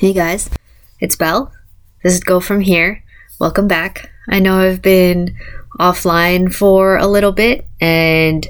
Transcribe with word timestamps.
Hey 0.00 0.14
guys, 0.14 0.48
it's 0.98 1.14
Belle. 1.14 1.52
This 2.02 2.14
is 2.14 2.20
Go 2.20 2.40
From 2.40 2.62
Here. 2.62 3.04
Welcome 3.38 3.68
back. 3.68 4.10
I 4.30 4.38
know 4.38 4.56
I've 4.56 4.80
been 4.80 5.36
offline 5.78 6.50
for 6.50 6.96
a 6.96 7.06
little 7.06 7.32
bit, 7.32 7.66
and 7.82 8.48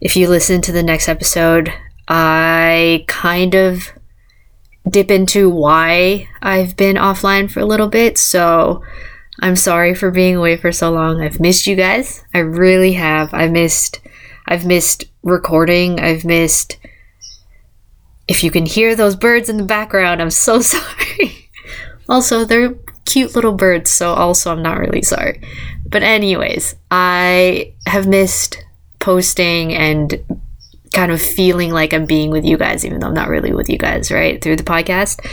if 0.00 0.14
you 0.14 0.28
listen 0.28 0.60
to 0.60 0.70
the 0.70 0.84
next 0.84 1.08
episode, 1.08 1.72
I 2.06 3.04
kind 3.08 3.56
of 3.56 3.88
dip 4.88 5.10
into 5.10 5.50
why 5.50 6.28
I've 6.40 6.76
been 6.76 6.94
offline 6.94 7.50
for 7.50 7.58
a 7.58 7.66
little 7.66 7.88
bit. 7.88 8.16
So 8.16 8.84
I'm 9.40 9.56
sorry 9.56 9.92
for 9.92 10.12
being 10.12 10.36
away 10.36 10.56
for 10.56 10.70
so 10.70 10.92
long. 10.92 11.20
I've 11.20 11.40
missed 11.40 11.66
you 11.66 11.74
guys. 11.74 12.22
I 12.32 12.38
really 12.38 12.92
have. 12.92 13.34
I 13.34 13.48
missed 13.48 13.98
I've 14.46 14.64
missed 14.64 15.02
recording. 15.24 15.98
I've 15.98 16.24
missed 16.24 16.76
if 18.30 18.44
you 18.44 18.50
can 18.52 18.64
hear 18.64 18.94
those 18.94 19.16
birds 19.16 19.48
in 19.48 19.56
the 19.56 19.64
background, 19.64 20.22
I'm 20.22 20.30
so 20.30 20.60
sorry. 20.60 21.50
also, 22.08 22.44
they're 22.44 22.76
cute 23.04 23.34
little 23.34 23.52
birds, 23.52 23.90
so 23.90 24.14
also 24.14 24.52
I'm 24.52 24.62
not 24.62 24.78
really 24.78 25.02
sorry. 25.02 25.42
But, 25.84 26.04
anyways, 26.04 26.76
I 26.92 27.74
have 27.86 28.06
missed 28.06 28.64
posting 29.00 29.74
and 29.74 30.24
kind 30.94 31.10
of 31.10 31.20
feeling 31.20 31.72
like 31.72 31.92
I'm 31.92 32.06
being 32.06 32.30
with 32.30 32.44
you 32.44 32.56
guys, 32.56 32.84
even 32.84 33.00
though 33.00 33.08
I'm 33.08 33.14
not 33.14 33.28
really 33.28 33.52
with 33.52 33.68
you 33.68 33.78
guys, 33.78 34.12
right? 34.12 34.40
Through 34.40 34.56
the 34.56 34.62
podcast. 34.62 35.26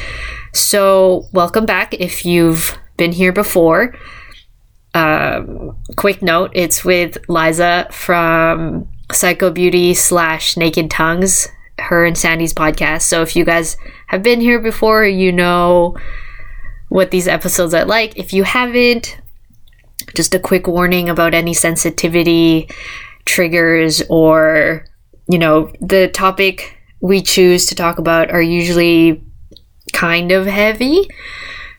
So, 0.53 1.27
welcome 1.31 1.67
back 1.67 1.93
if 1.93 2.25
you've 2.25 2.79
been 2.97 3.11
here 3.11 3.31
before. 3.31 3.93
Um, 4.95 5.77
quick 5.97 6.23
note 6.23 6.49
it's 6.55 6.83
with 6.83 7.19
Liza 7.29 7.89
from 7.91 8.87
Psycho 9.11 9.51
Beauty 9.51 9.93
slash 9.93 10.57
Naked 10.57 10.89
Tongues 10.89 11.49
her 11.79 12.05
and 12.05 12.17
Sandy's 12.17 12.53
podcast. 12.53 13.03
So 13.03 13.21
if 13.21 13.35
you 13.35 13.45
guys 13.45 13.77
have 14.07 14.23
been 14.23 14.41
here 14.41 14.59
before, 14.59 15.05
you 15.05 15.31
know 15.31 15.95
what 16.89 17.11
these 17.11 17.27
episodes 17.27 17.73
are 17.73 17.85
like. 17.85 18.17
If 18.17 18.33
you 18.33 18.43
haven't, 18.43 19.19
just 20.15 20.33
a 20.33 20.39
quick 20.39 20.67
warning 20.67 21.09
about 21.09 21.33
any 21.33 21.53
sensitivity 21.53 22.69
triggers 23.25 24.01
or, 24.09 24.85
you 25.29 25.37
know, 25.37 25.71
the 25.81 26.07
topic 26.07 26.77
we 27.01 27.21
choose 27.21 27.65
to 27.67 27.75
talk 27.75 27.99
about 27.99 28.31
are 28.31 28.41
usually 28.41 29.23
kind 29.93 30.31
of 30.31 30.45
heavy. 30.45 31.07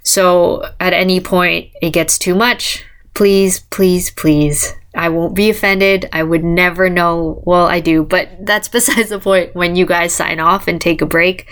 So 0.03 0.65
at 0.79 0.93
any 0.93 1.21
point 1.21 1.71
it 1.83 1.91
gets 1.91 2.19
too 2.19 2.35
much, 2.35 2.85
please, 3.15 3.61
please, 3.71 4.11
please 4.11 4.75
I 4.99 5.11
won't 5.11 5.37
be 5.37 5.49
offended. 5.49 6.09
I 6.13 6.25
would 6.25 6.43
never 6.43 6.91
know. 6.91 7.41
Well, 7.47 7.67
I 7.67 7.79
do, 7.79 8.03
but 8.03 8.31
that's 8.41 8.69
besides 8.79 9.11
the 9.11 9.21
point. 9.21 9.55
When 9.55 9.77
you 9.77 9.87
guys 9.87 10.13
sign 10.13 10.41
off 10.41 10.67
and 10.67 10.81
take 10.81 11.01
a 11.01 11.07
break, 11.07 11.49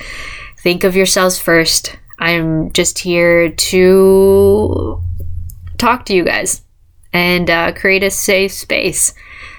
think 0.59 0.83
of 0.83 0.97
yourselves 0.97 1.39
first. 1.39 1.97
I'm 2.19 2.73
just 2.73 2.99
here 2.99 3.51
to 3.51 5.01
talk 5.79 6.07
to 6.07 6.15
you 6.15 6.25
guys 6.25 6.63
and 7.13 7.49
uh, 7.49 7.73
create 7.73 8.03
a 8.03 8.11
safe 8.11 8.53
space. 8.53 9.15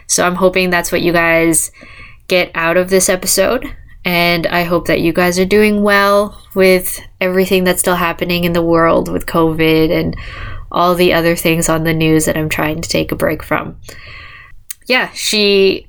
So 0.07 0.25
I'm 0.25 0.35
hoping 0.35 0.69
that's 0.69 0.91
what 0.91 1.01
you 1.01 1.13
guys 1.13 1.71
get 2.27 2.51
out 2.55 2.75
of 2.75 2.89
this 2.89 3.07
episode. 3.07 3.73
And 4.03 4.47
I 4.47 4.63
hope 4.63 4.87
that 4.87 4.99
you 4.99 5.13
guys 5.13 5.39
are 5.39 5.45
doing 5.45 5.81
well 5.81 6.41
with 6.55 6.99
everything 7.21 7.63
that's 7.63 7.79
still 7.79 7.95
happening 7.95 8.43
in 8.43 8.51
the 8.51 8.61
world 8.61 9.09
with 9.09 9.27
COVID 9.27 9.91
and 9.91 10.17
all 10.71 10.95
the 10.95 11.13
other 11.13 11.35
things 11.35 11.69
on 11.69 11.83
the 11.83 11.93
news 11.93 12.25
that 12.25 12.37
I'm 12.37 12.49
trying 12.49 12.81
to 12.81 12.89
take 12.89 13.11
a 13.11 13.15
break 13.15 13.43
from. 13.43 13.79
Yeah, 14.87 15.09
she 15.13 15.87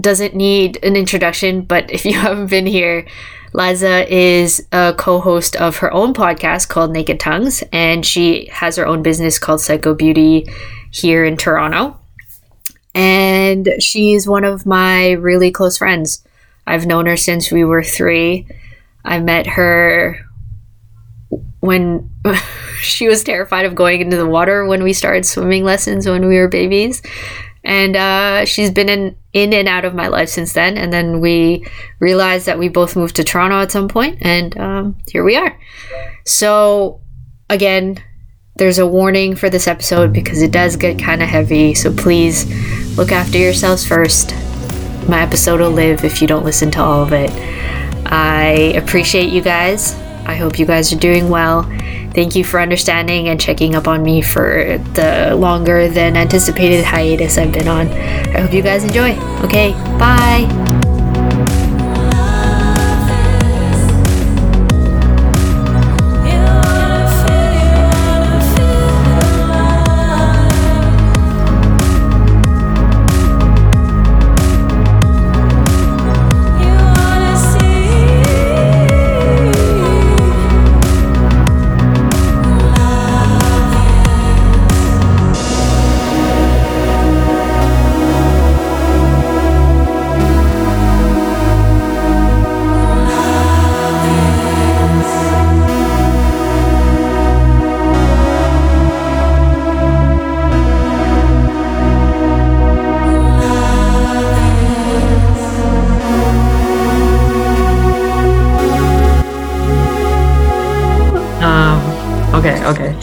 doesn't 0.00 0.34
need 0.34 0.78
an 0.82 0.96
introduction, 0.96 1.62
but 1.62 1.90
if 1.90 2.04
you 2.04 2.14
haven't 2.18 2.50
been 2.50 2.66
here, 2.66 3.06
Liza 3.52 4.12
is 4.12 4.66
a 4.72 4.94
co 4.96 5.20
host 5.20 5.56
of 5.56 5.78
her 5.78 5.92
own 5.92 6.12
podcast 6.12 6.68
called 6.68 6.92
Naked 6.92 7.18
Tongues, 7.18 7.64
and 7.72 8.04
she 8.04 8.46
has 8.52 8.76
her 8.76 8.86
own 8.86 9.02
business 9.02 9.38
called 9.38 9.60
Psycho 9.60 9.94
Beauty 9.94 10.46
here 10.90 11.24
in 11.24 11.36
Toronto. 11.36 11.98
And 12.94 13.68
she's 13.78 14.26
one 14.26 14.44
of 14.44 14.66
my 14.66 15.12
really 15.12 15.50
close 15.50 15.78
friends. 15.78 16.22
I've 16.66 16.86
known 16.86 17.06
her 17.06 17.16
since 17.16 17.52
we 17.52 17.64
were 17.64 17.82
three. 17.82 18.46
I 19.04 19.20
met 19.20 19.46
her 19.46 20.26
when 21.66 22.10
she 22.80 23.08
was 23.08 23.22
terrified 23.22 23.66
of 23.66 23.74
going 23.74 24.00
into 24.00 24.16
the 24.16 24.26
water 24.26 24.64
when 24.64 24.82
we 24.82 24.92
started 24.92 25.26
swimming 25.26 25.64
lessons 25.64 26.08
when 26.08 26.26
we 26.26 26.38
were 26.38 26.48
babies. 26.48 27.02
And 27.62 27.96
uh, 27.96 28.44
she's 28.44 28.70
been 28.70 28.88
in, 28.88 29.16
in 29.32 29.52
and 29.52 29.66
out 29.66 29.84
of 29.84 29.94
my 29.94 30.06
life 30.06 30.28
since 30.28 30.52
then. 30.52 30.78
And 30.78 30.92
then 30.92 31.20
we 31.20 31.66
realized 31.98 32.46
that 32.46 32.58
we 32.58 32.68
both 32.68 32.94
moved 32.94 33.16
to 33.16 33.24
Toronto 33.24 33.60
at 33.60 33.72
some 33.72 33.88
point, 33.88 34.18
and 34.20 34.56
um, 34.56 34.96
here 35.10 35.24
we 35.24 35.36
are. 35.36 35.58
So, 36.24 37.00
again, 37.50 37.98
there's 38.56 38.78
a 38.78 38.86
warning 38.86 39.34
for 39.34 39.50
this 39.50 39.66
episode 39.66 40.12
because 40.12 40.42
it 40.42 40.52
does 40.52 40.76
get 40.76 40.98
kind 40.98 41.22
of 41.22 41.28
heavy. 41.28 41.74
So 41.74 41.92
please 41.92 42.46
look 42.96 43.12
after 43.12 43.36
yourselves 43.36 43.86
first. 43.86 44.32
My 45.08 45.20
episode 45.20 45.60
will 45.60 45.70
live 45.70 46.04
if 46.04 46.22
you 46.22 46.28
don't 46.28 46.44
listen 46.44 46.70
to 46.72 46.80
all 46.80 47.02
of 47.02 47.12
it. 47.12 47.30
I 48.06 48.72
appreciate 48.76 49.30
you 49.30 49.42
guys. 49.42 49.94
I 50.26 50.34
hope 50.34 50.58
you 50.58 50.66
guys 50.66 50.92
are 50.92 50.98
doing 50.98 51.28
well. 51.28 51.62
Thank 52.12 52.34
you 52.34 52.44
for 52.44 52.60
understanding 52.60 53.28
and 53.28 53.40
checking 53.40 53.74
up 53.74 53.86
on 53.86 54.02
me 54.02 54.22
for 54.22 54.78
the 54.94 55.36
longer 55.36 55.88
than 55.88 56.16
anticipated 56.16 56.84
hiatus 56.84 57.38
I've 57.38 57.52
been 57.52 57.68
on. 57.68 57.88
I 57.88 58.40
hope 58.40 58.52
you 58.52 58.62
guys 58.62 58.84
enjoy. 58.84 59.12
Okay, 59.44 59.72
bye. 59.98 60.75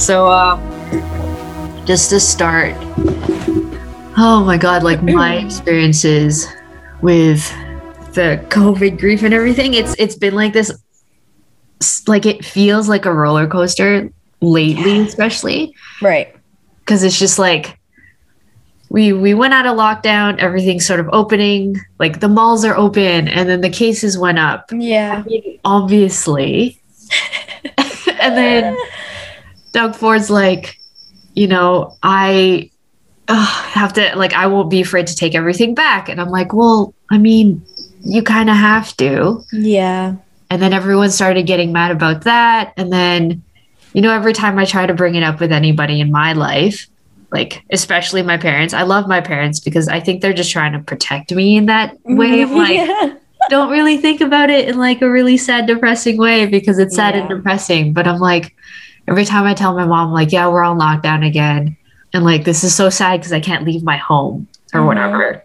So, 0.03 0.27
uh, 0.27 0.57
just 1.85 2.09
to 2.09 2.19
start, 2.19 2.75
oh 4.17 4.43
my 4.45 4.57
god, 4.57 4.83
like 4.83 5.01
my 5.01 5.37
experiences 5.45 6.45
with 7.01 7.49
the 8.13 8.45
COVID 8.49 8.99
grief 8.99 9.23
and 9.23 9.33
everything, 9.33 9.75
it's 9.75 9.95
it's 9.97 10.15
been 10.15 10.35
like 10.35 10.51
this, 10.51 10.73
like 12.05 12.25
it 12.25 12.43
feels 12.43 12.89
like 12.89 13.05
a 13.05 13.13
roller 13.13 13.47
coaster 13.47 14.11
lately, 14.41 14.99
especially. 14.99 15.73
Right. 16.01 16.35
Because 16.79 17.03
it's 17.03 17.17
just 17.17 17.39
like 17.39 17.79
we 18.89 19.13
we 19.13 19.33
went 19.33 19.53
out 19.53 19.65
of 19.65 19.77
lockdown, 19.77 20.37
everything's 20.37 20.85
sort 20.85 20.99
of 20.99 21.07
opening, 21.13 21.79
like 21.97 22.19
the 22.19 22.27
malls 22.27 22.65
are 22.65 22.75
open, 22.75 23.29
and 23.29 23.47
then 23.47 23.61
the 23.61 23.69
cases 23.69 24.17
went 24.17 24.37
up. 24.37 24.69
Yeah. 24.69 25.23
I 25.25 25.29
mean, 25.29 25.59
obviously. 25.63 26.81
and 28.19 28.35
then 28.35 28.77
Doug 29.73 29.95
Ford's 29.95 30.29
like, 30.29 30.77
you 31.33 31.47
know, 31.47 31.97
I 32.01 32.71
uh, 33.27 33.45
have 33.45 33.93
to, 33.93 34.13
like, 34.15 34.33
I 34.33 34.47
won't 34.47 34.69
be 34.69 34.81
afraid 34.81 35.07
to 35.07 35.15
take 35.15 35.35
everything 35.35 35.75
back. 35.75 36.07
And 36.07 36.21
I'm 36.21 36.29
like, 36.29 36.53
well, 36.53 36.93
I 37.11 37.17
mean, 37.17 37.65
you 38.01 38.23
kind 38.23 38.49
of 38.49 38.55
have 38.55 38.95
to. 38.97 39.43
Yeah. 39.51 40.15
And 40.49 40.61
then 40.61 40.73
everyone 40.73 41.09
started 41.09 41.47
getting 41.47 41.71
mad 41.71 41.91
about 41.91 42.23
that. 42.23 42.73
And 42.77 42.93
then, 42.93 43.43
you 43.93 44.01
know, 44.01 44.13
every 44.13 44.33
time 44.33 44.59
I 44.59 44.65
try 44.65 44.85
to 44.85 44.93
bring 44.93 45.15
it 45.15 45.23
up 45.23 45.39
with 45.39 45.51
anybody 45.51 45.99
in 45.99 46.11
my 46.11 46.33
life, 46.33 46.87
like 47.31 47.63
especially 47.71 48.21
my 48.21 48.37
parents, 48.37 48.73
I 48.73 48.83
love 48.83 49.07
my 49.07 49.19
parents 49.19 49.59
because 49.59 49.87
I 49.87 49.99
think 49.99 50.21
they're 50.21 50.33
just 50.33 50.51
trying 50.51 50.73
to 50.73 50.79
protect 50.79 51.33
me 51.33 51.57
in 51.57 51.65
that 51.65 51.97
way. 52.05 52.43
I'm 52.43 52.53
like, 52.53 52.75
yeah. 52.75 53.15
don't 53.49 53.71
really 53.71 53.97
think 53.97 54.21
about 54.21 54.51
it 54.51 54.69
in 54.69 54.77
like 54.77 55.01
a 55.01 55.09
really 55.09 55.37
sad, 55.37 55.65
depressing 55.65 56.17
way 56.17 56.45
because 56.45 56.77
it's 56.77 56.95
sad 56.95 57.15
yeah. 57.15 57.21
and 57.21 57.29
depressing. 57.29 57.93
But 57.93 58.07
I'm 58.07 58.19
like, 58.19 58.55
every 59.07 59.25
time 59.25 59.45
I 59.45 59.53
tell 59.53 59.73
my 59.75 59.85
mom, 59.85 60.11
like, 60.11 60.31
yeah, 60.31 60.47
we're 60.47 60.63
on 60.63 60.79
lockdown 60.79 61.25
again. 61.25 61.77
And 62.13 62.23
like, 62.23 62.43
this 62.45 62.63
is 62.63 62.75
so 62.75 62.89
sad 62.89 63.19
because 63.19 63.33
I 63.33 63.39
can't 63.39 63.65
leave 63.65 63.83
my 63.83 63.97
home 63.97 64.47
or 64.73 64.79
mm-hmm. 64.79 64.87
whatever. 64.87 65.43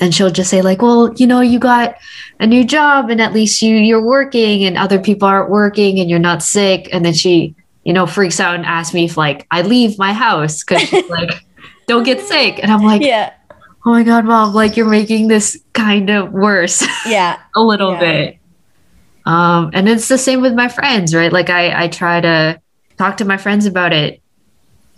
and 0.00 0.12
she'll 0.14 0.30
just 0.30 0.50
say 0.50 0.60
like 0.62 0.82
well 0.82 1.12
you 1.14 1.26
know 1.26 1.40
you 1.40 1.58
got 1.60 1.96
a 2.40 2.46
new 2.46 2.64
job 2.64 3.10
and 3.10 3.20
at 3.20 3.32
least 3.32 3.62
you 3.62 3.76
you're 3.76 4.02
working 4.04 4.64
and 4.64 4.76
other 4.76 4.98
people 4.98 5.28
aren't 5.28 5.50
working 5.50 6.00
and 6.00 6.10
you're 6.10 6.18
not 6.18 6.42
sick 6.42 6.88
and 6.92 7.04
then 7.04 7.12
she 7.12 7.54
you 7.84 7.92
know 7.92 8.04
freaks 8.06 8.40
out 8.40 8.56
and 8.56 8.64
asks 8.66 8.92
me 8.92 9.04
if 9.04 9.16
like 9.16 9.46
i 9.52 9.62
leave 9.62 9.96
my 9.98 10.12
house 10.12 10.64
because 10.64 10.90
like 11.10 11.30
don't 11.86 12.02
get 12.02 12.20
sick 12.20 12.58
and 12.60 12.72
i'm 12.72 12.82
like 12.82 13.02
Yeah. 13.02 13.32
oh 13.86 13.90
my 13.90 14.02
god 14.02 14.24
mom 14.24 14.52
like 14.52 14.76
you're 14.76 14.88
making 14.90 15.28
this 15.28 15.60
kind 15.74 16.10
of 16.10 16.32
worse 16.32 16.84
Yeah. 17.06 17.38
a 17.54 17.60
little 17.62 17.92
Yeah. 17.92 18.00
bit 18.00 18.38
um 19.26 19.70
and 19.74 19.88
it's 19.88 20.08
the 20.08 20.18
same 20.18 20.40
with 20.40 20.54
my 20.54 20.66
friends 20.68 21.14
right 21.14 21.32
like 21.32 21.50
i 21.50 21.84
i 21.84 21.88
try 21.88 22.20
to 22.20 22.60
talk 22.98 23.16
to 23.18 23.24
my 23.24 23.36
friends 23.36 23.66
about 23.66 23.92
it 23.92 24.20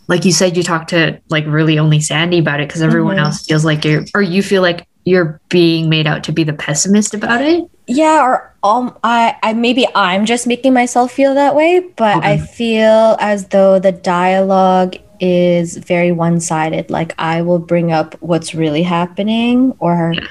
like 0.09 0.25
you 0.25 0.33
said 0.33 0.57
you 0.57 0.63
talk 0.63 0.87
to 0.89 1.21
like 1.29 1.45
really 1.47 1.79
only 1.79 2.01
sandy 2.01 2.39
about 2.39 2.61
it 2.61 2.69
because 2.69 2.83
everyone 2.83 3.17
Mhm. 3.17 3.25
else 3.25 3.47
feels 3.47 3.65
like 3.65 3.85
you're 3.85 4.05
or 4.15 4.23
you 4.23 4.43
feel 4.43 4.63
like 4.63 4.87
you're 5.05 5.41
being 5.49 5.89
made 5.89 6.07
out 6.07 6.25
to 6.25 6.33
be 6.33 6.43
the 6.45 6.53
pessimist 6.53 7.15
about 7.15 7.41
it 7.41 7.65
Yeah, 7.87 8.21
or 8.25 8.53
um, 8.65 8.97
I, 9.05 9.37
I 9.45 9.53
maybe 9.53 9.87
I'm 9.95 10.27
just 10.27 10.47
making 10.49 10.73
myself 10.75 11.13
feel 11.13 11.35
that 11.35 11.55
way, 11.55 11.79
but 11.95 12.25
I 12.25 12.39
feel 12.39 13.17
as 13.21 13.47
though 13.47 13.79
the 13.79 13.93
dialogue 13.93 14.97
is 15.21 15.77
very 15.77 16.11
one-sided. 16.11 16.91
Like 16.91 17.15
I 17.17 17.43
will 17.43 17.61
bring 17.61 17.93
up 17.93 18.17
what's 18.21 18.53
really 18.57 18.83
happening, 18.83 19.73
or 19.79 20.15
Yeah. 20.17 20.27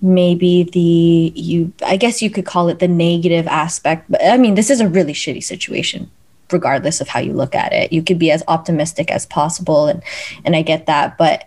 maybe 0.00 0.62
the 0.72 1.32
you. 1.38 1.72
I 1.84 1.98
guess 1.98 2.22
you 2.22 2.30
could 2.30 2.46
call 2.46 2.70
it 2.70 2.78
the 2.78 2.88
negative 2.88 3.46
aspect. 3.46 4.10
But 4.10 4.24
I 4.24 4.38
mean, 4.38 4.54
this 4.54 4.70
is 4.70 4.80
a 4.80 4.88
really 4.88 5.12
shitty 5.12 5.44
situation, 5.44 6.10
regardless 6.54 7.00
of 7.02 7.08
how 7.08 7.20
you 7.20 7.34
look 7.34 7.54
at 7.54 7.72
it. 7.74 7.92
You 7.92 8.02
could 8.02 8.18
be 8.18 8.30
as 8.30 8.42
optimistic 8.48 9.10
as 9.10 9.26
possible, 9.26 9.86
and 9.88 10.02
and 10.46 10.56
I 10.56 10.62
get 10.62 10.86
that, 10.86 11.18
but 11.18 11.44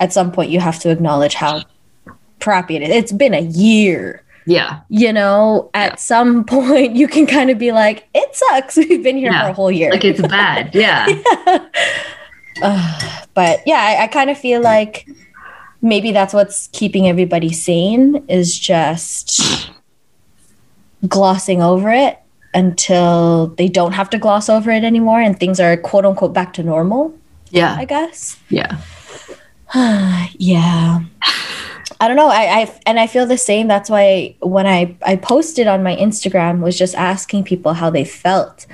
at 0.00 0.12
some 0.12 0.30
point 0.32 0.50
you 0.50 0.60
have 0.60 0.78
to 0.80 0.90
acknowledge 0.90 1.34
how 1.34 1.62
crappy 2.40 2.76
it 2.76 2.82
is. 2.82 2.90
It's 2.90 3.12
been 3.12 3.34
a 3.34 3.40
year 3.42 4.22
yeah 4.46 4.80
you 4.88 5.12
know, 5.12 5.68
at 5.74 6.00
some 6.00 6.42
point 6.56 6.96
you 6.96 7.06
can 7.08 7.26
kind 7.26 7.50
of 7.50 7.58
be 7.58 7.70
like, 7.72 8.08
it 8.14 8.34
sucks. 8.34 8.76
We've 8.80 9.02
been 9.02 9.16
here 9.16 9.30
Yeah, 9.32 9.44
for 9.44 9.50
a 9.50 9.52
whole 9.54 9.70
year. 9.72 9.90
like 9.90 10.04
it's 10.04 10.22
bad 10.22 10.74
yeah 10.84 11.06
Ugh, 12.62 13.26
but 13.34 13.60
yeah, 13.66 13.76
I, 13.98 14.04
I 14.04 14.06
kind 14.06 14.30
of 14.30 14.38
feel 14.38 14.60
like 14.62 15.06
maybe 15.82 16.12
that's 16.12 16.32
what's 16.34 16.68
keeping 16.72 17.06
everybody 17.08 17.52
sane 17.52 18.24
is 18.28 18.58
just 18.58 19.70
glossing 21.06 21.62
over 21.62 21.90
it 21.90 22.18
until 22.58 23.48
they 23.58 23.68
don't 23.78 23.92
have 24.00 24.10
to 24.10 24.18
gloss 24.18 24.46
over 24.48 24.70
it 24.78 24.84
anymore 24.92 25.20
and 25.26 25.38
things 25.38 25.58
are 25.60 25.76
quote 25.76 26.04
unquote 26.08 26.34
back 26.38 26.50
to 26.54 26.62
normal, 26.62 27.02
yeah 27.50 27.72
I 27.82 27.84
guess. 27.94 28.36
yeah 28.58 28.72
yeah. 29.74 31.00
I 32.00 32.06
don't 32.06 32.16
know. 32.16 32.28
I, 32.28 32.44
I 32.60 32.80
and 32.86 32.96
I 33.00 33.06
feel 33.06 33.26
the 33.26 33.36
same. 33.50 33.66
That's 33.68 33.90
why 33.90 34.36
when 34.40 34.66
I 34.66 34.96
I 35.02 35.16
posted 35.16 35.66
on 35.66 35.82
my 35.82 35.96
Instagram 35.96 36.60
was 36.60 36.78
just 36.78 36.94
asking 36.94 37.44
people 37.44 37.72
how 37.74 37.90
they 37.90 38.04
felt, 38.04 38.66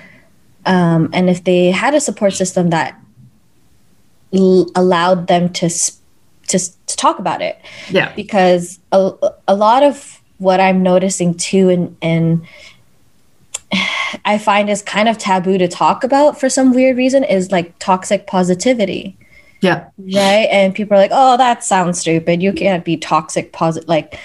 um, 0.67 1.09
and 1.13 1.31
if 1.31 1.43
they 1.43 1.71
had 1.71 1.95
a 1.95 2.01
support 2.01 2.35
system 2.35 2.71
that 2.71 3.01
l- 4.35 4.71
allowed 4.75 5.27
them 5.27 5.49
to 5.55 5.69
to 6.49 6.59
to 6.59 6.97
talk 6.97 7.19
about 7.19 7.41
it. 7.41 7.57
yeah 7.91 8.13
Because 8.15 8.79
a, 8.93 9.13
a 9.49 9.55
lot 9.57 9.83
of 9.83 10.21
what 10.39 10.61
I'm 10.61 10.83
noticing 10.83 11.35
too, 11.35 11.71
and 11.71 11.97
and 12.03 12.47
I 14.25 14.39
find 14.39 14.71
is 14.71 14.83
kind 14.83 15.09
of 15.09 15.19
taboo 15.19 15.59
to 15.59 15.69
talk 15.69 16.05
about 16.05 16.39
for 16.39 16.49
some 16.49 16.73
weird 16.73 16.97
reason 16.97 17.25
is 17.25 17.51
like 17.51 17.79
toxic 17.79 18.27
positivity. 18.27 19.17
Yeah. 19.61 19.89
Right? 19.99 20.49
And 20.51 20.75
people 20.75 20.97
are 20.97 21.01
like 21.01 21.11
oh 21.13 21.37
that 21.37 21.65
sounds 21.65 21.99
stupid. 21.99 22.43
You 22.43 22.53
can't 22.53 22.85
be 22.85 22.97
toxic 22.97 23.53
positive 23.53 23.89
like 23.89 24.19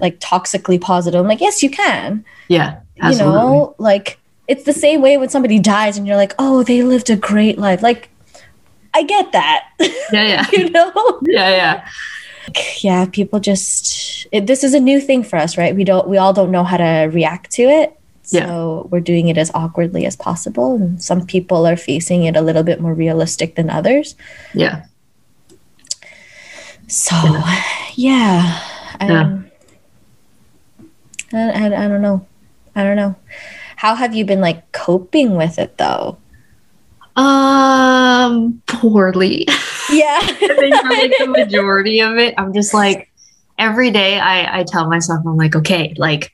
like 0.00 0.20
toxically 0.20 0.80
positive. 0.80 1.20
I'm 1.20 1.26
like 1.26 1.40
yes 1.40 1.62
you 1.62 1.70
can. 1.70 2.24
Yeah 2.48 2.80
Absolutely. 3.00 3.32
you 3.32 3.38
know 3.38 3.74
like 3.78 4.18
it's 4.46 4.64
the 4.64 4.72
same 4.72 5.00
way 5.00 5.16
when 5.16 5.28
somebody 5.28 5.58
dies 5.58 5.96
and 5.96 6.06
you're 6.06 6.16
like 6.16 6.34
oh 6.38 6.62
they 6.62 6.82
lived 6.82 7.10
a 7.10 7.16
great 7.16 7.58
life. 7.58 7.82
Like 7.82 8.10
i 8.94 9.02
get 9.02 9.32
that. 9.32 9.68
Yeah 10.12 10.26
yeah. 10.26 10.46
You 10.52 10.70
know? 10.70 11.20
Yeah 11.22 11.50
yeah. 11.50 11.88
Yeah 12.78 13.06
people 13.06 13.40
just 13.40 14.26
it, 14.32 14.46
this 14.46 14.64
is 14.64 14.74
a 14.74 14.80
new 14.80 15.00
thing 15.00 15.22
for 15.22 15.36
us 15.36 15.58
right? 15.58 15.74
We 15.74 15.84
don't 15.84 16.08
we 16.08 16.18
all 16.18 16.32
don't 16.32 16.50
know 16.50 16.64
how 16.64 16.76
to 16.76 17.10
react 17.12 17.50
to 17.52 17.62
it 17.62 17.98
Yeah. 18.30 18.46
so 18.46 18.88
we're 18.90 19.00
doing 19.00 19.28
it 19.28 19.36
as 19.36 19.50
awkwardly 19.54 20.06
as 20.06 20.16
possible 20.16 20.76
and 20.76 21.02
some 21.02 21.26
people 21.26 21.66
are 21.66 21.76
facing 21.76 22.24
it 22.24 22.36
a 22.36 22.40
little 22.42 22.62
bit 22.62 22.80
more 22.80 22.94
realistic 22.94 23.54
than 23.56 23.68
others 23.70 24.16
yeah 24.54 24.86
So, 26.86 27.16
yeah, 27.94 28.60
I, 29.00 29.06
Yeah. 29.08 29.38
I, 31.32 31.38
I, 31.50 31.84
I 31.84 31.88
don't 31.88 32.02
know. 32.02 32.26
I 32.76 32.82
don't 32.84 32.96
know. 32.96 33.16
How 33.76 33.94
have 33.94 34.14
you 34.14 34.24
been 34.24 34.40
like 34.40 34.70
coping 34.72 35.34
with 35.36 35.58
it 35.58 35.78
though? 35.78 36.18
um 37.16 38.60
poorly 38.66 39.46
Yeah. 39.90 40.18
I 40.20 40.56
think 40.58 40.74
like 40.84 41.12
the 41.18 41.26
majority 41.28 42.00
of 42.00 42.18
it, 42.18 42.34
I'm 42.36 42.52
just 42.52 42.74
like 42.74 43.10
every 43.58 43.90
day 43.90 44.18
I, 44.18 44.60
I 44.60 44.64
tell 44.64 44.88
myself, 44.90 45.20
I'm 45.24 45.36
like, 45.36 45.54
okay, 45.54 45.94
like 45.96 46.33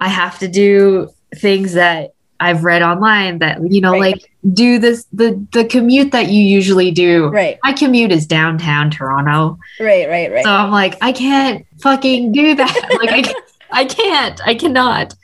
I 0.00 0.08
have 0.08 0.38
to 0.40 0.48
do 0.48 1.10
things 1.36 1.74
that 1.74 2.14
I've 2.40 2.64
read 2.64 2.80
online 2.82 3.38
that, 3.40 3.58
you 3.70 3.80
know, 3.82 3.92
Right. 3.92 4.14
like 4.14 4.30
do 4.54 4.78
this 4.78 5.04
the 5.12 5.46
the 5.52 5.64
commute 5.66 6.12
that 6.12 6.28
you 6.30 6.42
usually 6.42 6.90
do. 6.90 7.28
right, 7.28 7.58
My 7.62 7.74
commute 7.74 8.10
is 8.10 8.26
downtown 8.26 8.90
Toronto. 8.90 9.58
right, 9.78 10.08
right, 10.08 10.32
right. 10.32 10.44
So 10.44 10.50
I'm 10.50 10.70
like, 10.70 10.96
I 11.02 11.12
can't 11.12 11.66
fucking 11.82 12.32
do 12.32 12.54
that. 12.54 12.98
like 13.00 13.10
I 13.12 13.34
I 13.82 13.84
can't. 13.84 14.40
I 14.46 14.54
cannot. 14.54 15.14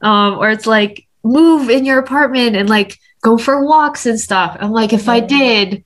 Um, 0.00 0.38
or 0.38 0.50
it's 0.50 0.66
like 0.66 1.06
move 1.24 1.68
in 1.68 1.84
your 1.84 1.98
apartment 1.98 2.54
and 2.56 2.68
like 2.70 2.98
go 3.22 3.36
for 3.36 3.66
walks 3.66 4.06
and 4.06 4.18
stuff. 4.18 4.56
I'm 4.60 4.70
like, 4.70 4.92
if 4.92 5.08
I 5.08 5.20
Mhm. 5.20 5.28
did, 5.28 5.84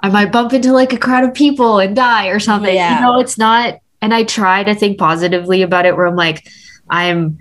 I 0.00 0.08
might 0.10 0.32
bump 0.32 0.52
into 0.52 0.72
like 0.72 0.92
a 0.92 0.98
crowd 0.98 1.24
of 1.24 1.32
people 1.32 1.78
and 1.78 1.94
die 1.96 2.26
or 2.26 2.40
something. 2.40 2.74
Yeah. 2.74 2.96
You 2.96 3.00
know, 3.06 3.20
it's 3.20 3.38
not. 3.38 3.78
And 4.02 4.12
I 4.12 4.24
try 4.24 4.64
to 4.64 4.74
think 4.74 4.98
positively 4.98 5.62
about 5.62 5.86
it 5.86 5.96
where 5.96 6.06
I'm 6.06 6.16
like, 6.16 6.46
I'm 6.90 7.38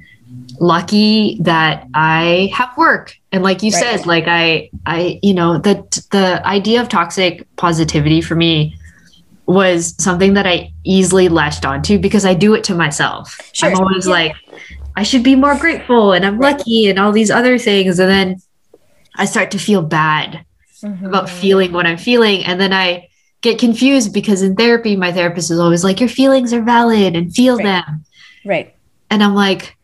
lucky 0.60 1.38
that 1.42 1.88
I 1.94 2.52
have 2.54 2.70
work. 2.78 3.16
And 3.32 3.44
like 3.44 3.64
you 3.64 3.72
Right. 3.72 3.82
said, 3.82 4.06
like 4.06 4.26
I 4.28 4.70
I, 4.86 5.20
you 5.24 5.34
know, 5.34 5.58
the 5.58 5.76
the 6.12 6.46
idea 6.46 6.82
of 6.82 6.90
toxic 6.90 7.48
positivity 7.56 8.22
for 8.22 8.36
me 8.36 8.78
was 9.46 9.96
something 10.00 10.36
that 10.36 10.48
I 10.48 10.72
easily 10.86 11.28
latched 11.30 11.66
onto 11.66 11.98
because 12.00 12.26
I 12.26 12.34
do 12.34 12.54
it 12.54 12.64
to 12.66 12.76
myself. 12.76 13.38
Sure. 13.54 13.70
I'm 13.70 13.78
always 13.78 14.06
Yeah. 14.08 14.14
like, 14.14 14.36
I 14.96 15.04
should 15.04 15.24
be 15.24 15.36
more 15.36 15.56
grateful 15.56 16.14
and 16.14 16.26
I'm 16.26 16.38
Right. 16.38 16.58
lucky 16.58 16.88
and 16.88 16.98
all 16.98 17.12
these 17.12 17.30
other 17.32 17.58
things. 17.58 18.00
And 18.00 18.10
then 18.10 18.38
I 19.18 19.26
start 19.26 19.52
to 19.52 19.58
feel 19.60 19.82
bad 19.82 20.46
Mhm. 20.84 21.06
about 21.08 21.30
feeling 21.30 21.74
what 21.74 21.86
I'm 21.86 21.98
feeling. 21.98 22.46
And 22.46 22.60
then 22.60 22.72
I 22.72 23.08
get 23.42 23.60
confused 23.60 24.14
because 24.14 24.42
in 24.42 24.56
therapy, 24.56 24.96
my 24.96 25.12
therapist 25.12 25.52
is 25.52 25.60
always 25.60 25.84
like, 25.84 26.00
Your 26.00 26.10
feelings 26.10 26.54
are 26.54 26.62
valid 26.62 27.16
and 27.16 27.34
feel 27.34 27.58
Right. 27.58 27.64
them. 27.66 28.06
Right. 28.46 28.74
And 29.10 29.22
I'm 29.22 29.36
like, 29.36 29.76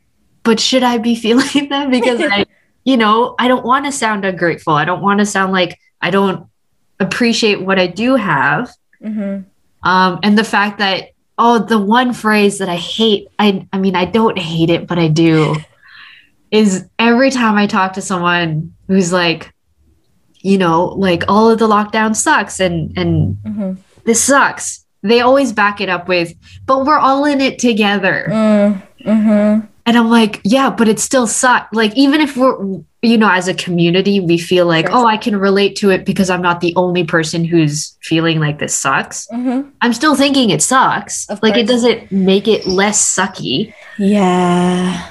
But 0.44 0.60
should 0.60 0.84
I 0.84 0.98
be 0.98 1.16
feeling 1.26 1.70
them? 1.70 1.92
Because 1.92 2.22
I, 2.22 2.46
you 2.84 2.98
know, 2.98 3.36
I 3.40 3.48
don't 3.48 3.66
want 3.66 3.86
to 3.86 3.92
sound 3.92 4.26
ungrateful. 4.26 4.74
I 4.74 4.86
don't 4.86 5.02
want 5.02 5.20
to 5.20 5.26
sound 5.26 5.52
like 5.52 5.80
I 6.02 6.10
don't 6.12 6.48
appreciate 7.00 7.62
what 7.62 7.80
I 7.80 7.88
do 7.88 8.16
have. 8.16 8.72
hmm 9.02 9.40
Um, 9.84 10.20
and 10.24 10.38
the 10.38 10.44
fact 10.44 10.80
that, 10.80 11.12
oh, 11.38 11.60
the 11.60 11.80
one 11.80 12.14
phrase 12.14 12.58
that 12.58 12.70
I 12.70 12.76
hate, 12.76 13.28
I, 13.40 13.66
I 13.72 13.80
mean, 13.80 13.96
I 13.96 14.06
don't 14.06 14.38
hate 14.38 14.70
it, 14.70 14.88
but 14.88 15.00
I 15.00 15.08
do, 15.08 15.56
is 16.52 16.86
every 16.98 17.32
time 17.32 17.56
I 17.56 17.68
talk 17.68 17.94
to 17.94 18.02
someone 18.02 18.74
who's 18.88 19.14
like, 19.14 19.54
you 20.42 20.58
know, 20.58 20.86
like 20.86 21.24
all 21.28 21.52
of 21.52 21.60
the 21.60 21.68
lockdown 21.68 22.16
sucks 22.16 22.60
and 22.60 22.98
and 22.98 23.38
hmm 23.46 23.74
this 24.06 24.24
sucks. 24.24 24.86
They 25.04 25.22
always 25.22 25.54
back 25.54 25.82
it 25.82 25.88
up 25.88 26.08
with, 26.08 26.34
but 26.66 26.84
we're 26.84 26.98
all 26.98 27.26
in 27.26 27.42
it 27.42 27.60
together. 27.60 28.26
Mm-hmm. 28.30 29.66
And 29.90 29.98
I'm 29.98 30.12
like, 30.12 30.40
yeah, 30.44 30.70
but 30.70 30.88
it 30.88 31.00
still 31.00 31.26
sucks. 31.26 31.74
Like, 31.74 31.98
even 31.98 32.22
if 32.22 32.38
we're, 32.38 32.56
you 33.02 33.18
know, 33.18 33.28
as 33.28 33.48
a 33.48 33.56
community, 33.56 34.20
we 34.20 34.38
feel 34.38 34.68
like, 34.68 34.88
oh, 34.92 35.08
I 35.08 35.18
can 35.18 35.36
relate 35.36 35.76
to 35.78 35.90
it 35.90 36.06
because 36.06 36.30
I'm 36.30 36.44
not 36.44 36.62
the 36.62 36.76
only 36.76 37.04
person 37.04 37.44
who's 37.44 37.98
feeling 38.04 38.40
like 38.40 38.60
this 38.60 38.78
sucks. 38.78 39.28
hmm 39.32 39.62
I'm 39.82 39.94
still 39.94 40.14
thinking 40.14 40.52
it 40.52 40.62
sucks. 40.62 41.28
Of 41.28 41.42
like 41.42 41.58
it 41.58 41.66
doesn't 41.66 42.12
make 42.12 42.48
it 42.48 42.68
less 42.68 43.04
sucky. 43.04 43.74
Yeah. 43.98 45.10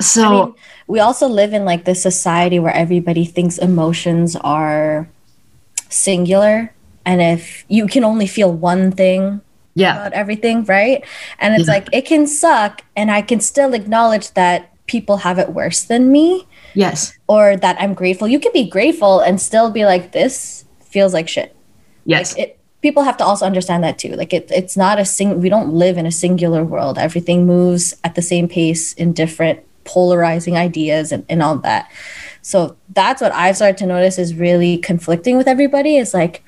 So 0.00 0.24
I 0.24 0.30
mean, 0.46 0.54
we 0.88 0.98
also 0.98 1.28
live 1.28 1.52
in 1.52 1.64
like 1.64 1.84
this 1.84 2.02
society 2.02 2.58
where 2.58 2.74
everybody 2.74 3.24
thinks 3.24 3.56
emotions 3.56 4.34
are 4.34 5.08
singular. 5.90 6.74
And 7.04 7.22
if 7.22 7.64
you 7.68 7.86
can 7.86 8.02
only 8.02 8.26
feel 8.26 8.52
one 8.52 8.90
thing 8.90 9.42
yeah, 9.76 9.94
about 10.00 10.12
everything, 10.12 10.64
right? 10.64 11.04
And 11.38 11.54
it's 11.54 11.68
Yeah. 11.68 11.74
like 11.74 11.88
it 11.92 12.04
can 12.06 12.26
suck, 12.26 12.82
and 12.96 13.10
I 13.10 13.22
can 13.22 13.38
still 13.40 13.74
acknowledge 13.74 14.32
that 14.32 14.72
people 14.86 15.18
have 15.18 15.38
it 15.38 15.52
worse 15.52 15.84
than 15.84 16.10
me, 16.10 16.46
yes, 16.74 17.12
or 17.28 17.56
that 17.56 17.76
I'm 17.78 17.94
grateful. 17.94 18.26
You 18.26 18.40
can 18.40 18.52
be 18.52 18.68
grateful 18.68 19.20
and 19.20 19.40
still 19.40 19.70
be 19.70 19.84
like, 19.84 20.12
this 20.12 20.64
feels 20.80 21.12
like 21.14 21.28
shit. 21.28 21.54
yes, 22.04 22.32
Like 22.32 22.42
it, 22.42 22.58
people 22.82 23.02
have 23.02 23.16
to 23.18 23.24
also 23.24 23.44
understand 23.44 23.82
that 23.84 23.98
too. 23.98 24.14
Like 24.14 24.32
it, 24.32 24.48
it's 24.50 24.76
not 24.76 24.98
a 24.98 25.04
sing. 25.04 25.40
We 25.40 25.48
don't 25.48 25.72
live 25.74 25.98
in 25.98 26.06
a 26.06 26.12
singular 26.12 26.62
world. 26.64 26.98
Everything 26.98 27.44
moves 27.46 27.94
at 28.04 28.14
the 28.14 28.22
same 28.22 28.48
pace 28.48 28.92
in 28.94 29.12
different 29.12 29.58
polarizing 29.84 30.56
ideas 30.56 31.12
and, 31.12 31.24
and 31.28 31.42
all 31.42 31.58
that. 31.58 31.90
So 32.42 32.76
that's 32.94 33.20
what 33.20 33.32
I've 33.34 33.56
started 33.56 33.76
to 33.78 33.86
notice 33.86 34.18
is 34.18 34.34
really 34.36 34.78
conflicting 34.78 35.36
with 35.36 35.48
everybody. 35.48 35.96
Is 35.96 36.14
like, 36.14 36.44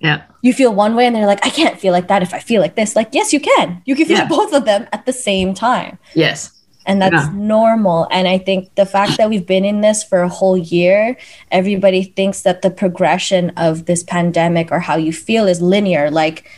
yeah, 0.00 0.22
you 0.42 0.52
feel 0.52 0.72
one 0.74 0.94
way 0.96 1.06
and 1.06 1.14
they're 1.14 1.26
like, 1.26 1.44
I 1.44 1.50
can't 1.50 1.78
feel 1.78 1.92
like 1.92 2.08
that 2.08 2.22
if 2.22 2.32
I 2.34 2.38
feel 2.40 2.60
like 2.62 2.74
this. 2.74 2.96
Like, 2.96 3.10
yes, 3.12 3.32
you 3.32 3.40
can. 3.40 3.82
You 3.84 3.94
can 3.94 4.06
feel 4.06 4.18
Yeah. 4.18 4.28
both 4.28 4.52
of 4.54 4.64
them 4.64 4.86
at 4.92 5.04
the 5.06 5.12
same 5.12 5.52
time 5.54 5.98
Yes. 6.14 6.52
and 6.86 7.00
that's 7.02 7.12
Yeah. 7.26 7.30
normal 7.34 8.08
and 8.10 8.26
i 8.26 8.38
think 8.38 8.74
the 8.74 8.86
fact 8.86 9.18
that 9.18 9.28
we've 9.28 9.46
been 9.46 9.66
in 9.66 9.82
this 9.82 10.02
for 10.02 10.22
a 10.22 10.28
whole 10.38 10.56
year 10.56 11.14
everybody 11.52 12.02
thinks 12.18 12.40
that 12.46 12.62
the 12.62 12.70
progression 12.70 13.50
of 13.66 13.84
this 13.84 14.02
pandemic 14.02 14.72
or 14.72 14.80
how 14.80 14.96
you 14.96 15.12
feel 15.12 15.44
is 15.46 15.60
linear 15.60 16.10
like 16.10 16.48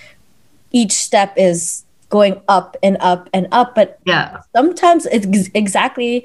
each 0.71 0.93
step 0.93 1.35
is 1.37 1.83
going 2.09 2.41
up 2.47 2.77
and 2.85 2.97
up 3.01 3.29
and 3.35 3.49
up 3.51 3.75
but 3.75 3.99
Yeah. 4.07 4.39
sometimes 4.55 5.07
it's 5.07 5.27
exactly 5.55 6.25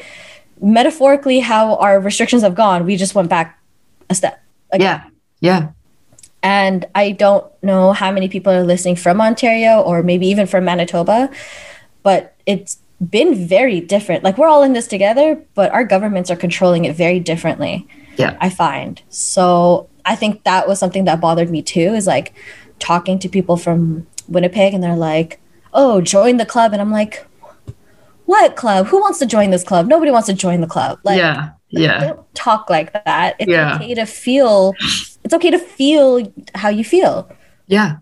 metaphorically 0.61 1.39
how 1.39 1.75
our 1.77 1.99
restrictions 1.99 2.43
have 2.43 2.55
gone 2.55 2.85
we 2.85 2.95
just 2.97 3.15
went 3.15 3.29
back 3.29 3.57
a 4.11 4.15
step 4.15 4.39
Like, 4.71 4.81
Yeah. 4.81 5.03
Yeah. 5.41 5.69
And 6.43 6.85
I 6.95 7.11
don't 7.11 7.45
know 7.63 7.91
how 7.93 8.11
many 8.11 8.27
people 8.29 8.53
are 8.53 8.63
listening 8.63 8.95
from 8.95 9.19
Ontario 9.21 9.81
or 9.81 10.03
maybe 10.03 10.27
even 10.27 10.47
from 10.47 10.65
Manitoba, 10.65 11.29
but 12.03 12.35
it's 12.45 12.77
been 13.09 13.35
very 13.47 13.79
different. 13.79 14.23
Like 14.23 14.37
we're 14.37 14.47
all 14.47 14.63
in 14.63 14.73
this 14.73 14.87
together, 14.87 15.41
but 15.55 15.71
our 15.71 15.83
governments 15.83 16.31
are 16.31 16.35
controlling 16.35 16.85
it 16.85 16.95
very 16.95 17.19
differently. 17.19 17.87
Yeah. 18.17 18.37
I 18.41 18.49
find. 18.49 19.01
So 19.09 19.89
I 20.05 20.15
think 20.15 20.43
that 20.43 20.67
was 20.67 20.79
something 20.79 21.05
that 21.05 21.21
bothered 21.21 21.49
me 21.49 21.61
too, 21.61 21.93
is 21.93 22.07
like 22.07 22.33
talking 22.79 23.19
to 23.19 23.29
people 23.29 23.57
from 23.57 24.07
Winnipeg 24.27 24.73
and 24.73 24.83
they're 24.83 24.95
like, 24.95 25.39
oh, 25.73 26.01
join 26.01 26.37
the 26.37 26.45
club. 26.45 26.73
And 26.73 26.81
I'm 26.81 26.91
like, 26.91 27.25
what 28.25 28.55
club? 28.55 28.87
Who 28.87 28.99
wants 28.99 29.19
to 29.19 29.25
join 29.25 29.51
this 29.51 29.63
club? 29.63 29.87
Nobody 29.87 30.11
wants 30.11 30.27
to 30.27 30.33
join 30.33 30.61
the 30.61 30.67
club. 30.67 30.99
Like, 31.03 31.17
yeah. 31.17 31.51
Yeah. 31.69 31.99
don't 31.99 32.35
talk 32.35 32.69
like 32.69 32.93
that. 32.93 33.35
It's 33.39 33.49
Yeah. 33.49 33.75
okay 33.75 33.93
to 33.93 34.05
feel. 34.05 34.73
It's 35.27 35.33
okay 35.33 35.51
to 35.51 35.59
feel 35.59 36.31
how 36.55 36.69
you 36.69 36.85
feel. 36.85 37.29
Yeah. 37.67 37.97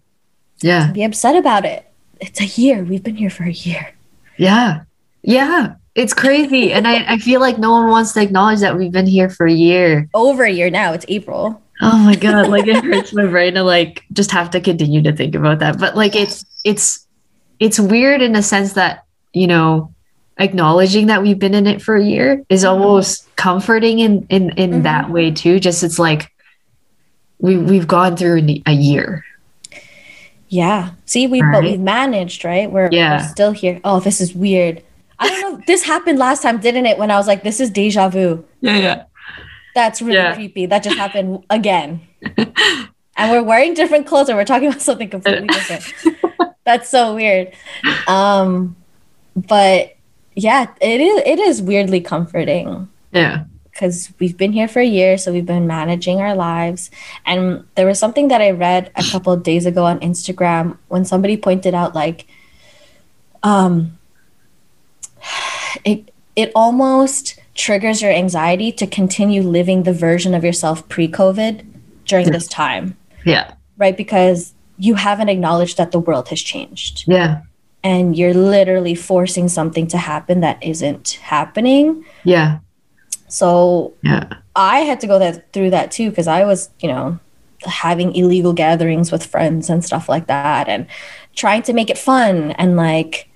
Yeah. 0.62 0.92
Be 0.92 1.04
upset 1.04 1.36
about 1.36 1.66
it. 1.66 1.84
It's 2.22 2.40
a 2.40 2.46
year. 2.46 2.84
We've 2.84 3.02
been 3.02 3.16
here 3.16 3.32
for 3.32 3.46
a 3.46 3.52
year. 3.52 3.96
Yeah. 4.38 4.84
Yeah. 5.24 5.74
It's 5.96 6.14
crazy. 6.14 6.72
And 6.72 6.88
I, 6.88 7.14
I 7.14 7.18
feel 7.18 7.40
like 7.40 7.58
no 7.58 7.72
one 7.72 7.88
wants 7.90 8.14
to 8.14 8.22
acknowledge 8.22 8.60
that 8.60 8.78
we've 8.78 8.92
been 8.92 9.08
here 9.08 9.28
for 9.32 9.48
a 9.48 9.52
year. 9.52 10.08
Over 10.14 10.44
a 10.44 10.52
year 10.52 10.70
now. 10.70 10.94
It's 10.94 11.06
April. 11.08 11.60
Oh 11.82 11.98
my 11.98 12.16
god, 12.16 12.48
like 12.50 12.68
it 12.68 12.84
hurts 12.86 13.12
my 13.12 13.26
brain 13.26 13.56
to 13.56 13.64
like 13.64 14.04
just 14.14 14.30
have 14.30 14.52
to 14.52 14.62
continue 14.62 15.02
to 15.02 15.12
think 15.14 15.34
about 15.34 15.58
that. 15.60 15.80
But 15.80 15.96
like 15.98 16.16
it's 16.16 16.46
it's 16.64 17.08
it's 17.60 17.80
weird 17.80 18.22
in 18.22 18.36
a 18.36 18.44
sense 18.44 18.74
that, 18.74 19.04
you 19.34 19.48
know, 19.48 19.92
acknowledging 20.38 21.08
that 21.08 21.24
we've 21.24 21.40
been 21.40 21.56
in 21.56 21.66
it 21.66 21.82
for 21.82 21.96
a 21.96 22.04
year 22.04 22.44
is 22.50 22.64
almost 22.64 23.28
comforting 23.36 23.98
in 24.00 24.28
in 24.30 24.52
in 24.52 24.72
Mhm. 24.72 24.84
that 24.84 25.10
way 25.10 25.32
too. 25.32 25.60
Just 25.60 25.82
it's 25.84 25.98
like 26.00 26.32
we 27.46 27.58
we've 27.58 27.88
gone 27.88 28.18
through 28.18 28.42
a 28.66 28.72
year. 28.72 29.24
Yeah. 30.50 30.92
See, 31.06 31.28
we 31.28 31.42
Right. 31.42 31.54
but 31.54 31.64
we've 31.64 31.80
managed, 31.80 32.46
right? 32.46 32.72
We're, 32.72 32.90
Yeah. 32.92 33.18
we're 33.22 33.28
still 33.28 33.52
here. 33.52 33.80
Oh, 33.84 34.00
this 34.00 34.22
is 34.22 34.34
weird. 34.36 34.82
I 35.20 35.28
don't 35.30 35.42
know. 35.42 35.62
this 35.68 35.84
happened 35.84 36.20
last 36.20 36.42
time, 36.44 36.60
didn't 36.60 36.86
it? 36.86 36.98
When 36.98 37.10
I 37.10 37.18
was 37.18 37.28
like, 37.28 37.44
this 37.44 37.60
is 37.60 37.70
deja 37.70 38.10
vu. 38.10 38.44
Yeah, 38.62 38.78
yeah. 38.78 39.04
That's 39.74 40.02
really 40.02 40.18
Yeah. 40.18 40.36
creepy. 40.36 40.66
That 40.66 40.84
just 40.84 40.98
happened 40.98 41.44
again. 41.50 42.02
and 43.18 43.32
we're 43.32 43.44
wearing 43.44 43.74
different 43.74 44.06
clothes 44.08 44.30
and 44.30 44.38
we're 44.38 44.46
talking 44.46 44.68
about 44.70 44.82
something 44.82 45.10
completely 45.10 45.48
different. 45.48 45.84
That's 46.66 46.90
so 46.90 47.16
weird. 47.16 47.54
Um, 48.08 48.76
but 49.36 49.96
yeah, 50.36 50.68
it 50.82 51.00
is 51.02 51.22
it 51.26 51.40
is 51.40 51.62
weirdly 51.62 52.02
comforting 52.02 52.88
Yeah. 53.12 53.44
Because 53.76 54.10
we've 54.20 54.38
been 54.38 54.54
here 54.54 54.70
for 54.70 54.80
a 54.80 54.86
year, 54.86 55.18
so 55.18 55.34
we've 55.34 55.46
been 55.46 55.68
managing 55.68 56.22
our 56.22 56.34
lives. 56.34 56.90
And 57.26 57.68
there 57.76 57.86
was 57.86 58.00
something 58.00 58.30
that 58.30 58.40
I 58.42 58.52
read 58.52 58.90
a 58.96 59.04
couple 59.04 59.34
of 59.34 59.44
days 59.44 59.66
ago 59.66 59.84
on 59.86 60.00
Instagram 60.00 60.78
when 60.88 61.04
somebody 61.04 61.36
pointed 61.36 61.74
out 61.76 61.94
like 61.94 62.26
um 63.44 63.98
it 65.84 66.10
it 66.38 66.52
almost 66.56 67.38
triggers 67.54 68.02
your 68.02 68.12
anxiety 68.12 68.72
to 68.72 68.88
continue 68.88 69.42
living 69.42 69.84
the 69.84 69.94
version 69.94 70.34
of 70.34 70.44
yourself 70.44 70.88
pre-COVID 70.90 71.66
during 72.06 72.32
this 72.32 72.48
time, 72.48 72.96
Yeah. 73.26 73.54
right? 73.78 73.96
Because 73.96 74.54
you 74.78 74.96
haven't 74.96 75.30
acknowledged 75.30 75.78
that 75.78 75.92
the 75.92 76.00
world 76.00 76.28
has 76.30 76.42
changed 76.42 77.06
Yeah. 77.08 77.42
and 77.84 78.16
you're 78.18 78.34
literally 78.34 78.96
forcing 78.96 79.48
something 79.48 79.88
to 79.88 79.98
happen 79.98 80.42
that 80.42 80.62
isn't 80.62 81.20
happening. 81.22 82.04
Yeah. 82.26 82.60
So 83.36 83.94
Yeah. 84.02 84.28
I 84.56 84.80
had 84.80 85.00
to 85.02 85.08
go 85.08 85.20
that 85.20 85.52
through 85.52 85.72
that 85.72 85.92
too 85.92 86.10
because 86.10 86.28
I 86.28 86.46
was, 86.46 86.70
you 86.80 86.88
know, 86.88 87.20
having 87.66 88.16
illegal 88.16 88.54
gatherings 88.54 89.12
with 89.12 89.26
friends 89.26 89.70
and 89.70 89.84
stuff 89.84 90.08
like 90.08 90.28
that 90.28 90.70
and 90.70 90.88
trying 91.36 91.64
to 91.64 91.74
make 91.74 91.90
it 91.90 91.98
fun 91.98 92.52
and 92.52 92.78
like 92.78 93.28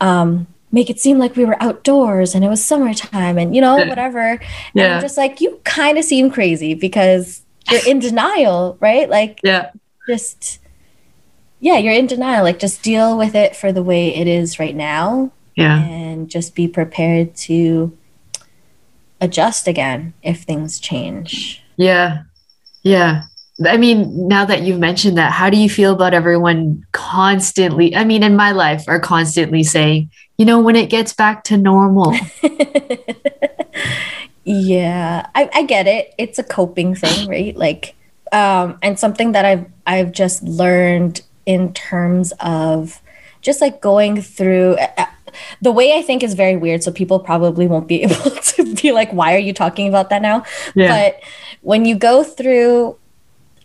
um 0.00 0.46
make 0.70 0.88
it 0.90 1.00
seem 1.00 1.18
like 1.18 1.34
we 1.34 1.44
were 1.44 1.60
outdoors 1.62 2.34
and 2.34 2.44
it 2.44 2.48
was 2.48 2.64
summertime 2.64 3.36
and 3.36 3.54
you 3.56 3.60
know 3.60 3.76
Yeah. 3.78 3.88
whatever 3.88 4.38
and 4.74 4.92
I'm 4.94 5.00
just 5.00 5.16
like 5.18 5.40
you 5.40 5.60
kind 5.64 5.98
of 5.98 6.04
seem 6.04 6.30
crazy 6.30 6.74
because 6.74 7.42
you're 7.70 7.86
in 7.86 7.98
denial 7.98 8.76
right 8.80 9.08
like 9.10 9.40
Yeah. 9.42 9.70
just 10.08 10.60
yeah 11.60 11.78
you're 11.78 11.94
in 11.94 12.06
denial 12.06 12.44
like 12.44 12.58
just 12.60 12.82
deal 12.82 13.18
with 13.18 13.34
it 13.34 13.56
for 13.56 13.72
the 13.72 13.82
way 13.82 14.14
it 14.14 14.28
is 14.28 14.58
right 14.60 14.76
now 14.76 15.32
Yeah. 15.56 15.82
and 15.84 16.30
just 16.30 16.54
be 16.54 16.68
prepared 16.68 17.34
to 17.48 17.96
adjust 19.20 19.68
again 19.68 20.14
if 20.22 20.42
things 20.42 20.78
change. 20.78 21.62
Yeah. 21.76 22.22
Yeah. 22.82 23.22
I 23.66 23.76
mean, 23.76 24.28
now 24.28 24.44
that 24.44 24.62
you've 24.62 24.78
mentioned 24.78 25.18
that, 25.18 25.32
how 25.32 25.50
do 25.50 25.56
you 25.56 25.68
feel 25.68 25.92
about 25.92 26.14
everyone 26.14 26.86
constantly? 26.92 27.94
I 27.94 28.04
mean, 28.04 28.22
in 28.22 28.36
my 28.36 28.52
life, 28.52 28.84
are 28.86 29.00
constantly 29.00 29.64
saying, 29.64 30.10
you 30.36 30.44
know, 30.44 30.60
when 30.60 30.76
it 30.76 30.90
gets 30.90 31.12
back 31.12 31.42
to 31.44 31.56
normal. 31.56 32.14
yeah, 34.44 35.26
I, 35.34 35.50
I 35.52 35.62
get 35.64 35.88
it. 35.88 36.14
It's 36.18 36.38
a 36.38 36.44
coping 36.44 36.94
thing, 36.94 37.28
right? 37.28 37.56
Like, 37.56 37.96
um, 38.30 38.78
and 38.82 38.98
something 38.98 39.32
that 39.32 39.44
I've 39.44 39.66
I've 39.86 40.12
just 40.12 40.44
learned 40.44 41.22
in 41.44 41.72
terms 41.72 42.32
of 42.38 43.00
just 43.40 43.60
like 43.60 43.80
going 43.80 44.22
through 44.22 44.76
the 45.62 45.72
way 45.72 45.96
I 45.98 46.02
think 46.02 46.22
is 46.22 46.34
very 46.34 46.56
weird. 46.56 46.82
So 46.82 46.90
people 46.92 47.18
probably 47.20 47.66
won't 47.66 47.88
be 47.88 48.02
able 48.06 48.30
to 48.30 48.74
be 48.76 48.92
like, 48.92 49.10
"Why 49.12 49.34
are 49.34 49.38
you 49.38 49.52
talking 49.52 49.88
about 49.88 50.10
that 50.10 50.22
now?" 50.22 50.44
Yeah. 50.74 50.88
But 51.12 51.20
when 51.62 51.84
you 51.84 51.96
go 51.96 52.22
through 52.24 52.96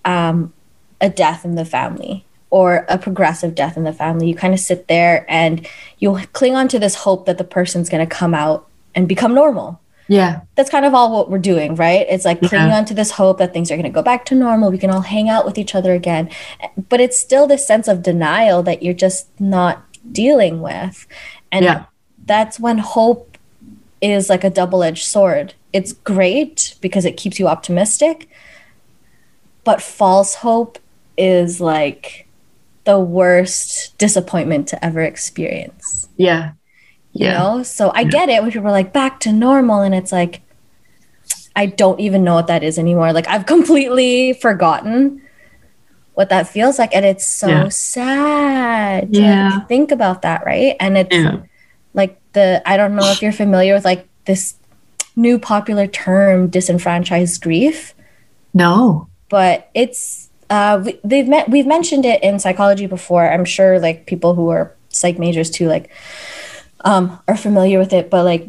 um, 0.06 0.54
a 1.02 1.10
death 1.10 1.46
in 1.46 1.56
the 1.56 1.66
family 1.66 2.26
or 2.50 2.86
a 2.90 2.98
progressive 2.98 3.56
death 3.56 3.78
in 3.78 3.84
the 3.84 3.94
family, 3.94 4.28
you 4.30 4.36
kind 4.36 4.54
of 4.54 4.60
sit 4.60 4.88
there 4.88 5.26
and 5.28 5.68
you 6.00 6.18
cling 6.34 6.56
on 6.56 6.68
to 6.70 6.80
this 6.80 6.96
hope 6.96 7.26
that 7.26 7.38
the 7.38 7.44
person's 7.44 7.90
going 7.90 8.08
to 8.08 8.16
come 8.16 8.34
out 8.34 8.68
and 8.96 9.08
become 9.08 9.34
normal. 9.34 9.80
yeah. 10.08 10.42
That's 10.56 10.70
kind 10.70 10.86
of 10.86 10.94
all 10.94 11.12
what 11.12 11.32
we're 11.32 11.40
doing, 11.40 11.76
right? 11.76 12.06
It's 12.10 12.26
like 12.26 12.40
clinging 12.42 12.68
Yeah. 12.70 12.78
on 12.78 12.86
to 12.86 12.94
this 12.94 13.12
hope 13.12 13.40
that 13.40 13.54
things 13.54 13.72
are 13.72 13.76
going 13.76 13.86
to 13.86 13.90
go 13.90 14.04
back 14.04 14.26
to 14.26 14.36
normal. 14.36 14.70
We 14.70 14.78
can 14.78 14.92
all 14.92 15.02
hang 15.02 15.30
out 15.30 15.46
with 15.46 15.58
each 15.58 15.74
other 15.74 15.94
again. 15.94 16.30
But 16.90 17.00
it's 17.02 17.18
still 17.18 17.48
this 17.48 17.66
sense 17.66 17.88
of 17.88 18.04
denial 18.04 18.62
that 18.64 18.84
you're 18.84 18.94
just 18.94 19.28
not 19.40 19.82
dealing 20.12 20.62
with. 20.62 21.08
And 21.54 21.64
Yeah. 21.64 21.86
that's 22.26 22.60
when 22.60 22.80
hope 22.80 23.38
is 24.02 24.30
like 24.30 24.44
a 24.44 24.50
double 24.50 24.84
edged 24.84 25.06
sword. 25.06 25.54
It's 25.72 25.94
great 25.94 26.76
because 26.82 27.06
it 27.06 27.16
keeps 27.16 27.40
you 27.40 27.48
optimistic, 27.48 28.28
but 29.64 29.82
false 29.82 30.36
hope 30.36 30.78
is 31.18 31.62
like 31.62 32.28
the 32.84 33.00
worst 33.00 33.98
disappointment 33.98 34.68
to 34.68 34.86
ever 34.86 35.02
experience. 35.02 36.10
Yeah. 36.18 36.52
You 37.14 37.28
Yeah. 37.28 37.38
know? 37.40 37.64
So 37.64 37.92
I 37.96 38.04
get 38.04 38.28
it 38.28 38.42
when 38.42 38.52
people 38.52 38.68
are 38.68 38.72
like 38.72 38.92
back 38.92 39.20
to 39.22 39.32
normal 39.32 39.82
and 39.82 39.96
it's 39.96 40.12
like 40.12 40.42
I 41.56 41.68
don't 41.68 42.00
even 42.00 42.24
know 42.24 42.34
what 42.34 42.48
that 42.48 42.64
is 42.64 42.80
anymore. 42.80 43.14
Like 43.14 43.28
I've 43.28 43.46
completely 43.46 44.34
forgotten 44.34 45.22
what 46.14 46.30
that 46.30 46.48
feels 46.48 46.78
like 46.78 46.94
and 46.96 47.06
it's 47.06 47.26
so 47.26 47.50
Yeah. 47.50 47.70
sad 47.70 49.14
to 49.14 49.20
Yeah. 49.20 49.62
think 49.68 49.92
about 49.92 50.22
that, 50.22 50.46
right? 50.46 50.76
And 50.80 50.98
it's 50.98 51.16
Yeah. 51.16 51.38
like 51.94 52.20
the 52.34 52.62
I 52.66 52.78
don't 52.78 52.96
know 52.96 53.10
if 53.12 53.22
you're 53.22 53.32
familiar 53.32 53.74
with 53.74 53.86
like 53.86 54.08
this 54.26 54.56
new 55.16 55.38
popular 55.40 55.88
term 55.88 56.48
disenfranchised 56.48 57.42
grief, 57.42 57.94
No. 58.54 59.08
but 59.30 59.70
it's 59.74 60.30
uh 60.50 60.82
we, 60.86 61.00
they've 61.04 61.28
met 61.28 61.50
we've 61.50 61.66
mentioned 61.68 62.06
it 62.06 62.22
in 62.24 62.40
psychology 62.40 62.86
before. 62.86 63.30
I'm 63.32 63.46
sure 63.46 63.80
like 63.80 64.06
people 64.06 64.36
who 64.36 64.50
are 64.50 64.72
psych 64.90 65.18
majors 65.18 65.50
too 65.50 65.68
like 65.68 65.90
um 66.86 67.20
are 67.28 67.38
familiar 67.38 67.80
with 67.80 67.94
it, 67.94 68.10
but 68.10 68.24
like 68.24 68.48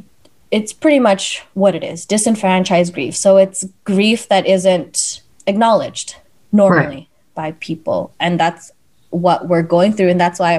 it's 0.50 0.72
pretty 0.72 0.98
much 1.00 1.42
what 1.54 1.74
it 1.74 1.82
is, 1.82 2.04
disenfranchised 2.06 2.92
grief. 2.94 3.16
So 3.16 3.38
it's 3.38 3.64
grief 3.84 4.28
that 4.28 4.46
isn't 4.46 5.22
acknowledged 5.46 6.16
normally. 6.52 7.08
By 7.34 7.52
people 7.52 8.14
and 8.20 8.38
that's 8.38 8.70
what 9.10 9.48
we're 9.48 9.62
going 9.62 9.92
through 9.92 10.08
and 10.08 10.20
that's 10.20 10.38
why 10.40 10.58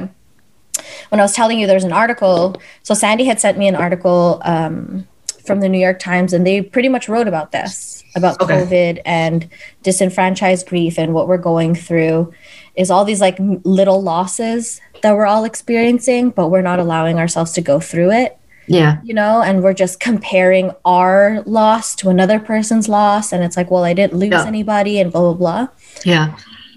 when 1.10 1.20
i 1.20 1.24
was 1.24 1.34
telling 1.34 1.60
you 1.60 1.68
there's 1.68 1.84
an 1.84 1.92
article 1.94 2.56
so 2.84 2.94
sandy 2.94 3.26
had 3.26 3.40
sent 3.40 3.58
me 3.58 3.68
an 3.68 3.76
article 3.76 4.42
um, 4.46 5.08
from 5.46 5.60
the 5.60 5.70
new 5.70 5.80
york 5.80 6.00
times 6.00 6.34
and 6.34 6.46
they 6.46 6.62
pretty 6.62 6.90
much 6.90 7.08
wrote 7.10 7.28
about 7.28 7.52
this 7.52 8.04
about 8.16 8.40
Okay. 8.42 8.56
covid 8.56 9.02
and 9.06 9.50
disenfranchised 9.84 10.68
grief 10.68 10.98
and 10.98 11.14
what 11.14 11.28
we're 11.28 11.38
going 11.38 11.76
through 11.76 12.34
is 12.76 12.90
all 12.92 13.06
these 13.06 13.22
like 13.22 13.38
little 13.64 14.02
losses 14.02 14.82
that 15.02 15.16
we're 15.16 15.26
all 15.26 15.44
experiencing 15.46 16.30
but 16.30 16.50
we're 16.50 16.62
not 16.62 16.80
allowing 16.80 17.20
ourselves 17.20 17.52
to 17.54 17.62
go 17.62 17.80
through 17.80 18.12
it 18.12 18.38
Yeah. 18.68 18.98
you 19.04 19.14
know, 19.14 19.42
and 19.44 19.62
we're 19.64 19.76
just 19.76 20.00
comparing 20.00 20.72
our 20.84 21.44
loss 21.46 21.94
to 21.98 22.10
another 22.10 22.40
person's 22.40 22.90
loss. 22.90 23.32
And 23.32 23.44
it's 23.44 23.56
like, 23.56 23.70
well, 23.70 23.84
I 23.86 23.94
didn't 23.94 24.18
lose 24.18 24.32
Yeah. 24.32 24.48
anybody 24.48 25.00
and 25.00 25.12
blah, 25.12 25.22
blah, 25.22 25.34
blah. 25.38 25.68
Yeah. 26.04 26.34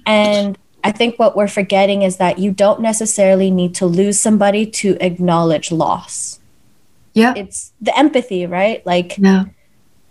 And 0.08 0.58
I 0.82 0.90
think 0.92 1.18
what 1.18 1.36
we're 1.36 1.48
forgetting 1.48 2.02
is 2.02 2.16
that 2.16 2.38
you 2.38 2.50
don't 2.50 2.80
necessarily 2.80 3.50
need 3.50 3.74
to 3.76 3.86
lose 3.86 4.18
somebody 4.18 4.64
to 4.66 4.96
acknowledge 5.00 5.70
loss. 5.70 6.40
Yeah. 7.14 7.34
It's 7.36 7.72
the 7.80 7.96
empathy, 7.98 8.46
right? 8.46 8.84
Like 8.86 9.16
Yeah. 9.18 9.44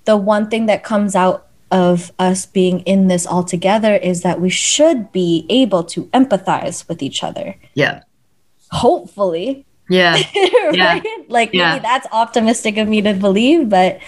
the 0.05 0.17
one 0.17 0.49
thing 0.49 0.65
that 0.67 0.83
comes 0.83 1.15
out 1.15 1.47
of 1.71 2.11
us 2.19 2.45
being 2.45 2.79
in 2.81 3.07
this 3.07 3.25
all 3.25 3.43
together 3.43 3.95
is 3.95 4.21
that 4.21 4.39
we 4.39 4.49
should 4.49 5.11
be 5.11 5.45
able 5.49 5.83
to 5.83 6.03
empathize 6.07 6.87
with 6.87 7.01
each 7.01 7.23
other. 7.23 7.55
Yeah. 7.73 8.01
Hopefully, 8.71 9.65
Yeah. 9.89 10.17
right? 10.73 11.03
Like 11.29 11.53
Yeah. 11.53 11.71
maybe 11.73 11.81
that's 11.81 12.07
optimistic 12.11 12.77
of 12.77 12.87
me 12.87 13.01
to 13.01 13.13
believe, 13.13 13.69
but 13.69 13.99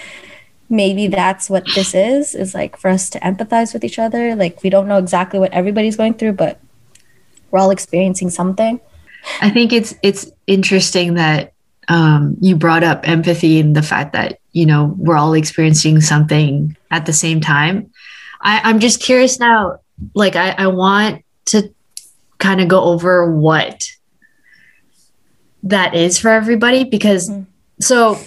maybe 0.69 1.07
that's 1.07 1.49
what 1.49 1.65
this 1.75 1.93
is, 1.95 2.35
is 2.35 2.53
like 2.53 2.77
for 2.77 2.89
us 2.89 3.09
to 3.11 3.19
empathize 3.19 3.73
with 3.73 3.83
each 3.83 3.99
other. 3.99 4.35
Like 4.35 4.61
we 4.63 4.69
don't 4.69 4.87
know 4.87 4.97
exactly 4.97 5.39
what 5.39 5.51
everybody's 5.51 5.97
going 5.97 6.13
through, 6.13 6.33
but 6.33 6.59
we're 7.51 7.59
all 7.59 7.71
experiencing 7.71 8.29
something. 8.29 8.79
I 9.41 9.49
think 9.49 9.73
it's 9.73 9.95
it's 10.03 10.31
interesting 10.47 11.15
that 11.15 11.53
um, 11.87 12.37
you 12.39 12.55
brought 12.55 12.83
up 12.83 13.07
empathy 13.07 13.59
and 13.59 13.75
the 13.75 13.81
fact 13.81 14.13
that 14.13 14.39
you 14.53 14.65
know 14.65 14.93
we're 14.97 15.17
all 15.17 15.33
experiencing 15.33 15.99
something 16.01 16.77
at 16.91 17.05
the 17.05 17.13
same 17.13 17.41
time. 17.41 17.91
I, 18.41 18.61
I'm 18.63 18.79
just 18.79 19.01
curious 19.01 19.39
now. 19.39 19.79
Like 20.13 20.35
I, 20.35 20.51
I 20.51 20.67
want 20.67 21.25
to 21.45 21.73
kind 22.37 22.61
of 22.61 22.67
go 22.69 22.81
over 22.83 23.29
what 23.35 23.89
that 25.63 25.93
is 25.93 26.17
for 26.17 26.29
everybody 26.29 26.85
because 26.85 27.29
Mhm. 27.29 27.45
so 27.81 28.17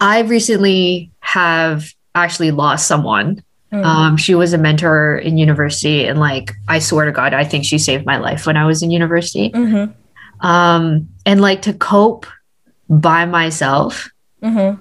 I 0.00 0.20
recently 0.20 1.10
have 1.32 1.84
actually 2.14 2.50
lost 2.50 2.86
someone 2.86 3.42
Mm. 3.72 3.84
um, 3.86 4.16
she 4.18 4.34
was 4.34 4.52
a 4.52 4.58
mentor 4.58 5.16
in 5.16 5.38
university, 5.38 6.04
and 6.04 6.20
like 6.20 6.52
I 6.68 6.78
swear 6.78 7.06
to 7.06 7.10
God, 7.12 7.32
I 7.32 7.42
think 7.44 7.64
she 7.64 7.78
saved 7.78 8.04
my 8.04 8.18
life 8.18 8.44
when 8.44 8.58
I 8.58 8.66
was 8.66 8.82
in 8.82 8.90
university. 8.90 9.48
Mhm. 9.48 9.94
Um, 10.40 11.08
and 11.24 11.40
like 11.40 11.62
to 11.62 11.72
cope 11.72 12.26
by 12.90 13.24
myself 13.24 14.10
Mhm. 14.42 14.78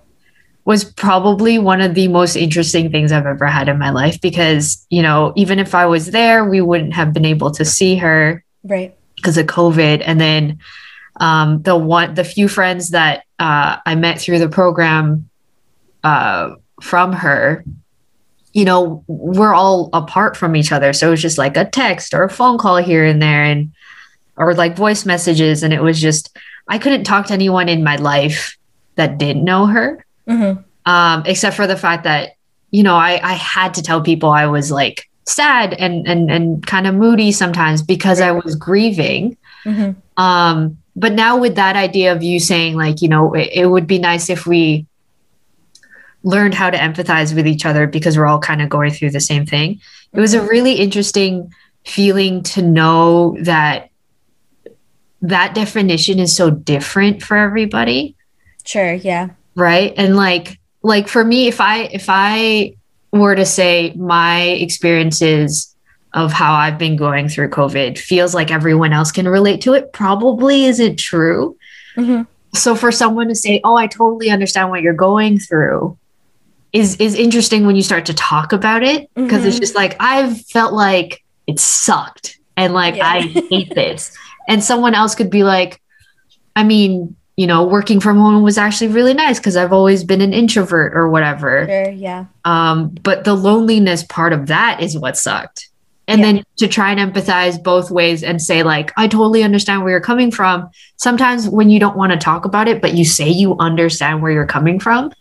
was 0.66 0.84
probably 0.84 1.58
one 1.58 1.80
of 1.80 1.94
the 1.96 2.10
most 2.10 2.36
interesting 2.36 2.92
things 2.92 3.14
I've 3.14 3.26
ever 3.26 3.46
had 3.46 3.70
in 3.70 3.80
my 3.80 3.92
life 3.92 4.20
because 4.20 4.86
you 4.90 5.02
know 5.02 5.32
even 5.38 5.58
if 5.58 5.74
I 5.74 5.86
was 5.86 6.12
there, 6.12 6.44
we 6.44 6.60
wouldn't 6.60 6.94
have 6.94 7.14
been 7.14 7.24
able 7.26 7.52
to 7.52 7.64
see 7.64 7.96
her 7.96 8.44
Right. 8.66 8.94
because 9.16 9.38
of 9.38 9.46
COVID. 9.46 10.04
And 10.06 10.20
then 10.20 10.58
um, 11.20 11.62
the 11.62 11.78
one, 11.78 12.14
the 12.16 12.24
few 12.26 12.48
friends 12.50 12.90
that 12.90 13.24
uh, 13.40 13.78
I 13.86 13.96
met 13.96 14.20
through 14.20 14.40
the 14.40 14.50
program 14.50 15.30
uh, 16.04 16.56
from 16.82 17.14
her, 17.14 17.64
you 18.54 18.66
know, 18.66 19.04
we're 19.08 19.54
all 19.54 19.90
apart 19.94 20.36
from 20.36 20.56
each 20.56 20.72
other. 20.72 20.94
So 20.94 21.08
it 21.08 21.12
was 21.12 21.22
just 21.22 21.38
like 21.38 21.56
a 21.58 21.66
text 21.66 22.14
or 22.14 22.24
a 22.24 22.30
phone 22.30 22.58
call 22.58 22.78
here 22.78 23.06
and 23.06 23.22
there, 23.22 23.44
and 23.44 23.72
or 24.38 24.54
like 24.54 24.76
voice 24.76 25.06
messages. 25.06 25.64
And 25.64 25.74
it 25.74 25.82
was 25.82 26.00
just 26.02 26.38
I 26.68 26.78
couldn't 26.78 27.04
talk 27.04 27.28
to 27.28 27.34
anyone 27.34 27.70
in 27.70 27.84
my 27.84 27.96
life 27.98 28.58
that 28.96 29.18
didn't 29.18 29.44
know 29.44 29.66
her, 29.68 30.06
Mhm. 30.28 30.64
um, 30.86 31.24
except 31.26 31.56
for 31.56 31.66
the 31.68 31.78
fact 31.78 32.04
that 32.04 32.32
you 32.72 32.84
know 32.84 32.96
I 32.96 33.20
I 33.24 33.34
had 33.34 33.74
to 33.76 33.82
tell 33.84 34.02
people 34.02 34.30
I 34.30 34.48
was 34.48 34.72
like 34.72 35.10
sad 35.26 35.74
and 35.74 36.08
and 36.08 36.30
and 36.32 36.66
kind 36.66 36.88
of 36.88 36.96
moody 36.96 37.32
sometimes 37.32 37.82
because 37.82 38.20
I 38.20 38.32
was 38.32 38.56
grieving. 38.56 39.38
Mhm. 39.66 39.96
Um, 40.18 40.78
but 40.96 41.14
now 41.14 41.38
with 41.38 41.56
that 41.56 41.76
idea 41.78 42.12
of 42.12 42.22
you 42.22 42.40
saying 42.40 42.76
like, 42.76 43.02
you 43.02 43.08
know, 43.08 43.34
it, 43.34 43.50
it 43.54 43.66
would 43.68 43.88
be 43.88 43.98
nice 44.00 44.30
if 44.30 44.46
we 44.46 44.86
learned 46.24 46.54
how 46.54 46.70
to 46.70 46.78
empathize 46.78 47.34
with 47.36 47.48
each 47.48 47.66
other 47.66 47.88
because 47.88 48.18
we're 48.18 48.26
all 48.28 48.40
kind 48.40 48.62
of 48.62 48.70
going 48.70 48.92
through 48.92 49.10
the 49.12 49.20
same 49.20 49.46
thing. 49.46 49.80
It 50.14 50.20
was 50.20 50.34
a 50.34 50.42
really 50.42 50.74
interesting 50.74 51.52
feeling 51.86 52.44
to 52.44 52.62
know 52.62 53.36
that 53.42 53.90
that 55.22 55.54
definition 55.56 56.20
is 56.20 56.36
so 56.36 56.50
different 56.50 57.22
for 57.24 57.38
everybody 57.38 58.16
Sure. 58.64 58.94
Yeah. 58.94 59.30
right 59.56 59.94
and 59.98 60.16
like 60.16 60.60
like 60.84 61.08
for 61.08 61.24
me 61.24 61.48
if 61.48 61.60
i 61.62 61.84
if 61.86 62.06
i 62.08 62.74
were 63.12 63.36
to 63.36 63.46
say 63.46 63.94
my 63.96 64.42
experiences 64.44 65.76
of 66.14 66.32
how 66.32 66.54
i've 66.54 66.78
been 66.78 66.96
going 66.96 67.28
through 67.30 67.50
covid 67.50 67.98
feels 67.98 68.34
like 68.36 68.52
everyone 68.52 68.94
else 68.94 69.12
can 69.12 69.28
relate 69.28 69.62
to 69.62 69.74
it 69.74 69.92
probably 69.94 70.66
isn't 70.66 70.98
true 70.98 71.58
Mhm. 71.98 72.26
so 72.54 72.76
for 72.76 72.92
someone 72.92 73.28
to 73.28 73.36
say 73.36 73.60
oh 73.64 73.76
i 73.76 73.88
totally 73.88 74.30
understand 74.30 74.70
what 74.70 74.82
you're 74.82 74.94
going 74.94 75.40
through 75.40 75.98
is 76.74 76.96
is 76.98 77.16
interesting 77.16 77.66
when 77.66 77.76
you 77.76 77.82
start 77.84 78.06
to 78.06 78.14
talk 78.14 78.54
about 78.54 78.84
it 78.84 79.10
because 79.16 79.46
it's 79.46 79.58
Mhm. 79.58 79.62
just 79.62 79.76
like 79.76 79.96
i've 80.00 80.40
felt 80.48 80.74
like 80.74 81.24
it 81.48 81.60
sucked 81.60 82.40
and 82.56 82.74
like 82.74 82.96
Yeah. 82.96 83.08
i 83.08 83.22
hate 83.22 83.74
this 83.76 84.16
and 84.48 84.64
someone 84.64 84.96
else 84.96 85.16
could 85.16 85.30
be 85.30 85.44
like 85.44 85.82
i 86.56 86.64
mean 86.64 87.16
you 87.38 87.48
know 87.48 87.64
working 87.66 88.00
from 88.00 88.18
home 88.18 88.44
was 88.44 88.58
actually 88.58 88.88
really 88.90 89.14
nice 89.14 89.38
because 89.40 89.58
i've 89.58 89.74
always 89.74 90.04
been 90.04 90.22
an 90.22 90.34
introvert 90.34 90.94
or 90.96 91.10
whatever 91.10 91.66
Sure. 91.68 91.90
Yeah. 91.92 92.26
um, 92.46 92.90
but 93.04 93.24
the 93.26 93.34
loneliness 93.34 94.04
part 94.04 94.32
of 94.34 94.48
that 94.48 94.82
is 94.82 94.98
what 94.98 95.18
sucked 95.18 95.68
and 96.08 96.20
Yeah. 96.20 96.26
then 96.28 96.44
to 96.58 96.68
try 96.68 96.92
and 96.92 97.14
empathize 97.14 97.62
both 97.62 97.92
ways 97.92 98.24
and 98.24 98.42
say 98.42 98.64
like 98.64 98.92
i 98.98 99.08
totally 99.08 99.44
understand 99.44 99.82
where 99.84 99.92
you're 99.92 100.00
coming 100.02 100.32
from 100.32 100.70
sometimes 100.98 101.50
when 101.50 101.70
you 101.70 101.80
don't 101.80 101.98
want 101.98 102.12
to 102.14 102.18
talk 102.18 102.46
about 102.46 102.68
it 102.70 102.82
but 102.82 102.94
you 102.96 103.04
say 103.06 103.30
you 103.30 103.56
understand 103.60 104.22
where 104.22 104.32
you're 104.32 104.46
coming 104.46 104.80
from 104.80 105.12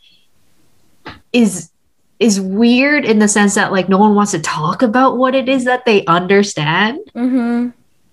is 1.33 1.71
is 2.19 2.41
weird 2.41 3.05
in 3.05 3.19
the 3.19 3.29
sense 3.29 3.55
that 3.55 3.73
like 3.73 3.89
no 3.89 3.99
one 3.99 4.15
wants 4.15 4.33
to 4.33 4.39
talk 4.39 4.83
about 4.83 5.17
what 5.17 5.35
it 5.35 5.49
is 5.49 5.65
that 5.65 5.85
they 5.85 6.05
understand 6.07 6.99
Mm-hmm. 7.15 7.71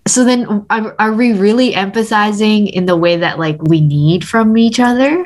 so 0.08 0.24
then 0.24 0.66
are, 0.70 0.96
are 0.98 1.14
we 1.14 1.34
really 1.34 1.74
empathizing 1.74 2.72
in 2.72 2.86
the 2.86 2.96
way 2.96 3.18
that 3.18 3.38
like 3.40 3.62
we 3.62 3.82
need 3.82 4.28
from 4.28 4.58
each 4.58 4.80
other 4.80 5.26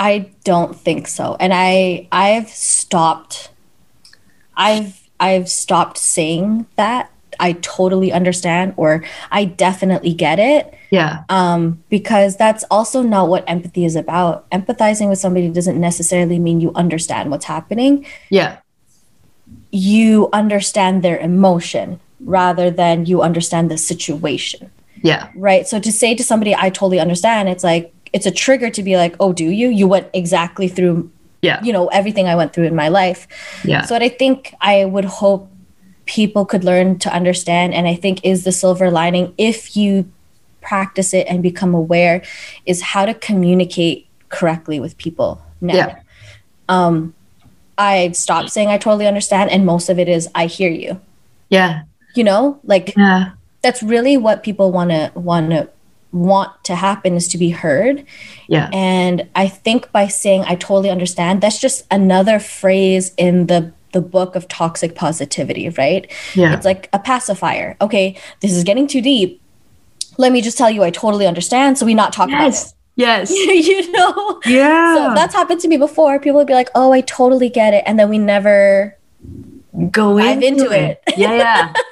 I 0.00 0.30
don't 0.44 0.74
think 0.74 1.06
so. 1.08 1.36
And 1.38 1.52
I 1.54 2.08
I've 2.10 2.48
stopped 2.48 3.50
I've 4.56 4.98
I've 5.20 5.50
stopped 5.50 5.98
saying 5.98 6.66
that. 6.76 7.12
I 7.40 7.52
totally 7.76 8.12
understand 8.12 8.74
or 8.76 9.02
I 9.30 9.44
definitely 9.46 10.14
get 10.26 10.38
it. 10.38 10.62
yeah 10.90 11.12
Um, 11.28 11.82
because 11.88 12.36
that's 12.36 12.64
also 12.70 12.98
not 13.02 13.28
what 13.32 13.42
empathy 13.54 13.84
is 13.90 13.96
about. 13.96 14.34
Empathizing 14.50 15.08
with 15.08 15.18
somebody 15.18 15.48
doesn't 15.48 15.80
necessarily 15.80 16.38
mean 16.38 16.60
you 16.60 16.70
understand 16.84 17.30
what's 17.30 17.46
happening. 17.46 18.04
yeah 18.38 18.58
You 19.70 20.28
understand 20.32 21.02
their 21.02 21.18
emotion 21.18 22.00
rather 22.20 22.70
than 22.70 23.06
you 23.06 23.22
understand 23.22 23.70
the 23.70 23.78
situation. 23.78 24.70
yeah 25.02 25.28
Right. 25.48 25.66
So 25.66 25.80
to 25.80 25.90
say 25.92 26.14
to 26.14 26.24
somebody, 26.30 26.52
I 26.54 26.68
totally 26.70 27.00
understand, 27.00 27.48
it's 27.48 27.64
like, 27.64 27.92
it's 28.12 28.26
a 28.26 28.30
trigger 28.44 28.70
to 28.70 28.82
be 28.82 28.96
like, 28.96 29.14
oh, 29.20 29.32
do 29.32 29.44
you? 29.60 29.68
You 29.68 29.86
went 29.88 30.08
exactly 30.12 30.68
through, 30.68 31.10
yeah 31.42 31.62
you 31.66 31.72
know, 31.72 31.86
everything 31.88 32.26
I 32.28 32.34
went 32.40 32.52
through 32.52 32.66
in 32.72 32.74
my 32.74 32.88
life. 32.88 33.26
yeah 33.64 33.82
So 33.86 33.94
what 33.94 34.02
I 34.02 34.10
think 34.10 34.54
I 34.60 34.84
would 34.84 35.04
hope 35.22 35.48
people 36.10 36.44
could 36.44 36.64
learn 36.64 36.98
to 36.98 37.14
understand, 37.14 37.72
and 37.72 37.86
I 37.86 37.94
think 37.94 38.24
is 38.24 38.42
the 38.42 38.50
silver 38.50 38.90
lining 38.90 39.32
if 39.38 39.76
you 39.76 40.10
practice 40.60 41.14
it 41.14 41.24
and 41.28 41.40
become 41.40 41.72
aware, 41.72 42.22
is 42.66 42.82
how 42.82 43.06
to 43.06 43.14
communicate 43.14 44.08
correctly 44.28 44.80
with 44.80 44.98
people 44.98 45.40
now. 45.60 45.74
Yeah. 45.74 46.00
Um, 46.68 47.14
I've 47.78 48.16
stopped 48.16 48.50
saying 48.50 48.68
I 48.68 48.76
totally 48.76 49.06
understand, 49.06 49.50
and 49.50 49.64
most 49.64 49.88
of 49.88 50.00
it 50.00 50.08
is 50.08 50.28
I 50.34 50.46
hear 50.46 50.70
you. 50.70 51.00
yeah 51.48 51.82
You 52.16 52.24
know, 52.24 52.58
like 52.64 52.94
yeah 52.96 53.30
that's 53.62 53.82
really 53.82 54.16
what 54.16 54.42
people 54.42 54.72
want 54.72 54.90
to 54.90 55.12
want 55.14 55.50
to 55.50 55.68
want 56.12 56.50
to 56.64 56.74
happen 56.74 57.14
is 57.14 57.28
to 57.28 57.38
be 57.38 57.50
heard 57.50 58.04
yeah 58.48 58.68
and 58.72 59.28
i 59.36 59.46
think 59.46 59.92
by 59.92 60.08
saying 60.08 60.42
i 60.46 60.56
totally 60.56 60.90
understand 60.90 61.40
that's 61.40 61.60
just 61.60 61.86
another 61.88 62.40
phrase 62.40 63.12
in 63.16 63.46
the 63.46 63.72
the 63.92 64.00
book 64.00 64.36
of 64.36 64.46
toxic 64.48 64.94
positivity 64.94 65.68
right 65.70 66.10
yeah 66.34 66.54
it's 66.54 66.64
like 66.64 66.88
a 66.92 66.98
pacifier 66.98 67.76
okay 67.80 68.16
this 68.40 68.52
is 68.52 68.64
getting 68.64 68.86
too 68.86 69.00
deep 69.02 69.40
let 70.18 70.32
me 70.32 70.40
just 70.40 70.56
tell 70.58 70.70
you 70.70 70.82
i 70.82 70.90
totally 70.90 71.26
understand 71.26 71.78
so 71.78 71.86
we 71.86 71.94
not 71.94 72.12
talk 72.12 72.28
yes 72.30 72.62
about 72.62 72.70
it 72.70 72.76
Yes. 72.96 73.30
you 73.30 73.90
know 73.92 74.40
yeah 74.44 74.94
so 74.94 75.14
that's 75.14 75.34
happened 75.34 75.60
to 75.60 75.68
me 75.68 75.78
before 75.78 76.18
people 76.18 76.36
would 76.38 76.46
be 76.46 76.52
like 76.54 76.68
oh 76.74 76.92
i 76.92 77.00
totally 77.02 77.48
get 77.48 77.72
it 77.72 77.82
and 77.86 77.98
then 77.98 78.10
we 78.10 78.18
never 78.18 78.98
go 79.90 80.18
dive 80.18 80.42
into, 80.42 80.64
into 80.64 80.74
it. 80.76 81.02
it. 81.06 81.18
Yeah, 81.18 81.32
yeah. 81.34 81.72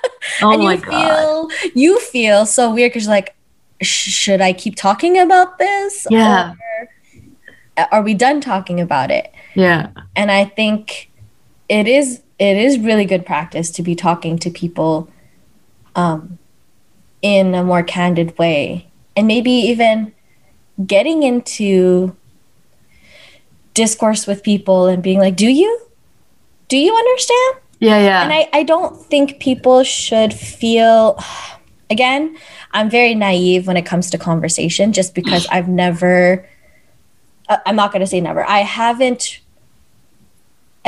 Oh 0.42 0.52
and 0.52 0.62
my 0.62 0.74
you 0.74 0.80
god. 0.80 0.90
feel 0.90 1.70
you 1.74 2.00
feel 2.00 2.44
so 2.44 2.74
weird 2.74 2.90
because 2.90 3.04
you're 3.04 3.14
like, 3.14 3.34
should 3.80 4.40
I 4.40 4.52
keep 4.52 4.74
talking 4.74 5.16
about 5.18 5.58
this? 5.58 6.06
Yeah. 6.10 6.52
Or 6.52 6.88
uh, 7.76 7.86
are 7.92 8.02
we 8.02 8.14
done 8.14 8.40
talking 8.40 8.80
about 8.80 9.10
it? 9.10 9.32
Yeah. 9.54 9.90
And 10.16 10.30
I 10.30 10.44
think 10.44 11.10
it 11.68 11.86
is 11.86 12.22
it 12.38 12.56
is 12.56 12.78
really 12.78 13.04
good 13.04 13.26
practice 13.26 13.70
to 13.72 13.82
be 13.82 13.94
talking 13.94 14.38
to 14.38 14.50
people 14.50 15.08
um, 15.96 16.38
in 17.22 17.54
a 17.54 17.64
more 17.64 17.82
candid 17.82 18.38
way, 18.38 18.86
and 19.16 19.26
maybe 19.26 19.50
even 19.50 20.12
getting 20.86 21.22
into 21.24 22.14
discourse 23.74 24.26
with 24.26 24.42
people 24.42 24.86
and 24.86 25.02
being 25.02 25.18
like, 25.18 25.36
"Do 25.36 25.48
you? 25.48 25.80
Do 26.68 26.76
you 26.76 26.94
understand?" 26.94 27.56
Yeah, 27.80 27.98
yeah. 28.00 28.22
and 28.24 28.32
I, 28.32 28.48
I 28.52 28.62
don't 28.64 28.96
think 28.96 29.38
people 29.38 29.84
should 29.84 30.34
feel 30.34 31.18
again 31.90 32.36
i'm 32.72 32.90
very 32.90 33.14
naive 33.14 33.66
when 33.66 33.76
it 33.76 33.86
comes 33.86 34.10
to 34.10 34.18
conversation 34.18 34.92
just 34.92 35.14
because 35.14 35.46
i've 35.52 35.68
never 35.68 36.46
I- 37.48 37.60
i'm 37.66 37.76
not 37.76 37.92
going 37.92 38.00
to 38.00 38.06
say 38.06 38.20
never 38.20 38.44
i 38.46 38.58
haven't 38.58 39.40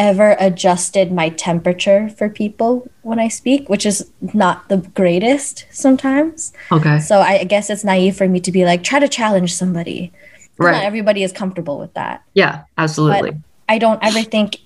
ever 0.08 0.34
adjusted 0.40 1.12
my 1.12 1.28
temperature 1.28 2.08
for 2.18 2.28
people 2.28 2.70
when 3.02 3.18
i 3.18 3.28
speak 3.28 3.68
which 3.68 3.84
is 3.84 3.98
not 4.44 4.56
the 4.72 4.78
greatest 5.00 5.66
sometimes 5.70 6.52
okay. 6.72 6.98
so 7.00 7.20
i 7.20 7.44
guess 7.44 7.68
it's 7.68 7.84
naive 7.84 8.16
for 8.16 8.26
me 8.34 8.40
to 8.40 8.52
be 8.58 8.64
like 8.64 8.82
try 8.82 8.98
to 8.98 9.08
challenge 9.08 9.52
somebody 9.54 10.10
Right. 10.58 10.72
not 10.72 10.84
everybody 10.84 11.22
is 11.22 11.32
comfortable 11.32 11.78
with 11.78 11.92
that 11.94 12.22
Yeah, 12.34 12.64
absolutely. 12.76 13.32
I 13.66 13.78
don't 13.78 14.02
ever 14.02 14.22
think 14.22 14.58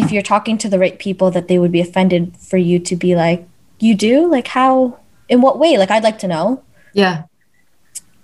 if 0.00 0.10
you're 0.12 0.22
talking 0.34 0.56
to 0.58 0.68
the 0.70 0.78
right 0.78 0.98
people 0.98 1.30
that 1.32 1.48
they 1.48 1.58
would 1.58 1.70
be 1.72 1.80
offended 1.80 2.36
for 2.50 2.56
you 2.56 2.78
to 2.88 2.96
be 2.96 3.14
like, 3.14 3.46
you 3.78 3.94
do? 3.94 4.26
Like 4.36 4.48
how 4.48 4.98
in 5.28 5.40
what 5.42 5.58
way? 5.58 5.76
Like 5.76 5.90
I'd 5.90 6.02
like 6.08 6.18
to 6.20 6.28
know. 6.28 6.62
yeah. 6.94 7.24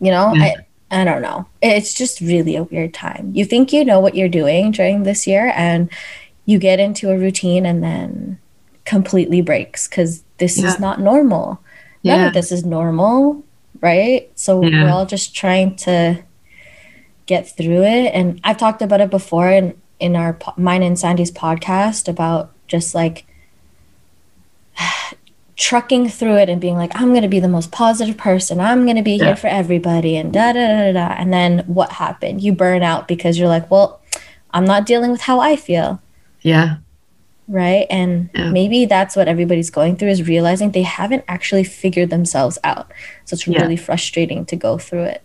You 0.01 0.11
know? 0.17 0.33
Yeah. 0.35 0.55
I 0.91 1.01
I 1.03 1.05
don't 1.05 1.23
know. 1.23 1.47
It's 1.63 1.93
just 1.95 2.21
really 2.21 2.57
a 2.57 2.65
weird 2.65 2.93
time. 2.95 3.31
You 3.35 3.45
think 3.45 3.73
you 3.73 3.85
know 3.85 4.01
what 4.01 4.15
you're 4.17 4.29
doing 4.41 4.73
during 4.73 5.03
this 5.05 5.27
year 5.27 5.53
and 5.55 5.89
you 6.47 6.59
get 6.59 6.81
into 6.81 7.11
a 7.11 7.19
routine 7.19 7.65
and 7.67 7.83
then 7.83 8.39
completely 8.85 9.41
breaks 9.41 9.87
because 9.89 10.23
this 10.39 10.59
Yeah. 10.59 10.69
is 10.69 10.81
not 10.81 11.01
normal. 11.01 11.61
None 12.03 12.21
Yeah. 12.21 12.27
of 12.29 12.35
this 12.35 12.51
is 12.51 12.65
normal, 12.65 13.43
right? 13.81 14.31
So 14.35 14.63
Yeah. 14.63 14.85
we're 14.85 14.91
all 14.91 15.07
just 15.07 15.35
trying 15.35 15.77
to 15.77 16.19
get 17.27 17.49
through 17.57 17.83
it. 17.85 18.11
And 18.15 18.41
I've 18.43 18.57
talked 18.57 18.83
about 18.83 19.01
it 19.01 19.11
before 19.11 19.49
in 19.51 19.75
in 20.01 20.17
our 20.17 20.35
mine 20.57 20.83
and 20.83 20.99
Sandy's 20.99 21.31
podcast 21.31 22.09
about 22.09 22.51
just 22.69 22.95
like 22.95 23.27
trucking 25.57 26.09
through 26.09 26.37
it 26.37 26.49
and 26.49 26.59
being 26.61 26.77
like, 26.77 26.91
I'm 26.99 27.13
gonna 27.13 27.29
be 27.29 27.39
the 27.41 27.49
most 27.49 27.71
positive 27.71 28.17
person. 28.17 28.61
I'm 28.61 28.87
gonna 28.87 29.03
be 29.03 29.13
Yeah. 29.17 29.27
here 29.27 29.37
for 29.37 29.49
everybody, 29.49 30.17
and 30.17 30.33
da 30.33 30.53
da 30.55 30.67
da 30.67 30.93
da. 30.93 30.93
da. 31.09 31.15
And 31.19 31.33
then 31.33 31.65
what 31.67 31.93
happened? 31.93 32.41
You 32.43 32.53
burn 32.53 32.83
out 32.83 33.07
because 33.07 33.39
you're 33.39 33.49
like, 33.49 33.71
well, 33.71 34.01
I'm 34.53 34.65
not 34.65 34.87
dealing 34.87 35.11
with 35.11 35.21
how 35.23 35.39
I 35.41 35.57
feel 35.57 36.01
Yeah. 36.43 36.77
right 37.49 37.87
and 37.91 38.31
Yeah. 38.35 38.51
maybe 38.51 38.85
that's 38.87 39.17
what 39.17 39.27
everybody's 39.27 39.71
going 39.71 39.97
through 39.97 40.11
is 40.11 40.29
realizing 40.29 40.71
they 40.71 40.83
haven't 40.83 41.25
actually 41.27 41.65
figured 41.65 42.09
themselves 42.11 42.59
out 42.63 42.93
so 43.25 43.35
it's 43.35 43.47
Yeah. 43.47 43.61
really 43.63 43.77
frustrating 43.77 44.45
to 44.47 44.57
go 44.57 44.79
through 44.79 45.05
it 45.05 45.23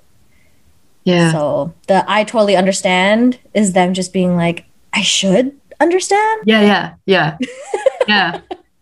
Yeah. 1.04 1.32
so 1.32 1.74
the 1.88 2.04
i 2.08 2.24
totally 2.24 2.56
understand 2.56 3.38
is 3.54 3.74
them 3.74 3.94
just 3.94 4.12
being 4.12 4.36
like 4.36 4.66
i 4.94 5.02
should 5.04 5.52
understand 5.80 6.42
yeah, 6.46 6.62
yeah. 6.62 6.94
Yeah. 7.06 7.38
yeah. 8.08 8.40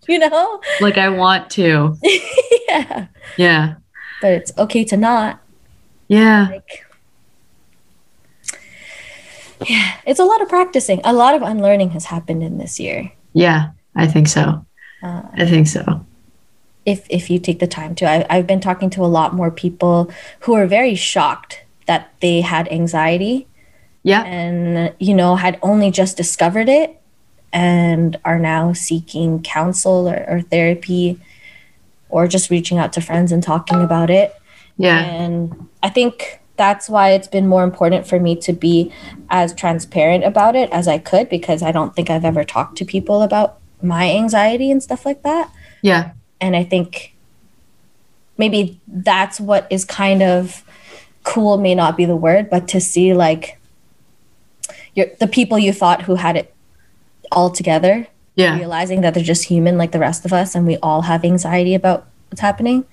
you 0.07 0.19
know 0.19 0.61
Like 0.79 0.97
I 0.97 1.09
want 1.09 1.49
to. 1.51 1.97
yeah 2.69 3.07
Yeah. 3.37 3.73
but 4.21 4.31
it's 4.31 4.51
okay 4.57 4.83
to 4.85 4.95
not 4.95 5.39
Yeah. 6.07 6.47
like 6.51 6.85
yeah 9.67 9.95
it's 10.05 10.19
a 10.19 10.25
lot 10.25 10.41
of 10.41 10.49
practicing 10.49 10.99
a 11.03 11.13
lot 11.13 11.35
of 11.35 11.41
unlearning 11.41 11.89
has 11.91 12.05
happened 12.05 12.41
in 12.43 12.57
this 12.57 12.79
year 12.79 13.11
Yeah. 13.33 13.71
I 13.95 14.07
think 14.07 14.27
so. 14.27 14.65
uh, 15.03 15.21
I 15.33 15.45
think 15.45 15.67
so. 15.67 15.83
if 16.85 17.05
if 17.09 17.29
you 17.29 17.37
take 17.39 17.59
the 17.59 17.67
time 17.67 17.93
to. 17.95 18.05
I, 18.09 18.25
I've 18.29 18.47
been 18.47 18.59
talking 18.59 18.89
to 18.91 19.01
a 19.05 19.11
lot 19.19 19.33
more 19.35 19.51
people 19.51 20.09
who 20.41 20.53
are 20.55 20.65
very 20.67 20.95
shocked 20.95 21.63
that 21.85 22.11
they 22.19 22.41
had 22.41 22.67
anxiety 22.71 23.45
Yeah. 24.03 24.23
and 24.23 24.93
you 24.99 25.13
know 25.13 25.35
had 25.35 25.59
only 25.61 25.91
just 25.91 26.17
discovered 26.17 26.69
it 26.69 26.99
and 27.51 28.17
are 28.25 28.39
now 28.39 28.73
seeking 28.73 29.41
counsel 29.43 30.09
or, 30.09 30.25
or 30.27 30.41
therapy 30.41 31.19
or 32.09 32.27
just 32.27 32.49
reaching 32.49 32.77
out 32.79 32.93
to 32.93 33.01
friends 33.01 33.31
and 33.31 33.43
talking 33.43 33.81
about 33.81 34.09
it. 34.09 34.33
Yeah. 34.77 34.99
And 34.99 35.69
I 35.83 35.89
think 35.89 36.39
that's 36.55 36.87
why 36.87 37.09
it's 37.09 37.27
been 37.27 37.47
more 37.47 37.63
important 37.63 38.05
for 38.07 38.19
me 38.19 38.35
to 38.35 38.53
be 38.53 38.91
as 39.29 39.53
transparent 39.55 40.23
about 40.23 40.55
it 40.55 40.69
as 40.71 40.87
I 40.87 40.99
could 40.99 41.27
because 41.29 41.63
I 41.63 41.71
don't 41.71 41.95
think 41.95 42.09
I've 42.09 42.25
ever 42.25 42.43
talked 42.43 42.77
to 42.77 42.85
people 42.85 43.21
about 43.23 43.57
my 43.81 44.09
anxiety 44.11 44.69
and 44.71 44.81
stuff 44.81 45.05
like 45.05 45.23
that 45.23 45.51
Yeah. 45.81 46.11
and 46.39 46.55
I 46.55 46.63
think 46.63 47.15
maybe 48.37 48.79
that's 48.87 49.39
what 49.39 49.67
is 49.69 49.83
kind 49.85 50.21
of 50.23 50.63
cool 51.23 51.57
may 51.57 51.73
not 51.75 51.95
be 51.97 52.05
the 52.05 52.15
word, 52.15 52.49
but 52.49 52.67
to 52.69 52.81
see 52.81 53.13
like 53.13 53.59
your 54.95 55.07
the 55.19 55.27
people 55.27 55.57
you 55.57 55.73
thought 55.73 56.03
who 56.03 56.15
had 56.15 56.35
it 56.35 56.53
all 57.31 57.49
together, 57.49 58.07
Yeah. 58.35 58.57
realizing 58.57 59.01
that 59.01 59.13
they're 59.13 59.23
just 59.23 59.45
human 59.45 59.77
like 59.77 59.91
the 59.91 59.99
rest 59.99 60.25
of 60.25 60.33
us 60.33 60.55
and 60.55 60.67
we 60.67 60.77
all 60.77 61.03
have 61.03 61.23
anxiety 61.25 61.73
about 61.75 62.05
what's 62.29 62.41
happening 62.41 62.85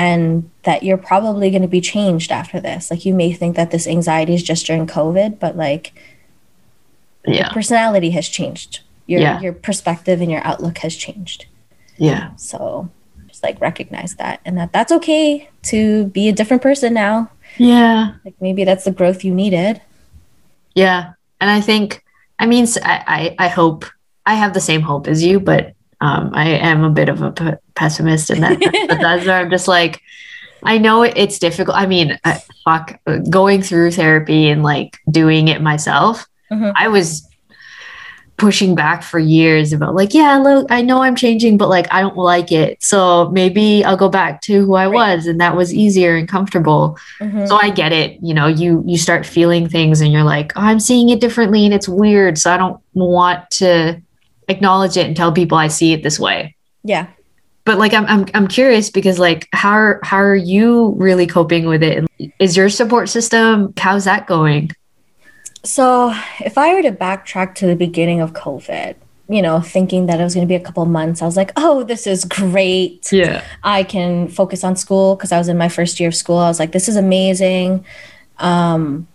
and 0.00 0.50
that 0.62 0.82
you're 0.82 0.96
probably 1.12 1.50
going 1.50 1.60
to 1.60 1.68
be 1.68 1.80
changed 1.82 2.32
after 2.32 2.58
this. 2.58 2.90
Like 2.90 3.04
you 3.04 3.12
may 3.12 3.32
think 3.34 3.54
that 3.56 3.70
this 3.70 3.86
anxiety 3.86 4.32
is 4.34 4.42
just 4.42 4.64
during 4.66 4.86
COVID, 4.86 5.38
but 5.38 5.56
like 5.58 5.92
Yeah. 7.26 7.34
your 7.40 7.50
personality 7.50 8.10
has 8.18 8.26
changed. 8.28 8.80
Your 9.06 9.20
Yeah. 9.20 9.40
your 9.44 9.52
perspective 9.52 10.22
and 10.22 10.30
your 10.30 10.40
outlook 10.46 10.78
has 10.78 10.96
changed. 10.96 11.44
Yeah. 11.98 12.30
So 12.36 12.88
just 13.28 13.42
like 13.42 13.60
recognize 13.60 14.14
that 14.14 14.40
and 14.46 14.56
that 14.56 14.72
that's 14.72 14.90
okay 14.98 15.50
to 15.64 16.06
be 16.06 16.28
a 16.30 16.32
different 16.32 16.62
person 16.62 16.94
now. 16.94 17.28
Yeah. 17.58 18.12
Like 18.24 18.36
maybe 18.40 18.64
that's 18.64 18.84
the 18.84 18.96
growth 19.00 19.22
you 19.22 19.34
needed. 19.34 19.82
Yeah. 20.74 21.12
And 21.42 21.50
I 21.50 21.60
think, 21.60 22.02
I 22.38 22.46
mean, 22.46 22.66
I 22.82 23.34
I 23.38 23.48
hope 23.48 23.84
I 24.24 24.34
have 24.34 24.54
the 24.54 24.60
same 24.70 24.80
hope 24.80 25.06
as 25.12 25.22
you, 25.22 25.40
but 25.40 25.74
um, 26.00 26.30
I 26.32 26.48
am 26.50 26.82
a 26.84 26.90
bit 26.90 27.08
of 27.08 27.22
a 27.22 27.32
p- 27.32 27.50
pessimist 27.74 28.30
in 28.30 28.40
that. 28.40 28.58
but 28.88 29.00
that's 29.00 29.26
where 29.26 29.38
I'm 29.40 29.50
just 29.50 29.68
like, 29.68 30.00
I 30.62 30.78
know 30.78 31.02
it's 31.02 31.38
difficult. 31.38 31.76
I 31.76 31.86
mean, 31.86 32.18
I, 32.24 32.42
fuck, 32.64 32.98
going 33.28 33.62
through 33.62 33.92
therapy 33.92 34.48
and 34.48 34.62
like 34.62 34.98
doing 35.10 35.48
it 35.48 35.60
myself, 35.62 36.26
Mhm. 36.50 36.72
I 36.76 36.88
was 36.88 37.26
pushing 38.36 38.74
back 38.74 39.02
for 39.02 39.18
years 39.18 39.72
about 39.74 39.94
like, 39.94 40.14
yeah, 40.14 40.38
look, 40.38 40.66
I 40.70 40.80
know 40.80 41.02
I'm 41.02 41.14
changing, 41.14 41.58
but 41.58 41.68
like, 41.68 41.86
I 41.92 42.00
don't 42.00 42.16
like 42.16 42.50
it. 42.50 42.82
So 42.82 43.28
maybe 43.30 43.84
I'll 43.84 43.98
go 43.98 44.08
back 44.08 44.40
to 44.42 44.64
who 44.64 44.74
I 44.76 44.86
Right. 44.86 44.94
was. 44.94 45.26
And 45.26 45.38
that 45.42 45.54
was 45.56 45.74
easier 45.74 46.16
and 46.16 46.26
comfortable 46.26 46.98
Mhm. 47.20 47.46
so 47.46 47.56
i 47.60 47.68
get 47.68 47.92
it 47.92 48.18
you 48.22 48.32
know 48.32 48.46
you 48.46 48.82
you 48.86 48.96
start 48.96 49.26
feeling 49.26 49.68
things 49.68 50.00
and 50.00 50.10
you're 50.10 50.24
like 50.24 50.52
oh, 50.56 50.60
i'm 50.62 50.80
seeing 50.80 51.10
it 51.10 51.20
differently 51.20 51.66
and 51.66 51.74
it's 51.74 51.86
weird 51.88 52.38
so 52.38 52.50
i 52.50 52.56
don't 52.56 52.80
want 52.94 53.48
to 53.50 54.00
acknowledge 54.50 54.96
it 54.96 55.06
and 55.06 55.16
tell 55.16 55.32
people 55.32 55.56
i 55.56 55.68
see 55.68 55.92
it 55.94 56.02
this 56.02 56.18
way 56.18 56.54
Yeah. 56.84 57.06
but 57.64 57.78
like 57.78 57.92
i'm 57.94 58.06
i'm, 58.06 58.26
I'm 58.34 58.48
curious 58.48 58.90
because 58.90 59.18
like 59.18 59.48
how 59.52 59.70
are, 59.84 60.00
how 60.02 60.18
are 60.18 60.36
you 60.54 60.94
really 60.98 61.26
coping 61.26 61.64
with 61.66 61.82
it 61.82 61.98
and 61.98 62.32
is 62.38 62.56
your 62.56 62.68
support 62.68 63.08
system 63.08 63.72
how's 63.78 64.04
that 64.04 64.26
going 64.26 64.70
So 65.62 65.84
if 66.40 66.56
I 66.56 66.72
were 66.74 66.82
to 66.88 66.92
backtrack 66.92 67.54
to 67.56 67.66
the 67.66 67.76
beginning 67.76 68.20
of 68.24 68.32
COVID, 68.32 68.94
you 69.28 69.42
know, 69.42 69.60
thinking 69.60 70.06
that 70.06 70.18
it 70.18 70.24
was 70.24 70.34
going 70.34 70.46
to 70.48 70.52
be 70.54 70.56
a 70.56 70.66
couple 70.68 70.86
months, 70.86 71.20
I 71.20 71.26
was 71.26 71.36
like, 71.36 71.52
oh, 71.64 71.84
this 71.84 72.06
is 72.06 72.24
great. 72.24 73.12
yeah 73.12 73.44
I 73.62 73.84
can 73.84 74.28
focus 74.28 74.64
on 74.64 74.74
school 74.84 75.16
because 75.16 75.32
I 75.32 75.38
was 75.42 75.48
in 75.52 75.58
my 75.58 75.68
first 75.68 76.00
year 76.00 76.08
of 76.08 76.14
school. 76.14 76.38
I 76.38 76.48
was 76.48 76.58
like, 76.58 76.72
this 76.72 76.88
is 76.88 76.96
amazing. 76.96 77.84
Um, 78.38 79.06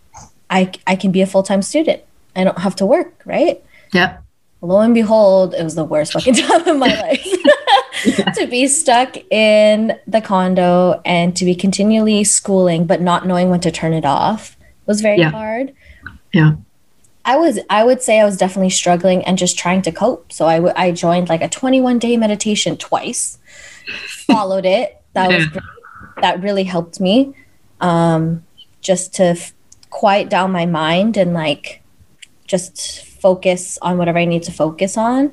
I, 0.49 0.61
I 0.85 0.95
can 0.95 1.11
be 1.11 1.21
a 1.23 1.27
full 1.33 1.41
time 1.41 1.63
student. 1.63 2.01
I 2.35 2.43
don't 2.43 2.59
have 2.59 2.75
to 2.77 2.85
work, 2.85 3.13
right? 3.25 3.57
yeah 3.93 4.17
lo 4.65 4.79
and 4.81 4.93
behold, 4.93 5.53
it 5.53 5.63
was 5.63 5.75
the 5.75 5.83
worst 5.85 6.13
fucking 6.13 6.33
time 6.45 6.67
of 6.67 6.77
my 6.77 6.87
life 7.01 7.23
to 8.35 8.47
be 8.47 8.67
stuck 8.67 9.15
in 9.31 9.97
the 10.07 10.21
condo 10.21 11.01
and 11.05 11.35
to 11.37 11.45
be 11.45 11.55
continually 11.55 12.23
schooling 12.23 12.85
but 12.85 13.01
not 13.01 13.25
knowing 13.25 13.49
when 13.49 13.59
to 13.61 13.71
turn 13.71 13.93
it 13.93 14.05
off 14.05 14.57
was 14.85 15.01
very 15.01 15.19
Yeah. 15.19 15.31
hard. 15.31 15.73
Yeah. 16.33 16.55
I 17.23 17.37
was 17.37 17.59
I 17.69 17.83
would 17.83 18.01
say 18.03 18.19
I 18.19 18.25
was 18.25 18.37
definitely 18.37 18.69
struggling 18.69 19.23
and 19.25 19.37
just 19.37 19.57
trying 19.57 19.81
to 19.83 19.91
cope. 19.91 20.31
So 20.31 20.45
I 20.47 20.57
w- 20.57 20.73
I 20.77 20.91
joined 20.91 21.27
like 21.29 21.41
a 21.41 21.49
21 21.49 21.97
day 21.97 22.17
meditation 22.17 22.77
twice. 22.77 23.39
Followed 24.27 24.65
it. 24.65 25.01
That 25.13 25.29
was 25.31 25.47
great. 25.47 25.63
That 26.21 26.41
really 26.43 26.63
helped 26.65 26.99
me 26.99 27.33
um 27.81 28.43
just 28.81 29.15
to 29.15 29.23
f- 29.23 29.53
quiet 29.89 30.29
down 30.29 30.51
my 30.51 30.65
mind 30.67 31.17
and 31.17 31.33
like 31.33 31.81
just 32.45 33.03
focus 33.25 33.79
on 33.81 33.97
whatever 33.97 34.19
I 34.19 34.25
need 34.25 34.43
to 34.43 34.51
focus 34.51 34.97
on. 34.97 35.31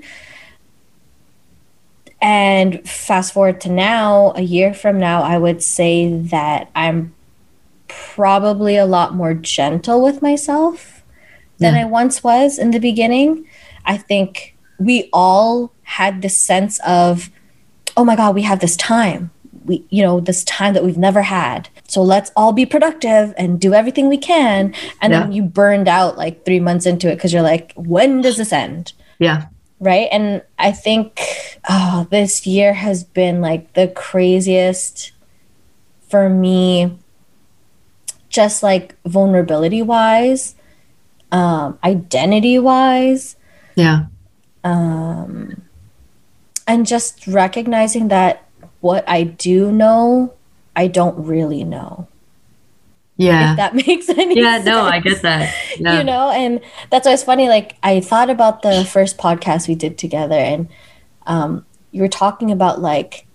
And 2.23 2.89
fast 2.89 3.35
forward 3.35 3.61
to 3.63 3.69
now, 3.69 4.33
a 4.35 4.41
year 4.41 4.73
from 4.73 4.99
now, 4.99 5.23
I 5.23 5.37
would 5.37 5.63
say 5.63 5.95
that 6.37 6.71
I'm 6.75 7.13
probably 7.89 8.77
a 8.79 8.87
lot 8.87 9.15
more 9.15 9.35
gentle 9.35 10.01
with 10.03 10.23
myself 10.23 11.03
than 11.59 11.75
Yeah. 11.75 11.83
I 11.83 11.85
once 11.85 12.25
was 12.25 12.59
in 12.59 12.71
the 12.71 12.79
beginning. 12.79 13.45
I 13.85 13.99
think 13.99 14.57
we 14.79 15.11
all 15.13 15.73
had 15.83 16.23
this 16.23 16.39
sense 16.39 16.81
of, 16.87 17.29
oh 17.97 18.05
my 18.05 18.17
God, 18.17 18.35
we 18.35 18.43
have 18.43 18.61
this 18.61 18.77
time. 18.77 19.31
We, 19.67 19.85
you 19.91 20.03
know, 20.03 20.19
this 20.21 20.45
time 20.45 20.73
that 20.75 20.85
we've 20.85 21.05
never 21.09 21.23
had. 21.23 21.69
So 21.93 22.03
let's 22.03 22.33
all 22.35 22.53
be 22.53 22.65
productive 22.65 23.35
and 23.37 23.61
do 23.61 23.75
everything 23.75 24.09
we 24.09 24.17
can. 24.17 24.73
And 25.03 25.13
then 25.13 25.33
you 25.33 25.43
burned 25.43 25.89
out 25.89 26.17
like 26.17 26.47
three 26.47 26.59
months 26.59 26.87
into 26.87 27.07
it 27.11 27.17
because 27.17 27.33
you're 27.35 27.43
like, 27.43 27.73
when 27.77 28.23
does 28.23 28.39
this 28.39 28.53
end? 28.53 28.95
Yeah. 29.19 29.47
right 29.79 30.09
and 30.13 30.43
i 30.59 30.71
think 30.73 31.21
oh 31.69 32.07
this 32.11 32.47
year 32.47 32.73
has 32.73 33.03
been 33.05 33.41
like 33.41 33.73
the 33.75 33.89
craziest 33.89 35.13
for 36.09 36.29
me 36.29 36.97
just 38.29 38.63
like 38.63 38.95
vulnerability 39.05 39.83
wise 39.83 40.55
um 41.33 41.79
identity 41.85 42.59
wise 42.59 43.37
Yeah. 43.75 44.07
um 44.65 45.63
and 46.67 46.87
just 46.87 47.27
recognizing 47.27 48.09
that 48.09 48.47
what 48.81 49.03
i 49.09 49.23
do 49.25 49.71
know 49.73 50.33
i 50.77 50.87
don't 50.87 51.17
really 51.27 51.65
know 51.65 52.09
Yeah. 53.17 53.53
if 53.53 53.57
that 53.59 53.75
makes 53.87 54.09
any 54.09 54.35
sense. 54.35 54.37
Yeah. 54.37 54.53
sense 54.57 54.65
No, 54.67 54.83
I 54.83 55.01
get 55.01 55.23
that. 55.23 55.55
Yeah. 55.79 55.99
you 55.99 56.05
know 56.05 56.31
and 56.31 56.61
that's 56.91 57.07
why 57.07 57.13
it's 57.13 57.23
funny 57.25 57.49
like 57.49 57.77
i 57.83 58.01
thought 58.01 58.31
about 58.31 58.63
the 58.63 58.85
first 58.85 59.19
podcast 59.19 59.69
we 59.69 59.75
did 59.75 59.99
together 59.99 60.37
and 60.37 60.69
um, 61.27 61.65
you 61.93 62.03
were 62.03 62.09
talking 62.09 62.51
about 62.51 62.81
like 62.81 63.27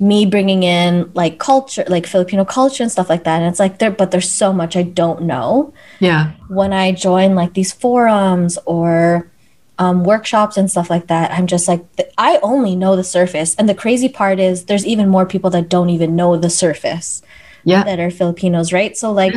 me 0.00 0.26
bringing 0.26 0.62
in 0.64 1.10
like 1.14 1.38
culture 1.38 1.84
like 1.88 2.06
filipino 2.06 2.44
culture 2.44 2.82
and 2.82 2.90
stuff 2.90 3.08
like 3.08 3.24
that 3.24 3.40
and 3.40 3.48
it's 3.50 3.60
like 3.60 3.78
there 3.78 3.90
but 3.90 4.10
there's 4.10 4.30
so 4.30 4.52
much 4.52 4.76
i 4.76 4.82
don't 4.82 5.22
know 5.22 5.72
Yeah. 6.00 6.32
when 6.48 6.72
i 6.72 6.90
join 6.92 7.34
like 7.34 7.54
these 7.54 7.72
forums 7.72 8.58
or 8.66 9.30
um, 9.78 10.04
workshops 10.04 10.56
and 10.56 10.70
stuff 10.70 10.88
like 10.88 11.06
that 11.08 11.32
i'm 11.32 11.46
just 11.48 11.66
like 11.66 11.84
i 12.16 12.38
only 12.42 12.76
know 12.76 12.94
the 12.96 13.02
surface 13.04 13.54
and 13.56 13.68
the 13.68 13.74
crazy 13.74 14.08
part 14.08 14.38
is 14.38 14.66
there's 14.66 14.86
even 14.86 15.08
more 15.08 15.26
people 15.26 15.50
that 15.50 15.68
don't 15.68 15.90
even 15.90 16.14
know 16.14 16.36
the 16.36 16.48
surface 16.50 17.22
Yeah. 17.64 17.82
that 17.84 17.98
are 17.98 18.10
Filipinos, 18.10 18.72
right? 18.72 18.96
So 18.96 19.10
like 19.12 19.34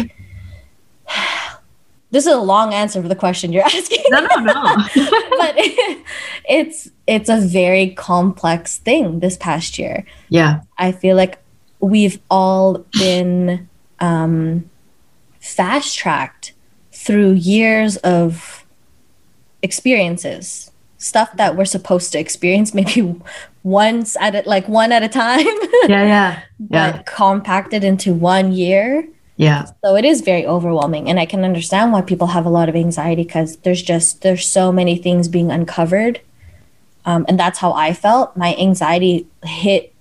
this 2.12 2.26
is 2.26 2.34
a 2.34 2.38
long 2.40 2.74
answer 2.74 3.02
for 3.02 3.08
the 3.08 3.16
question 3.16 3.52
you're 3.52 3.64
asking. 3.78 4.04
No, 4.10 4.20
no, 4.22 4.36
no. 4.38 4.54
but 5.38 5.54
it's 6.50 6.90
it's 7.08 7.30
a 7.30 7.40
very 7.40 7.90
complex 7.92 8.78
thing 8.78 9.20
this 9.20 9.38
past 9.38 9.78
year. 9.80 10.06
yeah. 10.30 10.62
I 10.78 10.92
feel 10.92 11.16
like 11.16 11.40
we've 11.80 12.20
all 12.30 12.86
been 12.94 13.68
um, 14.00 14.70
fast 15.40 15.98
tracked 15.98 16.54
through 16.92 17.32
years 17.34 17.98
of 17.98 18.66
experiences, 19.62 20.72
stuff 20.98 21.32
that 21.38 21.56
we're 21.56 21.66
supposed 21.66 22.12
to 22.12 22.20
experience 22.20 22.74
maybe 22.74 23.16
once 23.64 24.16
at 24.20 24.36
a, 24.36 24.44
like 24.50 24.68
one 24.68 24.92
at 24.92 25.04
a 25.04 25.10
time, 25.10 25.46
Yeah. 25.88 26.04
Yeah. 26.06 26.40
but 26.60 26.96
Yeah. 26.96 27.02
compacted 27.06 27.84
into 27.84 28.14
one 28.14 28.52
year. 28.54 29.08
Yeah. 29.36 29.66
So 29.84 29.96
it 29.96 30.04
is 30.06 30.22
very 30.22 30.48
overwhelming, 30.48 31.10
and 31.10 31.20
I 31.20 31.26
can 31.28 31.44
understand 31.44 31.92
why 31.92 32.02
people 32.02 32.28
have 32.28 32.46
a 32.48 32.50
lot 32.50 32.70
of 32.70 32.76
anxiety 32.76 33.24
because 33.24 33.58
there's 33.58 33.84
just 33.84 34.22
there's 34.24 34.48
so 34.50 34.72
many 34.72 34.98
things 34.98 35.28
being 35.28 35.52
uncovered, 35.52 36.22
um, 37.06 37.24
and 37.28 37.40
that's 37.40 37.60
how 37.60 37.72
I 37.74 37.94
felt. 37.94 38.36
My 38.36 38.56
anxiety 38.56 39.28
hit 39.44 39.94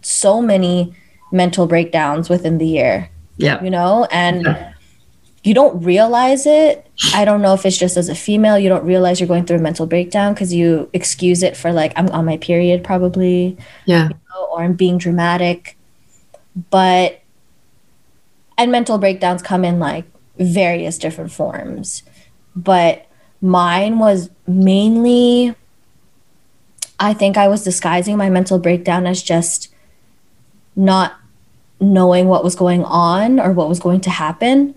so 0.00 0.42
many 0.42 0.94
mental 1.30 1.68
breakdowns 1.68 2.28
within 2.28 2.58
the 2.58 2.66
year, 2.66 3.08
Yeah. 3.36 3.62
you 3.62 3.70
know, 3.70 4.08
and 4.10 4.42
Yeah. 4.46 4.71
You 5.44 5.54
don't 5.54 5.82
realize 5.82 6.46
it. 6.46 6.86
I 7.14 7.24
don't 7.24 7.42
know 7.42 7.52
if 7.54 7.66
it's 7.66 7.76
just 7.76 7.96
as 7.96 8.08
a 8.08 8.14
female 8.14 8.58
you 8.58 8.68
don't 8.68 8.84
realize 8.84 9.18
you're 9.20 9.26
going 9.26 9.44
through 9.44 9.56
a 9.58 9.62
mental 9.62 9.86
breakdown 9.86 10.34
because 10.34 10.54
you 10.54 10.88
excuse 10.92 11.42
it 11.42 11.56
for 11.56 11.72
like 11.72 11.92
I'm 11.96 12.08
on 12.10 12.24
my 12.24 12.36
period 12.36 12.84
probably 12.84 13.56
Yeah. 13.86 14.10
or 14.50 14.62
I'm 14.62 14.74
being 14.74 14.98
dramatic. 14.98 15.76
But 16.70 17.20
and 18.56 18.70
mental 18.70 18.98
breakdowns 18.98 19.42
come 19.42 19.64
in 19.64 19.80
like 19.80 20.04
various 20.38 20.96
different 20.98 21.32
forms. 21.32 22.02
But 22.54 23.06
mine 23.40 23.98
was 23.98 24.30
mainly 24.46 25.54
I 27.00 27.14
think 27.14 27.36
I 27.36 27.48
was 27.48 27.64
disguising 27.64 28.16
my 28.16 28.30
mental 28.30 28.60
breakdown 28.60 29.06
as 29.08 29.20
just 29.24 29.74
not 30.76 31.14
knowing 31.80 32.28
what 32.28 32.44
was 32.44 32.54
going 32.54 32.84
on 32.84 33.40
or 33.40 33.50
what 33.50 33.68
was 33.68 33.80
going 33.80 34.00
to 34.02 34.10
happen, 34.10 34.72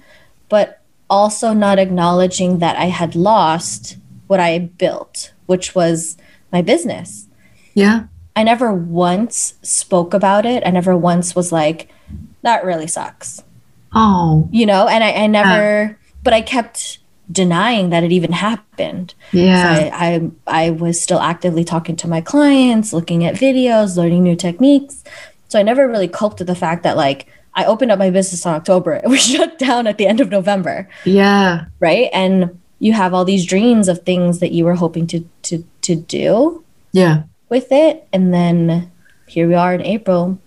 but 0.49 0.81
also 1.09 1.53
not 1.53 1.79
acknowledging 1.79 2.59
that 2.59 2.75
I 2.77 2.85
had 2.85 3.15
lost 3.15 3.97
what 4.27 4.39
I 4.39 4.59
built, 4.59 5.31
which 5.45 5.75
was 5.75 6.17
my 6.51 6.61
business. 6.61 7.27
Yeah. 7.73 8.05
I 8.35 8.43
never 8.43 8.73
once 8.73 9.53
spoke 9.61 10.13
about 10.13 10.45
it. 10.45 10.63
I 10.65 10.71
never 10.71 10.97
once 10.97 11.35
was 11.35 11.51
like, 11.51 11.89
that 12.41 12.65
really 12.65 12.87
sucks, 12.87 13.43
Oh. 13.93 14.47
you 14.51 14.65
know? 14.65 14.87
And 14.87 15.03
I, 15.03 15.11
I 15.11 15.27
never, 15.27 15.97
but 16.23 16.33
I 16.33 16.41
kept 16.41 16.99
denying 17.31 17.89
that 17.89 18.03
it 18.03 18.11
even 18.11 18.31
happened. 18.31 19.13
Yeah. 19.31 19.75
So 19.75 19.85
I, 19.85 19.91
I, 20.47 20.65
I 20.67 20.69
was 20.71 20.99
still 21.01 21.19
actively 21.19 21.63
talking 21.63 21.95
to 21.97 22.07
my 22.07 22.21
clients, 22.21 22.93
looking 22.93 23.23
at 23.25 23.35
videos, 23.35 23.95
learning 23.97 24.23
new 24.23 24.35
techniques. 24.35 25.03
So 25.47 25.59
I 25.59 25.63
never 25.63 25.87
really 25.87 26.07
coped 26.07 26.39
with 26.39 26.47
the 26.47 26.55
fact 26.55 26.83
that 26.83 26.97
like 26.97 27.27
I 27.55 27.65
opened 27.65 27.91
up 27.91 27.99
my 27.99 28.09
business 28.09 28.45
in 28.45 28.51
October. 28.51 28.93
It 29.03 29.07
was 29.07 29.21
shut 29.25 29.57
down 29.57 29.87
at 29.87 29.97
the 29.97 30.07
end 30.07 30.19
of 30.19 30.29
November 30.29 30.87
yeah. 31.05 31.65
right 31.79 32.09
and 32.13 32.59
you 32.79 32.91
have 32.93 33.13
all 33.13 33.23
these 33.25 33.45
dreams 33.45 33.87
of 33.87 33.99
things 34.03 34.39
that 34.39 34.51
you 34.51 34.65
were 34.65 34.75
hoping 34.75 35.07
to 35.07 35.23
to 35.43 35.63
to 35.81 35.95
do 35.95 36.63
Yeah. 36.91 37.23
with 37.49 37.67
it 37.71 38.07
and 38.13 38.33
then 38.33 38.91
here 39.27 39.47
we 39.47 39.55
are 39.55 39.73
in 39.73 39.81
april 39.81 40.37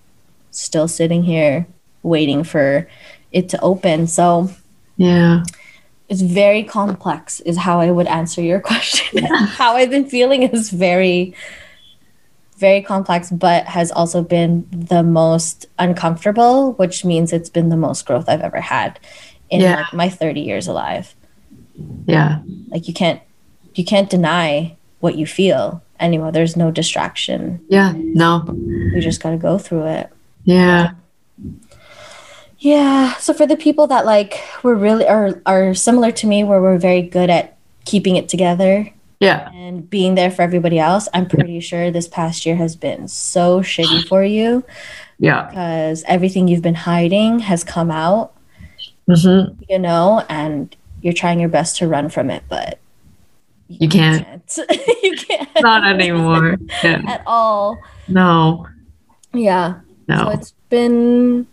still 0.50 0.88
sitting 0.88 1.22
here 1.24 1.66
waiting 2.02 2.44
for 2.44 2.86
it 3.32 3.48
to 3.50 3.60
open 3.60 4.06
so 4.06 4.50
Yeah. 4.96 5.44
it's 6.08 6.20
very 6.22 6.62
complex 6.64 7.40
is 7.40 7.56
how 7.56 7.80
i 7.80 7.90
would 7.90 8.06
answer 8.06 8.42
your 8.42 8.60
question 8.70 9.24
how 9.58 9.74
i've 9.76 9.90
been 9.90 10.08
feeling 10.08 10.42
is 10.42 10.70
very 10.70 11.34
very 12.58 12.82
complex 12.82 13.30
but 13.30 13.64
has 13.66 13.90
also 13.92 14.22
been 14.22 14.66
the 14.72 15.02
most 15.02 15.66
uncomfortable 15.78 16.72
which 16.74 17.04
means 17.04 17.32
it's 17.32 17.48
been 17.50 17.68
the 17.68 17.76
most 17.76 18.04
growth 18.06 18.28
i've 18.28 18.40
ever 18.40 18.60
had 18.60 18.98
in 19.50 19.60
Yeah. 19.60 19.76
like 19.76 19.92
my 19.94 20.08
30 20.08 20.40
years 20.40 20.66
alive 20.68 21.14
Yeah. 22.06 22.40
like 22.68 22.88
you 22.88 22.94
can't 22.94 23.20
you 23.74 23.84
can't 23.84 24.10
deny 24.10 24.76
what 25.00 25.14
you 25.16 25.24
feel 25.26 25.82
anymore 26.00 26.32
there's 26.32 26.56
no 26.56 26.70
distraction 26.70 27.60
Yeah. 27.68 27.92
No. 27.96 28.44
you 28.92 29.00
just 29.00 29.22
got 29.22 29.30
to 29.30 29.36
go 29.38 29.58
through 29.58 29.86
it 29.86 30.10
Yeah. 30.44 30.92
yeah 32.58 33.14
so 33.14 33.32
for 33.32 33.46
the 33.46 33.56
people 33.56 33.86
that 33.86 34.04
like 34.04 34.40
were 34.62 34.74
really 34.74 35.06
are 35.06 35.40
are 35.46 35.74
similar 35.74 36.10
to 36.12 36.26
me 36.26 36.42
where 36.44 36.60
we're 36.60 36.78
very 36.78 37.02
good 37.02 37.30
at 37.30 37.56
keeping 37.84 38.16
it 38.16 38.28
together 38.28 38.90
Yeah. 39.20 39.50
and 39.52 39.88
being 39.90 40.14
there 40.14 40.30
for 40.30 40.42
everybody 40.42 40.78
else 40.78 41.08
i'm 41.12 41.26
pretty 41.26 41.58
sure 41.60 41.90
this 41.90 42.06
past 42.06 42.46
year 42.46 42.54
has 42.56 42.76
been 42.76 43.08
so 43.08 43.60
shitty 43.62 44.06
for 44.06 44.22
you 44.22 44.64
Yeah. 45.18 45.46
because 45.48 46.04
everything 46.06 46.46
you've 46.46 46.62
been 46.62 46.76
hiding 46.76 47.40
has 47.40 47.64
come 47.64 47.90
out 47.90 48.32
hmm 49.06 49.40
you 49.68 49.78
know 49.78 50.24
and 50.28 50.74
you're 51.02 51.12
trying 51.14 51.40
your 51.40 51.48
best 51.48 51.76
to 51.78 51.88
run 51.88 52.08
from 52.10 52.30
it 52.30 52.42
but 52.48 52.78
You 53.68 53.88
can't. 53.88 54.24
can't. 54.46 54.70
you 55.02 55.16
can't 55.16 55.48
Not 55.60 55.84
anymore. 55.86 56.56
Yeah. 56.84 57.02
at 57.08 57.22
all 57.26 57.78
No. 58.06 58.66
yeah 59.34 59.80
no 60.08 60.16
So 60.18 60.28
it's 60.30 60.52
been, 60.70 61.46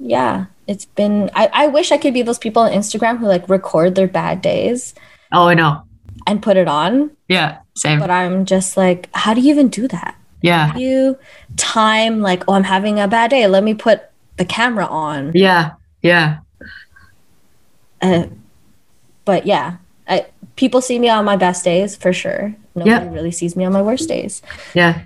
yeah, 0.00 0.46
it's 0.66 0.84
been. 0.84 1.30
I, 1.34 1.48
I 1.52 1.66
wish 1.68 1.90
I 1.90 1.96
could 1.98 2.12
be 2.14 2.22
those 2.22 2.38
people 2.38 2.62
on 2.62 2.72
Instagram 2.72 3.18
who 3.18 3.26
like 3.26 3.48
record 3.48 3.94
their 3.94 4.08
bad 4.08 4.40
days 4.42 4.94
Oh, 5.32 5.48
I 5.48 5.54
know. 5.54 5.82
And 6.26 6.42
put 6.42 6.56
it 6.56 6.68
on. 6.68 7.10
Yeah. 7.28 7.58
Same. 7.74 7.98
But 7.98 8.10
I'm 8.10 8.44
just 8.44 8.76
like, 8.76 9.08
how 9.14 9.34
do 9.34 9.40
you 9.40 9.50
even 9.50 9.68
do 9.68 9.86
that? 9.88 10.16
Yeah. 10.42 10.66
How 10.68 10.74
do 10.74 10.80
you 10.80 11.18
time 11.56 12.20
like, 12.20 12.44
oh, 12.48 12.54
I'm 12.54 12.64
having 12.64 12.98
a 13.00 13.08
bad 13.08 13.30
day. 13.30 13.46
Let 13.46 13.64
me 13.64 13.74
put 13.74 14.02
the 14.36 14.44
camera 14.44 14.86
on. 14.86 15.32
Yeah. 15.34 15.72
Yeah. 16.02 16.38
Uh, 18.02 18.26
but 19.24 19.46
yeah, 19.46 19.76
I, 20.08 20.26
people 20.56 20.80
see 20.80 20.98
me 20.98 21.08
on 21.08 21.24
my 21.24 21.36
best 21.36 21.64
days 21.64 21.96
for 21.96 22.12
sure. 22.12 22.54
Nobody 22.74 22.90
Yeah. 22.90 23.10
really 23.10 23.30
sees 23.32 23.56
me 23.56 23.64
on 23.64 23.72
my 23.72 23.82
worst 23.82 24.08
days. 24.08 24.42
Yeah. 24.74 25.02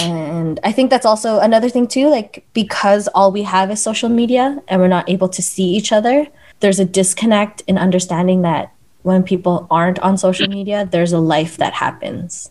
And 0.00 0.60
I 0.62 0.72
think 0.72 0.90
that's 0.90 1.06
also 1.06 1.40
another 1.40 1.68
thing 1.68 1.86
too, 1.88 2.08
like 2.08 2.44
because 2.52 3.08
all 3.08 3.32
we 3.32 3.42
have 3.42 3.70
is 3.70 3.82
social 3.82 4.08
media 4.08 4.62
and 4.68 4.80
we're 4.80 4.88
not 4.88 5.08
able 5.08 5.28
to 5.30 5.42
see 5.42 5.64
each 5.74 5.92
other, 5.92 6.26
there's 6.60 6.78
a 6.80 6.84
disconnect 6.84 7.62
in 7.66 7.78
understanding 7.78 8.42
that 8.42 8.72
when 9.02 9.22
people 9.22 9.66
aren't 9.70 9.98
on 10.00 10.16
social 10.16 10.48
media, 10.48 10.88
there's 10.90 11.12
a 11.12 11.18
life 11.18 11.56
that 11.56 11.72
happens. 11.72 12.50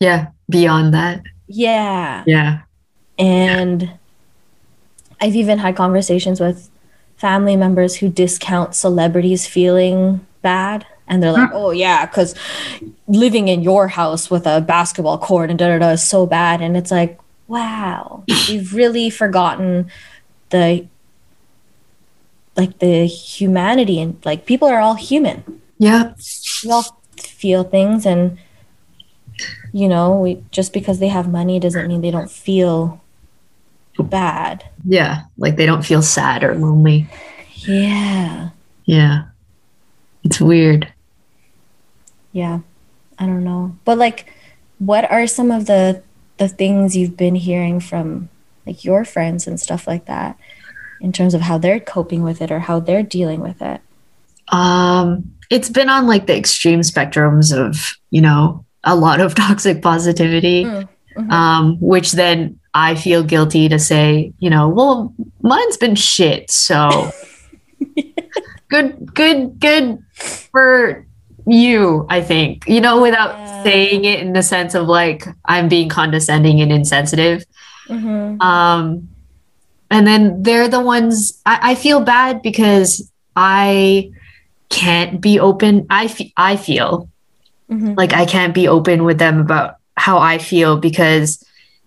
Yeah. 0.00 0.28
Beyond 0.48 0.94
that. 0.94 1.22
Yeah. 1.46 2.24
Yeah. 2.26 2.60
And 3.18 3.90
I've 5.20 5.34
even 5.34 5.58
had 5.58 5.76
conversations 5.76 6.40
with 6.40 6.70
family 7.16 7.56
members 7.56 7.96
who 7.96 8.08
discount 8.08 8.74
celebrities 8.74 9.46
feeling 9.46 10.24
bad. 10.42 10.86
And 11.08 11.22
they're 11.22 11.32
like, 11.32 11.50
oh, 11.52 11.70
yeah, 11.70 12.04
because 12.06 12.34
living 13.06 13.48
in 13.48 13.62
your 13.62 13.88
house 13.88 14.30
with 14.30 14.46
a 14.46 14.60
basketball 14.60 15.18
court 15.18 15.50
and 15.50 15.58
da 15.58 15.68
da 15.68 15.78
da 15.78 15.90
is 15.90 16.02
so 16.02 16.26
bad. 16.26 16.60
And 16.60 16.76
it's 16.76 16.90
like, 16.90 17.18
wow, 17.48 18.24
we've 18.48 18.74
really 18.74 19.10
forgotten 19.10 19.90
the 20.50 20.86
like 22.56 22.78
the 22.80 23.06
humanity 23.06 24.00
and 24.00 24.18
like 24.24 24.44
people 24.44 24.68
are 24.68 24.80
all 24.80 24.94
human. 24.94 25.60
Yeah. 25.78 26.14
We 26.64 26.70
all 26.70 27.00
feel 27.16 27.64
things 27.64 28.04
and 28.06 28.38
you 29.72 29.88
know, 29.88 30.18
we 30.18 30.42
just 30.50 30.72
because 30.72 30.98
they 30.98 31.08
have 31.08 31.30
money 31.30 31.60
doesn't 31.60 31.86
mean 31.86 32.00
they 32.00 32.10
don't 32.10 32.30
feel 32.30 33.00
bad. 33.98 34.64
Yeah. 34.84 35.22
Like 35.36 35.56
they 35.56 35.66
don't 35.66 35.84
feel 35.84 36.02
sad 36.02 36.42
or 36.42 36.54
lonely. 36.54 37.08
Yeah. 37.56 38.50
Yeah. 38.84 39.24
It's 40.24 40.40
weird. 40.40 40.92
Yeah. 42.32 42.60
I 43.18 43.26
don't 43.26 43.44
know. 43.44 43.76
But 43.84 43.98
like 43.98 44.32
what 44.78 45.10
are 45.10 45.26
some 45.26 45.50
of 45.50 45.66
the 45.66 46.02
the 46.38 46.48
things 46.48 46.96
you've 46.96 47.16
been 47.16 47.34
hearing 47.34 47.80
from 47.80 48.28
like 48.66 48.84
your 48.84 49.04
friends 49.04 49.46
and 49.46 49.60
stuff 49.60 49.86
like 49.86 50.06
that 50.06 50.38
in 51.00 51.12
terms 51.12 51.34
of 51.34 51.42
how 51.42 51.58
they're 51.58 51.80
coping 51.80 52.22
with 52.22 52.40
it 52.40 52.50
or 52.50 52.60
how 52.60 52.80
they're 52.80 53.02
dealing 53.02 53.40
with 53.40 53.60
it? 53.60 53.80
Um, 54.48 55.34
it's 55.50 55.70
been 55.70 55.88
on 55.88 56.06
like 56.06 56.26
the 56.26 56.36
extreme 56.36 56.80
spectrums 56.80 57.56
of, 57.56 57.96
you 58.10 58.20
know, 58.20 58.64
a 58.84 58.94
lot 58.94 59.20
of 59.20 59.34
toxic 59.44 59.82
positivity, 59.82 60.64
Mm, 60.64 60.88
mhm. 61.16 61.30
um, 61.32 61.76
which 61.80 62.12
then 62.12 62.58
I 62.74 62.94
feel 62.94 63.22
guilty 63.24 63.68
to 63.68 63.78
say, 63.78 64.32
you 64.38 64.50
know, 64.50 64.68
well, 64.68 65.14
mine's 65.42 65.76
been 65.76 65.94
shit. 65.96 66.50
So 66.50 67.10
good, 68.68 69.14
good, 69.14 69.58
good 69.60 69.98
for 70.52 71.04
you, 71.46 72.06
I 72.10 72.20
think, 72.20 72.64
you 72.68 72.80
know, 72.80 73.00
without 73.00 73.30
Yeah. 73.30 73.62
saying 73.64 74.04
it 74.04 74.20
in 74.20 74.32
the 74.34 74.42
sense 74.42 74.74
of 74.74 74.86
like 74.86 75.24
I'm 75.46 75.68
being 75.68 75.88
condescending 75.88 76.60
and 76.60 76.70
insensitive. 76.70 77.44
Mhm. 77.88 78.40
Um, 78.42 79.08
and 79.90 80.06
then 80.06 80.42
they're 80.42 80.68
the 80.68 80.80
ones 80.80 81.40
I, 81.46 81.70
I 81.70 81.74
feel 81.74 82.00
bad 82.00 82.42
because 82.42 83.10
I 83.34 84.10
can't 84.70 85.20
be 85.20 85.38
open. 85.40 85.86
I, 85.90 86.08
fe- 86.08 86.32
I 86.36 86.56
feel 86.56 87.08
Mhm. 87.70 87.96
like 87.96 88.12
I 88.12 88.24
can't 88.26 88.54
be 88.54 88.66
open 88.68 89.04
with 89.04 89.18
them 89.18 89.40
about 89.40 89.76
how 89.96 90.18
I 90.18 90.38
feel 90.38 90.76
because 90.78 91.44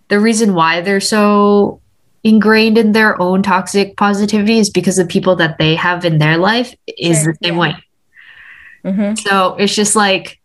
the 0.10 0.20
reason 0.20 0.54
why 0.54 0.82
they're 0.82 1.00
so 1.00 1.80
ingrained 2.24 2.78
in 2.78 2.92
their 2.92 3.20
own 3.20 3.42
toxic 3.42 3.98
positivity 3.98 4.60
is 4.60 4.70
because 4.70 4.98
the 4.98 5.06
people 5.06 5.36
that 5.38 5.58
they 5.58 5.74
have 5.76 6.06
in 6.06 6.20
their 6.20 6.38
life 6.38 6.76
is 7.00 7.24
Sure, 7.24 7.34
the 7.34 7.48
same 7.48 7.56
yeah. 7.56 7.60
way. 7.60 7.76
Mhm. 8.86 9.18
So 9.20 9.56
it's 9.56 9.76
just 9.76 9.96
like 9.96 10.40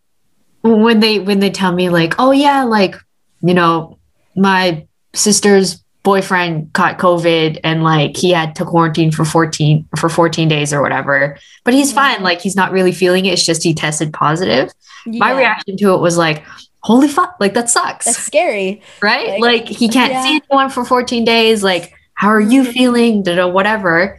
when 0.62 1.00
they 1.00 1.18
when 1.18 1.40
they 1.40 1.50
tell 1.50 1.72
me 1.72 1.90
like, 1.90 2.14
oh 2.18 2.32
yeah, 2.32 2.64
like 2.64 2.96
you 3.42 3.54
know, 3.54 3.98
my 4.34 4.86
sister's 5.14 5.82
boyfriend 6.06 6.72
caught 6.72 6.98
COVID 6.98 7.58
and 7.64 7.82
like 7.82 8.16
he 8.16 8.30
had 8.30 8.54
to 8.54 8.64
quarantine 8.64 9.10
for 9.10 9.24
14 9.24 9.88
for 9.98 10.08
14 10.08 10.46
days 10.46 10.72
or 10.72 10.80
whatever. 10.80 11.36
But 11.64 11.74
he's 11.74 11.90
Yeah. 11.90 11.96
fine. 12.14 12.22
Like 12.22 12.40
he's 12.40 12.54
not 12.54 12.70
really 12.70 12.92
feeling 12.92 13.26
it. 13.26 13.32
It's 13.32 13.44
just 13.44 13.64
he 13.64 13.74
tested 13.74 14.12
positive. 14.12 14.70
My 15.04 15.32
reaction 15.32 15.76
to 15.78 15.94
it 15.94 16.00
was 16.00 16.16
like, 16.16 16.44
holy 16.84 17.08
fuck, 17.08 17.34
like 17.40 17.54
that 17.54 17.68
sucks. 17.68 18.04
That's 18.06 18.18
scary. 18.18 18.82
right? 19.02 19.40
like, 19.40 19.66
Like, 19.66 19.68
he 19.68 19.88
can't 19.88 20.12
yeah. 20.12 20.22
see 20.22 20.40
anyone 20.48 20.70
for 20.70 20.84
14 20.84 21.24
days. 21.24 21.64
Like, 21.64 21.92
how 22.14 22.28
are 22.28 22.40
you 22.40 22.62
Mhm. 22.62 22.72
feeling? 22.72 23.22
Da, 23.24 23.34
da, 23.34 23.48
whatever. 23.48 24.16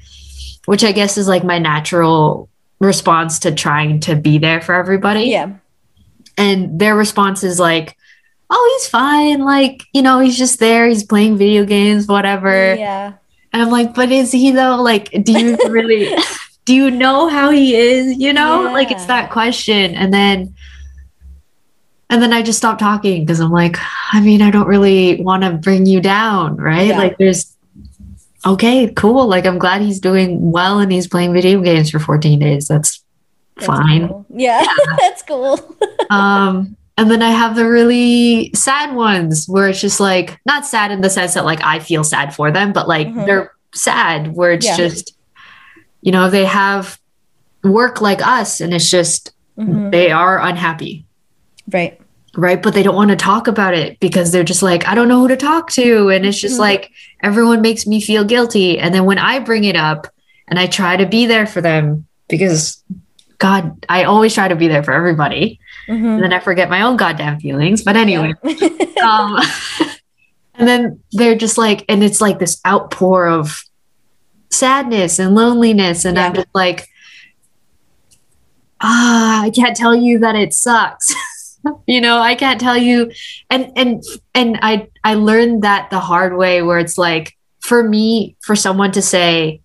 Which 0.65 0.83
I 0.83 0.91
guess 0.91 1.17
is 1.17 1.29
like 1.29 1.45
my 1.45 1.57
natural 1.57 2.49
response 2.81 3.39
to 3.39 3.53
trying 3.53 4.01
to 4.01 4.15
be 4.17 4.39
there 4.39 4.59
for 4.59 4.75
everybody 4.75 5.23
Yeah. 5.29 5.51
and 6.37 6.79
their 6.79 6.95
response 6.97 7.43
is 7.45 7.59
like 7.61 7.95
oh 8.49 8.77
he's 8.77 8.89
fine. 8.89 9.39
Like 9.39 9.83
you 9.93 10.01
know 10.01 10.19
he's 10.19 10.37
just 10.37 10.59
there. 10.59 10.87
He's 10.87 11.03
playing 11.03 11.37
video 11.37 11.65
games 11.65 12.07
whatever. 12.07 12.75
Yeah. 12.75 13.13
and 13.53 13.61
i'm 13.61 13.69
like 13.69 13.93
but 13.93 14.11
is 14.11 14.31
he 14.31 14.51
though? 14.51 14.81
Like 14.81 15.11
do 15.23 15.31
you 15.31 15.57
really 15.69 16.15
do 16.65 16.73
you 16.73 16.91
know 16.91 17.29
how 17.29 17.49
he 17.49 17.75
is 17.75 18.17
you 18.17 18.33
know? 18.33 18.69
Like 18.71 18.91
it's 18.91 19.05
that 19.05 19.31
question. 19.31 19.95
And 19.95 20.13
then 20.13 20.55
and 22.09 22.21
then 22.21 22.31
i 22.31 22.41
just 22.41 22.57
stopped 22.57 22.79
talking 22.79 23.25
because 23.25 23.41
i'm 23.41 23.51
like 23.51 23.75
i 24.13 24.21
mean 24.21 24.41
i 24.41 24.49
don't 24.49 24.67
really 24.67 25.21
want 25.21 25.43
to 25.43 25.51
bring 25.51 25.85
you 25.85 25.99
down 25.99 26.55
right? 26.55 26.87
Yeah. 26.87 26.97
like 26.97 27.17
there's 27.17 27.57
okay 28.45 28.91
cool. 28.93 29.27
Like 29.27 29.45
i'm 29.45 29.57
glad 29.57 29.81
he's 29.81 29.99
doing 29.99 30.51
well 30.51 30.79
and 30.79 30.89
he's 30.91 31.07
playing 31.07 31.33
video 31.33 31.59
games 31.59 31.89
for 31.89 31.99
14 31.99 32.39
days. 32.39 32.67
That's 32.67 33.03
That's 33.55 33.67
fine. 33.67 34.07
cool. 34.07 34.25
Yeah. 34.29 34.63
That's 34.97 35.21
cool. 35.23 35.59
um 36.09 36.76
and 36.97 37.09
then 37.11 37.21
i 37.21 37.29
have 37.29 37.55
the 37.55 37.67
really 37.69 38.51
sad 38.53 38.95
ones 38.95 39.47
where 39.47 39.67
it's 39.69 39.81
just 39.81 39.99
like 39.99 40.39
not 40.45 40.65
sad 40.65 40.91
in 40.91 41.01
the 41.01 41.09
sense 41.09 41.33
that 41.35 41.45
like 41.45 41.61
i 41.63 41.79
feel 41.79 42.03
sad 42.03 42.33
for 42.33 42.51
them 42.51 42.73
but 42.73 42.87
like 42.87 43.07
Mhm. 43.07 43.25
they're 43.25 43.51
sad 43.73 44.33
where 44.35 44.51
it's 44.51 44.65
Yeah. 44.65 44.77
just 44.77 45.15
you 46.01 46.11
know 46.11 46.29
they 46.29 46.45
have 46.45 46.99
work 47.63 48.01
like 48.01 48.25
us 48.25 48.61
and 48.61 48.73
it's 48.73 48.89
just 48.89 49.31
Mhm. 49.57 49.91
they 49.91 50.11
are 50.11 50.39
unhappy 50.41 51.05
Right. 51.71 51.99
right 52.35 52.61
but 52.61 52.73
they 52.73 52.83
don't 52.83 52.95
want 52.95 53.09
to 53.09 53.15
talk 53.17 53.47
about 53.47 53.73
it 53.73 53.99
because 53.99 54.31
they're 54.31 54.43
just 54.43 54.63
like 54.63 54.87
i 54.87 54.95
don't 54.95 55.07
know 55.07 55.19
who 55.21 55.27
to 55.27 55.35
talk 55.37 55.69
to 55.71 56.09
and 56.09 56.25
it's 56.25 56.39
just 56.39 56.55
Mhm. 56.55 56.59
like 56.59 56.91
everyone 57.23 57.61
makes 57.61 57.85
me 57.87 57.99
feel 58.01 58.23
guilty 58.23 58.79
and 58.79 58.93
then 58.93 59.05
when 59.05 59.17
i 59.17 59.39
bring 59.39 59.63
it 59.65 59.75
up 59.75 60.07
and 60.47 60.57
i 60.59 60.65
try 60.67 60.95
to 60.95 61.05
be 61.05 61.25
there 61.25 61.45
for 61.45 61.61
them 61.61 62.05
because 62.29 62.83
god 63.39 63.85
i 63.89 64.03
always 64.03 64.33
try 64.33 64.47
to 64.47 64.55
be 64.55 64.67
there 64.67 64.83
for 64.83 64.93
everybody 64.93 65.59
Mhm. 65.87 66.15
and 66.15 66.23
then 66.23 66.33
I 66.33 66.39
forget 66.39 66.69
my 66.69 66.81
own 66.81 66.97
goddamn 66.97 67.39
feelings. 67.39 67.83
But 67.83 67.95
anyway, 67.95 68.33
Yeah. 68.43 68.67
um, 69.07 69.39
and 70.55 70.67
then 70.67 70.99
they're 71.13 71.35
just 71.37 71.57
like, 71.57 71.85
and 71.89 72.03
it's 72.03 72.19
like 72.21 72.39
this 72.39 72.59
outpour 72.65 73.27
of 73.27 73.61
sadness 74.49 75.19
and 75.19 75.35
loneliness, 75.35 76.03
and 76.05 76.17
I'm 76.19 76.33
just 76.33 76.47
like, 76.53 76.87
ah, 78.81 79.43
I 79.43 79.49
can't 79.49 79.75
tell 79.75 79.95
you 79.95 80.19
that 80.19 80.35
it 80.35 80.53
sucks. 80.53 81.13
you 81.87 82.01
know, 82.01 82.19
I 82.19 82.35
can't 82.35 82.59
tell 82.59 82.77
you, 82.77 83.11
and 83.49 83.71
and 83.75 84.03
and 84.35 84.59
I 84.61 84.87
I 85.03 85.15
learned 85.15 85.63
that 85.63 85.89
the 85.89 85.99
hard 85.99 86.35
way, 86.37 86.61
where 86.61 86.79
it's 86.79 86.97
like, 86.97 87.35
for 87.61 87.83
me, 87.87 88.35
for 88.41 88.55
someone 88.55 88.91
to 88.93 89.01
say, 89.01 89.61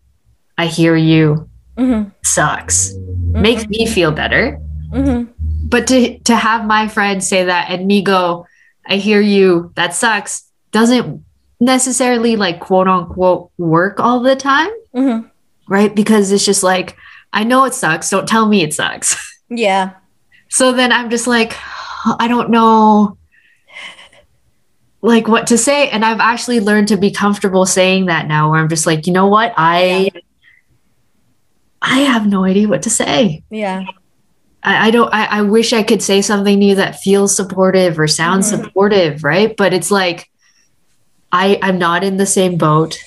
I 0.59 0.67
hear 0.67 0.97
you, 0.97 1.49
Mhm. 1.79 2.13
sucks, 2.23 2.93
Mhm. 2.95 3.41
makes 3.41 3.67
me 3.69 3.87
feel 3.87 4.13
better 4.13 4.59
Mhm. 4.93 5.29
But 5.73 5.89
to 5.89 6.19
to 6.21 6.37
have 6.37 6.65
my 6.67 6.87
friend 6.87 7.25
say 7.25 7.45
that 7.45 7.71
and 7.71 7.87
me 7.87 8.03
go 8.03 8.47
i 8.87 8.97
hear 8.97 9.21
you. 9.21 9.73
That 9.75 9.95
sucks 9.95 10.45
doesn't 10.71 11.25
necessarily 11.61 12.37
like 12.37 12.61
quote 12.61 12.87
unquote 12.89 13.51
work 13.59 13.99
all 14.01 14.21
the 14.21 14.37
time. 14.37 14.71
Mhm. 14.95 15.31
right? 15.69 15.95
Because 15.95 16.31
it's 16.33 16.45
just 16.45 16.63
like 16.63 16.97
i 17.33 17.43
know 17.45 17.65
it 17.65 17.75
sucks. 17.75 18.11
Don't 18.11 18.29
tell 18.29 18.47
me 18.47 18.63
it 18.63 18.75
sucks. 18.75 19.17
Yeah. 19.49 19.91
so 20.49 20.73
then 20.73 20.93
i'm 20.93 21.11
just 21.11 21.27
like 21.27 21.53
i 22.19 22.27
don't 22.27 22.49
know 22.51 23.19
like 25.03 25.27
what 25.29 25.47
to 25.49 25.59
say. 25.59 25.89
And 25.91 26.05
i've 26.05 26.21
actually 26.21 26.61
learned 26.61 26.89
to 26.89 26.97
be 26.97 27.11
comfortable 27.11 27.67
saying 27.67 28.07
that 28.07 28.27
now 28.29 28.51
where 28.51 28.61
i'm 28.61 28.69
just 28.69 28.87
like 28.87 29.07
you 29.07 29.13
know 29.13 29.27
what? 29.27 29.53
I 29.57 30.11
i 31.83 31.99
have 32.01 32.27
no 32.27 32.45
idea 32.45 32.67
what 32.69 32.83
to 32.85 32.91
say. 32.91 33.43
Yeah. 33.51 33.85
I, 34.64 34.88
I 34.88 34.90
don't 34.90 35.12
I, 35.12 35.25
I 35.38 35.42
wish 35.42 35.72
I 35.72 35.83
could 35.83 36.03
say 36.03 36.22
something 36.22 36.61
to 36.61 36.66
you 36.66 36.75
that 36.77 37.01
feels 37.01 37.35
supportive 37.35 37.98
or 37.98 38.07
sounds 38.09 38.51
Mhm. 38.53 38.64
supportive, 38.64 39.25
right? 39.25 39.57
But 39.57 39.72
it's 39.72 39.90
like 39.90 40.31
I 41.33 41.59
I'm 41.62 41.79
not 41.79 42.05
in 42.05 42.16
the 42.16 42.27
same 42.27 42.57
boat. 42.57 42.98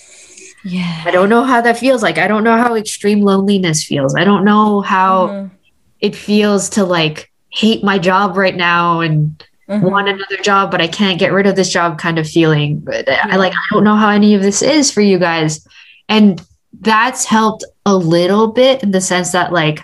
Yeah. 0.64 1.04
I 1.06 1.12
don't 1.12 1.30
know 1.30 1.44
how 1.44 1.62
that 1.62 1.78
feels 1.78 2.02
like. 2.02 2.18
I 2.18 2.28
don't 2.28 2.44
know 2.44 2.58
how 2.58 2.76
extreme 2.76 3.22
loneliness 3.22 3.84
feels. 3.84 4.16
I 4.16 4.24
don't 4.24 4.44
know 4.44 4.82
how 4.82 5.28
Mhm. 5.28 5.52
it 6.02 6.16
feels 6.16 6.70
to 6.70 6.84
like 6.84 7.32
hate 7.52 7.84
my 7.84 8.00
job 8.00 8.36
right 8.36 8.56
now 8.56 9.00
and 9.02 9.42
Mhm. 9.70 9.82
want 9.92 10.10
another 10.10 10.38
job, 10.44 10.72
but 10.72 10.82
I 10.82 10.88
can't 10.88 11.20
get 11.20 11.32
rid 11.32 11.48
of 11.48 11.56
this 11.56 11.72
job 11.72 11.98
kind 12.00 12.18
of 12.20 12.28
feeling. 12.28 12.80
But 12.84 13.08
I 13.10 13.36
like 13.38 13.54
I 13.54 13.74
don't 13.74 13.84
know 13.84 13.96
how 13.96 14.10
any 14.10 14.34
of 14.36 14.42
this 14.42 14.62
is 14.62 14.92
for 14.92 15.02
you 15.02 15.20
guys. 15.20 15.66
And 16.10 16.42
that's 16.82 17.26
helped 17.26 17.64
a 17.86 17.96
little 17.96 18.48
bit 18.48 18.84
in 18.84 18.92
the 18.92 19.02
sense 19.02 19.32
that 19.32 19.54
like 19.54 19.84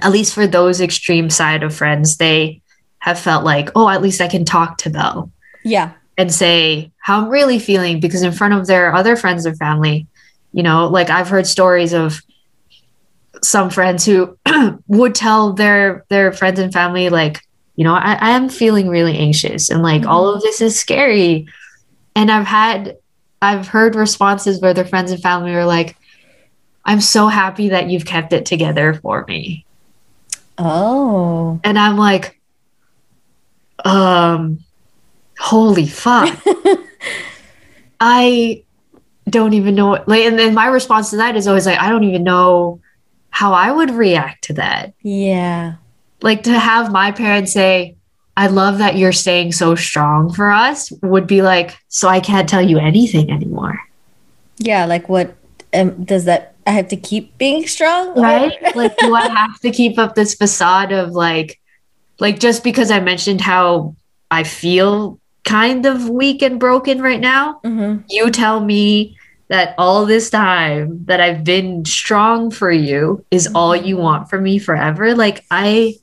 at 0.00 0.12
least 0.12 0.34
for 0.34 0.46
those 0.46 0.80
extreme 0.80 1.30
side 1.30 1.62
of 1.62 1.74
friends, 1.74 2.16
they 2.16 2.62
have 2.98 3.18
felt 3.18 3.44
like, 3.44 3.70
oh, 3.74 3.88
at 3.88 4.02
least 4.02 4.20
I 4.20 4.28
can 4.28 4.44
talk 4.44 4.78
to 4.78 4.90
Belle 4.90 5.30
Yeah. 5.64 5.92
and 6.18 6.32
say 6.32 6.92
how 6.98 7.22
I'm 7.22 7.28
really 7.28 7.58
feeling 7.58 8.00
because 8.00 8.22
in 8.22 8.32
front 8.32 8.54
of 8.54 8.66
their 8.66 8.94
other 8.94 9.16
friends 9.16 9.46
or 9.46 9.54
family, 9.54 10.06
you 10.52 10.62
know, 10.62 10.88
like 10.88 11.10
I've 11.10 11.28
heard 11.28 11.46
stories 11.46 11.92
of 11.92 12.20
some 13.42 13.70
friends 13.70 14.04
who 14.04 14.36
would 14.86 15.14
tell 15.14 15.54
their 15.54 16.04
their 16.08 16.32
friends 16.32 16.58
and 16.58 16.72
family 16.72 17.08
like 17.08 17.40
you 17.80 17.84
know, 17.84 17.94
I, 17.94 18.12
I 18.20 18.30
am 18.32 18.50
feeling 18.50 18.88
really 18.88 19.16
anxious 19.16 19.70
and 19.70 19.82
like 19.82 20.04
all 20.04 20.26
mm-hmm. 20.26 20.36
of 20.36 20.42
this 20.42 20.60
is 20.60 20.78
scary. 20.78 21.46
And 22.14 22.30
I've 22.30 22.46
had, 22.46 22.98
I've 23.40 23.68
heard 23.68 23.94
responses 23.94 24.60
where 24.60 24.74
their 24.74 24.84
friends 24.84 25.12
and 25.12 25.22
family 25.22 25.54
are 25.54 25.64
like, 25.64 25.96
I'm 26.84 27.00
so 27.00 27.28
happy 27.28 27.70
that 27.70 27.88
you've 27.88 28.04
kept 28.04 28.34
it 28.34 28.44
together 28.44 28.92
for 28.92 29.24
me. 29.26 29.64
Oh. 30.60 31.60
And 31.64 31.78
I'm 31.78 31.96
like, 31.96 32.38
um, 33.84 34.62
holy 35.38 35.86
fuck. 35.86 36.38
I 38.00 38.62
don't 39.28 39.54
even 39.54 39.74
know 39.74 39.88
what, 39.88 40.08
like, 40.08 40.24
and 40.24 40.38
then 40.38 40.54
my 40.54 40.66
response 40.66 41.10
to 41.10 41.16
that 41.16 41.36
is 41.36 41.48
always 41.48 41.66
like, 41.66 41.78
I 41.78 41.88
don't 41.88 42.04
even 42.04 42.24
know 42.24 42.80
how 43.30 43.52
I 43.52 43.72
would 43.72 43.90
react 43.90 44.44
to 44.44 44.52
that. 44.54 44.92
Yeah. 45.02 45.76
Like 46.22 46.42
to 46.42 46.58
have 46.58 46.92
my 46.92 47.10
parents 47.12 47.52
say, 47.52 47.96
I 48.36 48.46
love 48.48 48.78
that 48.78 48.96
you're 48.96 49.12
staying 49.12 49.52
so 49.52 49.74
strong 49.74 50.32
for 50.32 50.50
us 50.50 50.90
would 51.02 51.26
be 51.26 51.42
like, 51.42 51.76
so 51.88 52.08
I 52.08 52.20
can't 52.20 52.48
tell 52.48 52.62
you 52.62 52.78
anything 52.78 53.30
anymore. 53.30 53.80
Yeah. 54.58 54.84
Like, 54.86 55.08
what 55.08 55.34
um, 55.72 56.04
does 56.04 56.24
that? 56.24 56.54
I 56.70 56.72
have 56.72 56.88
to 56.88 56.96
keep 56.96 57.36
being 57.36 57.66
strong, 57.66 58.14
right? 58.14 58.52
like, 58.76 58.96
do 58.98 59.12
I 59.14 59.26
have 59.28 59.58
to 59.60 59.70
keep 59.72 59.98
up 59.98 60.14
this 60.14 60.34
facade 60.34 60.92
of 60.92 61.10
like, 61.10 61.58
like 62.20 62.38
just 62.38 62.62
because 62.62 62.92
I 62.92 63.00
mentioned 63.00 63.40
how 63.40 63.96
I 64.30 64.44
feel 64.44 65.18
kind 65.44 65.84
of 65.84 66.08
weak 66.08 66.42
and 66.42 66.60
broken 66.60 67.02
right 67.02 67.18
now, 67.20 67.60
Mm-hmm. 67.64 68.02
you 68.08 68.30
tell 68.30 68.60
me 68.60 69.16
that 69.48 69.74
all 69.78 70.06
this 70.06 70.30
time 70.30 71.04
that 71.06 71.20
I've 71.20 71.42
been 71.42 71.84
strong 71.84 72.52
for 72.52 72.70
you 72.70 73.24
is 73.32 73.48
all 73.52 73.74
you 73.74 73.96
want 73.96 74.30
from 74.30 74.44
me 74.44 74.60
forever. 74.60 75.14
Like, 75.16 75.44
I. 75.50 75.96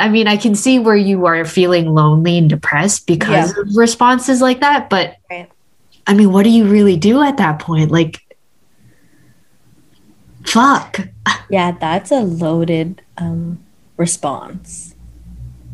I 0.00 0.08
mean, 0.08 0.28
I 0.28 0.36
can 0.36 0.54
see 0.54 0.78
where 0.78 0.94
you 0.96 1.26
are 1.26 1.44
feeling 1.44 1.92
lonely 1.92 2.38
and 2.38 2.48
depressed 2.48 3.06
because 3.06 3.56
Yeah. 3.56 3.62
of 3.62 3.74
responses 3.74 4.40
like 4.40 4.60
that, 4.60 4.88
but 4.90 5.16
Right. 5.30 5.48
I 6.06 6.14
mean, 6.14 6.30
what 6.32 6.44
do 6.44 6.50
you 6.50 6.66
really 6.66 6.96
do 6.96 7.20
at 7.22 7.38
that 7.38 7.58
point? 7.58 7.90
Like, 7.90 8.20
fuck. 10.52 11.00
Yeah, 11.50 11.72
that's 11.80 12.10
a 12.10 12.20
loaded 12.20 13.00
um, 13.16 13.58
response. 13.96 14.94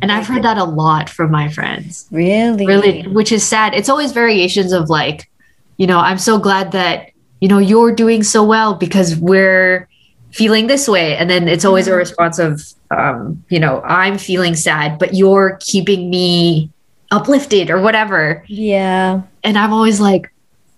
And 0.01 0.11
I've 0.11 0.27
heard 0.27 0.43
that 0.43 0.57
a 0.57 0.63
lot 0.63 1.09
from 1.09 1.31
my 1.31 1.49
friends. 1.49 2.07
Really? 2.11 2.65
Really, 2.65 3.03
which 3.07 3.31
is 3.31 3.43
sad. 3.43 3.73
It's 3.73 3.89
always 3.89 4.11
variations 4.11 4.71
of 4.71 4.89
like, 4.89 5.29
you 5.77 5.87
know, 5.87 5.99
I'm 5.99 6.17
so 6.17 6.37
glad 6.37 6.71
that, 6.73 7.11
you 7.41 7.47
know, 7.47 7.57
you're 7.57 7.93
doing 7.93 8.21
so 8.23 8.43
well 8.43 8.75
because 8.75 9.15
we're 9.15 9.87
feeling 10.31 10.67
this 10.67 10.87
way. 10.87 11.15
And 11.17 11.29
then 11.29 11.47
it's 11.47 11.65
always 11.65 11.87
a 11.87 11.91
Mhm. 11.91 11.97
response 11.97 12.39
of, 12.39 12.61
um, 12.91 13.43
you 13.49 13.59
know, 13.59 13.81
I'm 13.85 14.17
feeling 14.17 14.55
sad, 14.55 14.99
but 14.99 15.13
you're 15.13 15.57
keeping 15.61 16.09
me 16.09 16.69
uplifted 17.11 17.69
or 17.69 17.81
whatever. 17.81 18.43
Yeah. 18.47 19.21
And 19.43 19.57
I'm 19.57 19.73
always 19.73 19.99
like, 19.99 20.31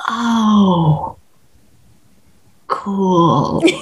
oh, 0.08 1.18
cool. 2.68 3.64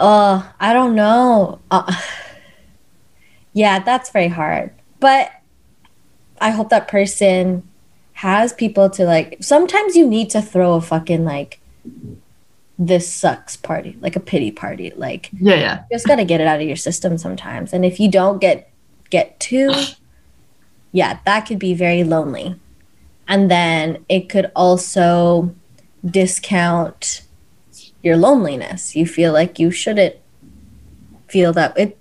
Oh, 0.00 0.48
I 0.60 0.72
don't 0.72 0.94
know. 0.94 1.60
Uh, 1.70 1.92
yeah, 3.52 3.80
that's 3.80 4.10
very 4.10 4.28
hard. 4.28 4.72
But 5.00 5.30
I 6.40 6.50
hope 6.50 6.70
that 6.70 6.88
person 6.88 7.68
has 8.14 8.52
people 8.52 8.88
to 8.90 9.04
like. 9.04 9.38
Sometimes 9.40 9.96
you 9.96 10.06
need 10.06 10.30
to 10.30 10.40
throw 10.40 10.74
a 10.74 10.80
fucking 10.80 11.24
like 11.24 11.60
this 12.78 13.12
sucks 13.12 13.56
party, 13.56 13.98
like 14.00 14.14
a 14.14 14.20
pity 14.20 14.52
party. 14.52 14.92
Like 14.94 15.30
yeah, 15.32 15.54
yeah. 15.54 15.84
you 15.90 15.96
just 15.96 16.06
got 16.06 16.16
to 16.16 16.24
get 16.24 16.40
it 16.40 16.46
out 16.46 16.60
of 16.60 16.66
your 16.66 16.76
system 16.76 17.18
sometimes. 17.18 17.72
And 17.72 17.84
if 17.84 17.98
you 17.98 18.08
don't 18.08 18.40
get 18.40 18.70
get 19.10 19.40
to, 19.40 19.74
yeah, 20.92 21.18
that 21.24 21.40
could 21.46 21.58
be 21.58 21.74
very 21.74 22.04
lonely. 22.04 22.58
And 23.26 23.50
then 23.50 24.04
it 24.08 24.28
could 24.28 24.50
also 24.54 25.54
discount 26.04 27.22
your 28.02 28.16
loneliness. 28.16 28.94
You 28.96 29.06
feel 29.06 29.32
like 29.32 29.58
you 29.58 29.70
shouldn't 29.70 30.16
feel 31.28 31.52
that 31.52 31.76
it 31.78 31.98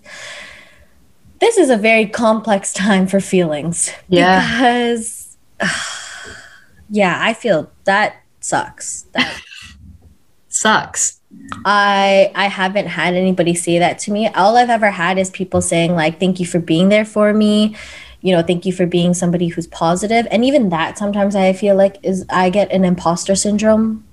this 1.39 1.57
is 1.57 1.69
a 1.69 1.77
very 1.77 2.05
complex 2.07 2.71
time 2.85 3.07
for 3.07 3.19
feelings 3.19 3.91
Yeah. 4.07 4.41
because 4.41 5.37
yeah, 6.89 7.17
I 7.21 7.33
feel 7.33 7.71
that 7.85 8.15
sucks. 8.39 9.03
That 9.13 9.41
Sucks. 10.49 11.19
I 11.65 12.31
I 12.33 12.47
haven't 12.47 12.87
had 12.87 13.13
anybody 13.13 13.53
say 13.53 13.77
that 13.79 13.99
to 13.99 14.11
me. 14.11 14.27
All 14.29 14.57
I've 14.57 14.69
ever 14.71 14.89
had 14.89 15.19
is 15.19 15.29
people 15.29 15.61
saying 15.61 15.93
like 15.93 16.19
thank 16.19 16.39
you 16.39 16.45
for 16.47 16.59
being 16.59 16.89
there 16.89 17.05
for 17.05 17.31
me. 17.33 17.75
You 18.21 18.35
know, 18.35 18.41
thank 18.41 18.65
you 18.65 18.73
for 18.73 18.87
being 18.87 19.13
somebody 19.13 19.47
who's 19.49 19.67
positive. 19.67 20.25
And 20.31 20.43
even 20.43 20.69
that 20.69 20.97
sometimes 20.97 21.35
I 21.35 21.53
feel 21.53 21.75
like 21.75 21.97
is 22.01 22.25
I 22.31 22.49
get 22.49 22.71
an 22.71 22.83
imposter 22.85 23.35
syndrome. 23.35 24.03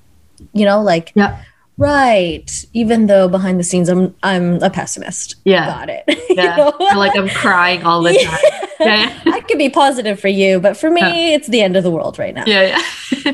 You 0.53 0.67
know, 0.67 0.83
like 0.83 1.13
Yeah. 1.15 1.41
Right, 1.77 2.65
even 2.73 3.07
though 3.07 3.29
behind 3.29 3.59
the 3.59 3.65
scenes 3.65 3.89
I'm 3.89 4.15
I'm 4.23 4.63
a 4.63 4.71
pessimist. 4.71 5.37
Yeah. 5.45 5.67
Got 5.67 5.89
it. 5.91 6.05
You 6.35 6.43
Yeah. 6.43 6.57
know? 6.57 6.73
Like 6.97 7.17
I'm 7.17 7.29
crying 7.29 7.85
all 7.85 8.03
the 8.03 8.15
time. 8.15 8.39
Yeah. 8.81 9.21
I 9.27 9.41
could 9.41 9.59
be 9.59 9.71
positive 9.71 10.19
for 10.21 10.29
you, 10.29 10.59
but 10.61 10.77
for 10.77 10.91
me 10.91 11.01
Yeah. 11.01 11.37
it's 11.37 11.47
the 11.49 11.63
end 11.63 11.77
of 11.77 11.85
the 11.85 11.91
world 11.91 12.19
right 12.19 12.35
now. 12.35 12.45
Yeah. 12.47 12.81
Yeah. 13.25 13.33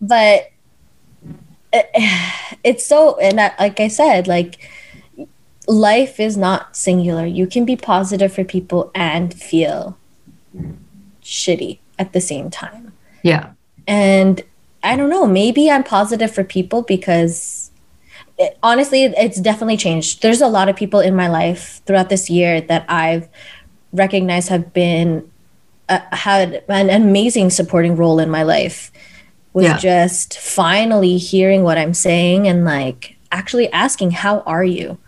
but 0.00 0.50
it, 1.72 1.86
it's 2.64 2.84
so 2.84 3.16
and 3.20 3.40
I, 3.40 3.52
like 3.60 3.78
i 3.78 3.86
said 3.86 4.26
like 4.26 4.58
life 5.68 6.18
is 6.18 6.36
not 6.36 6.76
singular 6.76 7.24
you 7.24 7.46
can 7.46 7.64
be 7.64 7.76
positive 7.76 8.32
for 8.32 8.42
people 8.42 8.90
and 8.92 9.32
feel 9.32 9.96
shitty 11.22 11.78
at 11.98 12.12
the 12.12 12.20
same 12.20 12.50
time 12.50 12.92
Yeah. 13.22 13.50
and 13.86 14.42
i 14.82 14.96
don't 14.96 15.10
know 15.10 15.26
maybe 15.26 15.70
i'm 15.70 15.84
positive 15.84 16.32
for 16.32 16.42
people 16.42 16.82
because 16.82 17.69
it, 18.44 18.58
honestly 18.62 19.04
it's 19.04 19.40
definitely 19.40 19.76
changed 19.76 20.22
there's 20.22 20.40
a 20.40 20.48
lot 20.48 20.68
of 20.70 20.74
people 20.82 21.00
in 21.08 21.14
my 21.14 21.28
life 21.28 21.80
throughout 21.84 22.08
this 22.08 22.28
year 22.30 22.60
that 22.70 22.84
i've 22.88 23.28
recognized 23.92 24.48
have 24.48 24.72
been 24.72 25.28
uh, 25.88 26.00
had 26.12 26.62
an 26.68 26.88
amazing 26.90 27.50
supporting 27.50 27.94
role 27.96 28.18
in 28.18 28.30
my 28.30 28.42
life 28.42 28.90
with 29.52 29.64
Yeah. 29.64 29.78
just 29.78 30.38
finally 30.38 31.16
hearing 31.18 31.62
what 31.64 31.76
i'm 31.78 31.94
saying 31.94 32.48
and 32.48 32.64
like 32.64 33.16
actually 33.32 33.70
asking 33.72 34.10
how 34.12 34.40
are 34.54 34.64
you 34.64 34.98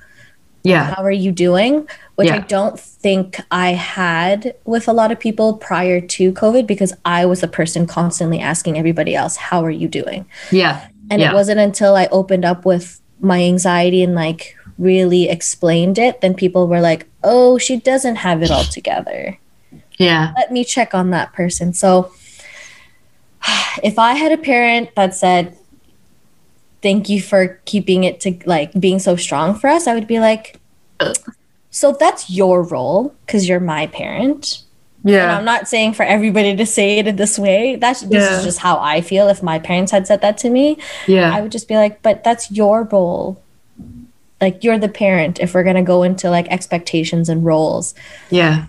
Yeah. 0.64 0.94
how 0.94 1.02
are 1.02 1.10
you 1.24 1.32
doing 1.32 1.88
which 2.16 2.30
i 2.30 2.38
don't 2.38 2.78
think 2.78 3.40
i 3.50 3.70
had 3.72 4.54
with 4.64 4.86
a 4.88 4.92
lot 4.92 5.10
of 5.10 5.18
people 5.18 5.48
prior 5.56 6.00
to 6.16 6.32
covid 6.32 6.66
because 6.66 6.92
i 7.04 7.24
was 7.26 7.40
the 7.40 7.48
person 7.48 7.86
constantly 7.86 8.38
asking 8.40 8.78
everybody 8.78 9.14
else 9.14 9.36
how 9.36 9.64
are 9.64 9.70
you 9.82 9.88
doing 9.88 10.26
Yeah. 10.52 10.86
and 11.10 11.20
Yeah. 11.20 11.30
it 11.30 11.34
wasn't 11.34 11.58
until 11.60 11.96
i 11.96 12.06
opened 12.12 12.44
up 12.44 12.64
with 12.64 13.00
my 13.22 13.42
anxiety 13.42 14.02
and 14.02 14.14
like 14.14 14.56
really 14.78 15.28
explained 15.28 15.96
it 15.98 16.20
then 16.20 16.34
people 16.34 16.66
were 16.66 16.80
like 16.80 17.06
oh 17.22 17.56
she 17.58 17.76
doesn't 17.76 18.16
have 18.16 18.42
it 18.42 18.50
all 18.50 18.64
together 18.64 19.38
Yeah. 19.98 20.32
let 20.36 20.50
me 20.52 20.64
check 20.64 20.94
on 20.94 21.10
that 21.10 21.32
person 21.32 21.72
so 21.72 22.12
if 23.82 23.98
i 23.98 24.14
had 24.14 24.32
a 24.32 24.36
parent 24.38 24.94
that 24.96 25.14
said 25.14 25.56
thank 26.82 27.08
you 27.08 27.20
for 27.22 27.60
keeping 27.64 28.04
it 28.04 28.20
to 28.20 28.38
like 28.44 28.72
being 28.78 28.98
so 28.98 29.14
strong 29.16 29.54
for 29.54 29.68
us 29.68 29.86
i 29.86 29.94
would 29.94 30.06
be 30.08 30.18
like 30.20 30.58
Uh. 31.00 31.14
so 31.70 31.92
that's 31.98 32.28
your 32.30 32.62
role 32.62 33.14
because 33.26 33.48
you're 33.48 33.60
my 33.60 33.86
parent 33.86 34.62
and 35.04 35.10
Yeah. 35.12 35.36
i'm 35.36 35.44
not 35.44 35.68
saying 35.68 35.94
for 35.94 36.04
everybody 36.04 36.54
to 36.56 36.64
say 36.66 36.98
it 36.98 37.06
in 37.06 37.16
this 37.16 37.38
way 37.38 37.76
that's 37.76 38.02
this 38.02 38.22
Yeah. 38.30 38.38
is 38.38 38.44
just 38.44 38.58
how 38.60 38.78
i 38.78 39.00
feel 39.00 39.28
if 39.28 39.42
my 39.42 39.58
parents 39.58 39.90
had 39.92 40.06
said 40.06 40.20
that 40.22 40.38
to 40.38 40.50
me 40.50 40.78
yeah, 41.06 41.34
I 41.34 41.40
would 41.40 41.52
just 41.52 41.68
be 41.68 41.76
like, 41.76 42.02
but 42.02 42.22
that's 42.24 42.50
your 42.50 42.84
role. 42.84 43.42
Like 44.40 44.62
you're 44.64 44.78
the 44.78 44.88
parent 44.88 45.38
if 45.40 45.54
we're 45.54 45.62
gonna 45.64 45.82
go 45.82 46.02
into 46.02 46.30
like 46.30 46.46
expectations 46.48 47.28
and 47.28 47.44
roles. 47.44 47.94
Yeah. 48.30 48.66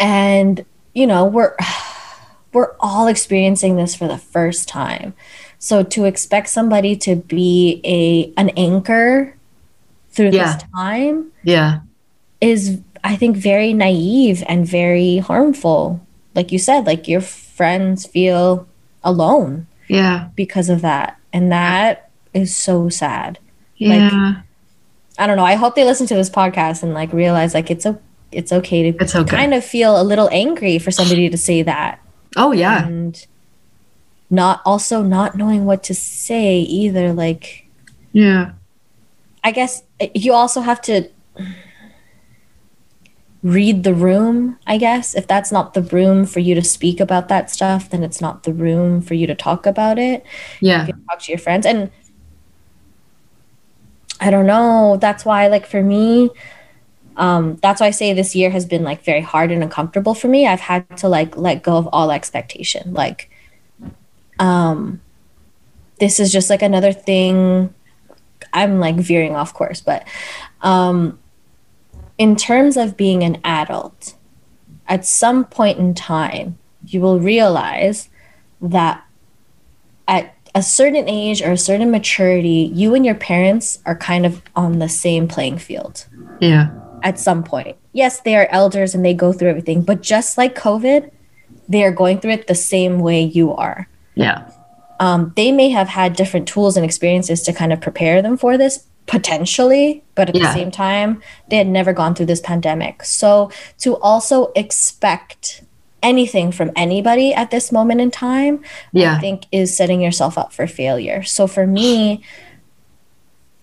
And 0.00 0.64
you 0.94 1.06
know, 1.06 1.24
we're 1.24 1.54
we're 2.52 2.74
all 2.80 3.06
experiencing 3.06 3.76
this 3.76 3.94
for 3.94 4.08
the 4.08 4.18
first 4.18 4.68
time. 4.68 5.14
So 5.58 5.82
to 5.82 6.04
expect 6.04 6.48
somebody 6.48 6.96
to 6.96 7.16
be 7.16 7.80
a 7.84 8.32
an 8.40 8.50
anchor 8.50 9.36
through 10.10 10.30
Yeah. 10.30 10.54
this 10.54 10.64
time 10.74 11.32
Yeah. 11.44 11.80
is 12.40 12.80
I 13.04 13.16
think 13.16 13.36
very 13.36 13.72
naive 13.72 14.42
and 14.48 14.66
very 14.66 15.18
harmful. 15.18 16.00
Like 16.34 16.52
you 16.52 16.58
said, 16.58 16.86
like 16.86 17.08
your 17.08 17.20
friends 17.20 18.06
feel 18.06 18.66
alone 19.02 19.66
Yeah. 19.88 20.28
because 20.36 20.68
of 20.68 20.80
that. 20.82 21.16
And 21.32 21.50
that 21.52 22.10
is 22.34 22.54
so 22.56 22.88
sad. 22.88 23.38
Yeah. 23.76 24.42
I 25.18 25.26
don't 25.26 25.36
know. 25.36 25.44
I 25.44 25.54
hope 25.54 25.74
they 25.74 25.84
listen 25.84 26.06
to 26.08 26.14
this 26.14 26.30
podcast 26.30 26.82
and 26.82 26.94
like 26.94 27.12
realize 27.12 27.54
like 27.54 27.70
it's 27.70 27.86
a 27.86 27.98
it's 28.30 28.52
okay 28.52 28.90
to 28.92 28.98
It's 29.02 29.16
okay. 29.16 29.36
kind 29.36 29.54
of 29.54 29.64
feel 29.64 30.00
a 30.00 30.04
little 30.04 30.28
angry 30.30 30.78
for 30.78 30.90
somebody 30.90 31.28
to 31.30 31.36
say 31.38 31.62
that 31.62 31.98
oh 32.36 32.52
yeah. 32.52 32.86
and 32.86 33.26
not 34.30 34.60
also 34.66 35.02
not 35.02 35.34
knowing 35.36 35.64
what 35.64 35.82
to 35.84 35.94
say 35.94 36.58
either. 36.60 37.12
Like 37.12 37.66
Yeah. 38.12 38.52
I 39.42 39.50
guess 39.52 39.82
uh, 40.00 40.06
you 40.14 40.32
also 40.34 40.60
have 40.60 40.80
to 40.82 41.08
read 43.42 43.84
the 43.84 43.94
room, 43.94 44.58
I 44.66 44.78
guess. 44.78 45.14
If 45.14 45.26
that's 45.26 45.52
not 45.52 45.74
the 45.74 45.82
room 45.82 46.26
for 46.26 46.40
you 46.40 46.54
to 46.54 46.62
speak 46.62 47.00
about 47.00 47.28
that 47.28 47.50
stuff, 47.50 47.90
then 47.90 48.02
it's 48.02 48.20
not 48.20 48.42
the 48.42 48.52
room 48.52 49.00
for 49.00 49.14
you 49.14 49.26
to 49.26 49.34
talk 49.34 49.66
about 49.66 49.98
it. 49.98 50.24
Yeah. 50.60 50.86
You 50.86 50.92
can 50.92 51.04
talk 51.04 51.20
to 51.20 51.32
your 51.32 51.38
friends. 51.38 51.64
And 51.64 51.90
I 54.20 54.30
don't 54.30 54.46
know. 54.46 54.98
That's 55.00 55.24
why, 55.24 55.46
like, 55.46 55.66
for 55.66 55.82
me, 55.82 56.30
um, 57.16 57.56
that's 57.62 57.80
why 57.80 57.88
I 57.88 57.90
say 57.90 58.12
this 58.12 58.34
year 58.34 58.50
has 58.50 58.64
been 58.64 58.84
like 58.84 59.04
very 59.04 59.20
hard 59.20 59.50
and 59.50 59.62
uncomfortable 59.62 60.14
for 60.14 60.28
me. 60.28 60.46
I've 60.46 60.60
had 60.60 60.96
to 60.98 61.08
like 61.08 61.36
let 61.36 61.64
go 61.64 61.76
of 61.76 61.88
all 61.92 62.12
expectation. 62.12 62.94
Like, 62.94 63.28
um, 64.38 65.00
this 65.98 66.20
is 66.20 66.32
just 66.32 66.48
like 66.48 66.62
another 66.62 66.92
thing. 66.92 67.74
I'm 68.52 68.78
like 68.78 68.94
veering 68.94 69.34
off 69.34 69.52
course, 69.52 69.80
but 69.80 70.06
um, 70.62 71.18
in 72.18 72.36
terms 72.36 72.76
of 72.76 72.96
being 72.96 73.22
an 73.22 73.38
adult, 73.44 74.14
at 74.88 75.04
some 75.06 75.44
point 75.44 75.78
in 75.78 75.94
time, 75.94 76.58
you 76.84 77.00
will 77.00 77.20
realize 77.20 78.08
that 78.60 79.04
at 80.06 80.34
a 80.54 80.62
certain 80.62 81.08
age 81.08 81.42
or 81.42 81.52
a 81.52 81.56
certain 81.58 81.90
maturity, 81.90 82.70
you 82.74 82.94
and 82.94 83.04
your 83.06 83.14
parents 83.14 83.78
are 83.86 83.96
kind 83.96 84.26
of 84.26 84.42
on 84.56 84.78
the 84.78 84.88
same 84.88 85.28
playing 85.28 85.58
field 85.58 86.06
Yeah. 86.40 86.70
at 87.02 87.18
some 87.18 87.44
point. 87.44 87.76
Yes, 87.92 88.20
they 88.20 88.34
are 88.34 88.48
elders 88.50 88.94
and 88.94 89.04
they 89.04 89.14
go 89.14 89.32
through 89.32 89.50
everything, 89.50 89.82
but 89.82 90.02
just 90.02 90.38
like 90.38 90.54
COVID, 90.58 91.10
they 91.68 91.84
are 91.84 91.92
going 91.92 92.18
through 92.18 92.32
it 92.32 92.46
the 92.46 92.54
same 92.54 93.00
way 93.00 93.22
you 93.22 93.52
are. 93.54 93.88
Yeah. 94.14 94.50
Um, 94.98 95.32
they 95.36 95.52
may 95.52 95.68
have 95.68 95.88
had 95.88 96.16
different 96.16 96.48
tools 96.48 96.76
and 96.76 96.84
experiences 96.84 97.42
to 97.42 97.52
kind 97.52 97.72
of 97.72 97.80
prepare 97.80 98.20
them 98.22 98.36
for 98.36 98.56
this 98.58 98.86
potentially, 99.08 100.04
but 100.14 100.28
at 100.28 100.36
Yeah. 100.36 100.46
the 100.46 100.52
same 100.52 100.70
time, 100.70 101.20
they 101.48 101.56
had 101.56 101.66
never 101.66 101.92
gone 101.92 102.14
through 102.14 102.26
this 102.26 102.40
pandemic. 102.40 103.02
So 103.04 103.50
to 103.78 103.96
also 103.96 104.52
expect 104.54 105.62
anything 106.02 106.52
from 106.52 106.70
anybody 106.76 107.34
at 107.34 107.50
this 107.50 107.72
moment 107.72 108.00
in 108.00 108.10
time, 108.12 108.60
I 109.16 109.18
think 109.18 109.46
is 109.50 109.76
setting 109.76 110.00
yourself 110.00 110.38
up 110.38 110.52
for 110.52 110.66
failure. 110.68 111.24
So 111.24 111.48
for 111.48 111.66
me, 111.66 112.22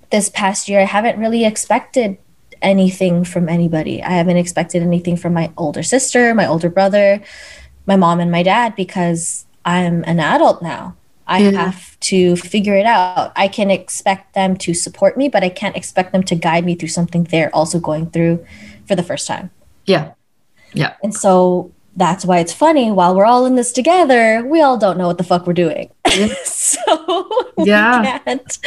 this 0.09 0.29
past 0.29 0.67
year, 0.67 0.81
I 0.81 0.85
haven't 0.85 1.17
really 1.17 1.45
expected 1.45 2.17
anything 2.61 3.23
from 3.23 3.47
anybody. 3.47 4.03
I 4.03 4.11
haven't 4.11 4.37
expected 4.37 4.81
anything 4.81 5.15
from 5.15 5.33
my 5.33 5.51
older 5.57 5.83
sister, 5.83 6.33
my 6.33 6.47
older 6.47 6.69
brother, 6.69 7.21
my 7.85 7.95
mom, 7.95 8.19
and 8.19 8.31
my 8.31 8.43
dad 8.43 8.75
because 8.75 9.45
I'm 9.63 10.03
an 10.05 10.19
adult 10.19 10.61
now. 10.61 10.95
I 11.27 11.39
Yeah. 11.39 11.51
have 11.65 11.99
to 12.01 12.35
figure 12.35 12.75
it 12.75 12.85
out. 12.85 13.31
I 13.35 13.47
can 13.47 13.71
expect 13.71 14.33
them 14.33 14.55
to 14.57 14.73
support 14.73 15.17
me, 15.17 15.27
but 15.29 15.43
I 15.43 15.49
can't 15.49 15.75
expect 15.75 16.11
them 16.11 16.23
to 16.23 16.35
guide 16.35 16.65
me 16.65 16.75
through 16.75 16.89
something 16.89 17.23
they're 17.23 17.53
also 17.55 17.79
going 17.79 18.11
through 18.11 18.45
for 18.87 18.95
the 18.95 19.03
first 19.03 19.25
time. 19.27 19.49
Yeah. 19.85 20.11
Yeah. 20.73 20.93
And 21.03 21.13
so 21.15 21.71
that's 21.95 22.25
why 22.25 22.39
it's 22.39 22.53
funny. 22.53 22.91
While 22.91 23.15
we're 23.15 23.25
all 23.25 23.45
in 23.45 23.55
this 23.55 23.71
together, 23.71 24.45
we 24.45 24.61
all 24.61 24.77
don't 24.77 24.97
know 24.97 25.07
what 25.07 25.17
the 25.17 25.23
fuck 25.23 25.47
we're 25.47 25.53
doing. 25.53 25.89
so 26.43 26.79
we 27.57 27.65
Yeah. 27.65 28.19
can't 28.19 28.59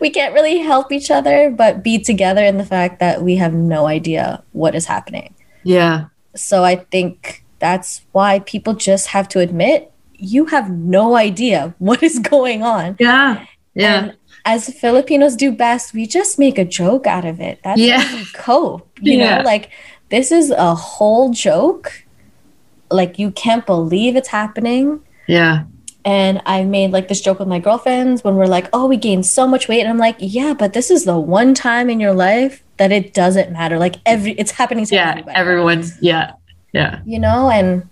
we 0.00 0.08
can't 0.10 0.32
really 0.34 0.58
help 0.58 0.92
each 0.92 1.10
other, 1.10 1.50
but 1.50 1.82
be 1.82 1.98
together 1.98 2.44
in 2.44 2.56
the 2.58 2.64
fact 2.64 3.00
that 3.00 3.22
we 3.22 3.36
have 3.36 3.52
no 3.52 3.86
idea 3.86 4.42
what 4.52 4.74
is 4.74 4.86
happening. 4.86 5.34
Yeah. 5.64 6.06
So 6.34 6.64
I 6.64 6.76
think 6.76 7.44
that's 7.58 8.02
why 8.12 8.38
people 8.40 8.74
just 8.74 9.08
have 9.08 9.28
to 9.30 9.40
admit 9.40 9.90
you 10.18 10.46
have 10.46 10.70
no 10.70 11.16
idea 11.16 11.74
what 11.78 12.02
is 12.02 12.18
going 12.18 12.62
on. 12.62 12.96
Yeah. 12.98 13.44
Yeah. 13.74 13.98
And 14.04 14.16
as 14.44 14.68
Filipinos 14.78 15.36
do 15.36 15.52
best, 15.52 15.92
we 15.92 16.06
just 16.06 16.38
make 16.38 16.58
a 16.58 16.64
joke 16.64 17.06
out 17.06 17.24
of 17.24 17.40
it. 17.40 17.58
That's 17.64 17.80
Yeah. 17.80 18.00
how 18.00 18.16
we 18.16 18.24
cope. 18.34 18.98
You 19.00 19.18
Yeah. 19.18 19.38
know, 19.38 19.42
like 19.44 19.70
this 20.08 20.30
is 20.32 20.50
a 20.50 20.74
whole 20.74 21.30
joke. 21.30 22.04
Like 22.90 23.18
you 23.18 23.30
can't 23.32 23.66
believe 23.66 24.16
it's 24.16 24.28
happening. 24.28 25.00
Yeah. 25.26 25.64
And 26.04 26.40
I 26.46 26.62
made 26.62 26.92
like 26.92 27.08
this 27.08 27.20
joke 27.20 27.40
with 27.40 27.48
my 27.48 27.58
girlfriends 27.58 28.22
when 28.22 28.36
we're 28.36 28.46
like, 28.46 28.68
oh, 28.72 28.86
we 28.86 28.96
gained 28.96 29.26
so 29.26 29.46
much 29.48 29.66
weight. 29.66 29.80
And 29.80 29.88
I'm 29.88 29.98
like, 29.98 30.14
yeah, 30.20 30.54
but 30.56 30.72
this 30.72 30.88
is 30.90 31.04
the 31.04 31.18
one 31.18 31.52
time 31.52 31.90
in 31.90 31.98
your 31.98 32.14
life 32.14 32.62
that 32.76 32.92
it 32.92 33.12
doesn't 33.12 33.50
matter. 33.50 33.76
Like 33.78 33.96
every 34.06 34.32
it's 34.32 34.52
happening 34.52 34.86
to 34.86 34.94
Yeah. 34.94 35.10
everybody 35.10 35.36
Everyone's 35.36 35.98
yeah. 36.00 36.32
Yeah. 36.72 37.00
you 37.06 37.18
know 37.18 37.48
and 37.50 37.88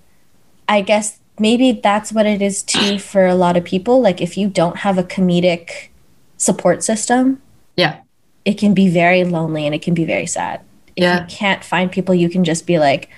i 0.68 0.80
guess 0.82 1.18
maybe 1.38 1.72
that's 1.72 2.12
what 2.12 2.26
it 2.26 2.40
is 2.42 2.62
too 2.62 2.98
for 3.10 3.26
a 3.26 3.34
lot 3.34 3.56
of 3.56 3.64
people 3.64 4.00
like 4.00 4.20
if 4.20 4.36
you 4.36 4.48
don't 4.48 4.78
have 4.78 4.98
a 4.98 5.04
comedic 5.04 5.88
support 6.36 6.82
system 6.84 7.40
Yeah. 7.76 7.96
it 8.44 8.54
can 8.58 8.74
be 8.74 8.88
very 8.88 9.24
lonely 9.24 9.66
and 9.66 9.74
it 9.74 9.82
can 9.82 9.94
be 9.94 10.04
very 10.04 10.26
sad 10.26 10.60
if 10.96 11.02
Yeah. 11.02 11.20
you 11.20 11.26
can't 11.28 11.64
find 11.64 11.90
people 11.90 12.14
you 12.14 12.28
can 12.28 12.44
just 12.44 12.66
be 12.66 12.78
like 12.78 13.08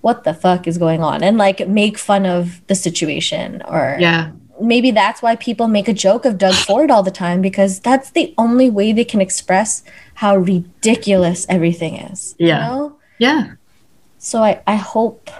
what 0.00 0.24
the 0.24 0.32
fuck 0.34 0.66
is 0.66 0.78
going 0.78 1.02
on 1.02 1.22
and 1.22 1.36
like 1.36 1.68
make 1.68 1.98
fun 1.98 2.24
of 2.26 2.60
the 2.68 2.74
situation 2.74 3.62
or 3.68 3.96
Yeah. 4.00 4.30
maybe 4.60 4.90
that's 4.90 5.20
why 5.22 5.36
people 5.36 5.68
make 5.68 5.88
a 5.88 5.92
joke 5.92 6.24
of 6.24 6.38
Doug 6.38 6.54
Ford 6.54 6.90
all 6.90 7.02
the 7.02 7.10
time 7.10 7.40
because 7.42 7.80
that's 7.80 8.10
the 8.10 8.32
only 8.38 8.70
way 8.70 8.92
they 8.92 9.04
can 9.04 9.20
express 9.20 9.82
how 10.14 10.36
ridiculous 10.36 11.46
everything 11.48 11.96
is. 11.96 12.34
Yeah. 12.38 12.64
You 12.70 12.76
know? 12.76 12.96
Yeah. 13.18 13.52
So 14.18 14.42
I, 14.42 14.60
I 14.66 14.76
hope 14.76 15.30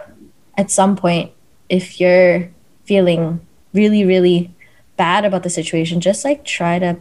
at 0.57 0.71
some 0.71 0.95
point, 0.97 1.33
if 1.71 2.01
you're 2.01 2.51
feeling 2.85 3.41
really, 3.73 4.05
really 4.05 4.53
bad 4.97 5.25
about 5.25 5.45
the 5.45 5.49
situation, 5.49 6.01
just 6.01 6.25
like 6.25 6.45
try 6.45 6.79
to 6.81 6.97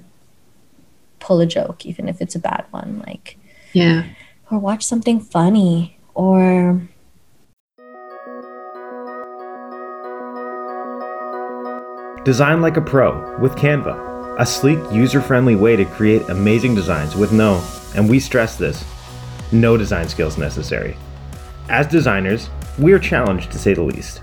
pull 1.20 1.42
a 1.42 1.46
joke, 1.46 1.86
even 1.86 2.08
if 2.08 2.22
it's 2.22 2.36
a 2.36 2.40
bad 2.40 2.64
one, 2.70 3.04
like, 3.06 3.38
Yeah. 3.74 4.04
or 4.50 4.60
watch 4.60 4.84
something 4.84 5.20
funny, 5.20 5.98
or 6.14 6.82
Design 12.24 12.62
like 12.62 12.78
a 12.78 12.82
pro 12.82 13.38
with 13.40 13.56
Canva, 13.56 14.38
a 14.40 14.46
sleek, 14.46 14.78
user 14.92 15.20
friendly 15.20 15.56
way 15.56 15.76
to 15.76 15.86
create 15.86 16.22
amazing 16.30 16.76
designs 16.76 17.16
with 17.16 17.32
no, 17.32 17.64
and 17.96 18.08
we 18.08 18.20
stress 18.20 18.56
this, 18.56 18.84
no 19.52 19.78
design 19.78 20.08
skills 20.08 20.38
necessary. 20.38 20.96
As 21.70 21.88
designers, 21.88 22.50
we 22.78 22.92
are 22.92 23.00
challenged 23.00 23.52
to 23.52 23.58
say 23.58 23.74
the 23.74 23.82
least. 23.82 24.22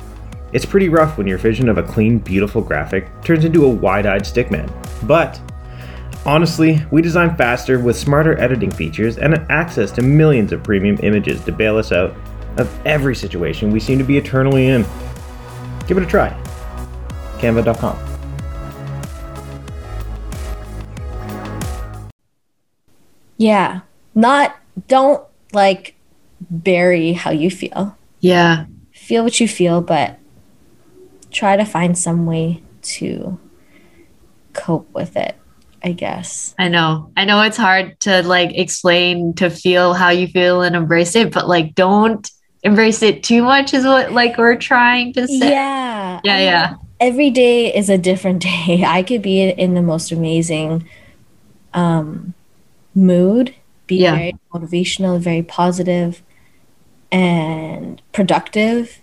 It's 0.57 0.65
pretty 0.65 0.89
rough 0.89 1.19
when 1.19 1.27
your 1.27 1.37
vision 1.37 1.69
of 1.69 1.77
a 1.77 1.83
clean, 1.83 2.17
beautiful 2.19 2.63
graphic 2.63 3.11
turns 3.23 3.45
into 3.45 3.67
a 3.67 3.69
wide 3.69 4.07
eyed 4.07 4.23
stickman. 4.23 4.73
But 5.07 5.39
honestly, 6.25 6.83
we 6.91 7.03
design 7.03 7.37
faster 7.37 7.79
with 7.79 7.95
smarter 7.95 8.39
editing 8.39 8.71
features 8.71 9.19
and 9.19 9.35
access 9.51 9.91
to 9.91 10.01
millions 10.01 10.53
of 10.53 10.65
premium 10.65 10.99
images 11.03 11.45
to 11.45 11.53
bail 11.53 11.77
us 11.77 11.93
out 11.93 12.17
of 12.57 12.87
every 12.87 13.15
situation 13.15 13.71
we 13.71 13.81
seem 13.81 13.99
to 13.99 14.05
be 14.05 14.17
eternally 14.17 14.69
in. 14.69 14.87
Give 15.87 15.99
it 15.99 16.05
a 16.05 16.07
try. 16.07 16.31
Canva.com. 17.37 17.99
yeah, 23.37 23.81
not, 24.15 24.57
don't 24.89 25.23
like 25.53 25.97
bury 26.49 27.13
how 27.13 27.31
you 27.31 27.51
feel. 27.51 27.95
Yeah. 28.21 28.65
Feel 28.93 29.23
what 29.23 29.39
you 29.39 29.47
feel, 29.47 29.83
but 29.83 30.19
try 31.31 31.57
to 31.57 31.65
find 31.65 31.97
some 31.99 32.27
way 32.27 32.63
to 32.83 33.39
cope 34.53 34.91
with 34.93 35.17
it, 35.17 35.37
I 35.83 35.93
guess. 35.93 36.55
I 36.59 36.69
know. 36.69 37.11
I 37.17 37.25
know 37.25 37.43
it's 37.43 37.57
hard 37.57 37.99
to 38.01 38.23
like 38.23 38.53
explain 38.57 39.35
to 39.35 39.51
feel 39.51 39.93
how 39.95 40.11
you 40.11 40.29
feel 40.29 40.63
and 40.63 40.75
embrace 40.77 41.15
it, 41.17 41.33
but 41.33 41.49
like 41.49 41.75
don't 41.75 42.29
embrace 42.63 43.03
it 43.03 43.23
too 43.23 43.43
much 43.43 43.75
is 43.75 43.85
what 43.85 44.13
like 44.13 44.39
we're 44.39 44.57
trying 44.57 45.13
to 45.15 45.27
say. 45.29 45.51
Yeah. 45.51 46.21
Yeah, 46.25 46.33
I 46.35 46.37
mean, 46.39 46.45
yeah. 46.47 46.75
Every 46.99 47.31
day 47.31 47.75
is 47.75 47.91
a 47.91 47.99
different 47.99 48.43
day. 48.67 48.85
I 48.87 49.03
could 49.03 49.23
be 49.23 49.43
in 49.43 49.75
the 49.75 49.83
most 49.83 50.11
amazing 50.11 50.89
um, 51.75 52.33
mood, 52.95 53.55
be 53.87 53.97
Yeah. 53.97 54.15
very 54.17 54.35
motivational, 54.55 55.21
very 55.21 55.43
positive, 55.43 56.23
and 57.13 58.01
productive, 58.13 59.01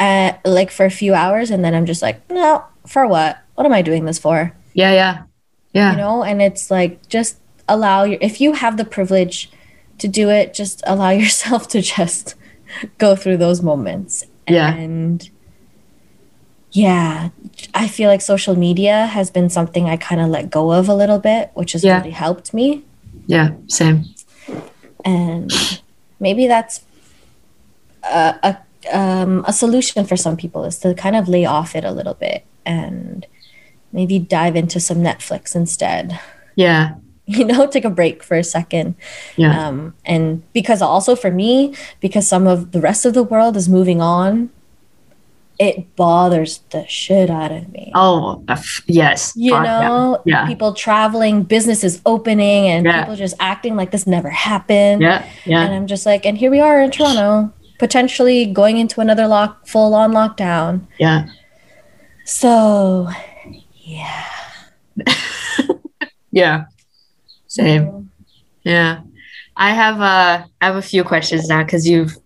uh, 0.00 0.32
like 0.44 0.70
for 0.70 0.84
a 0.86 0.90
few 0.90 1.14
hours, 1.14 1.50
and 1.50 1.64
then 1.64 1.74
I'm 1.74 1.86
just 1.86 2.02
like, 2.02 2.28
no, 2.30 2.64
for 2.86 3.06
what? 3.06 3.38
What 3.54 3.66
am 3.66 3.72
I 3.72 3.82
doing 3.82 4.04
this 4.04 4.18
for? 4.18 4.54
Yeah, 4.74 4.92
yeah. 4.92 5.22
Yeah. 5.74 5.90
you 5.92 5.98
know 5.98 6.24
and 6.24 6.40
it's 6.40 6.70
like 6.70 7.06
just 7.10 7.36
allow 7.68 8.02
your 8.04 8.18
if 8.22 8.40
you 8.40 8.54
have 8.54 8.78
the 8.78 8.86
privilege 8.86 9.50
to 9.98 10.08
do 10.08 10.30
it 10.30 10.54
just 10.54 10.82
allow 10.86 11.10
yourself 11.22 11.68
to 11.68 11.82
just 11.82 12.34
go 12.96 13.14
through 13.14 13.36
those 13.36 13.60
moments 13.62 14.24
Yeah. 14.48 14.74
and 14.74 15.28
yeah 16.72 17.28
i 17.74 17.86
feel 17.86 18.08
like 18.08 18.22
social 18.22 18.56
media 18.56 19.06
has 19.06 19.30
been 19.30 19.50
something 19.50 19.88
i 19.88 19.96
kind 19.98 20.20
of 20.22 20.28
let 20.28 20.50
go 20.50 20.72
of 20.72 20.88
a 20.88 20.94
little 20.94 21.18
bit 21.18 21.50
which 21.54 21.72
has 21.72 21.84
Yeah. 21.84 21.98
really 21.98 22.10
helped 22.12 22.54
me 22.54 22.84
yeah. 23.26 23.50
Same. 23.66 24.06
and 25.04 25.52
maybe 26.18 26.46
that's 26.46 26.80
a, 28.02 28.34
a, 28.42 28.58
um, 28.92 29.44
a 29.46 29.52
solution 29.52 30.04
for 30.04 30.16
some 30.16 30.36
people 30.36 30.64
is 30.64 30.78
to 30.78 30.94
kind 30.94 31.16
of 31.16 31.28
lay 31.28 31.44
off 31.44 31.74
it 31.76 31.84
a 31.84 31.92
little 31.92 32.14
bit 32.14 32.44
and 32.66 33.26
maybe 33.92 34.18
dive 34.18 34.54
into 34.56 34.78
some 34.80 34.98
netflix 34.98 35.54
instead 35.56 36.18
Yeah. 36.56 36.94
you 37.30 37.44
know, 37.44 37.66
take 37.66 37.84
a 37.84 37.90
break 37.90 38.22
for 38.22 38.38
a 38.38 38.42
second. 38.44 38.94
Yeah. 39.36 39.68
Um, 39.68 39.94
and 40.06 40.50
because 40.54 40.80
also 40.80 41.14
for 41.14 41.30
me, 41.30 41.74
because 42.00 42.26
some 42.26 42.46
of 42.46 42.72
the 42.72 42.80
rest 42.80 43.04
of 43.04 43.12
the 43.12 43.22
world 43.22 43.54
is 43.54 43.68
moving 43.68 44.00
on, 44.00 44.48
it 45.58 45.94
bothers 45.96 46.60
the 46.70 46.86
shit 46.86 47.28
out 47.28 47.52
of 47.52 47.68
me. 47.72 47.90
oh, 47.94 48.42
uh, 48.48 48.56
yes. 48.86 49.32
You 49.36 49.52
Fuck 49.52 49.64
yeah. 49.66 49.80
know, 49.88 50.22
Yeah. 50.24 50.46
people 50.46 50.72
traveling, 50.72 51.42
businesses 51.42 52.00
opening, 52.06 52.66
and 52.68 52.86
Yeah. 52.86 53.00
people 53.02 53.16
just 53.16 53.34
acting 53.40 53.76
like 53.76 53.90
this 53.90 54.06
never 54.06 54.30
happened. 54.30 55.02
Yeah. 55.02 55.26
Yeah. 55.44 55.62
And 55.62 55.74
I'm 55.74 55.86
just 55.86 56.06
like, 56.06 56.24
and 56.24 56.38
here 56.38 56.50
we 56.50 56.60
are 56.60 56.80
in 56.80 56.90
Toronto, 56.92 57.52
potentially 57.78 58.46
going 58.46 58.78
into 58.78 59.00
another 59.00 59.26
lock, 59.26 59.66
full 59.66 59.94
on 59.94 60.12
lockdown. 60.12 60.86
Yeah. 60.98 61.28
So, 62.24 63.08
yeah. 63.74 64.24
Yeah. 66.30 66.64
Same. 67.46 68.10
Yeah. 68.62 69.00
I 69.56 69.72
have 69.72 70.00
uh 70.00 70.46
I 70.60 70.66
have 70.66 70.76
a 70.76 70.82
few 70.82 71.02
questions 71.04 71.48
now 71.48 71.64
because 71.64 71.88
you've 71.88 72.16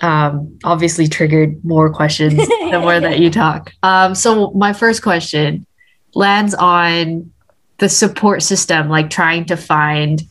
um 0.00 0.58
obviously 0.64 1.06
triggered 1.06 1.64
more 1.64 1.92
questions 1.92 2.34
the 2.70 2.78
more 2.80 2.98
that 2.98 3.18
you 3.18 3.30
talk. 3.30 3.72
Um 3.82 4.14
so 4.14 4.50
my 4.52 4.72
first 4.72 5.02
question 5.02 5.66
lands 6.14 6.54
on 6.54 7.30
the 7.78 7.88
support 7.88 8.42
system, 8.42 8.88
like 8.88 9.10
trying 9.10 9.44
to 9.46 9.56
find 9.56 10.22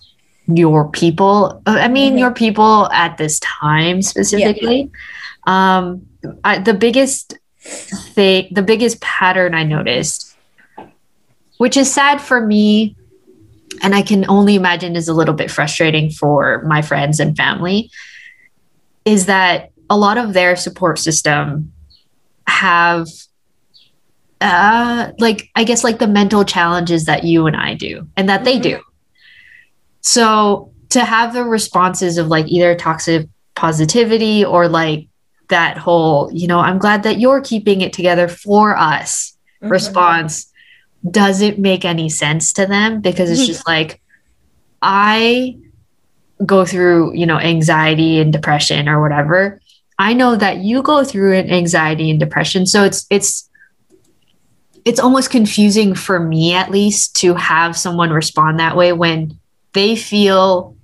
your 0.47 0.89
people. 0.89 1.61
uh, 1.65 1.77
I 1.79 1.87
mean 1.87 2.15
Mhm. 2.15 2.19
your 2.19 2.31
people 2.31 2.89
at 2.91 3.17
this 3.17 3.39
time 3.39 4.01
specifically. 4.01 4.91
Um 5.47 6.05
I, 6.43 6.59
the 6.59 6.73
biggest 6.73 7.33
thing 8.13 8.47
the 8.51 8.61
biggest 8.63 9.01
pattern 9.01 9.53
I 9.55 9.63
noticed, 9.63 10.35
which 11.57 11.77
is 11.77 11.91
sad 11.93 12.21
for 12.21 12.39
me 12.45 12.95
and 13.81 13.93
I 13.95 14.01
can 14.03 14.25
only 14.29 14.55
imagine 14.55 14.95
is 14.95 15.07
a 15.07 15.13
little 15.13 15.33
bit 15.33 15.51
frustrating 15.51 16.09
for 16.09 16.63
my 16.65 16.81
friends 16.81 17.19
and 17.19 17.35
family, 17.35 17.89
is 19.03 19.25
that 19.25 19.71
a 19.89 19.97
lot 19.97 20.17
of 20.17 20.33
their 20.33 20.55
support 20.55 20.97
system 20.99 21.71
have 22.47 23.07
uh 24.41 25.11
like 25.19 25.49
I 25.55 25.63
guess 25.63 25.83
like 25.83 25.99
the 25.99 26.07
mental 26.07 26.43
challenges 26.43 27.05
that 27.05 27.23
you 27.23 27.47
and 27.47 27.55
I 27.55 27.73
do 27.73 28.07
and 28.17 28.29
that 28.29 28.43
they 28.43 28.57
Mhm. 28.59 28.63
do. 28.63 28.79
So 30.05 30.71
to 30.89 31.03
have 31.03 31.33
the 31.33 31.43
responses 31.43 32.19
of 32.19 32.27
like 32.27 32.47
either 32.47 32.75
toxic 32.75 33.27
positivity 33.55 34.45
or 34.45 34.67
like 34.69 35.07
that 35.49 35.77
whole, 35.79 36.29
you 36.31 36.45
know, 36.47 36.59
I'm 36.59 36.77
glad 36.77 37.01
that 37.03 37.19
you're 37.19 37.41
keeping 37.41 37.81
it 37.81 37.91
together 37.91 38.27
for 38.27 38.77
us 38.77 39.35
Mhm. 39.63 39.71
response 39.71 40.45
doesn't 41.09 41.57
make 41.57 41.85
any 41.85 42.07
sense 42.09 42.53
to 42.53 42.67
them 42.67 43.01
because 43.01 43.31
it's 43.31 43.41
Mhm. 43.41 43.47
just 43.47 43.67
like 43.67 43.99
I 44.83 45.55
go 46.45 46.65
through, 46.65 47.15
you 47.15 47.25
know, 47.25 47.39
anxiety 47.39 48.19
and 48.19 48.31
depression 48.31 48.87
or 48.87 49.01
whatever. 49.01 49.59
I 49.97 50.13
know 50.13 50.35
that 50.35 50.57
you 50.57 50.83
go 50.83 51.03
through 51.03 51.33
an 51.35 51.49
anxiety 51.49 52.11
and 52.11 52.19
depression. 52.19 52.67
So 52.67 52.83
it's 52.83 53.07
it's 53.09 53.49
it's 54.83 54.99
almost 54.99 55.31
confusing 55.31 55.95
for 55.95 56.19
me 56.19 56.53
at 56.53 56.69
least 56.69 57.15
to 57.15 57.33
have 57.33 57.75
someone 57.75 58.11
respond 58.11 58.59
that 58.59 58.75
way 58.75 58.93
when 58.93 59.39
they 59.76 59.95
feel 59.95 60.76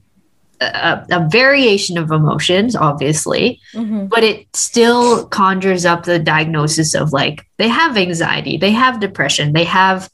a, 0.62 1.04
a 1.10 1.28
variation 1.32 1.98
of 1.98 2.12
emotions 2.12 2.76
obviously 2.76 3.60
Mhm. 3.74 4.08
but 4.10 4.24
it 4.24 4.46
still 4.56 5.26
conjures 5.28 5.86
up 5.86 6.04
the 6.04 6.20
diagnosis 6.20 6.94
of 6.94 7.12
like 7.12 7.38
they 7.58 7.68
have 7.68 7.98
anxiety 7.98 8.58
they 8.58 8.72
have 8.72 9.00
depression 9.00 9.54
they 9.54 9.64
have 9.66 10.08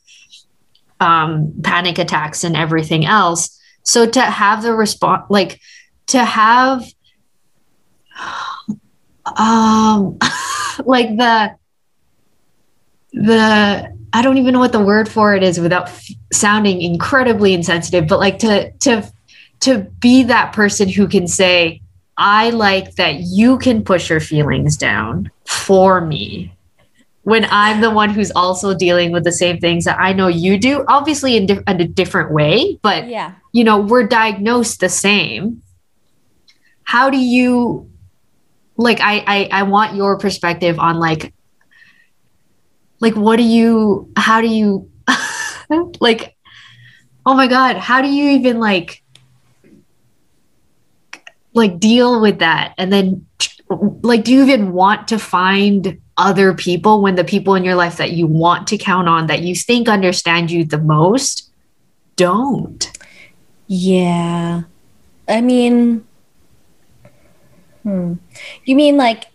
um, 0.99 1.53
panic 1.63 1.99
attacks 1.99 2.43
and 2.45 2.55
everything 2.55 3.05
else 3.05 3.59
so 3.83 4.05
to 4.05 4.21
have 4.21 4.63
the 4.63 4.73
response 4.73 5.25
like 5.29 5.59
to 6.07 6.23
have 6.23 6.85
um 9.37 10.17
like 10.85 11.09
the 11.17 11.55
the 13.13 13.96
i 14.13 14.21
don't 14.21 14.37
even 14.37 14.53
know 14.53 14.59
what 14.59 14.71
the 14.71 14.79
word 14.83 15.07
for 15.09 15.35
it 15.35 15.43
is 15.43 15.59
without 15.59 15.87
f- 15.87 16.07
sounding 16.31 16.81
incredibly 16.81 17.53
insensitive 17.53 18.07
but 18.07 18.19
like 18.19 18.39
to 18.39 18.71
to 18.73 19.03
to 19.59 19.79
be 19.99 20.23
that 20.23 20.53
person 20.53 20.87
who 20.87 21.07
can 21.07 21.27
say 21.27 21.81
I 22.19 22.49
like 22.49 22.95
that 22.95 23.19
you 23.19 23.59
can 23.59 23.83
push 23.83 24.09
your 24.09 24.19
feelings 24.19 24.75
down 24.77 25.29
for 25.45 26.01
me 26.01 26.51
when 27.23 27.45
I'm 27.51 27.81
the 27.81 27.91
one 27.91 28.09
who's 28.09 28.31
also 28.31 28.73
dealing 28.75 29.11
with 29.11 29.23
the 29.23 29.31
same 29.31 29.59
things 29.59 29.85
that 29.85 29.99
I 29.99 30.13
know 30.13 30.27
you 30.27 30.57
do, 30.59 30.83
obviously 30.87 31.37
in, 31.37 31.45
di- 31.45 31.59
in 31.67 31.81
a 31.81 31.87
different 31.87 32.31
way, 32.31 32.79
but 32.81 33.07
Yeah. 33.07 33.33
you 33.51 33.63
know, 33.63 33.77
we're 33.79 34.07
diagnosed 34.07 34.79
the 34.79 34.89
same. 34.89 35.61
How 36.83 37.09
do 37.09 37.17
you 37.17 37.89
like 38.77 38.99
I 39.01 39.23
I, 39.27 39.49
I 39.51 39.63
want 39.63 39.95
your 39.95 40.17
perspective 40.17 40.79
on 40.79 40.97
like 40.99 41.33
like 42.99 43.15
what 43.15 43.37
do 43.37 43.43
you 43.43 44.11
how 44.15 44.41
do 44.41 44.47
you 44.47 44.89
like 45.99 46.35
oh 47.25 47.33
my 47.33 47.47
god, 47.47 47.75
how 47.75 48.01
do 48.01 48.07
you 48.07 48.31
even 48.31 48.59
like 48.59 49.03
like 51.53 51.79
deal 51.79 52.21
with 52.21 52.39
that 52.39 52.73
and 52.77 52.93
then 52.93 53.25
like 54.01 54.23
do 54.23 54.31
you 54.31 54.43
even 54.43 54.71
want 54.71 55.07
to 55.07 55.17
find 55.19 55.99
other 56.15 56.53
people 56.53 57.01
when 57.01 57.15
the 57.15 57.23
people 57.23 57.55
in 57.55 57.63
your 57.63 57.75
life 57.75 57.97
that 57.97 58.11
you 58.11 58.27
want 58.27 58.67
to 58.67 58.77
count 58.77 59.09
on 59.09 59.27
that 59.27 59.41
you 59.41 59.55
think 59.55 59.89
understand 59.89 60.51
you 60.51 60.63
the 60.63 60.77
most 60.77 61.51
don't 62.15 62.91
Yeah. 63.67 64.63
I 65.27 65.41
mean, 65.41 66.07
hmm. 67.83 68.13
You 68.63 68.75
mean 68.75 68.95
like 68.95 69.25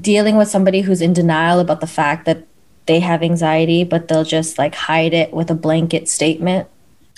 dealing 0.00 0.36
with 0.36 0.48
somebody 0.48 0.80
who's 0.82 1.00
in 1.00 1.12
denial 1.12 1.60
about 1.60 1.80
the 1.80 1.86
fact 1.86 2.24
that 2.26 2.46
they 2.86 3.00
have 3.00 3.22
anxiety, 3.22 3.84
but 3.84 4.08
they'll 4.08 4.24
just 4.24 4.58
like 4.58 4.74
hide 4.74 5.14
it 5.14 5.32
with 5.32 5.50
a 5.50 5.54
blanket 5.54 6.08
statement? 6.08 6.68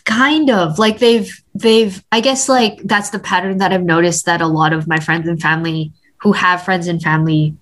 kind 0.05 0.51
of 0.51 0.79
like 0.79 1.01
they've 1.01 1.43
they've 1.53 2.05
i 2.13 2.21
guess 2.21 2.49
like 2.49 2.79
that's 2.85 3.11
the 3.11 3.19
pattern 3.19 3.59
that 3.59 3.73
i've 3.73 3.83
noticed 3.83 4.25
that 4.25 4.41
a 4.41 4.47
lot 4.47 4.73
of 4.73 4.87
my 4.87 5.01
friends 5.01 5.27
and 5.27 5.43
family 5.43 5.91
who 6.19 6.31
have 6.31 6.63
friends 6.63 6.87
and 6.87 7.03
family 7.03 7.57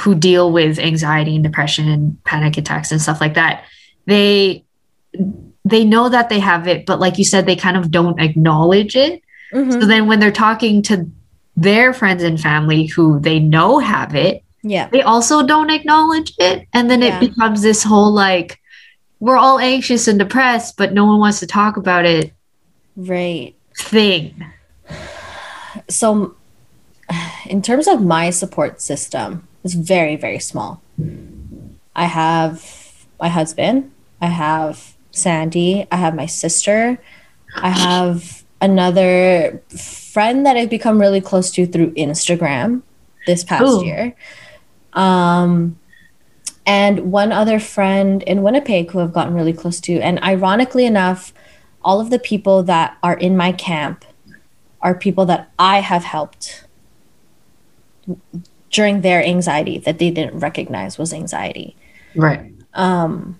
who 0.00 0.16
deal 0.16 0.50
with 0.50 0.80
anxiety 0.80 1.36
and 1.36 1.44
depression 1.44 1.86
and 1.88 2.24
panic 2.24 2.56
attacks 2.58 2.90
and 2.90 3.00
stuff 3.00 3.20
like 3.20 3.34
that 3.34 3.62
they 4.06 4.64
they 5.64 5.84
know 5.84 6.08
that 6.08 6.28
they 6.28 6.40
have 6.40 6.66
it 6.66 6.86
but 6.86 6.98
like 6.98 7.18
you 7.18 7.24
said 7.24 7.46
they 7.46 7.54
kind 7.54 7.76
of 7.76 7.92
don't 7.92 8.18
acknowledge 8.20 8.96
it 8.96 9.22
Mhm. 9.54 9.70
so 9.80 9.86
then 9.86 10.08
when 10.08 10.18
they're 10.18 10.32
talking 10.32 10.82
to 10.82 11.08
their 11.60 11.92
friends 11.92 12.22
and 12.22 12.40
family 12.40 12.86
who 12.86 13.20
they 13.20 13.38
know 13.38 13.78
have 13.78 14.14
it 14.14 14.42
Yeah. 14.62 14.88
they 14.92 15.02
also 15.02 15.42
don't 15.46 15.70
acknowledge 15.70 16.32
it 16.38 16.66
and 16.72 16.90
then 16.90 17.02
Yeah. 17.02 17.16
it 17.16 17.20
becomes 17.28 17.62
this 17.62 17.82
whole 17.82 18.12
like 18.12 18.58
we're 19.20 19.36
all 19.36 19.58
anxious 19.58 20.08
and 20.08 20.18
depressed 20.18 20.76
but 20.76 20.92
no 20.92 21.04
one 21.04 21.18
wants 21.18 21.40
to 21.40 21.46
talk 21.46 21.76
about 21.76 22.04
it 22.06 22.32
Right. 22.96 23.54
thing 23.76 24.34
So, 25.88 26.34
in 27.46 27.62
terms 27.62 27.86
of 27.88 28.02
my 28.02 28.30
support 28.30 28.80
system, 28.80 29.46
it's 29.64 29.74
very, 29.74 30.16
very 30.16 30.38
small. 30.40 30.82
I 31.94 32.04
have 32.06 32.64
my 33.20 33.28
husband, 33.28 33.90
I 34.20 34.26
have 34.26 34.94
Sandy, 35.12 35.86
I 35.92 35.96
have 35.96 36.14
my 36.14 36.26
sister, 36.26 36.98
I 37.54 37.70
have 37.70 38.44
another 38.60 39.62
friend 40.12 40.44
that 40.44 40.56
I've 40.56 40.70
become 40.70 41.00
really 41.00 41.20
close 41.20 41.50
to 41.52 41.66
through 41.66 41.92
Instagram 41.92 42.82
this 43.26 43.44
past 43.44 43.64
Ooh. 43.64 43.84
year. 43.84 44.14
Um, 44.92 45.78
and 46.66 47.12
one 47.12 47.32
other 47.32 47.60
friend 47.60 48.22
in 48.24 48.42
Winnipeg 48.42 48.90
who 48.90 49.00
I've 49.00 49.12
gotten 49.12 49.34
really 49.34 49.52
close 49.52 49.80
to. 49.82 50.00
And 50.00 50.22
ironically 50.22 50.84
enough, 50.84 51.32
all 51.82 52.00
of 52.00 52.10
the 52.10 52.18
people 52.18 52.62
that 52.64 52.96
are 53.02 53.16
in 53.16 53.36
my 53.36 53.52
camp 53.52 54.04
are 54.82 54.94
people 54.94 55.26
that 55.26 55.50
I 55.58 55.80
have 55.80 56.04
helped 56.04 56.64
during 58.70 59.00
their 59.00 59.22
anxiety 59.24 59.78
that 59.78 59.98
they 59.98 60.10
didn't 60.10 60.38
recognize 60.38 60.98
was 60.98 61.12
anxiety. 61.12 61.76
right 62.14 62.52
Um, 62.74 63.38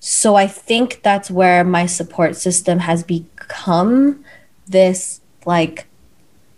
so 0.00 0.34
I 0.34 0.46
think 0.46 1.02
that's 1.02 1.30
where 1.30 1.64
my 1.64 1.86
support 1.86 2.36
system 2.36 2.80
has 2.80 3.02
become 3.02 4.24
this 4.66 5.20
like 5.46 5.86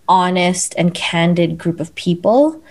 honest 0.08 0.74
and 0.78 0.94
candid 0.94 1.58
group 1.58 1.78
of 1.78 1.94
people 1.94 2.62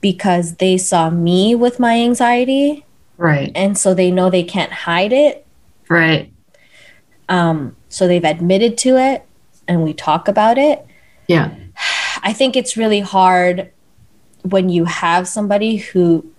because 0.00 0.56
they 0.56 0.78
saw 0.78 1.10
me 1.10 1.54
with 1.54 1.78
my 1.80 2.00
anxiety 2.00 2.86
right 3.16 3.50
and 3.54 3.76
so 3.76 3.92
they 3.92 4.10
know 4.10 4.30
they 4.30 4.44
can't 4.44 4.72
hide 4.72 5.12
it. 5.12 5.44
right 5.88 6.32
Um, 7.28 7.76
so 7.88 8.06
they've 8.06 8.24
admitted 8.24 8.78
to 8.78 8.96
it 8.96 9.26
and 9.66 9.82
we 9.82 9.92
talk 9.92 10.28
about 10.28 10.56
it. 10.56 10.86
yeah 11.26 11.54
I 12.22 12.32
think 12.32 12.56
it's 12.56 12.76
really 12.76 13.00
hard 13.00 13.70
when 14.42 14.68
you 14.68 14.84
have 14.84 15.26
somebody 15.28 15.76
who 15.76 16.30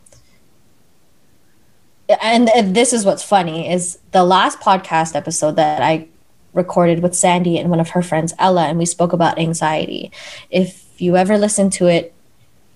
and 2.21 2.49
and 2.55 2.75
this 2.75 2.91
is 2.93 3.05
what's 3.05 3.23
funny 3.23 3.71
is 3.71 3.99
the 4.11 4.23
last 4.23 4.59
podcast 4.59 5.15
episode 5.15 5.55
that 5.57 5.81
I 5.81 6.07
recorded 6.59 7.01
with 7.01 7.15
Sandy 7.15 7.57
and 7.57 7.69
one 7.69 7.79
of 7.79 7.89
her 7.89 8.03
friends 8.03 8.33
Ella 8.37 8.67
and 8.67 8.77
we 8.77 8.85
spoke 8.85 9.13
about 9.13 9.39
anxiety. 9.39 10.11
If 10.49 11.01
you 11.01 11.15
ever 11.15 11.37
listen 11.37 11.69
to 11.71 11.87
it 11.87 12.13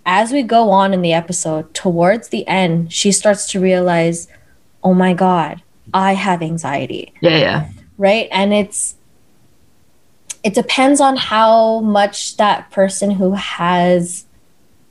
as 0.06 0.32
we 0.32 0.42
go 0.42 0.72
on 0.72 0.94
in 0.94 1.02
the 1.02 1.14
episode 1.14 1.74
towards 1.74 2.30
the 2.30 2.48
end 2.48 2.92
she 2.92 3.12
starts 3.12 3.44
to 3.52 3.60
realize 3.60 4.28
oh 4.84 4.94
my 4.94 5.14
god, 5.14 5.62
I 5.94 6.14
have 6.14 6.42
anxiety. 6.42 7.14
Yeah, 7.22 7.38
yeah. 7.38 7.70
Right? 7.98 8.28
And 8.32 8.54
it's 8.54 8.96
it 10.44 10.54
depends 10.54 11.00
on 11.00 11.16
how 11.16 11.80
much 11.80 12.38
that 12.38 12.70
person 12.72 13.12
who 13.12 13.34
has 13.34 14.26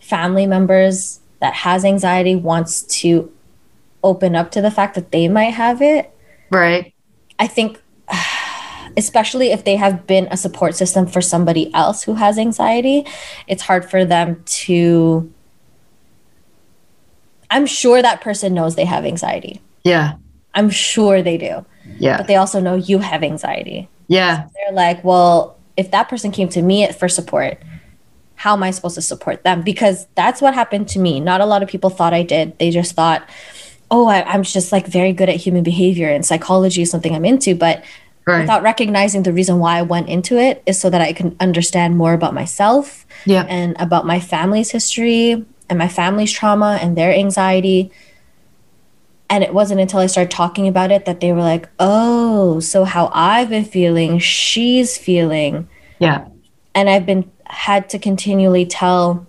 family 0.00 0.46
members 0.46 1.20
that 1.40 1.54
has 1.54 1.84
anxiety 1.84 2.34
wants 2.34 2.82
to 3.00 3.30
open 4.02 4.34
up 4.34 4.50
to 4.52 4.62
the 4.62 4.70
fact 4.70 4.94
that 4.94 5.12
they 5.12 5.28
might 5.28 5.54
have 5.54 5.82
it. 5.82 6.10
Right. 6.50 6.94
I 7.38 7.46
think, 7.46 7.81
especially 8.96 9.50
if 9.50 9.64
they 9.64 9.76
have 9.76 10.06
been 10.06 10.28
a 10.30 10.36
support 10.36 10.74
system 10.74 11.06
for 11.06 11.20
somebody 11.20 11.72
else 11.74 12.02
who 12.02 12.14
has 12.14 12.38
anxiety, 12.38 13.06
it's 13.46 13.62
hard 13.62 13.88
for 13.88 14.04
them 14.04 14.42
to. 14.44 15.32
I'm 17.50 17.66
sure 17.66 18.00
that 18.00 18.22
person 18.22 18.54
knows 18.54 18.76
they 18.76 18.86
have 18.86 19.04
anxiety. 19.04 19.60
Yeah. 19.84 20.14
I'm 20.54 20.70
sure 20.70 21.22
they 21.22 21.36
do. 21.36 21.64
Yeah. 21.98 22.16
But 22.16 22.26
they 22.26 22.36
also 22.36 22.60
know 22.60 22.76
you 22.76 22.98
have 22.98 23.22
anxiety. 23.22 23.88
Yeah. 24.08 24.48
They're 24.54 24.74
like, 24.74 25.02
well, 25.04 25.58
if 25.76 25.90
that 25.90 26.08
person 26.08 26.30
came 26.30 26.48
to 26.50 26.62
me 26.62 26.90
for 26.92 27.08
support, 27.08 27.58
how 28.36 28.54
am 28.54 28.62
I 28.62 28.70
supposed 28.70 28.96
to 28.96 29.02
support 29.02 29.44
them? 29.44 29.62
Because 29.62 30.06
that's 30.14 30.40
what 30.40 30.54
happened 30.54 30.88
to 30.88 30.98
me. 30.98 31.20
Not 31.20 31.40
a 31.40 31.46
lot 31.46 31.62
of 31.62 31.68
people 31.68 31.90
thought 31.90 32.12
I 32.12 32.22
did. 32.22 32.58
They 32.58 32.70
just 32.70 32.94
thought, 32.94 33.28
oh, 33.90 34.06
I, 34.08 34.34
am 34.34 34.42
just 34.42 34.72
like 34.72 34.86
very 34.86 35.12
good 35.12 35.28
at 35.28 35.36
human 35.36 35.62
behavior 35.62 36.08
and 36.08 36.24
psychology 36.24 36.82
is 36.82 36.90
something 36.90 37.14
I'm 37.14 37.24
into. 37.24 37.54
But 37.54 37.84
Right. 38.24 38.42
without 38.42 38.62
recognizing 38.62 39.24
the 39.24 39.32
reason 39.32 39.58
why 39.58 39.78
I 39.78 39.82
went 39.82 40.08
into 40.08 40.38
it 40.38 40.62
is 40.64 40.80
so 40.80 40.88
that 40.90 41.00
I 41.00 41.12
can 41.12 41.34
understand 41.40 41.96
more 41.98 42.12
about 42.12 42.34
myself 42.34 43.04
Yeah. 43.26 43.44
and 43.48 43.74
about 43.80 44.06
my 44.06 44.20
family's 44.20 44.70
history 44.70 45.44
and 45.68 45.78
my 45.78 45.88
family's 45.88 46.30
trauma 46.30 46.78
and 46.80 46.96
their 46.96 47.12
anxiety. 47.12 47.90
And 49.28 49.42
it 49.42 49.52
wasn't 49.52 49.80
until 49.80 49.98
I 49.98 50.06
started 50.06 50.30
talking 50.30 50.68
about 50.68 50.92
it 50.92 51.04
that 51.04 51.18
they 51.20 51.32
were 51.32 51.40
like, 51.40 51.68
oh, 51.80 52.60
so 52.60 52.84
how 52.84 53.10
I've 53.12 53.48
been 53.48 53.64
feeling, 53.64 54.20
she's 54.20 54.96
feeling. 54.96 55.66
Yeah. 55.98 56.26
And 56.74 56.88
I've 56.88 57.06
been 57.06 57.28
had 57.46 57.88
to 57.90 57.98
continually 57.98 58.66
tell 58.66 59.26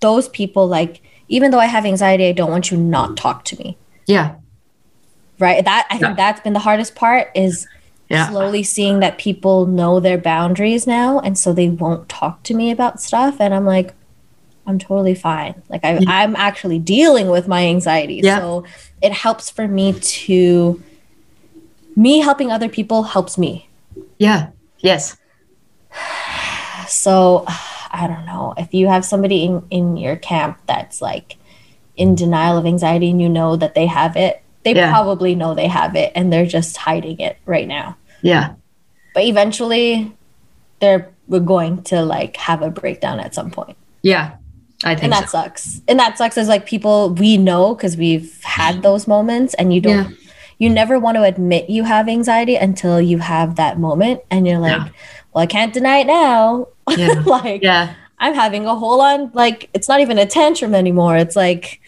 those 0.00 0.28
people, 0.28 0.66
like, 0.66 1.00
even 1.28 1.50
though 1.50 1.58
I 1.60 1.66
have 1.66 1.84
anxiety, 1.84 2.26
I 2.26 2.32
don't 2.32 2.50
want 2.50 2.70
you 2.70 2.76
not 2.76 3.16
talk 3.16 3.44
to 3.46 3.56
me. 3.58 3.76
Yeah. 4.06 4.34
Right. 5.38 5.64
That 5.64 5.86
I 5.90 5.94
think 5.94 6.02
Yeah. 6.02 6.14
that's 6.14 6.40
been 6.40 6.52
the 6.52 6.58
hardest 6.58 6.94
part 6.94 7.30
is 7.34 7.66
Yeah. 8.08 8.28
slowly 8.30 8.62
seeing 8.62 9.00
that 9.00 9.18
people 9.18 9.66
know 9.66 10.00
their 10.00 10.18
boundaries 10.18 10.86
now 10.86 11.20
and 11.20 11.36
so 11.38 11.52
they 11.52 11.68
won't 11.68 12.08
talk 12.08 12.42
to 12.44 12.54
me 12.54 12.70
about 12.70 13.02
stuff 13.02 13.36
and 13.38 13.52
i'm 13.52 13.66
like 13.66 13.92
i'm 14.66 14.78
totally 14.78 15.14
fine 15.14 15.54
like 15.68 15.84
I, 15.84 15.98
Yeah. 15.98 16.08
i'm 16.08 16.34
actually 16.34 16.78
dealing 16.78 17.28
with 17.28 17.46
my 17.46 17.66
anxiety 17.66 18.20
Yeah. 18.24 18.38
so 18.38 18.64
it 19.02 19.12
helps 19.12 19.50
for 19.50 19.68
me 19.68 19.92
to 19.92 20.82
me 21.96 22.20
helping 22.20 22.50
other 22.50 22.68
people 22.70 23.02
helps 23.02 23.36
me 23.36 23.68
Yeah. 24.18 24.48
Yes. 24.78 25.18
so 26.88 27.44
i 27.90 28.06
don't 28.06 28.24
know 28.26 28.54
if 28.56 28.72
you 28.72 28.86
have 28.88 29.04
somebody 29.04 29.44
in, 29.44 29.62
in 29.70 29.96
your 29.98 30.16
camp 30.16 30.58
that's 30.66 31.02
like 31.02 31.36
in 31.96 32.14
denial 32.14 32.56
of 32.56 32.64
anxiety 32.64 33.10
and 33.10 33.20
you 33.20 33.28
know 33.28 33.56
that 33.56 33.74
they 33.74 33.86
have 33.86 34.16
it 34.16 34.42
they 34.64 34.74
Yeah. 34.74 34.90
probably 34.90 35.34
know 35.34 35.54
they 35.54 35.68
have 35.68 35.94
it 35.96 36.12
and 36.14 36.32
they're 36.32 36.46
just 36.46 36.76
hiding 36.76 37.20
it 37.20 37.36
right 37.46 37.66
now 37.68 37.96
Yeah. 38.22 38.54
but 39.14 39.24
eventually 39.24 40.12
they're 40.80 41.10
we're 41.28 41.40
going 41.40 41.82
to 41.84 42.02
like 42.02 42.36
have 42.36 42.62
a 42.62 42.70
breakdown 42.70 43.20
at 43.20 43.34
some 43.34 43.50
point 43.50 43.76
Yeah. 44.02 44.32
I 44.84 44.94
think 44.94 45.04
and 45.04 45.12
that 45.12 45.28
so. 45.28 45.42
sucks 45.42 45.82
and 45.88 45.98
that 45.98 46.16
sucks 46.18 46.38
as 46.38 46.48
like 46.48 46.64
people 46.66 47.10
we 47.10 47.36
know 47.36 47.74
because 47.74 47.96
we've 47.96 48.40
had 48.44 48.82
those 48.82 49.06
moments 49.08 49.54
and 49.54 49.74
you 49.74 49.80
don't 49.80 50.10
Yeah. 50.10 50.16
you 50.58 50.70
never 50.70 50.98
want 50.98 51.16
to 51.16 51.24
admit 51.24 51.68
you 51.68 51.84
have 51.84 52.08
anxiety 52.08 52.56
until 52.56 53.00
you 53.00 53.18
have 53.18 53.56
that 53.56 53.78
moment 53.78 54.20
and 54.30 54.46
you're 54.46 54.58
like 54.60 54.76
Yeah. 54.76 54.88
well 55.34 55.42
i 55.42 55.46
can't 55.46 55.72
deny 55.74 55.98
it 55.98 56.06
now 56.06 56.68
Yeah. 56.96 57.22
like 57.26 57.62
Yeah. 57.62 57.94
i'm 58.20 58.34
having 58.34 58.66
a 58.66 58.74
whole 58.76 59.00
on 59.00 59.30
like 59.34 59.68
it's 59.74 59.88
not 59.88 60.00
even 60.00 60.16
a 60.18 60.26
tantrum 60.26 60.74
anymore 60.76 61.16
it's 61.16 61.34
like 61.36 61.80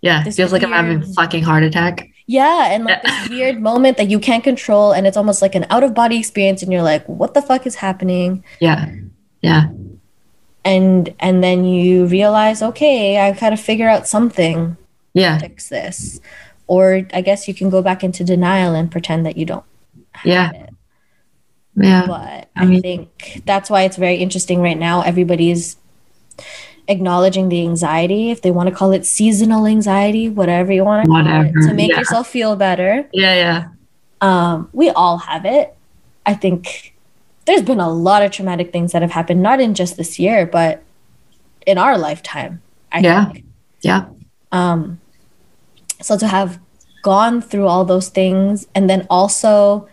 Yeah. 0.00 0.22
This 0.24 0.36
Feels 0.36 0.52
like 0.52 0.62
I'm 0.62 0.72
having 0.72 1.02
a 1.02 1.06
fucking 1.14 1.42
heart 1.42 1.62
attack. 1.64 2.08
yeah 2.26 2.72
and 2.72 2.84
like 2.88 3.02
this 3.02 3.28
weird 3.30 3.60
moment 3.60 3.96
that 3.96 4.08
you 4.10 4.18
can't 4.20 4.44
control 4.44 4.92
and 4.92 5.06
it's 5.06 5.16
almost 5.16 5.40
like 5.42 5.54
an 5.54 5.64
out 5.70 5.82
of 5.82 5.94
body 5.94 6.18
experience 6.18 6.62
and 6.62 6.70
you're 6.72 6.82
like 6.82 7.04
what 7.08 7.32
the 7.34 7.40
fuck 7.42 7.66
is 7.66 7.74
happening 7.76 8.44
Yeah. 8.60 8.86
Yeah. 9.42 9.68
and 10.64 11.14
and 11.20 11.42
then 11.42 11.64
you 11.64 12.04
realize 12.06 12.62
okay 12.62 13.18
I've 13.18 13.40
gotta 13.40 13.56
figure 13.56 13.88
out 13.88 14.06
something 14.06 14.76
Yeah. 15.14 15.38
to 15.38 15.48
fix 15.48 15.68
this 15.70 16.20
or 16.66 17.00
i 17.14 17.20
guess 17.22 17.48
you 17.48 17.54
can 17.54 17.70
go 17.70 17.80
back 17.82 18.04
into 18.04 18.22
denial 18.24 18.74
and 18.74 18.90
pretend 18.90 19.24
that 19.26 19.36
you 19.38 19.46
don't 19.46 19.64
Yeah. 20.24 20.46
have 20.52 20.54
it 20.54 20.74
Yeah. 21.76 22.06
but 22.06 22.48
I 22.54 22.62
i, 22.62 22.64
mean- 22.66 22.82
think 22.82 23.42
that's 23.46 23.70
why 23.70 23.82
it's 23.88 23.96
very 23.96 24.16
interesting 24.16 24.60
right 24.60 24.78
now 24.78 25.00
everybody's 25.00 25.76
acknowledging 26.88 27.48
the 27.50 27.60
anxiety 27.62 28.30
if 28.30 28.40
they 28.42 28.50
want 28.50 28.68
to 28.68 28.74
call 28.74 28.92
it 28.92 29.04
seasonal 29.04 29.66
anxiety 29.66 30.28
whatever 30.28 30.72
you 30.72 30.82
want 30.84 31.04
to 31.04 31.10
call 31.10 31.44
it 31.44 31.52
to 31.68 31.74
make 31.74 31.90
yeah. 31.90 31.98
yourself 31.98 32.26
feel 32.28 32.56
better 32.56 33.06
Yeah. 33.12 33.34
Yeah. 33.34 33.68
um, 34.20 34.68
we 34.72 34.90
all 34.90 35.18
have 35.18 35.44
it. 35.44 35.76
I 36.26 36.34
think 36.34 36.94
there's 37.44 37.62
been 37.62 37.80
a 37.80 37.90
lot 37.90 38.22
of 38.22 38.30
traumatic 38.32 38.72
things 38.72 38.92
that 38.92 39.00
have 39.02 39.10
happened, 39.12 39.42
not 39.42 39.60
in 39.60 39.74
just 39.74 39.96
this 39.96 40.18
year, 40.18 40.44
but 40.46 40.82
in 41.66 41.78
our 41.78 41.96
lifetime. 41.96 42.60
I 42.92 42.98
Yeah. 43.00 43.24
think. 43.32 43.44
Yeah. 43.82 44.04
Um, 44.52 45.00
so 46.02 46.16
to 46.18 46.26
have 46.26 46.58
gone 47.02 47.40
through 47.40 47.66
all 47.66 47.84
those 47.84 48.08
things 48.08 48.66
and 48.74 48.88
then 48.90 49.06
also 49.08 49.88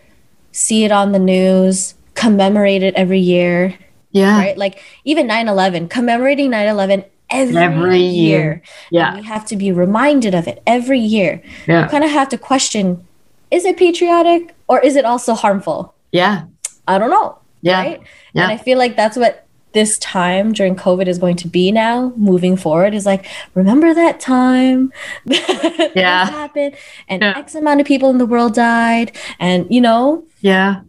see 0.52 0.84
it 0.84 0.92
on 0.92 1.12
the 1.12 1.18
news, 1.18 1.94
commemorate 2.14 2.82
it 2.82 2.94
every 2.94 3.20
year, 3.20 3.74
Yeah. 4.12 4.38
right? 4.38 4.56
Like 4.58 4.82
even 5.04 5.26
9 5.26 5.48
11, 5.48 5.88
commemorating 5.88 6.50
9 6.50 6.66
11 6.68 7.04
every, 7.30 7.56
Every 7.56 7.98
year. 8.00 8.38
year. 8.40 8.62
Yeah. 8.90 9.08
And 9.12 9.20
we 9.20 9.26
have 9.26 9.44
to 9.46 9.56
be 9.56 9.72
reminded 9.72 10.34
of 10.34 10.46
it 10.48 10.62
every 10.66 11.00
year. 11.00 11.42
Yeah. 11.66 11.84
You 11.84 11.88
kind 11.90 12.04
of 12.04 12.10
have 12.10 12.28
to 12.30 12.38
question 12.38 13.06
is 13.50 13.64
it 13.64 13.76
patriotic 13.76 14.54
or 14.68 14.80
is 14.80 14.96
it 14.96 15.04
also 15.04 15.34
harmful? 15.34 15.94
Yeah. 16.12 16.44
I 16.88 16.98
don't 16.98 17.10
know. 17.10 17.38
Yeah. 17.62 17.80
Right. 17.80 18.00
Yeah. 18.32 18.42
And 18.44 18.52
I 18.52 18.56
feel 18.56 18.76
like 18.78 18.96
that's 18.96 19.16
what 19.16 19.46
this 19.72 19.98
time 19.98 20.52
during 20.52 20.74
COVID 20.74 21.06
is 21.06 21.18
going 21.18 21.36
to 21.36 21.48
be 21.48 21.70
now 21.70 22.12
moving 22.16 22.56
forward 22.56 22.94
is 22.94 23.04
like, 23.06 23.26
remember 23.54 23.92
that 23.92 24.18
time 24.20 24.92
that 25.26 25.92
Yeah. 25.94 26.26
happened 26.30 26.74
and 27.08 27.22
Yeah. 27.22 27.34
X 27.36 27.54
amount 27.54 27.80
of 27.80 27.86
people 27.86 28.08
in 28.10 28.18
the 28.18 28.26
world 28.26 28.54
died. 28.54 29.12
And, 29.38 29.66
you 29.68 29.80
know, 29.80 30.24
Yeah. 30.40 30.80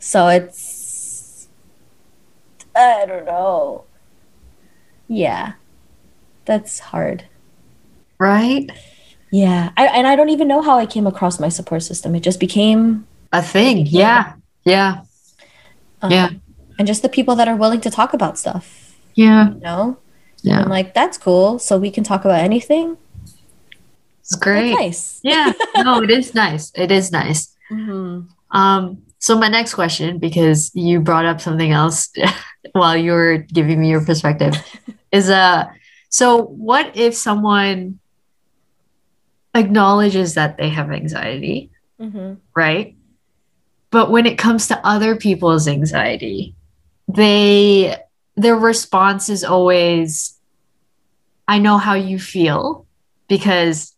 so 0.00 0.28
it's, 0.28 0.71
I 2.74 3.04
don't 3.06 3.24
know. 3.26 3.84
Yeah. 5.08 5.52
That's 6.44 6.78
hard. 6.78 7.24
Right. 8.18 8.70
Yeah. 9.30 9.70
I, 9.76 9.86
and 9.86 10.06
I 10.06 10.16
don't 10.16 10.28
even 10.30 10.48
know 10.48 10.62
how 10.62 10.78
I 10.78 10.86
came 10.86 11.06
across 11.06 11.38
my 11.40 11.48
support 11.48 11.82
system. 11.82 12.14
It 12.14 12.20
just 12.22 12.40
became, 12.40 13.06
A 13.32 13.42
thing. 13.42 13.86
Yeah. 13.86 14.34
Yeah. 14.64 15.02
um, 16.02 16.10
Yeah. 16.10 16.30
and 16.78 16.86
just 16.86 17.02
the 17.02 17.08
people 17.08 17.34
that 17.36 17.48
are 17.48 17.56
willing 17.56 17.80
to 17.82 17.90
talk 17.90 18.12
about 18.14 18.38
stuff, 18.38 18.94
Yeah. 19.14 19.50
you 19.50 19.60
know? 19.60 19.98
Yeah. 20.42 20.60
I'm 20.62 20.68
like, 20.68 20.94
that's 20.94 21.18
cool. 21.18 21.58
So 21.58 21.78
we 21.78 21.90
can 21.90 22.04
talk 22.04 22.24
about 22.24 22.40
anything. 22.40 22.96
It's 24.20 24.30
That's 24.30 24.42
great. 24.42 24.74
nice. 24.74 25.20
Yeah. 25.22 25.52
No, 25.78 26.02
it 26.02 26.10
is 26.10 26.34
nice. 26.34 26.72
It 26.74 26.90
is 26.90 27.10
nice. 27.12 27.54
Mhm. 27.70 28.28
Um, 28.50 29.02
so 29.18 29.38
my 29.38 29.48
next 29.48 29.74
question, 29.74 30.18
because 30.18 30.70
you 30.74 31.00
brought 31.00 31.24
up 31.24 31.40
something 31.40 31.70
else 31.72 32.10
while 32.72 32.96
you 32.96 33.12
were 33.12 33.38
giving 33.38 33.80
me 33.80 33.90
your 33.90 34.04
perspective, 34.04 34.54
is 35.12 35.28
uh 35.28 35.66
so 36.08 36.42
what 36.44 36.96
if 36.96 37.14
someone 37.16 37.98
acknowledges 39.54 40.34
that 40.34 40.56
they 40.56 40.68
have 40.70 40.90
anxiety, 40.90 41.70
Mhm. 42.00 42.38
right? 42.56 42.96
But 43.90 44.10
when 44.10 44.24
it 44.26 44.38
comes 44.38 44.68
to 44.68 44.86
other 44.86 45.16
people's 45.16 45.68
anxiety, 45.68 46.54
they 47.08 47.96
their 48.36 48.56
response 48.56 49.28
is 49.28 49.44
always 49.44 50.38
I 51.46 51.58
know 51.58 51.76
how 51.76 51.94
you 51.94 52.18
feel 52.18 52.86
because 53.28 53.94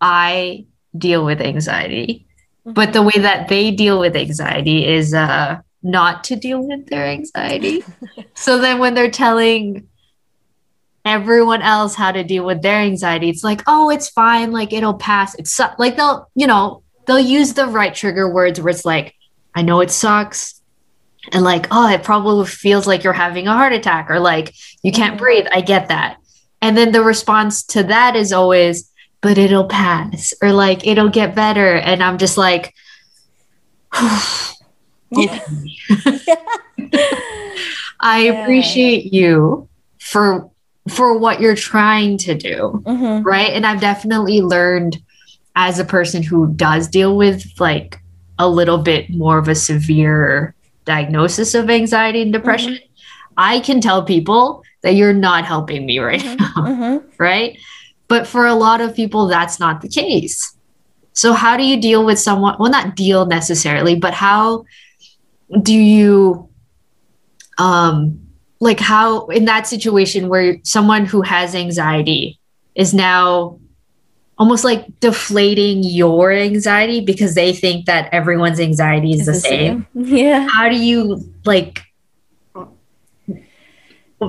I 0.00 0.66
deal 0.96 1.24
with 1.24 1.40
anxiety 1.40 2.26
but 2.64 2.92
the 2.92 3.02
way 3.02 3.16
that 3.16 3.48
they 3.48 3.72
deal 3.72 3.98
with 3.98 4.14
anxiety 4.14 4.86
is 4.86 5.12
uh 5.14 5.58
not 5.82 6.24
to 6.24 6.36
deal 6.36 6.66
with 6.66 6.86
their 6.86 7.06
anxiety 7.06 7.84
so 8.34 8.58
then 8.58 8.78
when 8.78 8.94
they're 8.94 9.10
telling 9.10 9.88
everyone 11.04 11.62
else 11.62 11.94
how 11.94 12.12
to 12.12 12.22
deal 12.22 12.44
with 12.44 12.62
their 12.62 12.78
anxiety. 12.78 13.28
It's 13.28 13.44
like, 13.44 13.62
oh, 13.66 13.90
it's 13.90 14.08
fine. 14.08 14.52
Like 14.52 14.72
it'll 14.72 14.94
pass. 14.94 15.34
It's 15.34 15.50
su-. 15.50 15.64
like 15.78 15.96
they'll, 15.96 16.28
you 16.34 16.46
know, 16.46 16.82
they'll 17.06 17.18
use 17.18 17.54
the 17.54 17.66
right 17.66 17.94
trigger 17.94 18.32
words 18.32 18.60
where 18.60 18.70
it's 18.70 18.84
like, 18.84 19.14
I 19.54 19.62
know 19.62 19.80
it 19.80 19.90
sucks. 19.90 20.60
And 21.32 21.44
like, 21.44 21.66
oh, 21.70 21.88
it 21.88 22.02
probably 22.02 22.46
feels 22.46 22.86
like 22.86 23.04
you're 23.04 23.12
having 23.12 23.46
a 23.46 23.52
heart 23.52 23.72
attack 23.72 24.10
or 24.10 24.18
like 24.18 24.54
you 24.82 24.92
can't 24.92 25.14
mm-hmm. 25.14 25.24
breathe. 25.24 25.46
I 25.52 25.60
get 25.60 25.88
that. 25.88 26.18
And 26.60 26.76
then 26.76 26.92
the 26.92 27.02
response 27.02 27.64
to 27.64 27.82
that 27.84 28.16
is 28.16 28.32
always, 28.32 28.90
but 29.20 29.38
it'll 29.38 29.66
pass 29.66 30.32
or 30.42 30.52
like 30.52 30.86
it'll 30.86 31.08
get 31.08 31.34
better. 31.34 31.74
And 31.74 32.02
I'm 32.02 32.18
just 32.18 32.36
like, 32.36 32.74
I 38.00 38.24
Yeah. 38.24 38.42
appreciate 38.42 39.12
you 39.12 39.68
for 40.00 40.48
for 40.88 41.16
what 41.16 41.40
you're 41.40 41.54
trying 41.54 42.18
to 42.18 42.34
do, 42.34 42.82
Mhm. 42.84 43.24
right? 43.24 43.50
And 43.50 43.64
I've 43.64 43.80
definitely 43.80 44.40
learned 44.40 44.98
as 45.54 45.78
a 45.78 45.84
person 45.84 46.24
who 46.24 46.48
does 46.54 46.88
deal 46.88 47.16
with 47.16 47.44
like 47.60 48.00
a 48.36 48.48
little 48.48 48.78
bit 48.78 49.08
more 49.10 49.38
of 49.38 49.46
a 49.46 49.54
severe 49.54 50.56
diagnosis 50.84 51.54
of 51.54 51.70
anxiety 51.70 52.20
and 52.22 52.32
depression. 52.32 52.78
I 53.36 53.60
can 53.60 53.80
tell 53.80 54.02
people 54.02 54.64
that 54.82 54.96
you're 54.96 55.12
not 55.14 55.44
helping 55.44 55.86
me 55.86 56.00
right 56.00 56.24
now 56.24 56.52
Mhm. 56.56 57.02
right? 57.18 57.56
But 58.08 58.26
for 58.26 58.44
a 58.46 58.54
lot 58.54 58.80
of 58.80 58.96
people, 58.96 59.28
that's 59.28 59.60
not 59.60 59.82
the 59.82 59.88
case. 59.88 60.52
So, 61.12 61.32
how 61.32 61.56
do 61.56 61.62
you 61.62 61.80
deal 61.80 62.04
with 62.04 62.18
someone? 62.18 62.56
Well, 62.58 62.70
not 62.72 62.96
deal 62.96 63.24
necessarily, 63.26 63.94
but 63.94 64.14
how 64.14 64.64
do 65.60 65.74
you, 65.74 66.48
um, 67.58 68.18
like, 68.60 68.80
how 68.80 69.26
in 69.26 69.44
that 69.46 69.66
situation 69.66 70.28
where 70.28 70.58
someone 70.62 71.04
who 71.04 71.22
has 71.22 71.54
anxiety 71.54 72.38
is 72.74 72.94
now 72.94 73.58
almost 74.38 74.64
like 74.64 74.86
deflating 75.00 75.82
your 75.84 76.32
anxiety 76.32 77.00
because 77.00 77.34
they 77.34 77.52
think 77.52 77.86
that 77.86 78.08
everyone's 78.12 78.58
anxiety 78.58 79.12
is 79.12 79.28
It's 79.28 79.42
the, 79.42 79.48
same. 79.48 79.86
Yeah. 79.94 80.48
How 80.48 80.68
do 80.68 80.76
you 80.76 81.32
like 81.44 81.82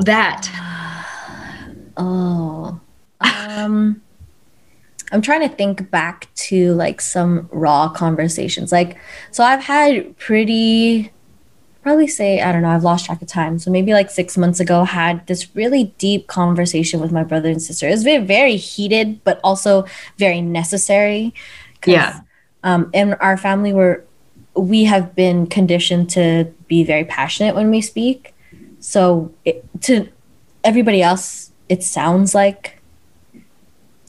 that? 0.02 0.50
Oh. 1.96 2.80
Um 3.22 4.02
I'm 5.14 5.22
trying 5.22 5.48
to 5.48 5.56
think 5.56 5.90
back 5.92 6.28
to 6.36 6.74
like 6.74 7.00
some 7.00 7.48
raw 7.52 7.88
conversations. 7.88 8.72
Like 8.72 8.98
so 9.32 9.44
I've 9.44 9.64
had 9.64 10.18
pretty 10.18 11.12
probably 11.84 12.08
say 12.08 12.42
I 12.42 12.52
don't 12.52 12.64
know, 12.64 12.70
I've 12.70 12.84
lost 12.84 13.06
track 13.06 13.22
of 13.22 13.28
time. 13.28 13.60
So 13.60 13.70
maybe 13.70 13.94
like 13.94 14.10
6 14.10 14.38
months 14.38 14.60
ago 14.60 14.84
had 14.84 15.26
this 15.28 15.56
really 15.56 15.94
deep 15.98 16.28
conversation 16.28 17.00
with 17.00 17.12
my 17.12 17.24
brother 17.24 17.50
and 17.50 17.62
sister. 17.62 17.88
It 17.88 17.92
was 17.92 18.04
very 18.04 18.26
very 18.26 18.56
heated 18.58 19.24
but 19.24 19.40
also 19.44 19.86
very 20.18 20.42
necessary. 20.42 21.34
Yeah. 21.86 22.22
Um 22.64 22.90
in 22.94 23.14
our 23.16 23.38
family 23.38 23.72
were 23.72 24.04
we 24.56 24.84
have 24.86 25.16
been 25.16 25.48
conditioned 25.48 26.10
to 26.12 26.52
be 26.68 26.84
very 26.84 27.06
passionate 27.06 27.56
when 27.56 27.70
we 27.70 27.82
speak. 27.82 28.34
So 28.80 29.32
it, 29.46 29.64
to 29.84 30.10
everybody 30.64 31.02
else, 31.02 31.52
it 31.70 31.84
sounds 31.84 32.36
like 32.36 32.80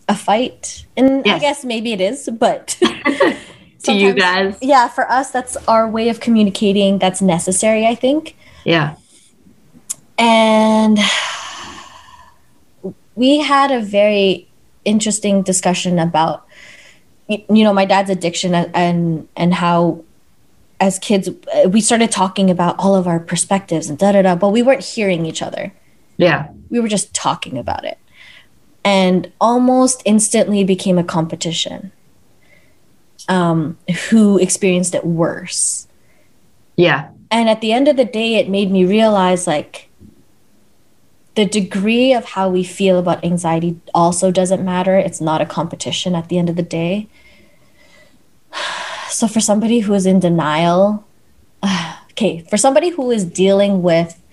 a 0.09 0.15
fight, 0.15 0.87
and 0.97 1.27
I 1.27 1.39
guess 1.39 1.65
maybe 1.65 1.93
it 1.93 2.01
is, 2.01 2.29
but 2.39 2.79
to 3.85 3.93
you 3.93 4.13
guys? 4.13 4.57
yeah, 4.61 4.89
for 4.89 5.11
us, 5.11 5.31
that's 5.31 5.57
our 5.69 5.89
way 5.89 6.09
of 6.09 6.21
communicating. 6.21 6.99
That's 6.99 7.21
necessary, 7.23 7.87
I 7.87 7.95
think, 7.95 8.37
Yeah. 8.65 8.97
and 10.19 10.99
we 13.15 13.39
had 13.41 13.71
a 13.71 13.81
very 13.81 14.49
interesting 14.85 15.43
discussion 15.43 15.99
about 15.99 16.47
you 17.29 17.65
know 17.65 17.73
my 17.73 17.85
dad's 17.87 18.11
addiction 18.11 18.55
and 18.55 18.71
and, 18.75 19.29
and 19.37 19.55
how 19.55 20.05
as 20.81 20.99
kids 20.99 21.29
uh, 21.29 21.69
we 21.71 21.81
started 21.81 22.11
talking 22.11 22.51
about 22.51 22.75
all 22.79 22.95
of 22.95 23.07
our 23.07 23.19
perspectives 23.19 23.89
and 23.89 23.99
da 23.99 24.13
da 24.13 24.21
da 24.23 24.35
but 24.35 24.51
we 24.51 24.63
weren't 24.63 24.85
hearing 24.85 25.25
each 25.25 25.41
other 25.41 25.73
Yeah. 26.19 26.49
we 26.69 26.81
were 26.81 26.89
just 26.89 27.15
talking 27.15 27.57
about 27.57 27.85
it 27.87 27.97
and 28.85 29.33
almost 29.41 30.03
instantly 30.05 30.63
became 30.65 30.99
a 30.99 31.05
competition 31.05 31.91
um, 33.29 33.79
who 34.11 34.39
experienced 34.39 34.95
it 34.95 35.05
worse. 35.07 35.89
Yeah. 36.77 37.09
and 37.31 37.49
at 37.49 37.61
the 37.61 37.73
end 37.73 37.89
of 37.89 37.97
the 37.97 38.05
day 38.05 38.35
it 38.35 38.49
made 38.49 38.71
me 38.71 38.85
realize 38.85 39.47
like 39.47 39.89
the 41.37 41.45
degree 41.47 42.13
of 42.13 42.25
how 42.25 42.49
we 42.49 42.63
feel 42.65 42.99
about 42.99 43.25
anxiety 43.25 43.81
also 43.93 44.31
doesn't 44.31 44.65
matter. 44.65 44.97
It's 44.97 45.21
not 45.21 45.41
a 45.41 45.47
competition 45.47 46.15
at 46.15 46.29
the 46.29 46.39
end 46.39 46.49
of 46.51 46.57
the 46.57 46.63
day. 46.63 47.09
So 49.09 49.29
for 49.29 49.39
somebody 49.41 49.79
who 49.81 49.95
is 49.95 50.07
in 50.07 50.19
denial 50.19 51.05
okay 52.11 52.45
for 52.51 52.57
somebody 52.57 52.89
who 52.91 53.13
is 53.13 53.25
dealing 53.25 53.83
with 53.83 54.11
it- 54.11 54.24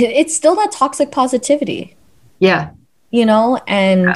it's 0.00 0.34
still 0.34 0.54
that 0.56 0.70
toxic 0.72 1.10
positivity 1.10 1.96
Yeah. 2.38 2.70
you 3.10 3.24
know 3.26 3.58
and 3.66 4.14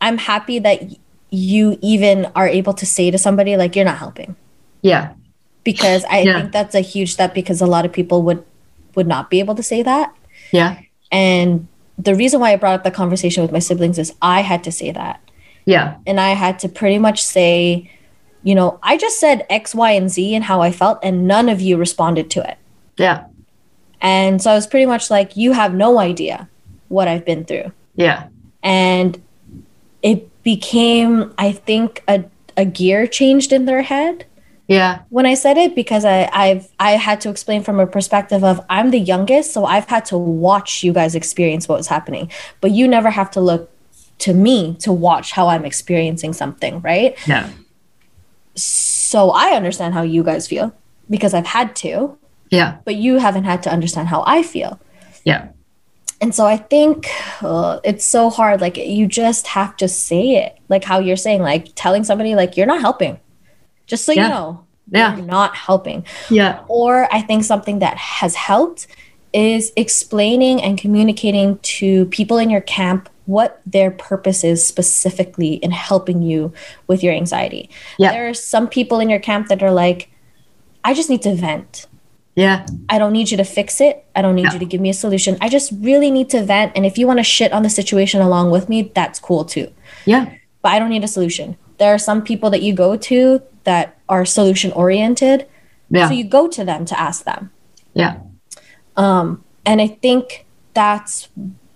i'm 0.00 0.18
happy 0.18 0.58
that 0.58 0.82
you 1.30 1.78
even 1.80 2.26
are 2.34 2.48
able 2.48 2.74
to 2.74 2.86
say 2.86 3.10
to 3.10 3.18
somebody 3.18 3.56
like 3.56 3.74
you're 3.76 3.84
not 3.84 3.98
helping 3.98 4.36
Yeah. 4.82 5.12
because 5.64 6.04
I 6.10 6.20
Yeah. 6.20 6.40
think 6.40 6.52
that's 6.52 6.74
a 6.74 6.80
huge 6.80 7.12
step 7.12 7.32
because 7.34 7.60
a 7.62 7.66
lot 7.66 7.84
of 7.86 7.92
people 7.92 8.22
would 8.22 8.44
would 8.94 9.06
not 9.06 9.30
be 9.30 9.38
able 9.38 9.54
to 9.54 9.62
say 9.62 9.82
that. 9.82 10.12
Yeah. 10.50 10.76
And 11.10 11.66
the 11.96 12.14
reason 12.14 12.40
why 12.40 12.52
I 12.52 12.56
brought 12.56 12.74
up 12.74 12.84
the 12.84 12.90
conversation 12.90 13.42
with 13.42 13.50
my 13.52 13.58
siblings 13.60 13.98
is 13.98 14.12
I 14.20 14.42
had 14.42 14.62
to 14.64 14.72
say 14.72 14.90
that. 14.92 15.20
Yeah. 15.64 15.94
And 16.06 16.20
I 16.20 16.30
had 16.34 16.58
to 16.58 16.68
pretty 16.68 16.98
much 16.98 17.22
say, 17.24 17.90
you 18.42 18.54
know, 18.54 18.78
I 18.82 18.98
just 18.98 19.18
said 19.18 19.46
X, 19.48 19.74
Y, 19.74 19.92
and 19.92 20.10
Z 20.10 20.34
and 20.34 20.44
how 20.44 20.60
I 20.60 20.70
felt, 20.72 20.98
and 21.02 21.26
none 21.26 21.48
of 21.48 21.62
you 21.62 21.78
responded 21.78 22.28
to 22.32 22.40
it. 22.50 22.58
Yeah. 22.98 23.24
And 24.02 24.42
so 24.42 24.50
I 24.50 24.54
was 24.54 24.66
pretty 24.66 24.86
much 24.86 25.10
like, 25.10 25.36
you 25.36 25.52
have 25.52 25.72
no 25.72 25.98
idea 25.98 26.48
what 26.88 27.08
I've 27.08 27.24
been 27.24 27.44
through. 27.44 27.72
Yeah. 27.94 28.28
And 28.62 29.22
it 30.02 30.28
became, 30.42 31.32
I 31.38 31.52
think, 31.52 32.02
a, 32.08 32.24
a 32.56 32.64
gear 32.64 33.06
changed 33.06 33.52
in 33.52 33.64
their 33.64 33.82
head 33.82 34.26
Yeah. 34.66 35.02
when 35.08 35.24
I 35.24 35.34
said 35.34 35.56
it 35.56 35.74
because 35.74 36.04
I, 36.04 36.28
I've 36.32 36.68
I 36.78 36.92
had 36.92 37.20
to 37.22 37.30
explain 37.30 37.62
from 37.62 37.78
a 37.80 37.86
perspective 37.86 38.42
of 38.44 38.60
I'm 38.68 38.90
the 38.90 38.98
youngest, 38.98 39.52
so 39.52 39.64
I've 39.64 39.86
had 39.88 40.04
to 40.06 40.18
watch 40.18 40.82
you 40.82 40.92
guys 40.92 41.14
experience 41.14 41.68
what 41.68 41.78
was 41.78 41.86
happening. 41.86 42.30
But 42.60 42.72
you 42.72 42.88
never 42.88 43.10
have 43.10 43.30
to 43.32 43.40
look 43.40 43.70
to 44.18 44.34
me 44.34 44.74
to 44.80 44.92
watch 44.92 45.32
how 45.32 45.48
I'm 45.48 45.64
experiencing 45.64 46.32
something, 46.32 46.80
right? 46.80 47.16
Yeah. 47.26 47.48
So 48.54 49.30
I 49.30 49.50
understand 49.56 49.94
how 49.94 50.02
you 50.02 50.22
guys 50.22 50.46
feel 50.48 50.72
because 51.08 51.34
I've 51.34 51.46
had 51.46 51.74
to, 51.76 52.18
Yeah. 52.52 52.76
but 52.84 52.94
you 52.96 53.18
haven't 53.18 53.44
had 53.44 53.62
to 53.64 53.70
understand 53.72 54.08
how 54.08 54.22
I 54.26 54.42
feel. 54.42 54.78
Yeah. 55.24 55.48
And 56.20 56.32
so 56.34 56.46
I 56.46 56.56
think 56.56 57.08
uh, 57.42 57.80
it's 57.82 58.04
so 58.04 58.30
hard. 58.30 58.60
Like 58.60 58.76
you 58.76 59.06
just 59.08 59.48
have 59.48 59.76
to 59.78 59.88
say 59.88 60.36
it, 60.44 60.56
like 60.68 60.84
how 60.84 61.00
you're 61.00 61.16
saying, 61.16 61.42
like 61.42 61.68
telling 61.74 62.04
somebody, 62.04 62.34
like 62.36 62.56
you're 62.56 62.66
not 62.74 62.80
helping, 62.80 63.18
just 63.86 64.04
so 64.04 64.12
Yeah. 64.12 64.22
you 64.22 64.28
know, 64.28 64.64
Yeah. 64.90 65.16
you're 65.16 65.26
not 65.26 65.56
helping. 65.56 66.04
Yeah. 66.30 66.60
Or 66.68 67.08
I 67.12 67.22
think 67.22 67.42
something 67.44 67.80
that 67.80 67.96
has 67.96 68.34
helped 68.36 68.86
is 69.32 69.72
explaining 69.76 70.62
and 70.62 70.78
communicating 70.78 71.58
to 71.62 72.04
people 72.06 72.36
in 72.38 72.50
your 72.50 72.60
camp 72.60 73.08
what 73.26 73.60
their 73.64 73.90
purpose 73.90 74.44
is 74.44 74.64
specifically 74.66 75.54
in 75.54 75.70
helping 75.70 76.22
you 76.22 76.52
with 76.86 77.02
your 77.02 77.14
anxiety. 77.14 77.70
Yeah. 77.98 78.12
There 78.12 78.28
are 78.28 78.34
some 78.34 78.68
people 78.68 79.00
in 79.00 79.08
your 79.08 79.20
camp 79.20 79.48
that 79.48 79.62
are 79.62 79.70
like, 79.72 80.10
I 80.84 80.92
just 80.94 81.08
need 81.08 81.22
to 81.22 81.34
vent. 81.34 81.86
Yeah. 82.34 82.64
I 82.88 82.98
don't 82.98 83.12
need 83.12 83.30
you 83.30 83.36
to 83.36 83.44
fix 83.44 83.80
it. 83.80 84.04
I 84.16 84.22
don't 84.22 84.34
need 84.34 84.44
Yeah. 84.44 84.54
you 84.54 84.58
to 84.60 84.64
give 84.64 84.80
me 84.80 84.88
a 84.88 84.94
solution. 84.94 85.36
I 85.40 85.48
just 85.48 85.72
really 85.80 86.10
need 86.10 86.30
to 86.30 86.42
vent. 86.42 86.72
And 86.74 86.86
if 86.86 86.96
you 86.96 87.06
want 87.06 87.18
to 87.18 87.22
shit 87.24 87.52
on 87.52 87.62
the 87.62 87.68
situation 87.70 88.20
along 88.22 88.50
with 88.50 88.68
me, 88.68 88.90
that's 88.94 89.18
cool 89.20 89.44
too. 89.44 89.68
Yeah. 90.06 90.30
But 90.62 90.72
I 90.72 90.78
don't 90.78 90.88
need 90.88 91.04
a 91.04 91.08
solution. 91.08 91.56
There 91.78 91.92
are 91.92 91.98
some 91.98 92.22
people 92.22 92.48
that 92.50 92.62
you 92.62 92.72
go 92.72 92.96
to 92.96 93.42
that 93.64 93.98
are 94.08 94.24
solution 94.24 94.72
oriented. 94.72 95.46
Yeah. 95.90 96.08
So 96.08 96.14
you 96.14 96.24
go 96.24 96.48
to 96.48 96.64
them 96.64 96.84
to 96.86 96.98
ask 96.98 97.24
them. 97.24 97.50
Yeah. 97.92 98.16
Um, 98.96 99.44
and 99.66 99.80
I 99.82 99.88
think 99.88 100.46
that's 100.74 101.28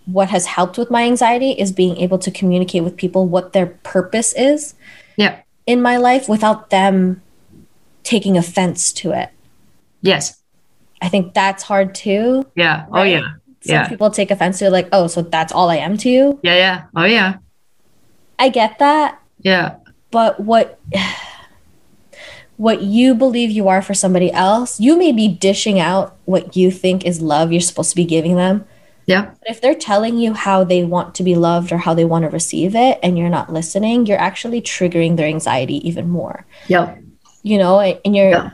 what 0.06 0.30
has 0.30 0.46
helped 0.46 0.78
with 0.78 0.90
my 0.90 1.02
anxiety 1.04 1.50
is 1.52 1.72
being 1.72 1.96
able 1.98 2.18
to 2.18 2.30
communicate 2.30 2.82
with 2.84 2.96
people 2.96 3.26
what 3.26 3.52
their 3.52 3.66
purpose 3.66 4.32
is 4.34 4.74
Yeah. 5.16 5.36
in 5.66 5.82
my 5.82 5.96
life 5.96 6.28
without 6.28 6.70
them 6.70 7.22
taking 8.04 8.38
offense 8.38 8.92
to 8.92 9.10
it. 9.12 9.30
Yes. 10.00 10.40
I 11.02 11.08
think 11.08 11.34
that's 11.34 11.62
hard 11.62 11.94
too. 11.94 12.46
Yeah. 12.56 12.86
Oh 12.92 13.02
yeah. 13.02 13.20
Some 13.62 13.74
Yeah. 13.74 13.88
people 13.88 14.10
take 14.10 14.30
offense 14.30 14.58
to 14.60 14.70
like, 14.70 14.88
oh, 14.92 15.06
so 15.08 15.22
that's 15.22 15.52
all 15.52 15.70
I 15.70 15.76
am 15.76 15.96
to 15.98 16.08
you. 16.08 16.40
Yeah. 16.42 16.54
Yeah. 16.56 16.82
Oh 16.94 17.04
yeah. 17.04 17.34
I 18.38 18.48
get 18.50 18.78
that, 18.78 19.18
Yeah. 19.40 19.76
but 20.10 20.40
what 20.40 20.78
what 22.56 22.82
you 22.82 23.14
believe 23.14 23.50
you 23.50 23.68
are 23.68 23.82
for 23.82 23.92
somebody 23.94 24.32
else, 24.32 24.80
you 24.80 24.96
may 24.96 25.12
be 25.12 25.28
dishing 25.28 25.78
out 25.78 26.16
what 26.24 26.56
you 26.56 26.70
think 26.70 27.04
is 27.04 27.20
love 27.20 27.52
you're 27.52 27.60
supposed 27.60 27.90
to 27.90 27.96
be 27.96 28.04
giving 28.06 28.36
them, 28.36 28.64
Yeah. 29.06 29.26
But 29.40 29.50
if 29.50 29.60
they're 29.60 29.74
telling 29.74 30.16
you 30.18 30.32
how 30.32 30.64
they 30.64 30.82
want 30.82 31.14
to 31.16 31.22
be 31.22 31.34
loved 31.34 31.70
or 31.70 31.78
how 31.78 31.92
they 31.94 32.04
want 32.06 32.24
to 32.24 32.30
receive 32.30 32.74
it 32.74 32.98
and 33.02 33.18
you're 33.18 33.28
not 33.28 33.52
listening, 33.52 34.06
you're 34.06 34.18
actually 34.18 34.60
triggering 34.62 35.16
their 35.16 35.28
anxiety 35.28 35.86
even 35.86 36.08
more. 36.08 36.46
Yep. 36.68 36.98
You 37.42 37.58
know, 37.58 37.78
and 37.80 38.16
you're 38.16 38.30
Yeah. 38.30 38.50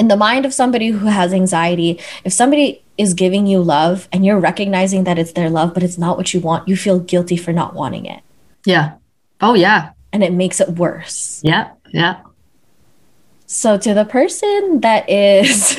In 0.00 0.08
the 0.08 0.16
mind 0.16 0.46
of 0.46 0.54
somebody 0.54 0.88
who 0.88 1.06
has 1.06 1.32
anxiety, 1.32 2.00
if 2.24 2.32
somebody 2.32 2.82
is 2.96 3.12
giving 3.12 3.46
you 3.46 3.60
love 3.60 4.08
and 4.12 4.24
you're 4.24 4.40
recognizing 4.40 5.04
that 5.04 5.18
it's 5.18 5.32
their 5.32 5.50
love, 5.50 5.74
but 5.74 5.82
it's 5.82 5.98
not 5.98 6.16
what 6.16 6.32
you 6.32 6.40
want, 6.40 6.66
you 6.66 6.74
feel 6.74 6.98
guilty 6.98 7.36
for 7.36 7.52
not 7.52 7.74
wanting 7.74 8.06
it. 8.06 8.22
Yeah. 8.64 8.94
Oh 9.40 9.54
yeah. 9.54 9.90
And 10.12 10.24
it 10.24 10.32
makes 10.32 10.58
it 10.60 10.70
worse. 10.70 11.40
Yeah. 11.44 11.72
Yeah. 11.92 12.22
So, 13.46 13.76
to 13.78 13.94
the 13.94 14.04
person 14.04 14.80
that 14.80 15.08
is 15.10 15.78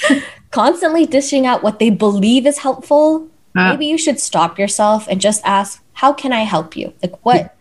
constantly 0.50 1.04
dishing 1.06 1.46
out 1.46 1.62
what 1.62 1.78
they 1.78 1.90
believe 1.90 2.46
is 2.46 2.58
helpful, 2.58 3.28
Uh, 3.54 3.68
maybe 3.70 3.84
you 3.84 3.98
should 3.98 4.18
stop 4.18 4.58
yourself 4.58 5.06
and 5.10 5.20
just 5.20 5.40
ask, 5.44 5.84
"How 6.00 6.10
can 6.20 6.32
I 6.32 6.48
help 6.48 6.72
you? 6.74 6.86
Like 7.02 7.14
what, 7.20 7.54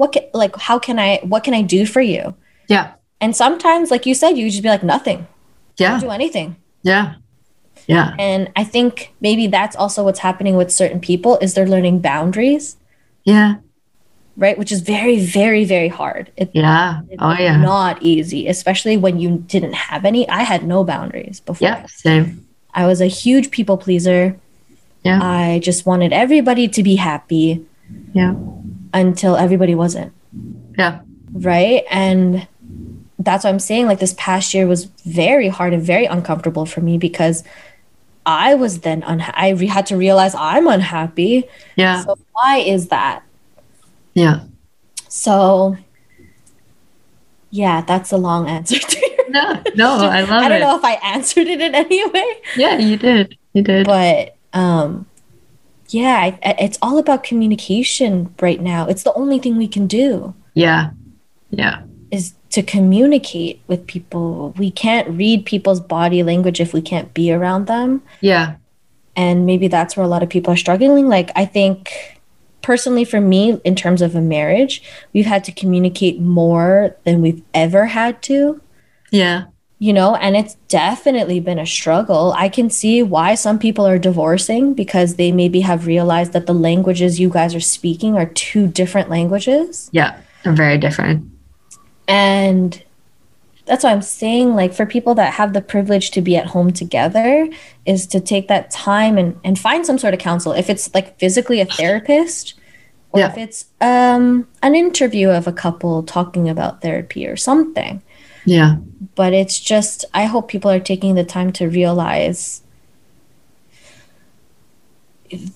what 0.00 0.12
can, 0.14 0.24
like 0.32 0.56
how 0.56 0.78
can 0.80 0.96
I, 0.98 1.20
what 1.28 1.44
can 1.44 1.52
I 1.52 1.62
do 1.76 1.84
for 1.84 2.00
you?" 2.00 2.34
yeah. 2.72 2.86
And 3.20 3.36
sometimes, 3.36 3.90
like 3.90 4.08
you 4.08 4.14
said, 4.14 4.36
you 4.36 4.48
just 4.48 4.62
be 4.62 4.72
like, 4.72 4.82
"Nothing, 4.94 5.26
Yeah. 5.78 6.00
don't 6.00 6.10
anything." 6.10 6.56
Yeah. 6.82 7.14
Yeah. 7.86 8.14
And 8.18 8.50
I 8.56 8.64
think 8.64 9.14
maybe 9.20 9.46
that's 9.46 9.76
also 9.76 10.02
what's 10.04 10.18
happening 10.20 10.56
with 10.56 10.72
certain 10.72 10.98
people 11.00 11.38
is 11.38 11.54
they're 11.54 11.68
learning 11.68 12.00
boundaries, 12.00 12.76
Yeah. 13.24 13.56
right? 14.36 14.58
Which 14.58 14.72
is 14.72 14.80
very, 14.80 15.18
very, 15.24 15.64
very 15.64 15.88
hard. 15.88 16.30
It, 16.36 16.50
Yeah. 16.52 17.00
it's 17.08 17.22
Oh 17.22 17.34
yeah. 17.38 17.56
not 17.58 18.02
easy, 18.02 18.48
especially 18.48 18.96
when 18.96 19.20
you 19.20 19.44
didn't 19.46 19.74
have 19.74 20.04
any. 20.04 20.28
I 20.28 20.42
had 20.42 20.66
no 20.66 20.82
boundaries 20.82 21.38
before. 21.40 21.68
Yeah. 21.68 21.86
Same. 21.86 22.44
I 22.74 22.86
was 22.86 23.00
a 23.00 23.06
huge 23.06 23.50
people 23.52 23.76
pleaser. 23.76 24.36
Yeah. 25.04 25.20
I 25.22 25.60
just 25.62 25.86
wanted 25.86 26.12
everybody 26.12 26.66
to 26.68 26.82
be 26.82 26.96
happy 26.96 27.62
Yeah. 28.14 28.34
until 28.92 29.36
everybody 29.36 29.74
wasn't, 29.76 30.12
Yeah. 30.76 30.98
right? 31.32 31.84
And 31.90 32.48
that's 33.18 33.44
what 33.44 33.50
I'm 33.50 33.58
saying. 33.58 33.86
Like 33.86 33.98
this 33.98 34.14
past 34.18 34.52
year 34.54 34.66
was 34.66 34.84
very 35.04 35.48
hard 35.48 35.72
and 35.72 35.82
very 35.82 36.04
uncomfortable 36.06 36.66
for 36.66 36.80
me 36.80 36.98
because 36.98 37.42
I 38.26 38.54
was 38.54 38.80
then 38.80 39.02
unha- 39.02 39.32
I 39.34 39.50
re- 39.50 39.66
had 39.66 39.86
to 39.86 39.96
realize 39.96 40.34
I'm 40.34 40.66
unhappy. 40.66 41.44
Yeah. 41.76 42.04
So 42.04 42.18
why 42.32 42.58
is 42.58 42.88
that? 42.88 43.22
Yeah. 44.14 44.40
So 45.08 45.76
yeah, 47.50 47.80
that's 47.82 48.12
a 48.12 48.16
long 48.16 48.48
answer 48.48 48.78
to 48.78 48.98
your 49.00 49.30
No. 49.30 49.62
No. 49.74 49.94
I 50.08 50.20
love 50.20 50.30
I 50.30 50.48
don't 50.48 50.58
it. 50.58 50.60
know 50.60 50.76
if 50.76 50.84
I 50.84 50.94
answered 50.94 51.46
it 51.46 51.60
in 51.60 51.74
any 51.74 52.08
way. 52.10 52.32
Yeah. 52.56 52.78
You 52.78 52.96
did. 52.96 53.36
You 53.52 53.62
did. 53.62 53.86
but 53.86 54.36
um 54.52 55.06
yeah 55.90 56.16
I, 56.20 56.38
I- 56.44 56.56
it's 56.60 56.78
all 56.82 56.98
about 56.98 57.22
communication 57.22 58.34
right 58.40 58.60
now 58.60 58.86
it's 58.86 59.02
the 59.04 59.12
only 59.14 59.38
thing 59.38 59.56
we 59.56 59.68
can 59.68 59.86
do 59.86 60.34
yeah. 60.54 60.90
Yeah. 61.50 61.82
To 62.56 62.62
communicate 62.62 63.60
with 63.68 63.86
people 63.86 64.52
we 64.56 64.70
can't 64.70 65.08
read 65.22 65.44
people's 65.52 65.80
body 65.96 66.22
language 66.30 66.58
if 66.60 66.72
we 66.76 66.80
can't 66.90 67.12
be 67.14 67.26
around 67.32 67.66
them 67.66 67.90
Yeah. 68.20 68.46
and 69.24 69.46
maybe 69.50 69.68
that's 69.68 69.96
where 69.96 70.04
a 70.06 70.08
lot 70.14 70.22
of 70.24 70.28
people 70.34 70.52
are 70.54 70.56
struggling 70.66 71.06
like 71.16 71.30
i 71.42 71.44
think 71.56 71.78
personally 72.62 73.04
for 73.04 73.20
me 73.20 73.42
in 73.64 73.74
terms 73.76 74.00
of 74.02 74.14
a 74.16 74.20
marriage 74.36 74.82
we've 75.12 75.26
had 75.34 75.44
to 75.44 75.52
communicate 75.52 76.16
more 76.20 76.96
than 77.04 77.20
we've 77.22 77.42
ever 77.54 77.84
had 77.98 78.22
to 78.30 78.60
Yeah. 79.10 79.44
you 79.78 79.92
know 79.92 80.10
and 80.24 80.34
it's 80.40 80.54
definitely 80.68 81.38
been 81.48 81.58
a 81.58 81.66
struggle 81.78 82.32
i 82.44 82.48
can 82.48 82.68
see 82.80 82.96
why 83.02 83.28
some 83.36 83.58
people 83.58 83.86
are 83.86 83.98
divorcing 84.10 84.74
because 84.82 85.10
they 85.20 85.30
maybe 85.42 85.60
have 85.70 85.86
realized 85.94 86.32
that 86.32 86.46
the 86.46 86.54
languages 86.68 87.20
you 87.20 87.28
guys 87.38 87.54
are 87.54 87.60
speaking 87.76 88.16
are 88.16 88.26
two 88.48 88.66
different 88.80 89.08
languages 89.10 89.88
Yeah. 89.92 90.12
They're 90.42 90.52
very 90.66 90.78
different. 90.78 91.18
And 92.08 92.82
that's 93.64 93.82
why 93.82 93.90
i'm 93.92 94.02
saying 94.02 94.54
like 94.54 94.72
for 94.72 94.86
people 94.86 95.14
that 95.14 95.34
have 95.34 95.52
the 95.52 95.60
privilege 95.60 96.10
to 96.12 96.20
be 96.20 96.36
at 96.36 96.46
home 96.46 96.72
together 96.72 97.48
is 97.84 98.06
to 98.06 98.20
take 98.20 98.46
that 98.48 98.70
time 98.70 99.18
and, 99.18 99.38
and 99.44 99.58
find 99.58 99.84
some 99.84 99.98
sort 99.98 100.14
of 100.14 100.20
counsel 100.20 100.52
if 100.52 100.70
it's 100.70 100.92
like 100.94 101.18
physically 101.18 101.60
a 101.60 101.66
therapist 101.66 102.54
or 103.12 103.20
Yeah. 103.20 103.30
if 103.32 103.38
it's 103.38 103.66
um, 103.80 104.46
an 104.62 104.74
interview 104.74 105.30
of 105.30 105.46
a 105.46 105.52
couple 105.52 106.02
talking 106.02 106.48
about 106.48 106.80
therapy 106.82 107.26
or 107.26 107.36
something 107.36 108.02
Yeah. 108.44 108.76
but 109.16 109.32
it's 109.32 109.58
just 109.58 110.04
i 110.14 110.24
hope 110.26 110.48
people 110.48 110.70
are 110.70 110.80
taking 110.80 111.14
the 111.16 111.24
time 111.24 111.52
to 111.54 111.68
realize 111.68 112.62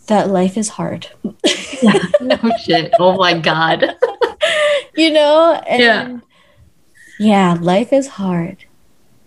that 0.09 0.29
life 0.29 0.57
is 0.57 0.71
hard 0.71 1.07
yeah. 1.83 1.99
no 2.21 2.37
shit. 2.63 2.93
Oh 2.99 3.17
my 3.17 3.39
god. 3.39 3.97
you 4.97 5.11
know 5.13 5.55
and 5.67 5.81
Yeah. 5.83 6.19
Yeah 7.21 7.57
life 7.61 7.93
is 7.93 8.07
hard 8.19 8.65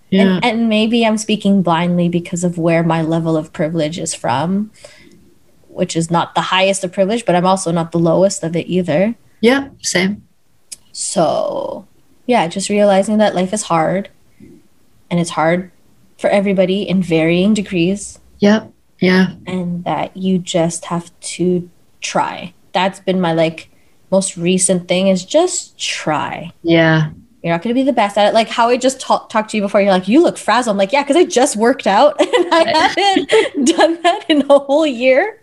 Yeah. 0.10 0.22
and, 0.22 0.46
and 0.46 0.70
maybe 0.70 1.06
i'm 1.06 1.18
speaking 1.18 1.62
blindly 1.64 2.10
because 2.10 2.44
of 2.44 2.58
where 2.58 2.84
my 2.84 3.02
level 3.02 3.38
of 3.38 3.54
privilege 3.54 3.98
is 4.00 4.14
from 4.14 4.72
which 5.70 5.96
is 5.96 6.10
not 6.12 6.34
the 6.36 6.41
highest 6.54 6.84
of 6.84 6.91
privilege 6.91 7.24
but 7.26 7.36
i'm 7.36 7.46
also 7.46 7.72
not 7.72 7.91
the 7.91 8.00
lowest 8.00 8.44
of 8.44 8.56
it 8.56 8.68
either 8.68 9.16
yeah. 9.41 9.70
Same. 9.82 10.24
so 10.91 11.86
yeah 12.26 12.48
just 12.48 12.70
realizing 12.70 13.18
that 13.18 13.36
life 13.36 13.54
is 13.54 13.64
hard 13.64 14.10
and 15.10 15.20
it's 15.20 15.32
hard 15.32 15.70
for 16.18 16.30
everybody 16.30 16.84
in 16.84 17.02
varying 17.04 17.54
degrees 17.54 18.20
Yep. 18.39 18.72
Yeah. 19.00 19.34
and 19.48 19.84
that 19.86 20.16
you 20.18 20.38
just 20.38 20.86
have 20.86 21.08
to 21.38 21.70
try. 22.02 22.54
That's 22.74 23.00
been 23.00 23.20
my 23.22 23.34
like 23.34 23.70
most 24.12 24.36
recent 24.38 24.88
thing 24.88 25.08
is 25.08 25.24
just 25.26 25.78
try. 25.78 26.52
Yeah. 26.62 27.12
You're 27.44 27.54
not 27.54 27.62
going 27.62 27.76
to 27.76 27.80
be 27.80 27.84
the 27.86 27.91
best 27.94 28.18
at 28.18 28.28
it. 28.30 28.34
Like 28.34 28.48
how 28.48 28.70
I 28.70 28.78
just 28.78 29.02
ta- 29.02 29.26
talked 29.28 29.50
to 29.52 29.58
you 29.58 29.64
before. 29.64 29.82
You're 29.82 29.91
like, 29.91 30.08
you 30.08 30.22
look 30.24 30.38
frazzled. 30.38 30.74
I'm 30.74 30.78
like, 30.78 30.94
yeah, 30.94 31.04
because 31.04 31.18
I 31.18 31.26
just 31.26 31.58
worked 31.58 31.86
out 31.88 32.20
and 32.22 32.54
I 32.54 32.70
haven't 32.96 33.66
done 33.78 34.02
that 34.02 34.26
in 34.30 34.50
a 34.50 34.60
whole 34.60 34.88
year. 34.88 35.41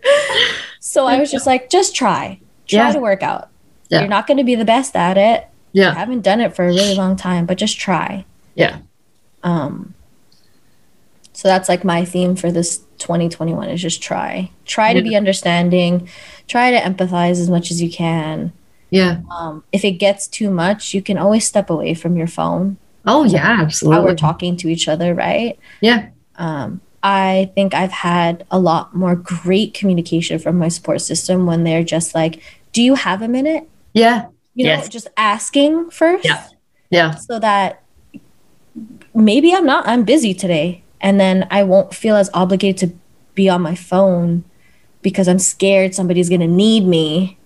So 0.79 1.05
I 1.05 1.19
was 1.19 1.29
just 1.31 1.45
like, 1.45 1.69
just 1.69 1.95
try. 1.95 2.39
Try 2.67 2.87
Yeah. 2.87 2.91
to 2.93 2.99
work 2.99 3.21
out. 3.21 3.49
Yeah. 3.89 3.99
You're 3.99 4.09
not 4.09 4.25
going 4.25 4.37
to 4.37 4.43
be 4.43 4.55
the 4.55 4.65
best 4.65 4.95
at 4.95 5.17
it. 5.17 5.45
Yeah. 5.73 5.91
I 5.91 5.93
haven't 5.93 6.21
done 6.21 6.41
it 6.41 6.55
for 6.55 6.65
a 6.65 6.69
really 6.69 6.95
long 6.95 7.15
time, 7.15 7.45
but 7.45 7.57
just 7.59 7.77
try. 7.79 8.25
Yeah. 8.55 8.79
Um, 9.43 9.93
so 11.33 11.47
that's 11.47 11.69
like 11.69 11.83
my 11.83 12.03
theme 12.03 12.35
for 12.35 12.51
this 12.51 12.79
2021 12.97 13.69
is 13.69 13.81
just 13.81 14.01
try. 14.01 14.49
Try 14.65 14.93
to 14.93 15.01
be 15.01 15.15
understanding, 15.15 16.09
try 16.47 16.71
to 16.71 16.77
empathize 16.79 17.39
as 17.39 17.49
much 17.49 17.69
as 17.71 17.81
you 17.81 17.91
can. 17.91 18.53
Yeah. 18.91 19.21
Um, 19.31 19.63
if 19.71 19.83
it 19.83 19.93
gets 19.93 20.27
too 20.27 20.51
much, 20.51 20.93
you 20.93 21.01
can 21.01 21.17
always 21.17 21.47
step 21.47 21.69
away 21.69 21.95
from 21.95 22.15
your 22.15 22.27
phone 22.27 22.77
Oh 23.05 23.23
yeah. 23.23 23.57
Absolutely. 23.61 23.97
While 23.97 24.05
we're 24.05 24.15
talking 24.15 24.57
to 24.57 24.67
each 24.67 24.87
other, 24.87 25.13
right? 25.13 25.57
Yeah. 25.81 26.09
Um, 26.35 26.81
I 27.03 27.51
think 27.55 27.73
I've 27.73 27.91
had 27.91 28.45
a 28.51 28.59
lot 28.59 28.95
more 28.95 29.15
great 29.15 29.73
communication 29.73 30.37
from 30.37 30.57
my 30.57 30.67
support 30.67 31.01
system 31.01 31.45
when 31.45 31.63
they're 31.63 31.83
just 31.83 32.13
like, 32.13 32.41
"Do 32.73 32.83
you 32.83 32.95
have 32.95 33.21
a 33.21 33.27
minute?" 33.27 33.67
Yeah. 33.93 34.27
You 34.53 34.67
know, 34.67 34.87
just 34.87 35.07
asking 35.17 35.89
first. 35.89 36.25
Yeah. 36.25 36.47
Yeah. 36.89 37.15
so 37.15 37.39
that 37.39 37.83
maybe 39.15 39.53
I'm 39.53 39.65
not, 39.65 39.87
I'm 39.87 40.03
busy 40.03 40.33
today. 40.33 40.83
And 40.99 41.19
then 41.19 41.47
I 41.49 41.63
won't 41.63 41.93
feel 41.93 42.17
as 42.17 42.29
obligated 42.33 42.89
to 42.89 42.95
be 43.33 43.47
on 43.47 43.61
my 43.61 43.75
phone 43.75 44.43
because 45.01 45.29
I'm 45.29 45.39
scared 45.39 45.95
somebody's 45.95 46.27
going 46.27 46.41
to 46.41 46.47
need 46.47 46.85
me. 46.85 47.37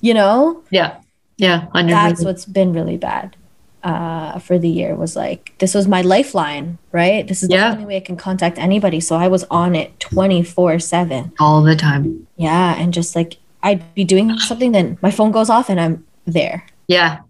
You 0.00 0.14
know, 0.14 0.62
Yeah. 0.70 0.96
Yeah. 1.36 1.66
That's 1.74 2.24
what's 2.24 2.44
been 2.44 2.72
really 2.72 2.96
bad 2.96 3.36
uh, 3.82 4.38
for 4.38 4.58
the 4.58 4.68
year 4.68 4.94
was 4.94 5.16
like, 5.16 5.54
this 5.58 5.74
was 5.74 5.86
my 5.88 6.02
lifeline, 6.02 6.78
right? 6.92 7.26
This 7.26 7.42
is 7.42 7.48
Yeah. 7.50 7.70
the 7.70 7.76
only 7.76 7.86
way 7.86 7.96
I 7.96 8.00
can 8.00 8.16
contact 8.16 8.58
anybody. 8.58 9.00
So 9.00 9.16
I 9.16 9.28
was 9.28 9.44
on 9.50 9.74
it 9.74 9.98
24 10.00 10.78
7. 10.78 11.32
all 11.40 11.62
the 11.62 11.76
time. 11.76 12.26
Yeah. 12.36 12.74
And 12.78 12.92
just 12.92 13.16
like, 13.16 13.38
I'd 13.62 13.94
be 13.94 14.04
doing 14.04 14.38
something, 14.38 14.72
then 14.72 14.98
my 15.02 15.10
phone 15.10 15.32
goes 15.32 15.48
off 15.50 15.68
and 15.70 15.80
I'm 15.80 16.04
there. 16.26 16.66
Yeah. 16.88 17.20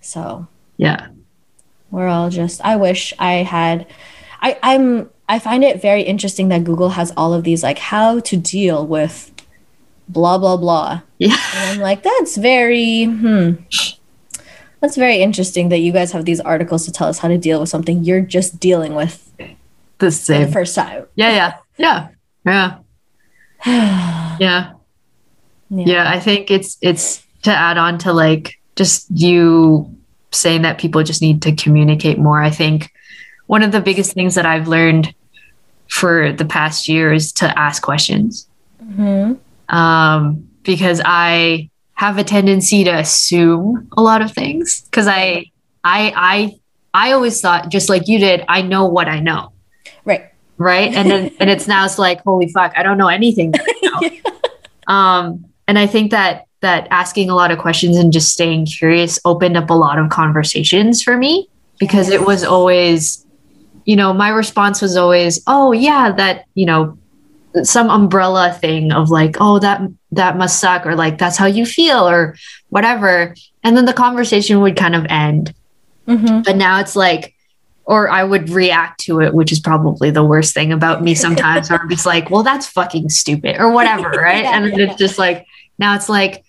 So 0.00 0.46
Yeah. 0.76 1.08
we're 1.90 2.06
all 2.08 2.28
just 2.28 2.60
i 2.64 2.76
wish 2.76 3.14
i 3.18 3.36
had 3.48 3.86
i 4.42 4.58
i'm 4.62 5.08
i 5.26 5.38
find 5.38 5.64
it 5.64 5.80
very 5.80 6.02
interesting 6.02 6.50
that 6.50 6.62
google 6.62 6.90
has 6.90 7.10
all 7.16 7.32
of 7.32 7.44
these 7.44 7.62
like 7.62 7.78
how 7.78 8.20
to 8.20 8.36
deal 8.36 8.86
with 8.86 9.32
blah 10.08 10.38
blah 10.38 10.56
blah 10.56 11.00
Yeah. 11.18 11.36
and 11.54 11.70
i'm 11.70 11.80
like 11.80 12.02
that's 12.02 12.36
very 12.36 13.04
hmm 13.04 13.52
that's 14.80 14.96
very 14.96 15.18
interesting 15.22 15.68
that 15.70 15.78
you 15.78 15.92
guys 15.92 16.12
have 16.12 16.24
these 16.24 16.40
articles 16.40 16.84
to 16.86 16.92
tell 16.92 17.08
us 17.08 17.18
how 17.18 17.28
to 17.28 17.36
deal 17.38 17.60
with 17.60 17.68
something 17.68 18.04
you're 18.04 18.20
just 18.20 18.60
dealing 18.60 18.94
with 18.94 19.30
The 19.38 19.46
for 19.98 20.04
the 20.06 20.10
same. 20.12 20.52
first 20.52 20.74
time 20.74 21.06
Yeah. 21.16 21.30
Yeah. 21.30 21.52
Yeah. 21.76 22.08
Yeah. 22.46 22.78
Yeah. 24.40 24.72
yeah 25.70 26.08
i 26.10 26.18
think 26.20 26.50
it's 26.50 26.78
it's 26.80 27.22
to 27.42 27.50
add 27.50 27.76
on 27.76 27.98
to 27.98 28.12
like 28.12 28.54
just 28.76 29.06
you 29.10 29.94
saying 30.30 30.62
that 30.62 30.78
people 30.78 31.02
just 31.02 31.20
need 31.20 31.42
to 31.42 31.52
communicate 31.54 32.18
more 32.18 32.40
i 32.40 32.48
think 32.50 32.90
one 33.48 33.62
of 33.62 33.72
the 33.72 33.80
biggest 33.80 34.12
things 34.14 34.34
that 34.36 34.46
i've 34.46 34.68
learned 34.68 35.12
for 35.88 36.32
the 36.32 36.44
past 36.44 36.88
years 36.88 37.32
to 37.32 37.46
ask 37.58 37.82
questions 37.82 38.46
hmm 38.96 39.34
um, 39.68 40.48
because 40.62 41.00
I 41.04 41.70
have 41.94 42.18
a 42.18 42.24
tendency 42.24 42.84
to 42.84 42.90
assume 42.90 43.88
a 43.96 44.02
lot 44.02 44.22
of 44.22 44.32
things 44.32 44.82
because 44.82 45.06
I, 45.08 45.46
I, 45.84 46.12
I, 46.14 46.58
I 46.94 47.12
always 47.12 47.40
thought 47.40 47.68
just 47.70 47.88
like 47.88 48.08
you 48.08 48.18
did, 48.18 48.44
I 48.48 48.62
know 48.62 48.86
what 48.86 49.08
I 49.08 49.20
know, 49.20 49.52
Right. 50.04 50.26
right? 50.56 50.94
And 50.94 51.10
then 51.10 51.30
and 51.40 51.50
it's 51.50 51.66
now 51.66 51.84
it's 51.84 51.98
like 51.98 52.22
holy 52.22 52.48
fuck, 52.48 52.72
I 52.76 52.82
don't 52.82 52.98
know 52.98 53.08
anything. 53.08 53.52
I 53.54 54.22
um, 54.86 55.44
and 55.66 55.78
I 55.78 55.86
think 55.86 56.10
that 56.12 56.46
that 56.60 56.88
asking 56.90 57.30
a 57.30 57.34
lot 57.34 57.50
of 57.50 57.58
questions 57.58 57.96
and 57.96 58.12
just 58.12 58.32
staying 58.32 58.66
curious 58.66 59.18
opened 59.24 59.56
up 59.56 59.70
a 59.70 59.74
lot 59.74 59.98
of 59.98 60.10
conversations 60.10 61.02
for 61.02 61.16
me 61.16 61.48
because 61.78 62.08
it 62.08 62.26
was 62.26 62.42
always, 62.42 63.24
you 63.84 63.94
know, 63.94 64.12
my 64.12 64.28
response 64.30 64.82
was 64.82 64.96
always, 64.96 65.40
oh 65.46 65.72
yeah, 65.72 66.10
that 66.12 66.46
you 66.54 66.66
know 66.66 66.98
some 67.62 67.88
umbrella 67.90 68.52
thing 68.52 68.92
of 68.92 69.10
like 69.10 69.36
oh 69.40 69.58
that 69.58 69.80
that 70.12 70.36
must 70.36 70.60
suck 70.60 70.86
or 70.86 70.94
like 70.94 71.18
that's 71.18 71.36
how 71.36 71.46
you 71.46 71.64
feel 71.66 72.08
or 72.08 72.36
whatever. 72.70 73.34
And 73.64 73.76
then 73.76 73.84
the 73.84 73.92
conversation 73.92 74.60
would 74.60 74.76
kind 74.76 74.94
of 74.94 75.06
end. 75.08 75.54
Hmm 76.06 76.40
but 76.44 76.56
now 76.56 76.80
it's 76.80 76.96
like 76.96 77.34
or 77.84 78.08
i 78.08 78.24
would 78.24 78.48
react 78.48 79.00
to 79.00 79.20
it 79.20 79.34
which 79.34 79.52
is 79.52 79.60
probably 79.60 80.10
the 80.10 80.24
worst 80.24 80.54
thing 80.54 80.72
about 80.72 81.02
me 81.02 81.14
sometimes 81.14 81.70
or 81.70 81.74
i'm 81.74 81.88
just 81.90 82.06
like 82.06 82.30
well 82.30 82.42
that's 82.42 82.66
fucking 82.66 83.08
stupid 83.10 83.56
or 83.58 83.70
whatever 83.70 84.08
right? 84.28 84.44
Yeah, 84.44 84.56
and 84.56 84.66
yeah. 84.78 84.86
it's 84.86 84.96
just 84.96 85.18
like 85.18 85.46
now 85.78 85.94
it's 85.94 86.08
like 86.08 86.44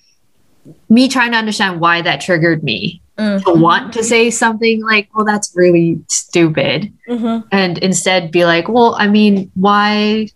me 0.89 1.09
trying 1.09 1.31
to 1.31 1.37
understand 1.37 1.81
why 1.81 2.01
that 2.01 2.21
triggered 2.21 2.63
me 2.63 3.01
Mm-hmm. 3.17 3.43
to 3.51 3.59
want 3.59 3.91
to 3.93 4.01
say 4.03 4.29
something 4.31 4.81
like 4.81 5.09
well 5.13 5.25
that's 5.25 5.51
really 5.53 5.99
stupid. 6.07 6.93
Hmm 7.05 7.39
and 7.51 7.77
instead 7.79 8.31
be 8.31 8.45
like, 8.45 8.69
well, 8.69 8.95
I 8.97 9.07
mean, 9.07 9.51
why 9.55 10.29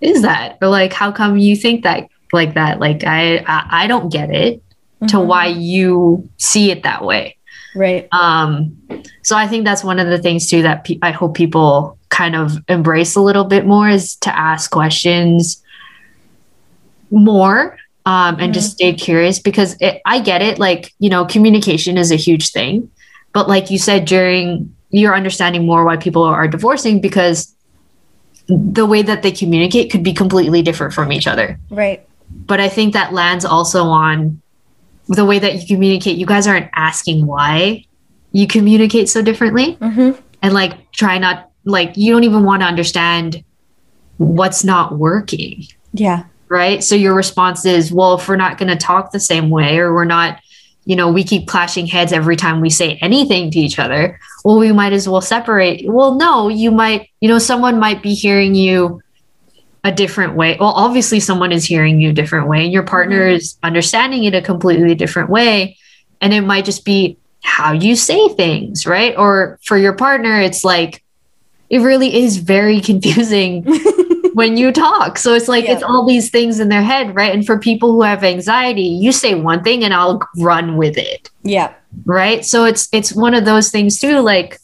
is 0.00 0.22
that? 0.22 0.58
Or 0.62 0.68
like, 0.68 0.92
how 0.92 1.12
come 1.12 1.38
you 1.38 1.56
think 1.56 1.84
that 1.84 2.08
like 2.32 2.54
that? 2.54 2.80
Like, 2.80 3.04
I 3.04 3.38
I, 3.46 3.84
I 3.84 3.86
don't 3.86 4.10
get 4.12 4.30
it 4.30 4.62
to 5.08 5.16
Mhm. 5.16 5.26
why 5.26 5.46
you 5.46 6.28
see 6.38 6.70
it 6.70 6.82
that 6.84 7.04
way. 7.04 7.36
Right. 7.74 8.08
Um, 8.12 8.76
so 9.22 9.36
I 9.36 9.46
think 9.46 9.64
that's 9.64 9.84
one 9.84 9.98
of 9.98 10.08
the 10.08 10.18
things 10.18 10.48
too 10.48 10.62
that 10.62 10.84
pe- 10.84 10.98
I 11.02 11.10
hope 11.10 11.34
people 11.34 11.98
kind 12.08 12.34
of 12.34 12.56
embrace 12.68 13.14
a 13.16 13.20
little 13.20 13.44
bit 13.44 13.66
more 13.66 13.88
is 13.88 14.16
to 14.16 14.34
ask 14.34 14.70
questions 14.70 15.62
more 17.10 17.76
um, 18.06 18.38
and 18.40 18.54
just 18.54 18.72
stay 18.72 18.94
curious 18.94 19.38
because 19.38 19.76
it, 19.80 20.00
I 20.06 20.20
get 20.20 20.40
it. 20.42 20.58
Like, 20.58 20.92
you 20.98 21.10
know, 21.10 21.24
communication 21.24 21.98
is 21.98 22.10
a 22.10 22.16
huge 22.16 22.50
thing. 22.50 22.90
But 23.32 23.48
like 23.48 23.70
you 23.70 23.78
said, 23.78 24.04
during 24.06 24.74
you're 24.90 25.14
understanding 25.14 25.66
more 25.66 25.84
why 25.84 25.96
people 25.96 26.22
are 26.22 26.48
divorcing 26.48 27.00
because 27.00 27.54
the 28.48 28.86
way 28.86 29.02
that 29.02 29.22
they 29.22 29.32
communicate 29.32 29.90
could 29.90 30.02
be 30.02 30.12
completely 30.12 30.62
different 30.62 30.92
from 30.94 31.12
each 31.12 31.26
other. 31.26 31.58
Right. 31.70 32.06
But 32.30 32.60
I 32.60 32.68
think 32.68 32.92
that 32.92 33.12
lands 33.12 33.44
also 33.44 33.84
on 33.84 34.40
the 35.08 35.24
way 35.24 35.38
that 35.38 35.54
you 35.54 35.66
communicate. 35.66 36.16
You 36.16 36.26
guys 36.26 36.46
aren't 36.46 36.68
asking 36.74 37.26
why 37.26 37.84
you 38.32 38.46
communicate 38.46 39.08
so 39.08 39.22
differently 39.22 39.72
hmm 39.74 40.10
and 40.42 40.52
like 40.52 40.90
try 40.92 41.16
not 41.16 41.50
like 41.64 41.96
you 41.96 42.12
don't 42.12 42.24
even 42.24 42.44
want 42.44 42.60
to 42.60 42.66
understand 42.66 43.42
what's 44.18 44.62
not 44.64 44.98
working 44.98 45.64
Yeah. 45.94 46.24
right 46.48 46.84
so 46.84 46.94
your 46.94 47.14
response 47.14 47.64
is 47.64 47.90
well 47.90 48.14
if 48.18 48.28
we're 48.28 48.36
not 48.36 48.58
going 48.58 48.68
to 48.68 48.76
talk 48.76 49.10
the 49.12 49.20
same 49.20 49.48
way 49.48 49.78
or 49.78 49.94
we're 49.94 50.04
not 50.04 50.38
you 50.86 50.96
know 50.96 51.10
we 51.10 51.24
keep 51.24 51.46
clashing 51.46 51.86
heads 51.86 52.12
every 52.12 52.36
time 52.36 52.60
we 52.60 52.70
say 52.70 52.96
anything 53.02 53.50
to 53.50 53.58
each 53.58 53.78
other. 53.78 54.18
Well 54.44 54.58
we 54.58 54.72
might 54.72 54.92
as 54.92 55.08
well 55.08 55.20
separate. 55.20 55.84
Well 55.84 56.14
no 56.14 56.48
you 56.48 56.70
might 56.70 57.10
you 57.20 57.28
know 57.28 57.38
someone 57.38 57.78
might 57.78 58.02
be 58.02 58.14
hearing 58.14 58.54
you 58.54 59.02
a 59.84 59.92
different 59.92 60.34
way. 60.36 60.56
Well 60.58 60.70
obviously 60.70 61.20
someone 61.20 61.52
is 61.52 61.64
hearing 61.64 62.00
you 62.00 62.10
a 62.10 62.14
different 62.14 62.48
way 62.48 62.64
and 62.64 62.72
your 62.72 62.84
partner 62.84 63.26
mm-hmm. 63.26 63.36
is 63.36 63.58
understanding 63.62 64.24
it 64.24 64.34
a 64.34 64.40
completely 64.40 64.94
different 64.94 65.28
way. 65.28 65.76
And 66.20 66.32
it 66.32 66.40
might 66.40 66.64
just 66.64 66.84
be 66.84 67.18
how 67.42 67.72
you 67.72 67.96
say 67.96 68.28
things 68.28 68.86
right? 68.86 69.14
Or 69.18 69.58
for 69.64 69.76
your 69.76 69.92
partner 69.92 70.40
it's 70.40 70.64
like 70.64 71.02
it 71.68 71.80
really 71.80 72.22
is 72.22 72.36
very 72.36 72.80
confusing 72.90 73.64
when 74.36 74.58
you 74.58 74.70
talk. 74.70 75.16
So 75.16 75.32
it's 75.32 75.48
like 75.48 75.64
Yeah. 75.64 75.72
it's 75.72 75.82
all 75.82 76.04
these 76.04 76.28
things 76.28 76.60
in 76.60 76.68
their 76.68 76.82
head, 76.82 77.14
right? 77.16 77.34
And 77.34 77.46
for 77.46 77.58
people 77.58 77.92
who 77.92 78.02
have 78.02 78.22
anxiety, 78.22 78.82
you 78.82 79.10
say 79.10 79.34
one 79.34 79.62
thing 79.64 79.82
and 79.82 79.94
I'll 79.94 80.20
run 80.36 80.76
with 80.76 80.98
it, 80.98 81.30
Yeah. 81.42 81.72
right? 82.04 82.44
So 82.44 82.66
it's 82.66 82.86
it's 82.92 83.14
one 83.14 83.32
of 83.32 83.46
those 83.46 83.70
things 83.70 83.98
too 83.98 84.20
like 84.20 84.58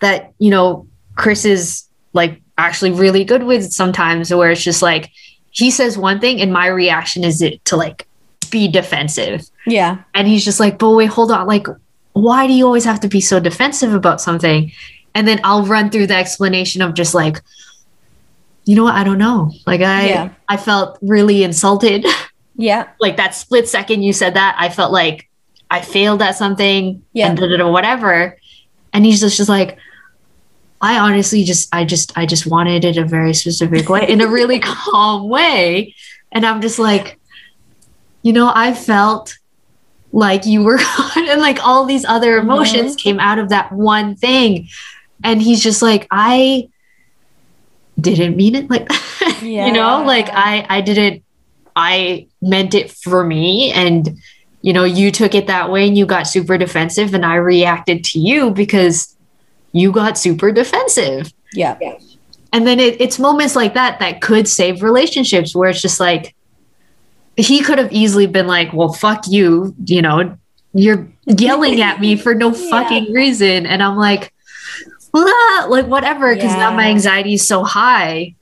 that, 0.00 0.32
you 0.40 0.50
know, 0.50 0.88
Chris 1.14 1.44
is 1.44 1.84
like 2.14 2.40
actually 2.56 2.90
really 2.90 3.22
good 3.22 3.44
with 3.44 3.72
sometimes 3.72 4.34
where 4.34 4.50
it's 4.50 4.64
just 4.64 4.82
like 4.82 5.10
he 5.50 5.70
says 5.70 5.96
one 5.96 6.18
thing 6.18 6.40
and 6.40 6.52
my 6.52 6.66
reaction 6.66 7.22
is 7.22 7.40
it 7.40 7.64
to 7.66 7.76
like 7.76 8.08
be 8.50 8.66
defensive. 8.66 9.48
Yeah. 9.66 9.98
And 10.14 10.26
he's 10.26 10.44
just 10.44 10.58
like, 10.58 10.78
but 10.78 10.90
wait, 10.90 11.06
hold 11.10 11.30
on. 11.30 11.46
Like, 11.46 11.68
why 12.14 12.48
do 12.48 12.52
you 12.54 12.66
always 12.66 12.84
have 12.84 12.98
to 13.00 13.08
be 13.08 13.20
so 13.20 13.38
defensive 13.38 13.94
about 13.94 14.20
something? 14.20 14.72
And 15.14 15.28
then 15.28 15.40
I'll 15.44 15.64
run 15.64 15.90
through 15.90 16.08
the 16.08 16.16
explanation 16.16 16.82
of 16.82 16.94
just 16.94 17.14
like, 17.14 17.40
you 18.68 18.74
know 18.74 18.84
what? 18.84 18.94
I 18.94 19.02
don't 19.02 19.16
know. 19.16 19.50
Like 19.66 19.80
I 19.80 20.08
Yeah. 20.08 20.28
I 20.46 20.58
felt 20.58 20.98
really 21.02 21.42
insulted. 21.42 22.06
Yeah. 22.60 22.88
like 22.98 23.18
that 23.18 23.36
split 23.36 23.68
second 23.68 24.02
you 24.02 24.12
said 24.12 24.34
that, 24.34 24.56
I 24.58 24.68
felt 24.68 24.90
like 24.90 25.30
I 25.70 25.80
failed 25.80 26.20
at 26.20 26.34
something 26.34 27.04
Yeah. 27.12 27.28
and 27.28 27.38
da, 27.38 27.46
da, 27.46 27.56
da, 27.56 27.70
whatever. 27.70 28.36
And 28.92 29.06
he's 29.06 29.20
just, 29.20 29.36
just 29.36 29.48
like, 29.48 29.78
I 30.80 30.98
honestly 30.98 31.44
just 31.44 31.72
I 31.72 31.84
just 31.84 32.18
I 32.18 32.26
just 32.26 32.48
wanted 32.48 32.84
it 32.84 32.96
a 32.96 33.04
very 33.04 33.32
specific 33.32 33.88
way 33.88 34.08
in 34.08 34.20
a 34.20 34.26
really 34.26 34.58
calm 34.64 35.28
way. 35.28 35.94
And 36.32 36.44
I'm 36.44 36.60
just 36.60 36.80
like, 36.80 37.20
you 38.22 38.32
know, 38.32 38.50
I 38.52 38.74
felt 38.74 39.38
like 40.10 40.46
you 40.46 40.64
were 40.64 40.80
and 41.16 41.40
like 41.40 41.64
all 41.64 41.84
these 41.84 42.04
other 42.04 42.38
mm-hmm. 42.38 42.50
emotions 42.50 42.96
came 42.96 43.20
out 43.20 43.38
of 43.38 43.50
that 43.50 43.70
one 43.70 44.16
thing. 44.16 44.68
And 45.22 45.40
he's 45.40 45.62
just 45.62 45.80
like, 45.80 46.08
I 46.10 46.70
didn't 48.00 48.36
mean 48.36 48.54
it 48.54 48.70
like 48.70 48.88
that. 48.88 49.38
you 49.42 49.72
know, 49.72 50.02
like 50.04 50.28
I 50.30 50.66
I 50.68 50.80
didn't 50.80 51.22
I 51.74 52.26
meant 52.40 52.74
it 52.74 52.90
for 52.90 53.24
me 53.24 53.72
and 53.72 54.18
you 54.60 54.72
know, 54.72 54.84
you 54.84 55.10
took 55.12 55.34
it 55.34 55.46
that 55.46 55.70
way 55.70 55.86
and 55.86 55.96
you 55.96 56.04
got 56.04 56.24
super 56.26 56.58
defensive 56.58 57.14
and 57.14 57.24
I 57.24 57.36
reacted 57.36 58.04
to 58.06 58.18
you 58.18 58.50
because 58.50 59.16
you 59.72 59.92
got 59.92 60.18
super 60.18 60.50
defensive. 60.50 61.32
Yeah. 61.52 61.78
And 62.52 62.66
then 62.66 62.80
it, 62.80 63.00
it's 63.00 63.18
moments 63.18 63.54
like 63.54 63.74
that 63.74 64.00
that 64.00 64.20
could 64.20 64.48
save 64.48 64.82
relationships 64.82 65.54
where 65.54 65.70
it's 65.70 65.80
just 65.80 66.00
like 66.00 66.34
he 67.36 67.62
could 67.62 67.78
have 67.78 67.92
easily 67.92 68.26
been 68.26 68.48
like, 68.48 68.72
"Well, 68.72 68.92
fuck 68.92 69.24
you," 69.28 69.74
you 69.84 70.02
know, 70.02 70.36
you're 70.74 71.08
yelling 71.26 71.80
at 71.80 72.00
me 72.00 72.16
for 72.16 72.34
no 72.34 72.52
Yeah. 72.54 72.70
fucking 72.70 73.12
reason, 73.12 73.64
and 73.64 73.80
I'm 73.82 73.96
like, 73.96 74.32
like 75.12 75.86
whatever, 75.86 76.34
because 76.34 76.54
now 76.54 76.74
my 76.74 76.88
anxiety 76.88 77.34
is 77.34 77.46
so 77.46 77.64
high. 77.64 78.34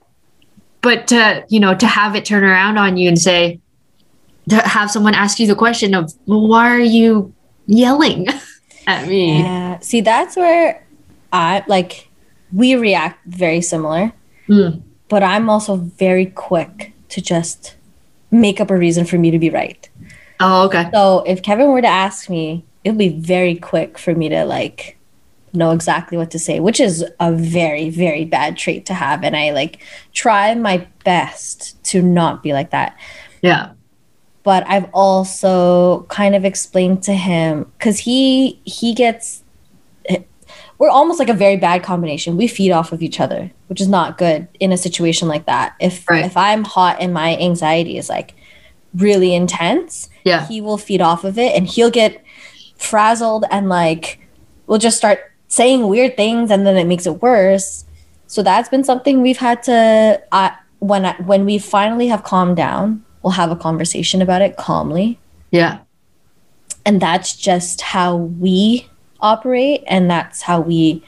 But 0.81 1.07
to 1.07 1.45
you 1.49 1.59
know, 1.59 1.75
to 1.75 1.87
have 1.87 2.15
it 2.15 2.25
turn 2.25 2.43
around 2.43 2.77
on 2.77 2.97
you 2.97 3.07
and 3.07 3.19
say, 3.19 3.59
to 4.49 4.55
have 4.57 4.91
someone 4.91 5.13
ask 5.13 5.39
you 5.39 5.47
the 5.47 5.55
question 5.55 5.93
of, 5.93 6.13
well, 6.25 6.47
"Why 6.47 6.69
are 6.69 6.79
you 6.79 7.33
yelling 7.65 8.27
at 8.87 9.07
me?" 9.07 9.39
Yeah. 9.39 9.79
See, 9.79 10.01
that's 10.01 10.35
where 10.35 10.85
I 11.33 11.63
like 11.67 12.09
we 12.53 12.75
react 12.75 13.25
very 13.25 13.61
similar, 13.61 14.13
Mm. 14.47 14.81
but 15.09 15.23
I'm 15.23 15.49
also 15.49 15.75
very 15.75 16.27
quick 16.27 16.93
to 17.09 17.21
just 17.21 17.75
make 18.31 18.61
up 18.61 18.71
a 18.71 18.77
reason 18.77 19.05
for 19.05 19.17
me 19.17 19.31
to 19.31 19.39
be 19.39 19.49
right. 19.49 19.89
Oh, 20.39 20.65
okay. 20.67 20.89
So 20.93 21.23
if 21.25 21.41
Kevin 21.41 21.69
were 21.69 21.81
to 21.81 21.87
ask 21.87 22.29
me, 22.29 22.63
it 22.83 22.91
would 22.91 22.97
be 22.97 23.09
very 23.09 23.55
quick 23.55 23.97
for 23.97 24.13
me 24.13 24.29
to 24.29 24.45
like 24.45 24.96
know 25.53 25.71
exactly 25.71 26.17
what 26.17 26.31
to 26.31 26.39
say, 26.39 26.59
which 26.59 26.79
is 26.79 27.05
a 27.19 27.31
very, 27.31 27.89
very 27.89 28.25
bad 28.25 28.57
trait 28.57 28.85
to 28.87 28.93
have. 28.93 29.23
And 29.23 29.35
I 29.35 29.51
like 29.51 29.79
try 30.13 30.53
my 30.55 30.87
best 31.03 31.81
to 31.85 32.01
not 32.01 32.43
be 32.43 32.53
like 32.53 32.71
that. 32.71 32.97
Yeah. 33.41 33.71
But 34.43 34.65
I've 34.67 34.89
also 34.93 36.03
kind 36.09 36.35
of 36.35 36.45
explained 36.45 37.03
to 37.03 37.13
him 37.13 37.71
because 37.77 37.99
he 37.99 38.61
he 38.65 38.93
gets 38.93 39.43
we're 40.79 40.89
almost 40.89 41.17
like 41.17 41.29
a 41.29 41.33
very 41.33 41.57
bad 41.57 41.81
combination. 41.81 42.37
We 42.37 42.47
feed 42.47 42.71
off 42.71 42.91
of 42.91 43.01
each 43.01 43.19
other, 43.19 43.51
which 43.65 43.81
is 43.81 43.87
not 43.87 44.17
good 44.19 44.47
in 44.59 44.71
a 44.71 44.77
situation 44.77 45.27
like 45.27 45.47
that. 45.47 45.75
If 45.79 46.07
Right. 46.07 46.23
if 46.23 46.37
I'm 46.37 46.63
hot 46.63 46.97
and 46.99 47.13
my 47.13 47.35
anxiety 47.37 47.97
is 47.97 48.09
like 48.09 48.35
really 48.95 49.33
intense, 49.33 50.07
Yeah. 50.23 50.45
he 50.47 50.61
will 50.61 50.77
feed 50.77 51.01
off 51.01 51.23
of 51.23 51.37
it 51.39 51.55
and 51.55 51.67
he'll 51.67 51.89
get 51.89 52.21
frazzled 52.77 53.43
and 53.49 53.69
like 53.69 54.19
we'll 54.67 54.77
just 54.77 54.97
start 54.97 55.19
saying 55.47 55.87
weird 55.87 56.17
things 56.17 56.51
and 56.51 56.65
then 56.65 56.77
it 56.77 56.85
makes 56.85 57.05
it 57.05 57.21
worse. 57.21 57.85
So 58.27 58.43
that's 58.43 58.69
been 58.69 58.83
something 58.83 59.21
we've 59.21 59.37
had 59.37 59.63
to 59.63 60.21
uh, 60.31 60.51
when 60.79 61.05
I, 61.05 61.13
when 61.23 61.45
we 61.45 61.57
finally 61.57 62.07
have 62.07 62.23
calmed 62.23 62.57
down, 62.57 63.03
we'll 63.23 63.31
have 63.31 63.51
a 63.51 63.55
conversation 63.55 64.21
about 64.21 64.41
it 64.41 64.57
calmly. 64.57 65.19
Yeah. 65.51 65.79
And 66.85 67.01
that's 67.01 67.35
just 67.35 67.81
how 67.81 68.15
we 68.15 68.87
operate 69.19 69.83
and 69.87 70.09
that's 70.09 70.41
how 70.41 70.61
we 70.61 71.03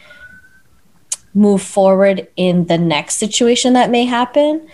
move 1.34 1.62
forward 1.62 2.28
in 2.36 2.66
the 2.66 2.78
next 2.78 3.16
situation 3.16 3.74
that 3.74 3.90
may 3.90 4.06
happen. 4.06 4.68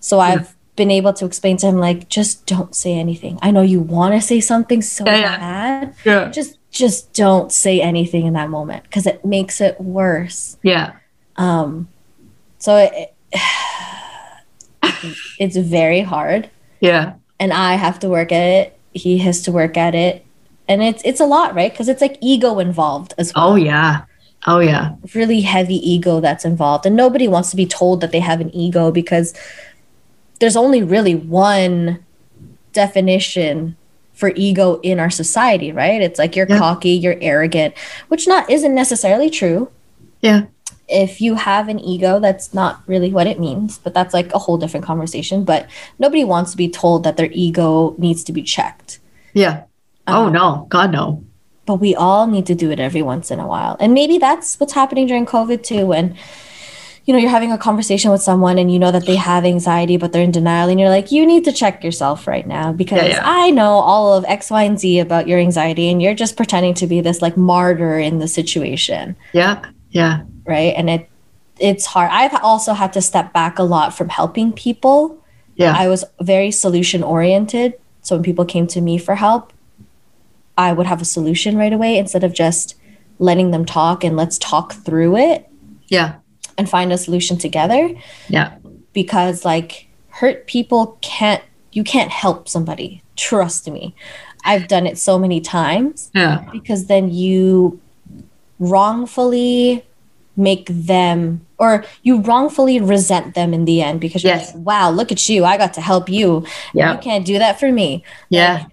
So 0.00 0.18
I've 0.18 0.54
been 0.76 0.90
able 0.90 1.12
to 1.12 1.24
explain 1.26 1.56
to 1.58 1.66
him 1.66 1.76
like 1.78 2.08
just 2.08 2.46
don't 2.46 2.74
say 2.74 2.94
anything. 2.94 3.38
I 3.42 3.50
know 3.50 3.60
you 3.62 3.80
want 3.80 4.14
to 4.14 4.20
say 4.20 4.40
something 4.40 4.80
so 4.82 5.04
Yeah, 5.06 5.16
yeah. 5.16 5.38
bad. 5.38 5.94
Yeah. 6.04 6.28
Just 6.30 6.58
just 6.70 7.12
don't 7.12 7.52
say 7.52 7.80
anything 7.82 8.24
in 8.26 8.32
that 8.32 8.48
moment 8.48 8.84
because 8.84 9.06
it 9.06 9.24
makes 9.24 9.60
it 9.60 9.78
worse. 9.80 10.56
Yeah. 10.62 10.92
Um 11.36 11.88
so 12.58 12.76
it, 12.76 13.14
it's 15.38 15.56
very 15.56 16.00
hard 16.00 16.48
Yeah. 16.80 17.14
and 17.40 17.52
I 17.52 17.74
have 17.74 17.98
to 18.00 18.08
work 18.08 18.32
at 18.32 18.42
it. 18.46 18.78
He 18.92 19.18
has 19.18 19.42
to 19.42 19.52
work 19.52 19.76
at 19.76 19.94
it. 19.94 20.24
And 20.68 20.82
it's 20.82 21.02
it's 21.04 21.20
a 21.20 21.26
lot, 21.26 21.54
right? 21.54 21.70
Because 21.72 21.88
it's 21.88 22.00
like 22.00 22.16
ego 22.20 22.58
involved 22.58 23.14
as 23.18 23.32
well. 23.34 23.50
Oh 23.52 23.54
yeah. 23.56 24.02
Oh 24.46 24.60
yeah. 24.60 24.94
Really 25.14 25.40
heavy 25.42 25.76
ego 25.76 26.20
that's 26.20 26.44
involved. 26.44 26.86
And 26.86 26.96
nobody 26.96 27.28
wants 27.28 27.50
to 27.50 27.56
be 27.56 27.66
told 27.66 28.00
that 28.00 28.12
they 28.12 28.20
have 28.20 28.40
an 28.40 28.54
ego 28.54 28.90
because 28.90 29.34
there's 30.42 30.56
only 30.56 30.82
really 30.82 31.14
one 31.14 32.04
definition 32.72 33.76
for 34.12 34.32
ego 34.34 34.80
in 34.82 34.98
our 35.00 35.10
society, 35.10 35.72
right? 35.72 36.02
It's 36.02 36.18
like 36.18 36.36
you're 36.36 36.46
Yeah. 36.48 36.58
cocky, 36.58 36.90
you're 36.90 37.16
arrogant, 37.20 37.74
which 38.08 38.26
not 38.26 38.50
isn't 38.50 38.74
necessarily 38.74 39.30
true. 39.30 39.68
Yeah. 40.20 40.42
If 40.88 41.20
you 41.20 41.36
have 41.36 41.68
an 41.68 41.78
ego, 41.80 42.18
that's 42.20 42.52
not 42.52 42.80
really 42.86 43.10
what 43.10 43.26
it 43.26 43.40
means, 43.40 43.78
but 43.78 43.94
that's 43.94 44.12
like 44.12 44.34
a 44.34 44.38
whole 44.38 44.58
different 44.58 44.84
conversation. 44.84 45.44
But 45.44 45.66
nobody 45.98 46.24
wants 46.24 46.50
to 46.52 46.56
be 46.56 46.68
told 46.68 47.04
that 47.04 47.16
their 47.16 47.30
ego 47.32 47.94
needs 47.98 48.22
to 48.24 48.32
be 48.32 48.42
checked. 48.42 48.98
Yeah. 49.32 49.62
Oh 50.06 50.26
Um, 50.26 50.32
no. 50.32 50.66
God 50.68 50.92
no. 50.92 51.22
but 51.64 51.76
we 51.76 51.94
all 51.94 52.26
need 52.26 52.44
to 52.46 52.56
do 52.56 52.72
it 52.72 52.80
every 52.80 53.02
once 53.02 53.30
in 53.30 53.38
a 53.38 53.46
while. 53.46 53.76
And 53.78 53.94
maybe 53.94 54.18
that's 54.18 54.58
what's 54.58 54.72
happening 54.72 55.06
during 55.06 55.24
COVID 55.24 55.62
too 55.62 55.86
when 55.86 56.16
you 57.04 57.12
know 57.12 57.18
you're 57.18 57.30
having 57.30 57.50
a 57.52 57.58
conversation 57.58 58.10
with 58.10 58.22
someone 58.22 58.58
and 58.58 58.72
you 58.72 58.78
know 58.78 58.92
that 58.92 59.06
they 59.06 59.16
have 59.16 59.44
anxiety 59.44 59.96
but 59.96 60.12
they're 60.12 60.22
in 60.22 60.30
denial 60.30 60.68
and 60.68 60.78
you're 60.78 60.88
like 60.88 61.10
you 61.10 61.26
need 61.26 61.44
to 61.44 61.52
check 61.52 61.82
yourself 61.82 62.26
right 62.26 62.46
now 62.46 62.72
because 62.72 63.08
yeah. 63.08 63.20
I 63.24 63.50
know 63.50 63.70
all 63.70 64.14
of 64.14 64.24
X 64.26 64.50
Y 64.50 64.62
and 64.62 64.78
Z 64.78 65.00
about 65.00 65.26
your 65.26 65.38
anxiety 65.38 65.90
and 65.90 66.00
you're 66.00 66.14
just 66.14 66.36
pretending 66.36 66.74
to 66.74 66.86
be 66.86 67.00
this 67.00 67.20
like 67.20 67.36
martyr 67.36 67.98
in 67.98 68.18
the 68.18 68.28
situation, 68.28 69.16
Yeah. 69.32 69.64
Yeah. 69.90 70.22
right? 70.46 70.74
And 70.76 70.88
it 70.88 71.08
it's 71.58 71.86
hard. 71.86 72.10
I've 72.12 72.34
also 72.42 72.72
had 72.72 72.92
to 72.94 73.02
step 73.02 73.32
back 73.32 73.58
a 73.58 73.62
lot 73.62 73.94
from 73.94 74.08
helping 74.08 74.52
people 74.52 75.18
Yeah. 75.56 75.74
I 75.76 75.88
was 75.88 76.04
very 76.20 76.50
solution 76.50 77.02
oriented. 77.02 77.74
So 78.02 78.16
when 78.16 78.22
people 78.22 78.44
came 78.44 78.66
to 78.68 78.80
me 78.80 78.98
for 78.98 79.16
help, 79.16 79.52
I 80.56 80.72
would 80.72 80.86
have 80.86 81.00
a 81.02 81.04
solution 81.04 81.56
right 81.56 81.72
away 81.72 81.98
instead 81.98 82.24
of 82.24 82.32
just 82.32 82.76
letting 83.18 83.50
them 83.50 83.64
talk 83.64 84.02
and 84.04 84.16
let's 84.16 84.38
talk 84.38 84.72
through 84.72 85.16
it 85.16 85.48
yeah. 85.88 86.14
And 86.62 86.70
find 86.70 86.92
a 86.92 86.98
solution 86.98 87.36
together 87.36 87.90
Yeah. 88.28 88.52
because 88.92 89.44
like 89.44 89.88
hurt 90.20 90.46
people 90.46 90.96
can't 91.00 91.42
you 91.72 91.82
can't 91.82 92.10
help 92.12 92.48
somebody. 92.48 93.02
Trust 93.16 93.68
me. 93.70 93.94
I've 94.44 94.68
done 94.68 94.86
it 94.86 94.96
so 94.98 95.18
many 95.18 95.40
times 95.40 96.10
Yeah. 96.14 96.44
because 96.52 96.86
then 96.86 97.10
you 97.12 97.80
wrongfully 98.60 99.84
make 100.36 100.66
them 100.68 101.44
or 101.58 101.84
you 102.02 102.20
wrongfully 102.20 102.80
resent 102.80 103.34
them 103.34 103.52
in 103.52 103.64
the 103.64 103.82
end 103.82 104.00
because 104.00 104.22
you're 104.24 104.34
Yes. 104.34 104.54
like, 104.54 104.64
wow, 104.66 104.90
look 104.90 105.10
at 105.12 105.28
you. 105.28 105.44
I 105.44 105.56
got 105.58 105.74
to 105.74 105.80
help 105.80 106.08
you. 106.08 106.44
Yeah. 106.74 106.92
You 106.92 106.98
can't 106.98 107.24
do 107.26 107.38
that 107.38 107.58
for 107.60 107.70
me. 107.72 108.02
Yeah. 108.30 108.64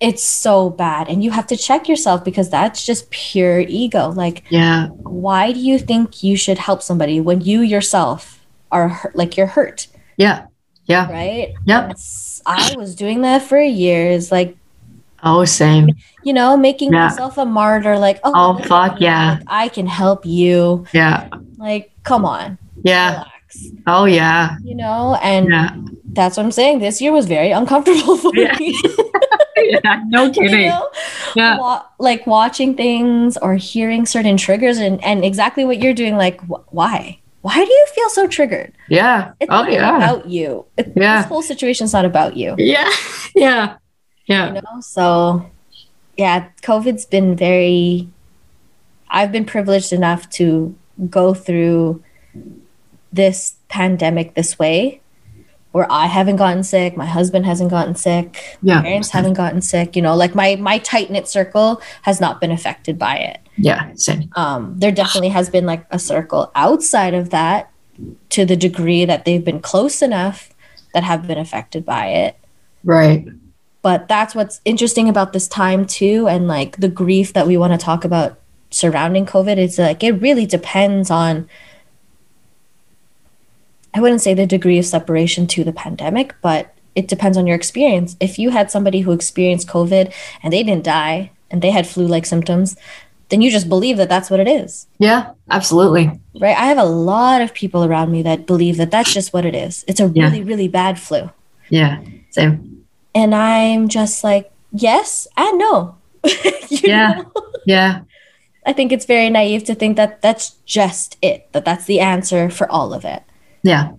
It's 0.00 0.22
so 0.22 0.70
bad. 0.70 1.08
And 1.08 1.24
you 1.24 1.30
have 1.32 1.46
to 1.48 1.56
check 1.56 1.88
yourself 1.88 2.22
because 2.24 2.48
that's 2.50 2.86
just 2.86 3.10
pure 3.10 3.60
ego. 3.60 4.10
Like, 4.10 4.44
Yeah. 4.48 4.88
why 4.88 5.52
do 5.52 5.58
you 5.58 5.78
think 5.78 6.22
you 6.22 6.36
should 6.36 6.58
help 6.58 6.82
somebody 6.82 7.20
when 7.20 7.40
you 7.40 7.60
yourself 7.62 8.44
are 8.70 8.88
hurt, 8.88 9.16
like 9.16 9.36
you're 9.36 9.48
hurt, 9.48 9.88
Yeah. 10.16 10.42
Yeah. 10.86 11.10
right? 11.10 11.52
Yep. 11.64 11.84
It's- 11.90 12.40
I 12.46 12.74
was 12.76 12.94
doing 12.94 13.22
that 13.22 13.42
for 13.42 13.60
years, 13.60 14.30
like, 14.30 14.56
Oh, 15.24 15.44
same. 15.44 15.90
you 16.22 16.32
know, 16.32 16.56
making 16.56 16.92
Yeah. 16.92 17.08
myself 17.08 17.36
a 17.36 17.44
martyr, 17.44 17.98
like, 17.98 18.20
oh, 18.22 18.32
Oh, 18.34 18.62
fuck 18.64 19.00
yeah. 19.00 19.38
like, 19.40 19.42
I 19.48 19.68
can 19.68 19.86
help 19.88 20.24
you. 20.24 20.84
Yeah. 20.92 21.26
Like, 21.56 21.90
come 22.04 22.24
on, 22.24 22.56
Yeah. 22.84 23.10
relax, 23.10 23.66
Oh, 23.88 24.04
yeah. 24.04 24.56
you 24.62 24.76
know? 24.76 25.18
And 25.22 25.48
Yeah. 25.50 25.70
that's 26.12 26.36
what 26.36 26.44
I'm 26.44 26.52
saying. 26.52 26.78
This 26.78 27.00
year 27.02 27.10
was 27.12 27.26
very 27.26 27.50
uncomfortable 27.50 28.16
for 28.22 28.30
Yeah. 28.36 28.54
me. 28.60 28.78
yeah. 29.84 30.02
No 30.08 30.24
you 30.24 30.32
kidding. 30.32 30.68
know? 30.68 30.88
Yeah. 31.36 31.58
Wa- 31.58 31.84
like 31.98 32.26
watching 32.26 32.74
things 32.76 33.36
or 33.36 33.56
hearing 33.56 34.06
certain 34.06 34.36
triggers 34.36 34.78
and, 34.78 35.02
and 35.04 35.24
exactly 35.24 35.64
what 35.64 35.78
you're 35.82 35.94
doing 35.94 36.16
like 36.16 36.40
wh- 36.42 36.64
why 36.74 37.18
why 37.40 37.54
do 37.54 37.70
you 37.70 37.86
feel 37.94 38.08
so 38.10 38.26
triggered 38.26 38.72
Yeah. 38.88 39.32
it's 39.40 39.50
Oh, 39.50 39.62
not 39.62 39.72
yeah. 39.72 39.96
about 39.96 40.28
you 40.28 40.64
it, 40.76 40.92
Yeah. 40.96 41.22
this 41.22 41.28
whole 41.28 41.42
situation's 41.42 41.92
not 41.92 42.04
about 42.04 42.36
you 42.36 42.54
Yeah. 42.58 42.88
Yeah. 43.34 43.76
Yeah. 44.26 44.54
you 44.54 44.60
know 44.60 44.80
so 44.80 45.48
yeah 46.16 46.48
covid's 46.62 47.06
been 47.06 47.36
very 47.36 48.08
i've 49.08 49.30
been 49.32 49.44
privileged 49.44 49.92
enough 49.92 50.28
to 50.30 50.74
go 51.08 51.32
through 51.34 52.02
this 53.12 53.54
pandemic 53.68 54.34
this 54.34 54.58
way 54.58 55.00
where 55.72 55.86
i 55.92 56.06
haven't 56.06 56.36
gotten 56.36 56.62
sick 56.62 56.96
my 56.96 57.04
husband 57.06 57.44
hasn't 57.44 57.70
gotten 57.70 57.94
sick 57.94 58.58
Yeah. 58.62 58.82
parents 58.82 59.10
haven't 59.10 59.34
gotten 59.34 59.60
sick 59.60 59.94
you 59.96 60.02
know 60.02 60.16
like 60.16 60.34
my 60.34 60.56
my 60.56 60.78
tight 60.78 61.10
knit 61.10 61.28
circle 61.28 61.80
has 62.02 62.20
not 62.20 62.40
been 62.40 62.50
affected 62.50 62.98
by 62.98 63.16
it 63.16 63.38
Yeah. 63.56 63.92
Same. 63.94 64.30
um 64.36 64.74
there 64.78 64.92
definitely 64.92 65.28
has 65.30 65.50
been 65.50 65.66
like 65.66 65.84
a 65.90 65.98
circle 65.98 66.50
outside 66.54 67.14
of 67.14 67.30
that 67.30 67.70
to 68.30 68.44
the 68.44 68.56
degree 68.56 69.04
that 69.04 69.24
they've 69.24 69.44
been 69.44 69.60
close 69.60 70.02
enough 70.02 70.50
that 70.94 71.02
have 71.04 71.26
been 71.26 71.38
affected 71.38 71.84
by 71.84 72.06
it 72.08 72.36
Right. 72.84 73.26
but 73.82 74.08
that's 74.08 74.34
what's 74.34 74.60
interesting 74.64 75.08
about 75.08 75.32
this 75.32 75.48
time 75.48 75.84
too 75.86 76.28
and 76.28 76.48
like 76.48 76.76
the 76.78 76.88
grief 76.88 77.32
that 77.34 77.46
we 77.46 77.56
want 77.56 77.72
to 77.78 77.84
talk 77.84 78.04
about 78.04 78.38
surrounding 78.70 79.26
covid 79.26 79.56
is 79.58 79.78
like 79.78 80.02
it 80.04 80.12
really 80.12 80.46
depends 80.46 81.10
on 81.10 81.48
i 83.98 84.00
wouldn't 84.02 84.20
say 84.26 84.34
the 84.34 84.46
degree 84.46 84.78
of 84.78 84.86
separation 84.86 85.46
to 85.46 85.64
the 85.64 85.72
pandemic 85.84 86.34
but 86.42 86.74
it 86.94 87.08
depends 87.08 87.36
on 87.38 87.46
your 87.46 87.56
experience 87.56 88.16
if 88.20 88.38
you 88.38 88.50
had 88.50 88.70
somebody 88.70 89.00
who 89.00 89.12
experienced 89.12 89.68
covid 89.68 90.12
and 90.42 90.52
they 90.52 90.62
didn't 90.62 90.84
die 90.84 91.30
and 91.50 91.62
they 91.62 91.70
had 91.70 91.86
flu 91.86 92.06
like 92.06 92.26
symptoms 92.26 92.76
then 93.30 93.42
you 93.42 93.50
just 93.50 93.68
believe 93.68 93.96
that 93.98 94.08
that's 94.08 94.30
what 94.30 94.40
it 94.40 94.48
is 94.48 94.86
Yeah. 94.98 95.32
Absolutely. 95.50 96.04
right 96.44 96.56
i 96.64 96.66
have 96.72 96.78
a 96.78 96.84
lot 97.12 97.40
of 97.42 97.52
people 97.62 97.84
around 97.84 98.10
me 98.10 98.22
that 98.22 98.46
believe 98.46 98.76
that 98.78 98.90
that's 98.90 99.12
just 99.12 99.32
what 99.34 99.44
it 99.44 99.54
is 99.54 99.84
it's 99.88 100.00
a 100.00 100.10
Yeah. 100.14 100.24
really 100.26 100.42
really 100.44 100.68
bad 100.68 100.98
flu 100.98 101.30
Yeah. 101.68 102.00
Same. 102.30 102.84
and 103.14 103.34
I'm 103.34 103.88
just 103.88 104.22
like, 104.24 104.50
yes 104.72 105.26
and 105.36 105.58
no. 105.58 105.96
Yeah. 106.70 107.22
know? 107.22 107.32
Yeah. 107.66 108.00
I 108.66 108.72
think 108.74 108.92
it's 108.92 109.06
very 109.06 109.28
naive 109.30 109.64
to 109.64 109.74
think 109.74 109.96
that 109.96 110.20
that's 110.22 110.46
just 110.66 111.16
it, 111.22 111.38
that 111.52 111.64
that's 111.64 111.86
the 111.86 112.00
answer 112.00 112.48
for 112.50 112.66
all 112.70 112.92
of 112.92 113.04
it. 113.04 113.22
Yeah. 113.68 113.92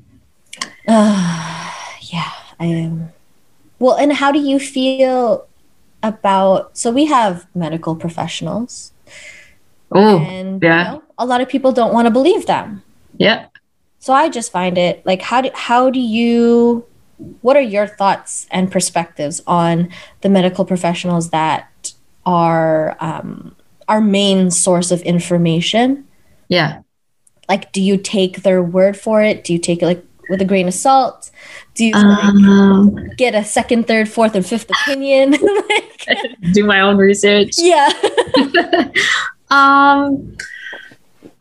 Uh, 0.87 1.71
yeah, 2.01 2.31
I 2.59 2.65
am. 2.65 3.13
Well, 3.77 3.95
and 3.95 4.11
how 4.13 4.31
do 4.31 4.39
you 4.39 4.59
feel 4.59 5.47
about? 6.01 6.77
So 6.77 6.91
we 6.91 7.05
have 7.05 7.45
medical 7.53 7.95
professionals, 7.95 8.91
Oh. 9.91 10.19
and 10.19 10.61
yeah. 10.61 10.77
you 10.79 10.91
know, 10.97 11.03
a 11.17 11.25
lot 11.25 11.41
of 11.41 11.47
people 11.49 11.71
don't 11.71 11.93
want 11.93 12.05
to 12.07 12.11
believe 12.11 12.45
them. 12.45 12.81
Yeah. 13.17 13.45
So 13.99 14.13
I 14.13 14.29
just 14.29 14.51
find 14.51 14.77
it 14.77 15.05
like 15.05 15.21
how 15.21 15.41
do 15.41 15.49
how 15.53 15.89
do 15.89 15.99
you 15.99 16.85
what 17.41 17.57
are 17.57 17.67
your 17.75 17.85
thoughts 17.85 18.47
and 18.49 18.71
perspectives 18.71 19.41
on 19.45 19.89
the 20.21 20.29
medical 20.29 20.63
professionals 20.65 21.29
that 21.31 21.93
are 22.25 22.95
um, 22.99 23.55
our 23.87 23.99
main 24.01 24.51
source 24.51 24.89
of 24.91 25.01
information? 25.03 26.07
Yeah. 26.47 26.81
Like, 27.49 27.71
do 27.71 27.81
you 27.81 27.97
take 27.97 28.43
their 28.43 28.61
word 28.61 28.95
for 28.95 29.21
it? 29.21 29.43
Do 29.43 29.51
you 29.51 29.59
take 29.59 29.81
it 29.81 29.85
like 29.85 30.05
with 30.29 30.41
a 30.41 30.45
grain 30.45 30.67
of 30.67 30.73
salt? 30.75 31.31
Do 31.73 31.85
you 31.85 31.93
like, 31.93 32.23
Um, 32.23 33.09
get 33.17 33.33
a 33.33 33.43
second, 33.43 33.87
third, 33.87 34.07
fourth, 34.07 34.35
and 34.35 34.45
fifth 34.45 34.69
opinion? 34.69 35.31
like, 35.69 36.07
do 36.53 36.63
my 36.63 36.81
own 36.81 36.97
research. 36.97 37.55
yeah. 37.57 37.89
um, 39.49 40.37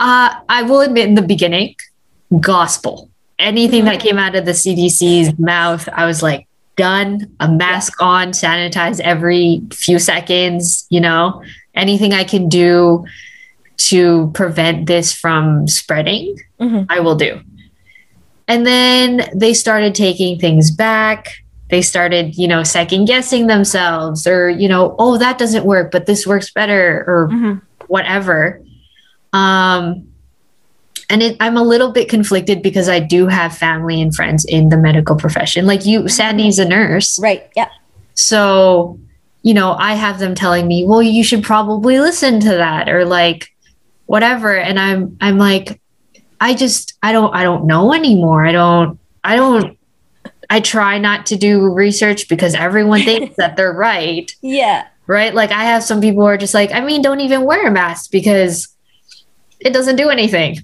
uh, 0.01 0.41
I 0.49 0.63
will 0.63 0.81
admit 0.81 1.09
in 1.09 1.15
the 1.15 1.23
beginning, 1.23 1.77
gospel. 2.41 3.11
Anything 3.39 3.85
that 3.85 4.01
came 4.01 4.19
out 4.19 4.35
of 4.35 4.47
the 4.47 4.53
CDC's 4.53 5.39
mouth, 5.39 5.89
I 5.93 6.07
was 6.07 6.23
like, 6.23 6.47
done. 6.77 7.31
A 7.41 7.49
mask 7.49 8.01
on, 8.01 8.31
sanitize 8.31 9.01
every 9.01 9.61
few 9.73 9.99
seconds. 9.99 10.87
You 10.89 11.01
know, 11.01 11.43
anything 11.75 12.15
I 12.15 12.25
can 12.25 12.49
do 12.49 13.05
to 13.79 14.31
prevent 14.35 14.87
this 14.87 15.13
from 15.13 15.67
spreading, 15.69 16.37
Mhm. 16.61 16.87
I 16.91 17.01
will 17.01 17.15
do. 17.15 17.41
And 18.47 18.67
then 18.67 19.29
they 19.35 19.55
started 19.55 19.95
taking 19.95 20.39
things 20.39 20.71
back. 20.71 21.29
They 21.71 21.83
started, 21.83 22.37
you 22.37 22.49
know, 22.49 22.63
second 22.63 23.05
guessing 23.05 23.47
themselves 23.47 24.27
or, 24.27 24.49
you 24.49 24.69
know, 24.69 24.97
oh, 24.99 25.19
that 25.19 25.39
doesn't 25.39 25.65
work, 25.65 25.91
but 25.93 26.07
this 26.07 26.27
works 26.27 26.51
better 26.51 27.05
or 27.07 27.29
Mhm. 27.31 27.61
whatever. 27.89 28.61
Um, 29.33 30.05
and 31.11 31.23
it, 31.23 31.37
I'm 31.41 31.57
a 31.57 31.63
little 31.63 31.93
bit 31.93 32.09
conflicted 32.09 32.63
because 32.63 32.89
I 32.89 33.01
do 33.01 33.27
have 33.27 33.57
family 33.57 34.01
and 34.01 34.15
friends 34.15 34.45
in 34.45 34.71
the 34.71 34.77
medical 34.77 35.17
profession. 35.17 35.67
Like 35.67 35.87
you, 35.87 36.09
Sandy's 36.09 36.59
a 36.59 36.65
nurse. 36.67 37.19
Right. 37.19 37.45
Yeah. 37.57 37.69
So, 38.15 38.99
you 39.43 39.55
know, 39.55 39.75
I 39.79 39.95
have 39.95 40.19
them 40.19 40.35
telling 40.35 40.67
me, 40.67 40.85
well, 40.87 41.03
you 41.03 41.23
should 41.23 41.43
probably 41.43 42.01
listen 42.01 42.41
to 42.41 42.49
that 42.51 42.89
or 42.89 43.05
like 43.05 43.51
whatever. 44.09 44.57
And 44.57 44.81
I'm, 44.81 45.19
I'm 45.21 45.37
like, 45.37 45.81
I 46.41 46.55
just, 46.55 46.95
I 47.03 47.13
don't, 47.13 47.33
I 47.35 47.43
don't 47.43 47.67
know 47.67 47.93
anymore. 47.93 48.47
I 48.47 48.53
don't, 48.53 48.99
I 49.23 49.37
don't, 49.37 49.79
I 50.49 50.61
try 50.61 50.97
not 50.97 51.27
to 51.27 51.37
do 51.37 51.71
research 51.71 52.27
because 52.27 52.55
everyone 52.55 53.03
thinks 53.03 53.37
that 53.39 53.57
they're 53.57 53.73
right. 53.73 54.35
Yeah. 54.41 54.87
Right. 55.07 55.35
Like 55.35 55.51
I 55.51 55.65
have 55.65 55.85
some 55.85 56.01
people 56.01 56.23
who 56.23 56.27
are 56.27 56.39
just 56.39 56.55
like, 56.55 56.73
I 56.73 56.81
mean, 56.81 57.03
don't 57.03 57.21
even 57.21 57.45
wear 57.45 57.67
a 57.69 57.71
mask 57.71 58.11
because 58.11 58.69
it 59.61 59.75
doesn't 59.75 59.97
do 59.97 60.09
anything. 60.09 60.59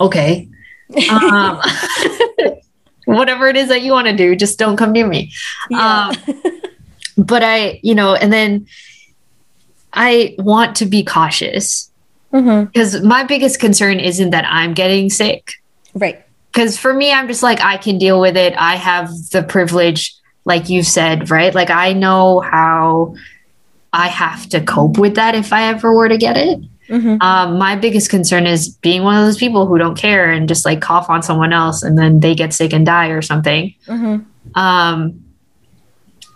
Okay. 0.00 0.48
Um, 1.10 1.60
whatever 3.06 3.48
it 3.48 3.56
is 3.56 3.70
that 3.70 3.82
you 3.82 3.90
want 3.90 4.06
to 4.06 4.16
do, 4.16 4.36
just 4.36 4.56
don't 4.56 4.76
come 4.76 4.92
near 4.92 5.06
me. 5.06 5.32
Yeah. 5.68 6.12
Um, 6.12 6.60
but 7.18 7.42
I, 7.42 7.80
you 7.82 7.96
know, 7.96 8.14
and 8.14 8.32
then 8.32 8.68
I 9.92 10.36
want 10.38 10.76
to 10.76 10.86
be 10.86 11.02
cautious 11.02 11.90
hmm 12.40 12.64
because 12.64 13.02
my 13.02 13.24
biggest 13.24 13.60
concern 13.60 14.00
isn't 14.00 14.30
that 14.30 14.44
I'm 14.48 14.74
getting 14.74 15.10
sick. 15.10 15.54
Right. 15.94 16.22
Because 16.52 16.78
for 16.78 16.92
me, 16.94 17.12
I'm 17.12 17.28
just 17.28 17.42
like, 17.42 17.60
I 17.60 17.76
can 17.76 17.98
deal 17.98 18.20
with 18.20 18.36
it. 18.36 18.54
I 18.56 18.76
have 18.76 19.10
the 19.30 19.42
privilege, 19.42 20.14
like 20.44 20.68
you 20.68 20.82
said, 20.82 21.30
right? 21.30 21.54
Like 21.54 21.70
I 21.70 21.92
know 21.92 22.40
how 22.40 23.14
I 23.92 24.08
have 24.08 24.48
to 24.50 24.60
cope 24.60 24.98
with 24.98 25.14
that 25.16 25.34
if 25.34 25.52
I 25.52 25.64
ever 25.68 25.94
were 25.94 26.08
to 26.08 26.18
get 26.18 26.36
it. 26.36 26.60
hmm 26.88 27.16
Um, 27.20 27.58
my 27.58 27.76
biggest 27.76 28.10
concern 28.10 28.46
is 28.46 28.68
being 28.68 29.02
one 29.02 29.16
of 29.16 29.24
those 29.26 29.36
people 29.38 29.66
who 29.66 29.76
don't 29.78 29.96
care 29.96 30.30
and 30.30 30.48
just 30.48 30.64
like 30.64 30.80
cough 30.80 31.10
on 31.10 31.22
someone 31.22 31.52
else 31.52 31.82
and 31.82 31.98
then 31.98 32.20
they 32.20 32.34
get 32.34 32.52
sick 32.54 32.72
and 32.72 32.86
die 32.86 33.08
or 33.08 33.22
something. 33.22 33.74
hmm 33.86 34.18
Um, 34.54 35.22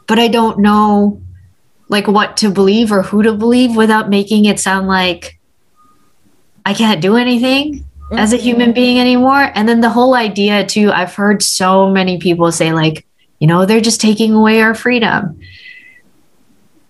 but 0.07 0.19
I 0.19 0.29
don't 0.29 0.59
know 0.59 1.21
like 1.89 2.07
what 2.07 2.37
to 2.39 2.51
believe 2.51 2.93
or 2.93 3.03
who 3.03 3.23
to 3.23 3.33
believe 3.33 3.77
without 3.77 4.09
making 4.09 4.45
it 4.45 4.61
sound 4.61 4.87
like 4.87 5.39
I 6.67 6.75
can't 6.75 7.01
do 7.01 7.17
anything 7.17 7.85
as 8.13 8.33
a 8.33 8.37
human 8.37 8.73
being 8.73 8.99
anymore. 8.99 9.51
And 9.55 9.69
then 9.69 9.81
the 9.81 9.89
whole 9.91 10.15
idea 10.15 10.67
too, 10.67 10.91
I've 10.93 11.15
heard 11.15 11.43
so 11.43 11.89
many 11.91 12.19
people 12.19 12.51
say 12.53 12.73
like, 12.73 13.07
you 13.39 13.47
know, 13.47 13.65
they're 13.67 13.81
just 13.81 14.01
taking 14.01 14.35
away 14.35 14.61
our 14.61 14.75
freedom. 14.75 15.39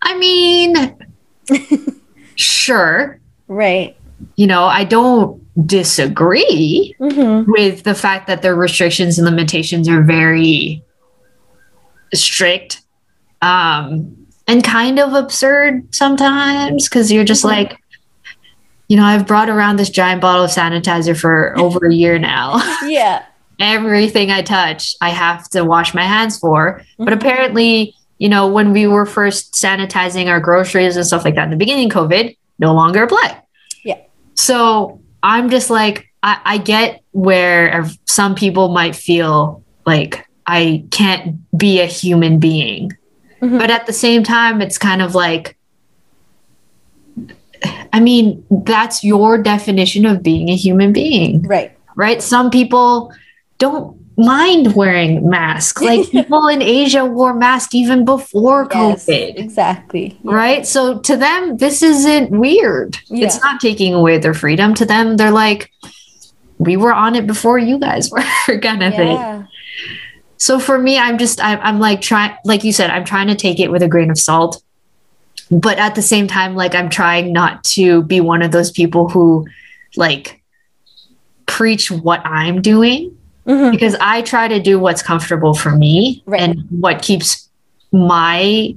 I 0.02 0.16
mean, 0.18 0.97
sure, 2.36 3.20
Right. 3.48 3.97
you 4.36 4.47
know, 4.47 4.64
I 4.64 4.84
don't 4.84 5.40
disagree 5.66 6.94
hmm 6.98 7.42
with 7.47 7.82
the 7.82 7.94
fact 7.94 8.26
that 8.28 8.42
their 8.42 8.55
restrictions 8.55 9.18
and 9.18 9.26
limitations 9.26 9.88
are 9.88 10.02
very 10.02 10.82
strict 12.14 12.82
um, 13.42 14.16
and 14.47 14.62
kind 14.64 14.98
of 14.98 15.12
absurd 15.14 15.94
sometimes 15.94 16.88
because 16.88 17.10
you're 17.10 17.24
just 17.24 17.42
Mhm. 17.44 17.48
like, 17.48 17.80
you 18.91 18.97
know, 18.97 19.05
I've 19.05 19.25
brought 19.25 19.49
around 19.49 19.77
this 19.77 19.89
giant 19.89 20.21
bottle 20.21 20.43
of 20.45 20.51
sanitizer 20.51 21.17
for 21.19 21.57
over 21.57 21.87
a 21.87 21.95
year 21.95 22.19
now. 22.19 22.61
Yeah. 22.85 23.23
Everything 23.61 24.31
I 24.33 24.43
touch, 24.43 24.97
I 25.01 25.11
have 25.11 25.49
to 25.51 25.65
wash 25.65 25.95
my 25.95 26.03
hands 26.03 26.39
for. 26.39 26.83
But 26.99 27.09
Mhm. 27.09 27.12
apparently, 27.12 27.95
you 28.19 28.29
know, 28.29 28.49
when 28.49 28.73
we 28.73 28.87
were 28.89 29.07
first 29.07 29.53
sanitizing 29.55 30.27
our 30.29 30.41
groceries 30.41 30.97
and 30.97 31.07
stuff 31.07 31.25
like 31.25 31.37
that 31.37 31.45
in 31.45 31.51
the 31.51 31.57
beginning 31.57 31.87
of 31.87 31.93
COVID, 31.93 32.37
no 32.59 32.73
longer 32.75 33.03
apply. 33.05 33.39
Yeah. 33.85 33.99
So 34.35 34.99
I'm 35.23 35.51
just 35.51 35.71
like, 35.71 36.09
I, 36.23 36.39
I 36.45 36.59
get 36.59 37.03
where 37.12 37.85
some 38.07 38.35
people 38.35 38.71
might 38.71 38.97
feel 38.97 39.62
like 39.87 40.27
I 40.47 40.85
can't 40.91 41.37
be 41.57 41.81
a 41.81 41.87
human 41.87 42.41
being. 42.41 42.93
Mhm. 43.41 43.59
But 43.59 43.71
at 43.71 43.87
the 43.87 43.93
same 43.93 44.25
time, 44.25 44.61
it's 44.61 44.79
kind 44.79 45.01
of 45.01 45.15
like, 45.15 45.57
I 47.93 48.01
mean, 48.01 48.45
that's 48.51 49.03
your 49.05 49.39
definition 49.43 50.07
of 50.07 50.23
being 50.23 50.49
a 50.49 50.57
human 50.57 50.93
being 50.93 51.43
Right. 51.43 51.77
right? 51.97 52.23
Some 52.23 52.51
people 52.51 53.12
don't 53.59 53.97
mind 54.16 54.74
wearing 54.74 55.28
masks. 55.28 55.81
Like 55.91 56.11
people 56.11 56.47
in 56.49 56.62
Asia 56.62 57.05
wore 57.05 57.35
masks 57.35 57.74
even 57.74 58.05
before 58.05 58.69
Yes, 58.73 59.07
COVID. 59.07 59.37
exactly. 59.39 60.19
Yeah. 60.23 60.32
Right. 60.32 60.66
So 60.66 60.99
to 61.01 61.16
them, 61.16 61.57
this 61.57 61.82
isn't 61.82 62.31
weird. 62.31 62.99
Yeah. 63.09 63.27
It's 63.27 63.41
not 63.41 63.61
taking 63.61 63.95
away 63.95 64.19
their 64.19 64.35
freedom. 64.35 64.74
To 64.74 64.85
them, 64.85 65.16
they're 65.16 65.31
like, 65.31 65.70
we 66.59 66.77
were 66.77 66.93
on 66.93 67.15
it 67.16 67.27
before 67.27 67.59
you 67.59 67.78
guys 67.78 68.11
were, 68.47 68.59
kind 68.61 68.82
of 68.82 68.95
thing. 68.95 69.47
So 70.37 70.59
for 70.59 70.78
me, 70.78 70.99
I'm 70.99 71.19
just, 71.19 71.43
I'm, 71.43 71.59
I'm 71.62 71.81
like 71.81 72.01
trying, 72.01 72.37
like 72.45 72.65
you 72.65 72.73
said, 72.73 72.91
I'm 72.91 73.05
trying 73.05 73.28
to 73.28 73.35
take 73.35 73.61
it 73.61 73.70
with 73.70 73.82
a 73.82 73.89
grain 73.89 74.11
of 74.11 74.19
salt. 74.19 74.62
But 75.51 75.78
at 75.78 75.94
the 75.94 76.02
same 76.02 76.27
time, 76.27 76.55
like 76.55 76.74
I'm 76.74 76.89
trying 76.89 77.32
not 77.32 77.64
to 77.64 78.02
be 78.05 78.20
one 78.20 78.43
of 78.43 78.52
those 78.52 78.70
people 78.70 79.09
who 79.09 79.47
like 79.97 80.43
preach 81.47 81.90
what 81.90 82.24
I'm 82.24 82.62
doing 82.62 83.16
Mhm. 83.47 83.72
because 83.72 83.97
I 84.01 84.22
try 84.22 84.47
to 84.48 84.60
do 84.60 84.78
what's 84.78 85.02
comfortable 85.02 85.55
for 85.55 85.70
me 85.74 86.22
Right. 86.27 86.40
and 86.43 86.64
what 86.70 87.02
keeps 87.02 87.48
my 87.93 88.74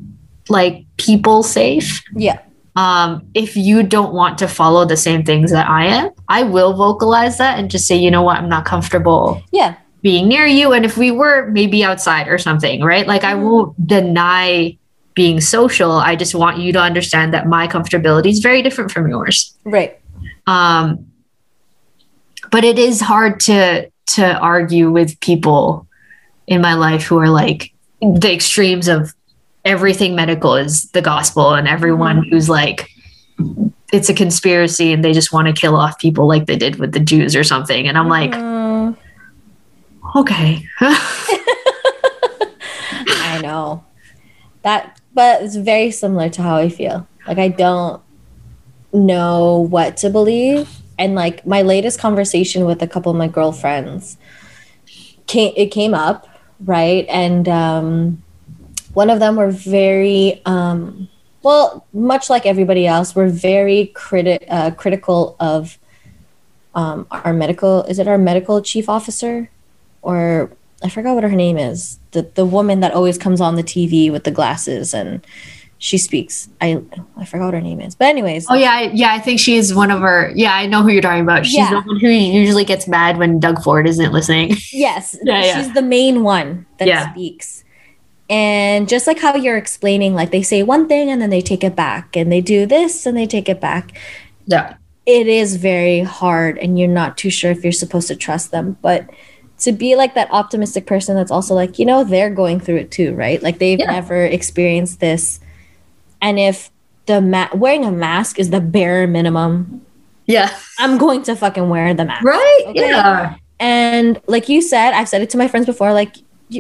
like 0.49 0.85
people 0.97 1.43
safe. 1.43 2.03
Yeah. 2.15 2.39
Um, 2.75 3.21
if 3.35 3.55
you 3.55 3.83
don't 3.83 4.13
want 4.13 4.39
to 4.39 4.47
follow 4.47 4.83
the 4.83 4.97
same 4.97 5.23
things 5.23 5.51
that 5.51 5.69
I 5.69 5.85
am, 5.85 6.09
I 6.27 6.41
will 6.43 6.73
vocalize 6.73 7.37
that 7.37 7.59
and 7.59 7.69
just 7.69 7.85
say, 7.85 7.95
you 7.95 8.09
know 8.09 8.23
what, 8.23 8.37
I'm 8.37 8.49
not 8.49 8.65
comfortable 8.65 9.41
Yeah. 9.51 9.75
being 10.01 10.27
near 10.27 10.47
you. 10.47 10.73
And 10.73 10.83
if 10.83 10.97
we 10.97 11.11
were 11.11 11.49
maybe 11.51 11.83
outside 11.83 12.27
or 12.27 12.37
something, 12.39 12.81
right? 12.83 13.07
Like 13.07 13.23
I 13.23 13.35
Mhm. 13.35 13.41
won't 13.43 13.87
deny 13.87 14.77
being 15.15 15.41
social. 15.41 15.91
I 15.91 16.15
just 16.15 16.35
want 16.35 16.60
you 16.60 16.72
to 16.73 16.80
understand 16.80 17.34
that 17.34 17.48
my 17.48 17.68
comfortability 17.68 18.31
is 18.31 18.40
very 18.40 18.61
different 18.61 18.91
from 18.91 19.07
yours. 19.07 19.56
Right. 19.64 19.99
Um, 20.48 21.11
but 22.52 22.64
it 22.64 22.80
is 22.80 23.02
hard 23.02 23.40
to 23.41 23.90
to 24.06 24.38
argue 24.38 24.91
with 24.91 25.19
people 25.22 25.88
in 26.45 26.61
my 26.61 26.73
life 26.73 27.03
who 27.03 27.18
are 27.18 27.30
like 27.30 27.73
the 28.02 28.34
extremes 28.34 28.88
of 28.88 29.14
everything 29.64 30.14
medical 30.14 30.56
is 30.56 30.91
the 30.91 31.02
gospel 31.02 31.53
and 31.53 31.69
everyone 31.69 32.22
who's 32.23 32.49
like 32.49 32.90
it's 33.94 34.10
a 34.10 34.14
conspiracy 34.14 34.91
and 34.91 35.06
they 35.06 35.14
just 35.14 35.31
want 35.31 35.48
to 35.48 35.53
kill 35.53 35.77
off 35.77 35.98
people 35.99 36.27
like 36.27 36.48
they 36.48 36.57
did 36.57 36.76
with 36.76 36.91
the 36.91 36.99
Jews 36.99 37.34
or 37.34 37.45
something 37.45 37.88
and 37.88 37.98
I'm 37.98 38.10
like 38.10 38.31
Mm, 38.31 38.98
okay 40.18 40.65
I 40.81 41.40
know 43.41 43.85
that, 44.64 44.99
but 45.14 45.41
it's 45.41 45.56
very 45.56 45.91
similar 45.91 46.30
to 46.30 46.41
how 46.41 46.56
I 46.56 46.69
feel. 46.69 47.07
Like 47.27 47.38
I 47.38 47.48
don't 47.48 48.02
know 48.91 49.60
what 49.60 49.98
to 49.98 50.10
believe, 50.10 50.69
and 50.98 51.15
like 51.15 51.45
my 51.45 51.61
latest 51.61 51.99
conversation 51.99 52.65
with 52.65 52.81
a 52.81 52.88
couple 52.88 53.11
of 53.11 53.18
my 53.18 53.27
girlfriends 53.27 54.18
came. 55.27 55.53
It 55.56 55.68
came 55.68 55.94
up 55.94 56.27
right, 56.65 57.06
and 57.10 57.48
um, 57.48 58.23
one 58.94 59.10
of 59.10 59.19
them 59.19 59.35
were 59.35 59.52
very 59.52 60.41
um, 60.45 61.10
well, 61.44 61.85
much 61.91 62.30
like 62.30 62.45
everybody 62.45 62.88
else, 62.88 63.15
we're 63.15 63.27
very 63.27 63.91
criti- 63.94 64.45
uh, 64.49 64.72
critical 64.72 65.35
of 65.40 65.77
um, 66.73 67.06
our 67.11 67.34
medical. 67.34 67.84
Is 67.84 67.99
it 67.99 68.07
our 68.07 68.18
medical 68.18 68.61
chief 68.61 68.90
officer, 68.90 69.49
or 70.02 70.52
I 70.84 70.89
forgot 70.89 71.15
what 71.15 71.23
her 71.23 71.31
name 71.31 71.57
is. 71.57 71.99
The 72.11 72.23
the 72.35 72.45
woman 72.45 72.80
that 72.81 72.91
always 72.93 73.18
comes 73.18 73.39
on 73.41 73.55
the 73.55 73.64
TV 73.64 74.11
with 74.11 74.23
the 74.26 74.31
glasses 74.31 74.93
and 74.93 75.26
she 75.80 75.97
speaks. 75.97 76.47
I 76.61 76.81
I 77.18 77.26
forgot 77.26 77.45
what 77.45 77.53
her 77.53 77.61
name 77.61 77.81
is. 77.81 77.95
But 77.95 78.05
anyways, 78.07 78.47
oh 78.49 78.53
yeah 78.55 78.72
I- 78.72 78.91
yeah 78.93 79.14
I 79.14 79.19
think 79.19 79.39
she's 79.39 79.73
one 79.73 79.91
of 79.91 80.01
her. 80.01 80.31
yeah 80.35 80.53
I 80.55 80.65
know 80.65 80.81
who 80.81 80.89
you're 80.89 81.01
talking 81.01 81.22
about 81.23 81.45
she's 81.45 81.55
Yeah. 81.55 81.69
the 81.69 81.81
one 81.81 81.99
who 81.99 82.07
usually 82.10 82.65
gets 82.65 82.88
mad 82.88 83.18
when 83.18 83.39
Doug 83.39 83.61
Ford 83.64 83.88
isn't 83.88 84.11
listening 84.14 84.55
yes, 84.72 85.18
Yeah, 85.23 85.43
yeah. 85.43 85.55
she's 85.55 85.73
the 85.73 85.81
main 85.81 86.23
one 86.23 86.65
that 86.80 86.88
Yeah. 86.88 87.11
speaks. 87.11 87.64
And 88.30 88.88
just 88.88 89.05
like 89.05 89.19
how 89.19 89.35
you're 89.35 89.57
explaining, 89.57 90.15
like 90.15 90.31
they 90.31 90.41
say 90.43 90.64
one 90.64 90.88
thing 90.88 91.10
and 91.10 91.22
then 91.22 91.30
they 91.30 91.41
take 91.41 91.64
it 91.64 91.76
back, 91.76 92.15
and 92.15 92.31
they 92.31 92.41
do 92.41 92.65
this 92.65 93.05
and 93.05 93.15
they 93.18 93.27
take 93.27 93.49
it 93.49 93.60
back. 93.60 93.97
yeah 94.45 94.76
It 95.05 95.27
is 95.27 95.57
very 95.57 95.99
hard, 95.99 96.57
and 96.57 96.80
you're 96.80 96.88
not 96.88 97.18
too 97.18 97.30
sure 97.30 97.51
if 97.51 97.64
you're 97.64 97.73
supposed 97.73 98.07
to 98.07 98.15
trust 98.15 98.51
them. 98.51 98.77
But 98.81 99.10
to 99.64 99.72
be 99.72 99.95
like 99.95 100.14
that 100.15 100.27
optimistic 100.31 100.85
person 100.85 101.15
that's 101.15 101.31
also 101.31 101.53
like, 101.53 101.80
you 101.80 101.85
know, 101.85 102.03
they're 102.03 102.30
going 102.30 102.60
through 102.60 102.77
it 102.77 102.91
too, 102.91 103.14
right? 103.15 103.41
Like 103.41 103.60
they've 103.60 103.80
Yeah. 103.80 103.91
never 103.91 104.23
experienced 104.26 104.99
this. 104.99 105.40
And 106.22 106.40
if 106.40 106.69
the 107.06 107.19
ma- 107.22 107.49
wearing 107.53 107.84
a 107.85 107.91
mask 107.91 108.40
is 108.40 108.49
the 108.49 108.61
bare 108.61 109.07
minimum, 109.07 109.81
yeah 110.26 110.49
I'm 110.80 110.98
going 110.98 111.22
to 111.23 111.35
fucking 111.35 111.68
wear 111.68 111.94
the 111.94 112.06
mask. 112.06 112.23
right 112.23 112.64
Okay. 112.68 112.90
yeah 112.90 113.35
And 113.60 114.22
like 114.27 114.48
you 114.49 114.61
said, 114.61 114.91
I've 114.94 115.10
said 115.10 115.22
it 115.22 115.30
to 115.31 115.38
my 115.38 115.48
friends 115.48 115.65
before, 115.65 115.91
like 115.94 116.15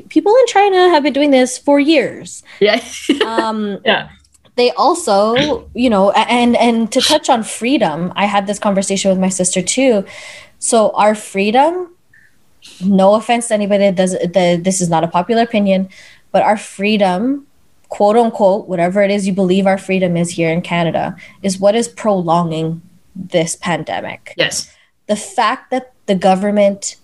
people 0.09 0.35
in 0.35 0.45
China 0.47 0.89
have 0.89 1.03
been 1.03 1.13
doing 1.13 1.31
this 1.31 1.57
for 1.57 1.79
years. 1.79 2.43
yeah 2.59 2.81
Um, 3.25 3.79
yeah 3.85 4.09
they 4.55 4.69
also, 4.71 5.67
you 5.73 5.89
know, 5.89 6.11
and 6.11 6.55
and 6.57 6.91
to 6.91 7.01
touch 7.01 7.27
on 7.27 7.41
freedom, 7.41 8.13
I 8.15 8.25
had 8.25 8.45
this 8.45 8.59
conversation 8.59 9.09
with 9.09 9.17
my 9.19 9.29
sister 9.29 9.61
too. 9.63 10.05
So 10.59 10.91
our 10.91 11.15
freedom, 11.15 11.89
no 12.81 13.15
offense 13.15 13.47
to 13.47 13.53
anybody 13.53 13.85
that 13.85 13.95
does 13.95 14.11
the, 14.11 14.59
this 14.61 14.81
is 14.81 14.89
not 14.89 15.03
a 15.03 15.07
popular 15.07 15.43
opinion, 15.43 15.89
but 16.31 16.43
our 16.43 16.57
freedom, 16.57 17.47
quote 17.89 18.15
unquote, 18.15 18.67
whatever 18.67 19.01
it 19.01 19.11
is 19.11 19.27
you 19.27 19.33
believe 19.33 19.67
our 19.67 19.77
freedom 19.77 20.17
is 20.17 20.31
here 20.31 20.49
in 20.49 20.61
Canada, 20.61 21.15
is 21.41 21.59
what 21.59 21.75
is 21.75 21.87
prolonging 21.87 22.81
this 23.15 23.55
pandemic. 23.55 24.33
Yes. 24.37 24.73
The 25.07 25.15
fact 25.15 25.71
that 25.71 25.93
the 26.05 26.15
government 26.15 26.95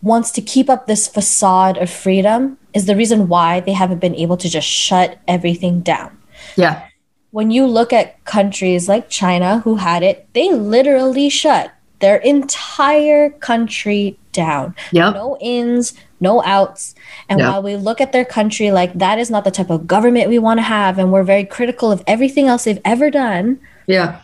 wants 0.00 0.30
to 0.32 0.40
keep 0.40 0.68
up 0.68 0.86
this 0.86 1.06
facade 1.06 1.78
of 1.78 1.90
freedom 1.90 2.58
is 2.74 2.86
the 2.86 2.96
reason 2.96 3.28
why 3.28 3.60
they 3.60 3.72
haven't 3.72 4.00
been 4.00 4.14
able 4.14 4.36
to 4.36 4.48
just 4.48 4.66
shut 4.66 5.18
everything 5.28 5.80
down. 5.80 6.18
Yeah. 6.56 6.88
When 7.30 7.50
you 7.50 7.66
look 7.66 7.92
at 7.92 8.22
countries 8.24 8.88
like 8.88 9.08
China 9.08 9.60
who 9.60 9.76
had 9.76 10.02
it, 10.02 10.28
they 10.32 10.52
literally 10.52 11.28
shut 11.28 11.72
their 12.02 12.16
entire 12.16 13.30
country 13.30 14.18
down. 14.32 14.74
Yep. 14.90 15.14
No 15.14 15.38
ins, 15.40 15.94
no 16.20 16.42
outs. 16.42 16.94
And 17.28 17.38
Yep. 17.38 17.48
while 17.48 17.62
we 17.62 17.76
look 17.76 18.00
at 18.00 18.12
their 18.12 18.24
country 18.24 18.70
like 18.70 18.92
that 18.98 19.18
is 19.18 19.30
not 19.30 19.44
the 19.44 19.50
type 19.50 19.70
of 19.70 19.86
government 19.86 20.28
we 20.28 20.38
want 20.38 20.58
to 20.58 20.62
have, 20.62 20.98
and 20.98 21.12
we're 21.12 21.22
very 21.22 21.44
critical 21.44 21.90
of 21.92 22.02
everything 22.06 22.48
else 22.48 22.64
they've 22.64 22.80
ever 22.84 23.08
done, 23.10 23.58
Yeah. 23.86 24.16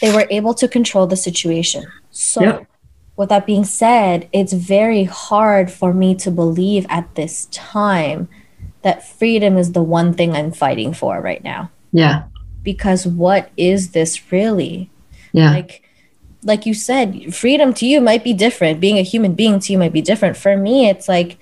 they 0.00 0.12
were 0.12 0.26
able 0.30 0.54
to 0.54 0.66
control 0.66 1.06
the 1.06 1.16
situation. 1.16 1.84
So, 2.10 2.40
Yep. 2.42 2.66
with 3.16 3.28
that 3.28 3.46
being 3.46 3.64
said, 3.64 4.26
it's 4.32 4.52
very 4.54 5.04
hard 5.04 5.70
for 5.70 5.92
me 5.92 6.14
to 6.16 6.30
believe 6.30 6.86
at 6.88 7.14
this 7.14 7.46
time 7.52 8.28
that 8.82 9.06
freedom 9.06 9.56
is 9.58 9.72
the 9.72 9.82
one 9.82 10.12
thing 10.14 10.34
I'm 10.34 10.50
fighting 10.50 10.92
for 10.94 11.20
right 11.20 11.44
now. 11.44 11.70
Yeah. 11.92 12.22
Because 12.62 13.06
what 13.06 13.50
is 13.56 13.90
this 13.90 14.32
really? 14.32 14.88
Yeah. 15.32 15.50
Like, 15.50 15.81
like 16.44 16.66
you 16.66 16.74
said, 16.74 17.34
freedom 17.34 17.72
to 17.74 17.86
you 17.86 18.00
might 18.00 18.24
be 18.24 18.32
different. 18.32 18.80
Being 18.80 18.98
a 18.98 19.02
human 19.02 19.34
being 19.34 19.60
to 19.60 19.72
you 19.72 19.78
might 19.78 19.92
be 19.92 20.02
different. 20.02 20.36
For 20.36 20.56
me, 20.56 20.88
it's 20.88 21.08
like 21.08 21.38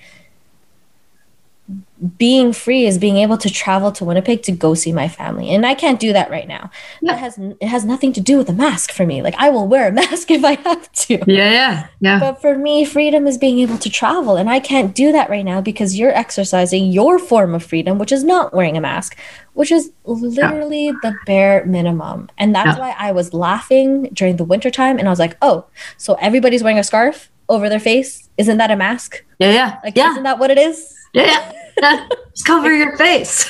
being 2.16 2.52
free 2.52 2.86
is 2.86 2.96
being 2.98 3.18
able 3.18 3.36
to 3.36 3.50
travel 3.50 3.92
to 3.92 4.04
Winnipeg 4.04 4.42
to 4.44 4.52
go 4.52 4.74
see 4.74 4.92
my 4.92 5.06
family, 5.08 5.50
and 5.50 5.66
I 5.66 5.74
can't 5.74 6.00
do 6.00 6.12
that 6.12 6.30
right 6.30 6.48
now. 6.48 6.70
Yeah. 7.02 7.12
That 7.12 7.18
has 7.18 7.38
it 7.38 7.62
has 7.68 7.84
nothing 7.84 8.12
to 8.14 8.20
do 8.20 8.38
with 8.38 8.48
a 8.48 8.54
mask 8.54 8.90
for 8.92 9.04
me. 9.04 9.20
Like 9.22 9.34
I 9.36 9.50
will 9.50 9.68
wear 9.68 9.88
a 9.88 9.92
mask 10.02 10.30
if 10.30 10.44
I 10.44 10.52
have 10.54 10.90
to. 10.92 11.14
yeah. 11.26 11.50
Yeah. 11.50 11.86
Yeah. 12.00 12.18
But 12.20 12.40
for 12.40 12.56
me, 12.56 12.84
freedom 12.84 13.26
is 13.26 13.36
being 13.38 13.58
able 13.58 13.76
to 13.78 13.90
travel, 13.90 14.36
and 14.36 14.48
I 14.48 14.60
can't 14.60 14.94
do 14.94 15.12
that 15.12 15.28
right 15.28 15.44
now 15.44 15.60
because 15.60 15.98
you're 15.98 16.12
exercising 16.16 16.90
your 16.90 17.18
form 17.18 17.54
of 17.54 17.62
freedom, 17.62 17.98
which 17.98 18.12
is 18.12 18.24
not 18.24 18.54
wearing 18.54 18.76
a 18.76 18.80
mask, 18.80 19.16
which 19.54 19.70
is 19.70 19.92
literally 20.04 20.92
the 21.02 21.14
bare 21.26 21.64
minimum. 21.66 22.28
And 22.38 22.54
that's 22.54 22.76
Yeah. 22.76 22.80
why 22.80 22.94
I 22.98 23.12
was 23.12 23.34
laughing 23.34 24.08
during 24.14 24.36
the 24.36 24.44
wintertime, 24.44 24.98
and 24.98 25.06
I 25.06 25.10
was 25.10 25.18
like, 25.18 25.36
"Oh, 25.42 25.66
so 25.96 26.14
everybody's 26.14 26.62
wearing 26.62 26.78
a 26.78 26.84
scarf 26.84 27.30
over 27.48 27.68
their 27.68 27.80
face? 27.80 28.28
Isn't 28.38 28.58
that 28.58 28.70
a 28.70 28.76
mask? 28.76 29.22
Yeah. 29.38 29.52
Yeah. 29.52 29.78
Like, 29.84 29.96
yeah. 29.96 30.10
isn't 30.12 30.22
that 30.22 30.38
what 30.38 30.50
it 30.50 30.58
is?" 30.58 30.96
Yeah. 31.12 31.52
Just 32.30 32.46
cover 32.46 32.72
your 32.72 32.96
face. 32.96 33.48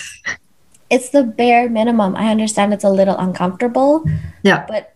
It's 0.88 1.10
the 1.10 1.22
bare 1.22 1.68
minimum. 1.68 2.16
I 2.16 2.30
understand 2.30 2.72
it's 2.74 2.84
a 2.84 2.90
little 2.90 3.16
uncomfortable, 3.16 4.04
Yeah. 4.42 4.64
but 4.66 4.94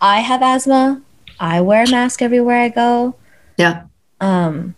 I 0.00 0.20
have 0.20 0.42
asthma. 0.42 1.02
I 1.40 1.60
wear 1.60 1.84
a 1.84 1.90
mask 1.90 2.22
everywhere 2.22 2.60
I 2.60 2.68
go. 2.68 3.16
Yeah. 3.56 3.84
um 4.20 4.74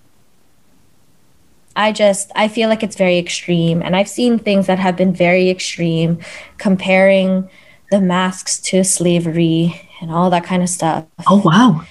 i 1.76 1.92
just 1.92 2.30
i 2.34 2.48
feel 2.48 2.68
like 2.70 2.82
it's 2.82 2.96
very 2.96 3.18
extreme 3.18 3.82
and 3.82 3.94
i've 3.94 4.08
seen 4.08 4.38
things 4.38 4.66
that 4.66 4.78
have 4.78 4.96
been 4.96 5.12
very 5.14 5.50
extreme 5.50 6.18
comparing 6.56 7.48
the 7.90 8.00
masks 8.00 8.58
to 8.60 8.82
slavery 8.82 9.78
and 10.00 10.10
all 10.10 10.30
that 10.30 10.42
kind 10.44 10.62
of 10.62 10.68
stuff 10.70 11.04
Oh 11.26 11.42
wow. 11.44 11.82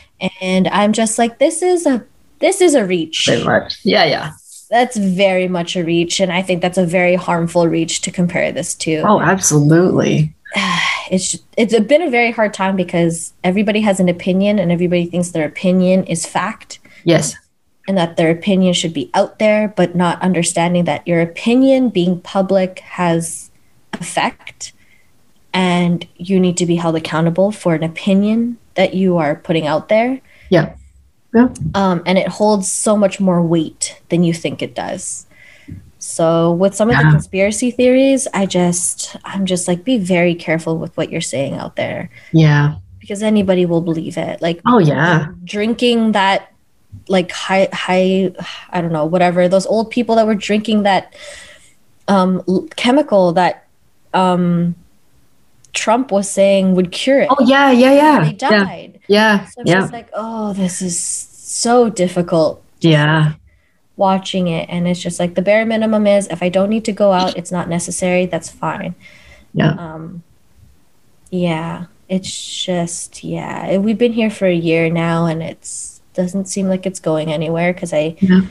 and 0.42 0.68
i'm 0.70 0.92
just 0.94 1.18
like 1.20 1.38
this 1.40 1.62
is 1.62 1.86
a 1.86 2.04
this 2.40 2.62
is 2.62 2.74
a 2.76 2.84
reach. 2.86 3.28
Yeah. 3.28 4.06
Yeah. 4.06 4.32
That's 4.70 4.98
very 4.98 5.48
much 5.48 5.76
a 5.76 5.84
reach 5.84 6.20
and 6.20 6.32
i 6.32 6.42
think 6.42 6.62
that's 6.62 6.78
a 6.78 6.86
very 6.86 7.16
harmful 7.16 7.68
reach 7.68 8.02
to 8.02 8.12
compare 8.12 8.52
this 8.52 8.74
to 8.76 8.98
Oh, 9.06 9.20
absolutely. 9.22 10.34
it's 11.12 11.38
it's 11.58 11.78
been 11.82 12.02
a 12.02 12.10
very 12.10 12.32
hard 12.32 12.54
time 12.54 12.76
because 12.76 13.34
everybody 13.44 13.82
has 13.82 14.00
an 14.00 14.10
opinion 14.10 14.58
and 14.60 14.72
everybody 14.72 15.06
thinks 15.06 15.32
their 15.32 15.46
opinion 15.48 16.04
is 16.06 16.26
fact 16.26 16.80
Yes. 17.04 17.36
and 17.88 17.98
that 17.98 18.18
their 18.18 18.32
opinion 18.32 18.74
should 18.74 18.94
be 18.94 19.12
out 19.14 19.38
there, 19.38 19.68
but 19.76 19.96
not 19.96 20.20
understanding 20.22 20.86
that 20.86 21.08
your 21.08 21.22
opinion 21.22 21.90
being 21.90 22.20
public 22.22 22.80
has 22.80 23.52
effect 23.94 24.74
and 25.54 26.08
you 26.18 26.40
need 26.40 26.58
to 26.58 26.66
be 26.66 26.76
held 26.76 26.96
accountable 26.96 27.52
for 27.52 27.76
an 27.76 27.84
opinion 27.84 28.58
that 28.74 28.94
you 28.94 29.18
are 29.18 29.36
putting 29.36 29.68
out 29.68 29.88
there. 29.90 30.20
Yeah. 30.50 30.76
Yeah. 31.36 31.50
Um, 31.76 32.02
and 32.06 32.18
it 32.18 32.28
holds 32.30 32.72
so 32.72 32.96
much 32.96 33.20
more 33.20 33.42
weight 33.42 34.00
than 34.10 34.24
you 34.24 34.34
think 34.34 34.62
it 34.62 34.74
does. 34.74 35.26
So 36.00 36.54
with 36.54 36.76
some 36.76 36.90
of 36.90 36.96
the 36.98 37.04
conspiracy 37.10 37.72
theories, 37.72 38.28
I 38.34 38.46
just 38.46 39.16
I'm 39.26 39.46
just 39.46 39.68
like 39.68 39.84
be 39.84 39.98
very 39.98 40.34
careful 40.36 40.78
with 40.78 40.96
what 40.96 41.12
you're 41.12 41.20
saying 41.22 41.56
out 41.56 41.76
there 41.76 42.10
Yeah. 42.32 42.76
because 43.00 43.22
anybody 43.24 43.66
will 43.66 43.82
believe 43.82 44.16
it. 44.18 44.42
Like 44.42 44.62
Oh 44.66 44.78
yeah. 44.80 45.28
drinking 45.44 46.14
that 46.14 46.52
like 47.10 47.30
high 47.32 47.68
high 47.74 48.32
i 48.70 48.80
don't 48.80 48.94
know 48.94 49.04
whatever 49.06 49.50
those 49.50 49.66
old 49.66 49.92
people 49.92 50.16
that 50.16 50.26
were 50.26 50.34
drinking 50.34 50.84
that 50.84 51.14
um 52.08 52.42
chemical 52.78 53.34
that 53.34 53.68
um 54.14 54.74
trump 55.74 56.10
was 56.14 56.30
saying 56.32 56.74
would 56.74 56.94
cure 56.94 57.20
it 57.20 57.28
Oh 57.30 57.46
yeah. 57.46 57.70
Yeah. 57.72 57.94
Yeah. 57.94 58.24
they 58.24 58.32
died 58.34 58.92
Yeah. 58.94 58.95
So 59.08 59.62
it's 59.62 59.70
Yeah. 59.70 59.80
just 59.82 59.94
like 59.94 60.10
oh 60.14 60.54
this 60.54 60.82
is 60.82 61.00
so 61.00 61.90
difficult 61.90 62.62
Yeah. 62.82 63.34
watching 63.98 64.48
it 64.48 64.68
and 64.70 64.88
it's 64.88 65.00
just 65.02 65.20
like 65.20 65.36
the 65.36 65.42
bare 65.42 65.66
minimum 65.66 66.06
is 66.08 66.28
if 66.28 66.42
i 66.44 66.50
don't 66.50 66.70
need 66.70 66.86
to 66.86 66.92
go 66.92 67.12
out 67.14 67.38
it's 67.38 67.52
not 67.52 67.70
necessary 67.70 68.26
that's 68.26 68.50
fine 68.50 68.96
Yeah. 69.54 69.72
um 69.78 70.24
yeah 71.32 71.86
it's 72.10 72.64
just 72.66 73.24
yeah 73.24 73.78
we've 73.78 73.98
been 73.98 74.14
here 74.14 74.30
for 74.30 74.46
a 74.48 74.54
year 74.56 74.90
now 74.90 75.26
and 75.26 75.42
it's 75.42 76.02
doesn't 76.14 76.46
seem 76.46 76.68
like 76.68 76.86
it's 76.86 77.00
going 77.00 77.32
anywhere 77.32 77.74
because 77.74 77.94
i 77.94 78.16
Yeah. 78.22 78.42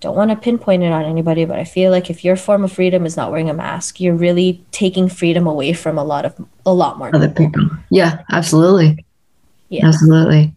don't 0.00 0.16
want 0.16 0.30
to 0.30 0.36
pinpoint 0.36 0.82
it 0.82 0.92
on 0.92 1.04
anybody 1.04 1.44
but 1.44 1.58
i 1.58 1.64
feel 1.64 1.90
like 1.90 2.10
if 2.10 2.24
your 2.24 2.36
form 2.36 2.64
of 2.64 2.72
freedom 2.72 3.06
is 3.06 3.16
not 3.16 3.30
wearing 3.30 3.48
a 3.48 3.54
mask 3.54 4.00
you're 4.00 4.14
really 4.14 4.60
taking 4.70 5.08
freedom 5.08 5.46
away 5.46 5.72
from 5.72 5.98
a 5.98 6.04
lot 6.04 6.24
of 6.26 6.34
a 6.66 6.72
lot 6.74 6.98
more 6.98 7.14
Other 7.14 7.28
people. 7.28 7.62
Yeah. 7.90 8.22
Absolutely. 8.30 9.04
Yeah 9.68 9.86
Absolutely. 9.86 10.54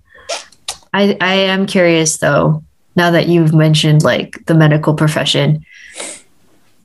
I 0.94 1.18
I 1.22 1.34
am 1.34 1.65
curious 1.65 2.18
though, 2.18 2.64
now 2.95 3.11
that 3.11 3.27
you've 3.27 3.53
mentioned 3.53 4.03
like 4.03 4.45
the 4.45 4.56
medical 4.56 4.94
profession. 4.94 5.65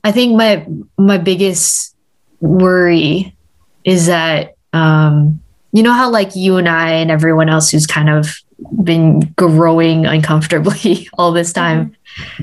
I 0.03 0.11
think 0.11 0.35
my 0.35 0.65
my 0.97 1.17
biggest 1.17 1.95
worry 2.39 3.35
is 3.83 4.07
that 4.07 4.55
um 4.73 5.41
you 5.71 5.83
know 5.83 5.93
how 5.93 6.09
like 6.09 6.35
you 6.35 6.57
and 6.57 6.69
I 6.69 6.91
and 6.91 7.11
everyone 7.11 7.49
else 7.49 7.69
who's 7.69 7.87
kind 7.87 8.09
of 8.09 8.35
been 8.83 9.19
growing 9.35 10.05
uncomfortably 10.05 11.09
all 11.17 11.31
this 11.31 11.51
time 11.51 11.95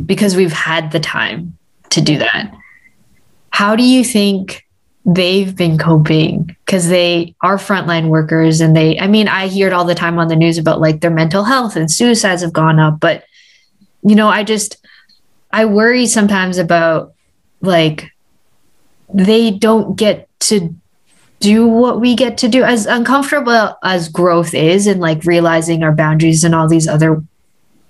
because 0.04 0.36
we've 0.36 0.52
had 0.52 0.92
the 0.92 1.00
time 1.00 1.56
to 1.90 2.00
do 2.00 2.18
that. 2.18 2.52
How 3.50 3.76
do 3.76 3.82
you 3.82 4.04
think 4.04 4.66
they've 5.04 5.56
been 5.56 5.78
coping 5.78 6.56
because 6.64 6.88
they 6.88 7.34
are 7.40 7.56
frontline 7.56 8.08
workers 8.08 8.60
and 8.60 8.76
they 8.76 8.98
i 9.00 9.06
mean 9.06 9.26
i 9.26 9.48
hear 9.48 9.66
it 9.66 9.72
all 9.72 9.84
the 9.84 9.94
time 9.94 10.18
on 10.18 10.28
the 10.28 10.36
news 10.36 10.58
about 10.58 10.80
like 10.80 11.00
their 11.00 11.10
mental 11.10 11.42
health 11.42 11.74
and 11.74 11.90
suicides 11.90 12.42
have 12.42 12.52
gone 12.52 12.78
up 12.78 13.00
but 13.00 13.24
you 14.02 14.14
know 14.14 14.28
i 14.28 14.44
just 14.44 14.76
i 15.50 15.64
worry 15.64 16.06
sometimes 16.06 16.56
about 16.56 17.14
like 17.60 18.12
they 19.12 19.50
don't 19.50 19.96
get 19.96 20.28
to 20.40 20.74
do 21.42 21.66
what 21.66 22.00
we 22.00 22.14
get 22.14 22.38
to 22.38 22.48
do. 22.48 22.62
As 22.62 22.86
uncomfortable 22.86 23.76
as 23.82 24.08
growth 24.08 24.54
is 24.54 24.86
and 24.86 25.00
like 25.00 25.24
realizing 25.24 25.82
our 25.82 25.92
boundaries 25.92 26.44
and 26.44 26.54
all 26.54 26.68
these 26.68 26.88
other 26.88 27.22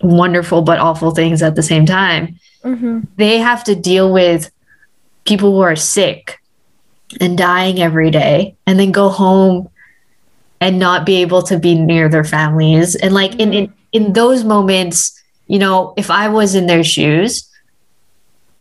wonderful 0.00 0.62
but 0.62 0.80
awful 0.80 1.12
things 1.12 1.42
at 1.42 1.54
the 1.54 1.62
same 1.62 1.86
time 1.86 2.40
hmm 2.62 3.00
they 3.16 3.38
have 3.38 3.62
to 3.62 3.76
deal 3.76 4.12
with 4.12 4.50
people 5.24 5.52
who 5.52 5.60
are 5.60 5.76
sick 5.76 6.40
and 7.20 7.36
dying 7.36 7.80
every 7.80 8.10
day 8.10 8.54
and 8.66 8.78
then 8.78 8.92
go 8.92 9.08
home 9.08 9.68
and 10.60 10.78
not 10.78 11.04
be 11.04 11.16
able 11.22 11.42
to 11.42 11.58
be 11.58 11.74
near 11.74 12.08
their 12.08 12.24
families. 12.24 12.94
And 12.94 13.12
like 13.14 13.34
in 13.36 13.52
in, 13.52 13.72
in 13.92 14.12
those 14.12 14.44
moments 14.44 15.18
you 15.52 15.58
know 15.58 15.92
if 15.96 16.10
i 16.10 16.28
was 16.28 16.54
in 16.54 16.66
their 16.66 16.82
shoes 16.82 17.48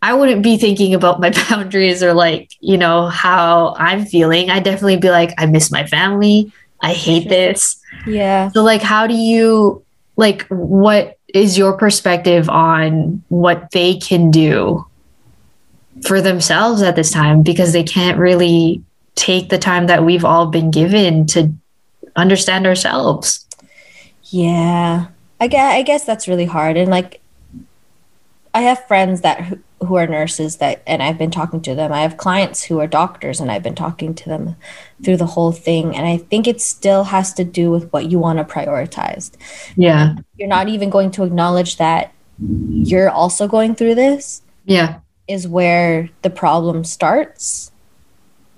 i 0.02 0.14
wouldn't 0.14 0.44
be 0.44 0.58
thinking 0.58 0.94
about 0.94 1.20
my 1.20 1.30
boundaries 1.50 2.04
or 2.04 2.14
like 2.14 2.52
you 2.60 2.78
know 2.78 3.08
how 3.08 3.74
i'm 3.78 4.06
feeling. 4.06 4.50
I'd 4.50 4.64
definitely 4.64 4.98
be 4.98 5.10
like 5.10 5.34
i 5.38 5.46
miss 5.46 5.72
my 5.72 5.88
family. 5.88 6.52
I 6.84 6.94
hate 6.94 7.30
this. 7.30 7.80
Yeah. 8.08 8.50
So 8.50 8.64
like 8.64 8.82
how 8.82 9.06
do 9.08 9.14
you 9.14 9.84
like 10.18 10.48
what 10.48 11.18
is 11.28 11.58
your 11.58 11.78
perspective 11.78 12.50
on 12.50 13.24
what 13.30 13.72
they 13.72 13.98
can 13.98 14.32
do 14.32 14.86
for 16.06 16.22
themselves 16.22 16.82
at 16.82 16.96
this 16.96 17.12
time 17.12 17.44
because 17.44 17.74
they 17.74 17.84
can't 17.84 18.18
really 18.18 18.84
take 19.16 19.50
the 19.50 19.58
time 19.58 19.88
that 19.88 20.04
we've 20.04 20.26
all 20.26 20.48
been 20.48 20.72
given 20.72 21.26
to 21.28 21.54
understand 22.16 22.66
ourselves. 22.66 23.46
Yeah. 24.26 25.08
I 25.40 25.48
guess, 25.48 25.74
I 25.74 25.82
guess 25.82 26.06
that's 26.06 26.28
really 26.28 26.46
hard. 26.46 26.78
And 26.78 26.90
like, 26.90 27.22
I 28.54 28.62
have 28.62 28.86
friends 28.88 29.22
that 29.22 29.42
who, 29.42 29.60
who 29.80 29.96
are 29.96 30.08
nurses 30.08 30.58
that, 30.58 30.84
and 30.86 31.02
I've 31.02 31.18
been 31.18 31.32
talking 31.32 31.62
to 31.62 31.74
them. 31.74 31.92
I 31.92 32.02
have 32.02 32.18
clients 32.18 32.64
who 32.64 32.80
are 32.80 32.88
doctors, 32.88 33.40
and 33.40 33.50
I've 33.52 33.64
been 33.64 33.76
talking 33.76 34.14
to 34.14 34.30
them 34.30 34.56
through 35.04 35.18
the 35.18 35.26
whole 35.26 35.52
thing. 35.52 35.96
And 35.96 36.06
I 36.06 36.18
think 36.18 36.48
it 36.48 36.62
still 36.62 37.06
has 37.06 37.34
to 37.36 37.44
do 37.44 37.72
with 37.72 37.92
what 37.92 38.12
you 38.12 38.20
want 38.20 38.40
to 38.40 38.44
prioritize. 38.44 39.32
Yeah. 39.76 40.16
You're 40.38 40.50
not 40.50 40.68
even 40.68 40.90
going 40.90 41.12
to 41.12 41.24
acknowledge 41.24 41.78
that 41.78 42.14
you're 42.40 43.10
also 43.10 43.48
going 43.48 43.76
through 43.76 43.96
this. 43.96 44.42
Yeah. 44.66 45.00
Is 45.32 45.48
where 45.48 46.10
the 46.24 46.30
problem 46.30 46.84
starts. 46.84 47.72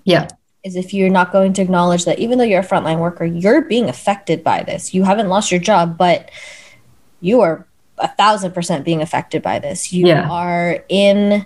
Yeah. 0.05 0.27
Is 0.63 0.75
if 0.75 0.93
you're 0.93 1.09
not 1.09 1.31
going 1.31 1.53
to 1.53 1.61
acknowledge 1.61 2.05
that 2.05 2.17
even 2.19 2.37
though 2.37 2.43
you're 2.45 2.61
a 2.61 2.65
frontline 2.65 2.99
worker, 2.99 3.25
you're 3.25 3.61
being 3.61 3.89
affected 3.89 4.43
by 4.43 4.63
this. 4.63 4.93
You 4.93 5.03
haven't 5.03 5.29
lost 5.29 5.51
your 5.51 5.59
job, 5.61 5.97
but 5.97 6.31
you 7.21 7.41
are 7.41 7.67
a 7.99 8.07
thousand 8.07 8.53
percent 8.53 8.83
being 8.85 9.01
affected 9.01 9.41
by 9.43 9.59
this. 9.59 9.93
You 9.93 10.07
Yeah. 10.07 10.27
are 10.29 10.83
in 10.89 11.45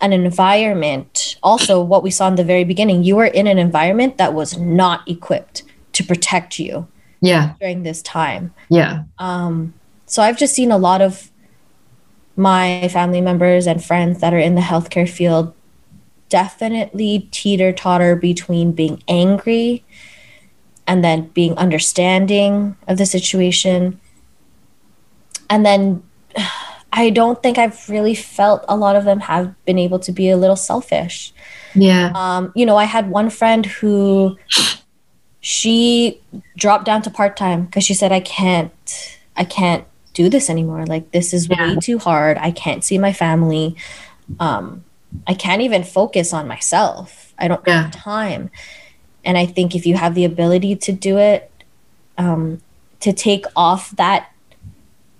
an 0.00 0.12
environment. 0.12 1.36
Also, 1.42 1.80
what 1.82 2.02
we 2.02 2.10
saw 2.10 2.26
in 2.26 2.34
the 2.34 2.44
very 2.44 2.64
beginning, 2.64 3.04
you 3.04 3.14
were 3.16 3.26
in 3.26 3.46
an 3.46 3.58
environment 3.58 4.16
that 4.18 4.34
was 4.34 4.58
not 4.58 5.06
equipped 5.06 5.62
to 5.92 6.02
protect 6.02 6.58
you 6.58 6.88
Yeah. 7.20 7.52
during 7.60 7.82
this 7.84 8.02
time. 8.02 8.52
Yeah. 8.68 9.02
Um, 9.18 9.74
so 10.06 10.22
I've 10.22 10.38
just 10.38 10.54
seen 10.54 10.72
a 10.72 10.78
lot 10.78 11.00
of 11.02 11.29
my 12.40 12.88
family 12.88 13.20
members 13.20 13.66
and 13.66 13.84
friends 13.84 14.20
that 14.20 14.32
are 14.32 14.38
in 14.38 14.54
the 14.54 14.62
healthcare 14.62 15.08
field 15.08 15.52
definitely 16.30 17.28
teeter 17.30 17.70
totter 17.72 18.16
between 18.16 18.72
being 18.72 19.02
angry 19.08 19.84
and 20.86 21.04
then 21.04 21.26
being 21.34 21.54
understanding 21.58 22.76
of 22.88 22.96
the 22.98 23.04
situation. 23.04 24.00
And 25.50 25.66
then 25.66 26.02
I 26.92 27.10
don't 27.10 27.40
think 27.40 27.56
I've 27.58 27.88
really 27.88 28.16
felt 28.16 28.64
a 28.68 28.76
lot 28.76 28.96
of 28.96 29.04
them 29.04 29.20
have 29.20 29.54
been 29.64 29.78
able 29.78 30.00
to 30.00 30.10
be 30.10 30.28
a 30.28 30.36
little 30.36 30.56
selfish 30.56 31.32
Yeah. 31.74 32.10
um, 32.16 32.52
you 32.56 32.66
know, 32.66 32.76
I 32.76 32.84
had 32.84 33.10
one 33.10 33.30
friend 33.30 33.64
who 33.64 34.36
she 35.40 36.20
dropped 36.56 36.84
down 36.86 37.02
to 37.02 37.10
part 37.10 37.36
time 37.36 37.66
because 37.66 37.84
she 37.84 37.94
said, 37.94 38.10
I 38.10 38.18
can't, 38.20 39.18
I 39.36 39.44
can't 39.44 39.84
do 40.14 40.28
this 40.28 40.50
anymore. 40.50 40.86
Like, 40.86 41.10
this 41.12 41.32
is 41.32 41.48
Yeah. 41.48 41.74
way 41.74 41.76
too 41.80 41.98
hard. 41.98 42.38
I 42.38 42.50
can't 42.50 42.84
see 42.84 42.98
my 42.98 43.12
family. 43.12 43.76
Um, 44.38 44.84
I 45.26 45.34
can't 45.34 45.62
even 45.62 45.82
focus 45.84 46.32
on 46.32 46.46
myself. 46.46 47.34
I 47.38 47.48
don't 47.48 47.62
Yeah. 47.66 47.82
have 47.84 47.90
time. 47.90 48.50
And 49.24 49.36
I 49.36 49.46
think 49.46 49.74
if 49.74 49.86
you 49.86 49.96
have 49.96 50.14
the 50.14 50.24
ability 50.24 50.76
to 50.76 50.92
do 50.92 51.18
it, 51.18 51.50
um, 52.16 52.60
to 53.00 53.12
take 53.12 53.44
off 53.56 53.90
that, 53.96 54.30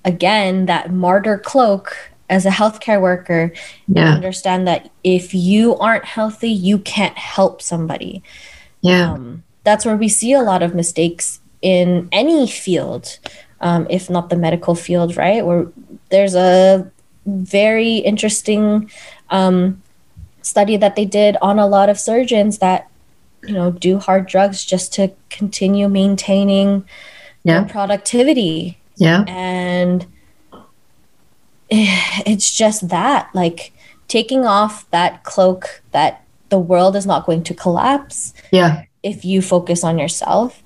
again, 0.05 0.67
that 0.67 0.93
martyr 0.93 1.39
cloak 1.39 1.97
as 2.29 2.47
a 2.47 2.51
healthcare 2.51 3.01
worker, 3.01 3.53
Yeah. 3.89 4.12
understand 4.12 4.67
that 4.69 4.89
if 5.03 5.35
you 5.35 5.77
aren't 5.79 6.05
healthy, 6.05 6.51
you 6.51 6.79
can't 6.79 7.19
help 7.19 7.61
somebody. 7.61 8.23
Yeah. 8.83 9.12
Um, 9.12 9.43
that's 9.65 9.85
where 9.85 9.97
we 9.97 10.09
see 10.09 10.33
a 10.33 10.41
lot 10.43 10.62
of 10.62 10.75
mistakes 10.75 11.41
in 11.61 12.09
any 12.12 12.47
field, 12.47 13.19
um, 13.61 13.87
if 13.91 14.09
not 14.11 14.31
the 14.31 14.37
medical 14.37 14.74
field, 14.74 15.16
right? 15.16 15.45
Where 15.45 15.66
there's 16.11 16.35
a 16.35 16.91
very 17.27 17.97
interesting 17.97 18.91
um, 19.31 19.82
study 20.43 20.77
that 20.78 20.97
they 20.97 21.05
did 21.05 21.37
on 21.43 21.59
a 21.59 21.66
lot 21.66 21.89
of 21.91 21.99
surgeons 21.99 22.59
that 22.59 22.89
you 23.43 23.55
know 23.55 23.70
do 23.70 23.99
hard 23.99 24.27
drugs 24.27 24.65
just 24.65 24.93
to 24.95 25.11
continue 25.31 25.89
maintaining 25.89 26.85
their 27.45 27.61
Yeah. 27.62 27.65
productivity 27.65 28.78
Yeah. 28.97 29.24
and 29.28 30.07
it's 31.70 32.51
just 32.57 32.89
that 32.89 33.28
like 33.35 33.73
taking 34.09 34.45
off 34.45 34.89
that 34.91 35.23
cloak 35.24 35.82
that 35.93 36.24
the 36.49 36.59
world 36.59 36.97
is 36.97 37.07
not 37.07 37.27
going 37.27 37.43
to 37.45 37.55
collapse 37.55 38.35
Yeah. 38.51 38.85
if 39.03 39.24
you 39.24 39.41
focus 39.41 39.85
on 39.85 39.99
yourself 39.99 40.62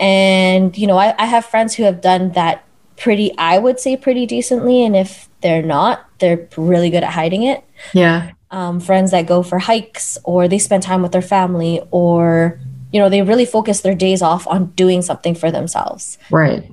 and 0.00 0.76
you 0.76 0.86
know 0.86 0.96
I, 0.96 1.14
I 1.18 1.26
have 1.26 1.44
friends 1.44 1.74
who 1.74 1.82
have 1.84 2.00
done 2.00 2.32
that 2.32 2.64
pretty 2.96 3.32
i 3.38 3.58
would 3.58 3.78
say 3.80 3.96
pretty 3.96 4.26
decently 4.26 4.84
and 4.84 4.96
if 4.96 5.28
they're 5.42 5.62
not 5.62 6.06
they're 6.18 6.48
really 6.56 6.90
good 6.90 7.02
at 7.04 7.12
hiding 7.12 7.42
it 7.42 7.62
Yeah. 7.92 8.32
um, 8.50 8.80
friends 8.80 9.10
that 9.10 9.26
go 9.26 9.42
for 9.42 9.58
hikes 9.58 10.16
or 10.24 10.48
they 10.48 10.58
spend 10.58 10.82
time 10.82 11.02
with 11.02 11.12
their 11.12 11.22
family 11.22 11.80
or 11.90 12.58
you 12.92 13.00
know 13.00 13.08
they 13.08 13.22
really 13.22 13.44
focus 13.44 13.80
their 13.80 13.94
days 13.94 14.22
off 14.22 14.46
on 14.46 14.66
doing 14.76 15.02
something 15.02 15.34
for 15.34 15.50
themselves 15.50 16.18
Right. 16.30 16.70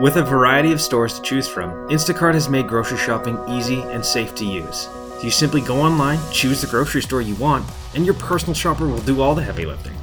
With 0.00 0.16
a 0.16 0.22
variety 0.22 0.70
of 0.70 0.80
stores 0.80 1.14
to 1.14 1.22
choose 1.22 1.48
from, 1.48 1.70
Instacart 1.88 2.34
has 2.34 2.48
made 2.48 2.68
grocery 2.68 2.98
shopping 2.98 3.36
easy 3.48 3.80
and 3.80 4.04
safe 4.04 4.32
to 4.36 4.44
use. 4.44 4.88
You 5.24 5.30
simply 5.32 5.60
go 5.60 5.80
online, 5.80 6.20
choose 6.30 6.60
the 6.60 6.68
grocery 6.68 7.02
store 7.02 7.20
you 7.20 7.34
want, 7.34 7.68
and 7.96 8.04
your 8.04 8.14
personal 8.14 8.54
shopper 8.54 8.86
will 8.86 9.00
do 9.00 9.20
all 9.20 9.34
the 9.34 9.42
heavy 9.42 9.66
lifting. 9.66 9.96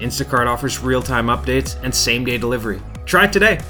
Instacart 0.00 0.46
offers 0.46 0.78
real 0.78 1.02
time 1.02 1.26
updates 1.26 1.78
and 1.82 1.94
same 1.94 2.24
day 2.24 2.38
delivery. 2.38 2.80
Try 3.04 3.26
it 3.26 3.34
today. 3.34 3.60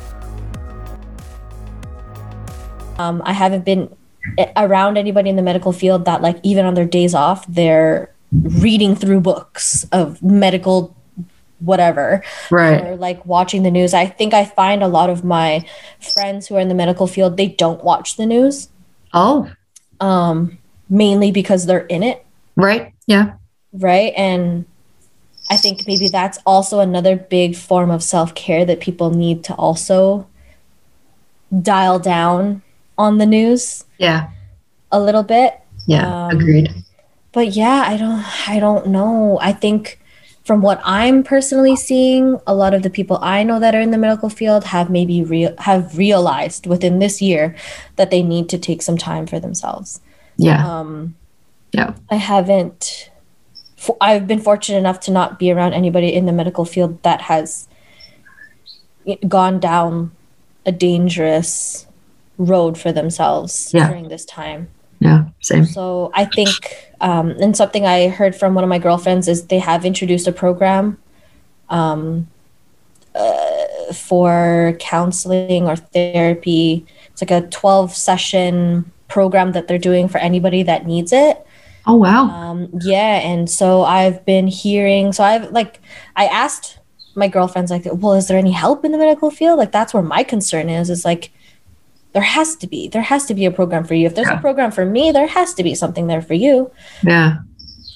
um, 2.99 3.21
I 3.25 3.33
haven't 3.33 3.65
been 3.65 3.93
around 4.57 4.97
anybody 4.97 5.29
in 5.29 5.35
the 5.35 5.43
medical 5.43 5.73
field 5.73 6.05
that 6.05 6.23
like 6.23 6.39
even 6.45 6.65
on 6.65 6.75
their 6.75 6.87
days 6.87 7.15
off 7.15 7.47
they're 7.47 8.15
reading 8.33 8.97
through 8.97 9.21
books 9.21 9.87
of 9.93 10.23
medical 10.23 10.94
whatever 11.65 12.23
Right. 12.51 12.85
or 12.85 12.97
like 12.97 13.25
watching 13.27 13.63
the 13.63 13.71
news. 13.71 13.95
I 13.95 14.07
think 14.07 14.35
I 14.35 14.45
find 14.45 14.83
a 14.83 14.89
lot 14.89 15.11
of 15.11 15.25
my 15.25 15.65
friends 16.01 16.47
who 16.47 16.57
are 16.57 16.61
in 16.61 16.69
the 16.69 16.75
medical 16.75 17.07
field 17.07 17.37
they 17.37 17.49
don't 17.49 17.83
watch 17.85 18.17
the 18.17 18.27
news 18.27 18.69
Oh. 19.13 19.51
um, 20.01 20.59
mainly 20.89 21.31
because 21.31 21.67
they're 21.67 21.87
in 21.87 22.03
it, 22.03 22.25
Right. 22.57 22.93
Yeah. 23.07 23.33
right? 23.73 24.13
And 24.17 24.65
I 25.51 25.57
think 25.57 25.87
maybe 25.87 26.09
that's 26.09 26.39
also 26.47 26.81
another 26.81 27.17
big 27.17 27.55
form 27.57 27.91
of 27.91 28.03
self 28.03 28.35
care 28.35 28.65
that 28.65 28.81
people 28.81 29.11
need 29.11 29.45
to 29.45 29.55
also 29.55 30.27
dial 31.63 31.99
down 31.99 32.63
on 32.99 33.19
the 33.19 33.27
news 33.27 33.85
Yeah. 33.99 34.29
a 34.91 35.01
little 35.01 35.23
bit. 35.23 35.61
Yeah. 35.87 36.27
Um, 36.27 36.31
Agreed. 36.39 36.71
but 37.33 37.49
yeah 37.55 37.83
i 37.87 37.97
don't 37.99 38.25
i 38.49 38.59
don't 38.61 38.87
know 38.87 39.39
i 39.43 39.53
think 39.53 40.01
from 40.45 40.61
what 40.63 40.81
i'm 40.85 41.23
personally 41.23 41.75
seeing 41.77 42.39
a 42.47 42.55
lot 42.55 42.75
of 42.75 42.83
the 42.83 42.91
people 42.91 43.19
i 43.23 43.43
know 43.43 43.59
that 43.59 43.75
are 43.75 43.81
in 43.81 43.91
the 43.91 43.99
medical 43.99 44.29
field 44.29 44.65
have 44.65 44.91
maybe 44.91 45.23
real 45.25 45.55
have 45.59 45.97
realized 45.97 46.67
within 46.67 46.99
this 46.99 47.21
year 47.23 47.55
that 47.97 48.11
they 48.11 48.23
need 48.23 48.49
to 48.49 48.59
take 48.59 48.83
some 48.83 48.97
time 48.99 49.27
for 49.27 49.41
themselves 49.41 50.01
Yeah. 50.37 50.65
um 50.81 51.15
Yeah. 51.73 51.95
i 52.11 52.17
haven't 52.17 53.11
i've 54.01 54.27
been 54.27 54.41
fortunate 54.41 54.79
enough 54.79 55.01
to 55.01 55.11
not 55.11 55.39
be 55.39 55.51
around 55.51 55.73
anybody 55.75 56.13
in 56.15 56.27
the 56.27 56.33
medical 56.33 56.65
field 56.65 57.03
that 57.03 57.23
has 57.23 57.69
gone 59.29 59.61
down 59.61 60.11
a 60.67 60.73
dangerous 60.73 61.87
road 62.39 62.79
for 62.79 62.93
themselves 62.93 63.71
Yeah. 63.75 63.89
during 63.89 64.09
this 64.09 64.25
time 64.25 64.69
Yeah. 65.05 65.27
Same. 65.41 65.67
so 65.67 66.11
I 66.15 66.25
think, 66.25 66.93
um, 67.03 67.31
and 67.33 67.55
something 67.55 67.85
I 67.85 68.09
heard 68.09 68.35
from 68.35 68.55
one 68.55 68.65
of 68.65 68.71
my 68.71 68.79
girlfriends 68.79 69.29
is 69.29 69.49
they 69.49 69.59
have 69.59 69.85
introduced 69.85 70.27
a 70.27 70.33
program 70.33 70.97
um, 71.69 72.27
uh, 73.15 73.93
for 73.93 74.75
counseling 74.81 75.69
or 75.69 75.77
therapy. 75.77 76.87
It's 77.13 77.21
like 77.21 77.31
a 77.31 77.47
12 77.49 77.95
session 77.95 78.91
program 79.09 79.53
that 79.53 79.69
they're 79.69 79.77
doing 79.77 80.09
for 80.09 80.17
anybody 80.17 80.63
that 80.63 80.87
needs 80.87 81.13
it. 81.13 81.47
Oh 81.87 81.97
wow. 81.97 82.31
Um, 82.31 82.71
yeah, 82.81 83.19
and 83.19 83.51
so 83.51 83.83
I've 83.83 84.25
been 84.25 84.47
hearing. 84.47 85.13
So 85.13 85.23
I've 85.23 85.51
like, 85.51 85.81
I 86.17 86.25
asked 86.29 86.79
my 87.15 87.29
girlfriends 87.29 87.71
like, 87.71 87.85
well, 87.85 88.15
is 88.15 88.27
there 88.27 88.39
any 88.39 88.53
help 88.53 88.87
in 88.87 88.93
the 88.93 88.97
medical 88.97 89.31
field? 89.31 89.59
Like 89.59 89.71
that's 89.71 89.93
where 89.93 90.03
my 90.03 90.23
concern 90.23 90.71
is. 90.71 90.89
Is 90.89 91.05
like, 91.05 91.31
there 92.15 92.23
has 92.23 92.57
to 92.57 92.67
be. 92.67 92.89
There 92.89 93.03
has 93.03 93.27
to 93.27 93.35
be 93.35 93.45
a 93.45 93.51
program 93.51 93.85
for 93.85 93.95
you. 93.95 94.07
If 94.07 94.15
there's 94.15 94.29
Yeah. 94.29 94.39
a 94.39 94.41
program 94.41 94.71
for 94.71 94.87
me, 94.87 95.11
there 95.13 95.27
has 95.27 95.53
to 95.55 95.63
be 95.63 95.75
something 95.75 96.07
there 96.07 96.23
for 96.23 96.35
you. 96.35 96.71
Yeah. 97.03 97.39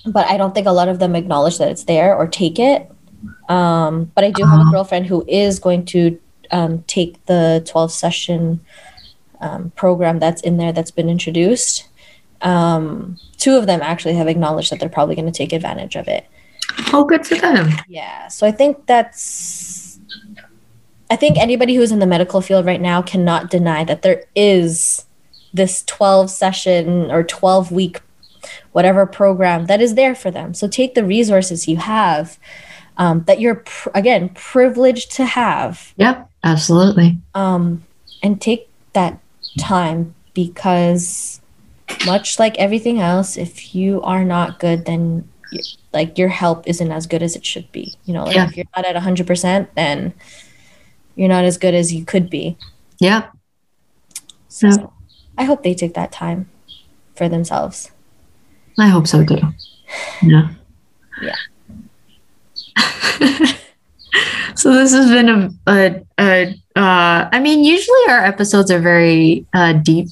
But 0.04 0.26
I 0.28 0.36
don't 0.36 0.54
think 0.54 0.66
a 0.66 0.72
lot 0.72 0.88
of 0.88 0.98
them 0.98 1.14
acknowledge 1.16 1.58
that 1.58 1.68
it's 1.70 1.84
there 1.84 2.14
or 2.16 2.26
take 2.26 2.58
it. 2.58 2.90
Um, 3.48 4.10
but 4.14 4.24
I 4.24 4.30
do 4.30 4.44
have 4.44 4.58
a 4.58 4.62
Uh-huh. 4.62 4.70
girlfriend 4.72 5.06
who 5.06 5.24
is 5.26 5.58
going 5.58 5.84
to 5.86 6.18
um, 6.50 6.82
take 6.86 7.24
the 7.26 7.62
12 7.66 7.92
session 7.92 8.60
um, 9.40 9.70
program 9.76 10.18
that's 10.18 10.40
in 10.42 10.56
there 10.56 10.72
that's 10.72 10.90
been 10.90 11.08
introduced. 11.08 11.86
Um, 12.42 13.18
two 13.36 13.56
of 13.56 13.66
them 13.66 13.80
actually 13.82 14.14
have 14.14 14.28
acknowledged 14.28 14.70
that 14.72 14.80
they're 14.80 14.88
probably 14.88 15.14
going 15.14 15.30
to 15.30 15.36
take 15.36 15.52
advantage 15.52 15.94
of 15.94 16.08
it. 16.08 16.26
Oh, 16.92 17.04
good 17.04 17.26
for 17.26 17.34
them. 17.36 17.70
Yeah. 17.88 18.28
So 18.28 18.46
I 18.46 18.50
think 18.52 18.86
that's. 18.86 19.77
I 21.10 21.16
think 21.16 21.38
anybody 21.38 21.74
who's 21.74 21.92
in 21.92 21.98
the 22.00 22.06
medical 22.06 22.40
field 22.40 22.66
right 22.66 22.80
now 22.80 23.00
cannot 23.02 23.50
deny 23.50 23.84
that 23.84 24.02
there 24.02 24.24
is 24.36 25.06
this 25.54 25.82
12 25.84 26.30
session 26.30 27.10
or 27.10 27.22
12 27.22 27.72
week, 27.72 28.00
whatever 28.72 29.06
program 29.06 29.66
that 29.66 29.80
is 29.80 29.94
there 29.94 30.14
for 30.14 30.30
them. 30.30 30.52
So 30.54 30.68
take 30.68 30.94
the 30.94 31.04
resources 31.04 31.66
you 31.66 31.78
have 31.78 32.38
um, 32.98 33.24
that 33.24 33.40
you're 33.40 33.56
pr- 33.56 33.88
again 33.94 34.28
privileged 34.30 35.12
to 35.12 35.24
have 35.24 35.94
Yep. 35.96 36.28
Absolutely. 36.44 37.16
um, 37.34 37.84
and 38.22 38.40
take 38.40 38.68
that 38.92 39.18
time 39.58 40.14
because 40.34 41.40
much 42.04 42.38
like 42.38 42.56
everything 42.58 43.00
else 43.00 43.36
if 43.38 43.74
you 43.74 44.02
are 44.02 44.24
not 44.24 44.58
good 44.60 44.84
then 44.84 45.26
like 45.92 46.18
your 46.18 46.28
help 46.28 46.66
isn't 46.68 46.92
as 46.92 47.06
good 47.06 47.22
as 47.22 47.34
it 47.34 47.44
should 47.46 47.70
be 47.72 47.94
you 48.04 48.12
know 48.12 48.24
like 48.24 48.34
Yeah. 48.36 48.46
if 48.48 48.56
you're 48.56 48.66
not 48.76 48.84
at 48.84 48.94
100% 48.94 49.68
then 49.74 50.12
you're 51.18 51.28
not 51.28 51.44
as 51.44 51.58
good 51.58 51.74
as 51.74 51.92
you 51.92 52.04
could 52.06 52.30
be 52.30 52.56
Yeah. 53.00 53.28
so 54.48 54.68
Yeah. 54.68 54.86
i 55.36 55.44
hope 55.44 55.62
they 55.62 55.74
take 55.74 55.94
that 55.94 56.12
time 56.12 56.48
for 57.14 57.28
themselves 57.28 57.90
I 58.78 58.86
hope 58.94 59.08
so 59.08 59.24
too. 59.26 59.42
Yeah. 60.22 60.50
Yeah. 61.20 61.34
so 64.54 64.72
this 64.72 64.92
has 64.92 65.10
been 65.10 65.28
a, 65.28 65.50
a, 65.66 66.02
a 66.20 66.54
uh, 66.78 67.28
I 67.32 67.40
mean, 67.40 67.64
usually 67.64 68.04
our 68.08 68.24
episodes 68.24 68.70
are 68.70 68.78
very 68.78 69.44
uh, 69.52 69.72
deep, 69.72 70.10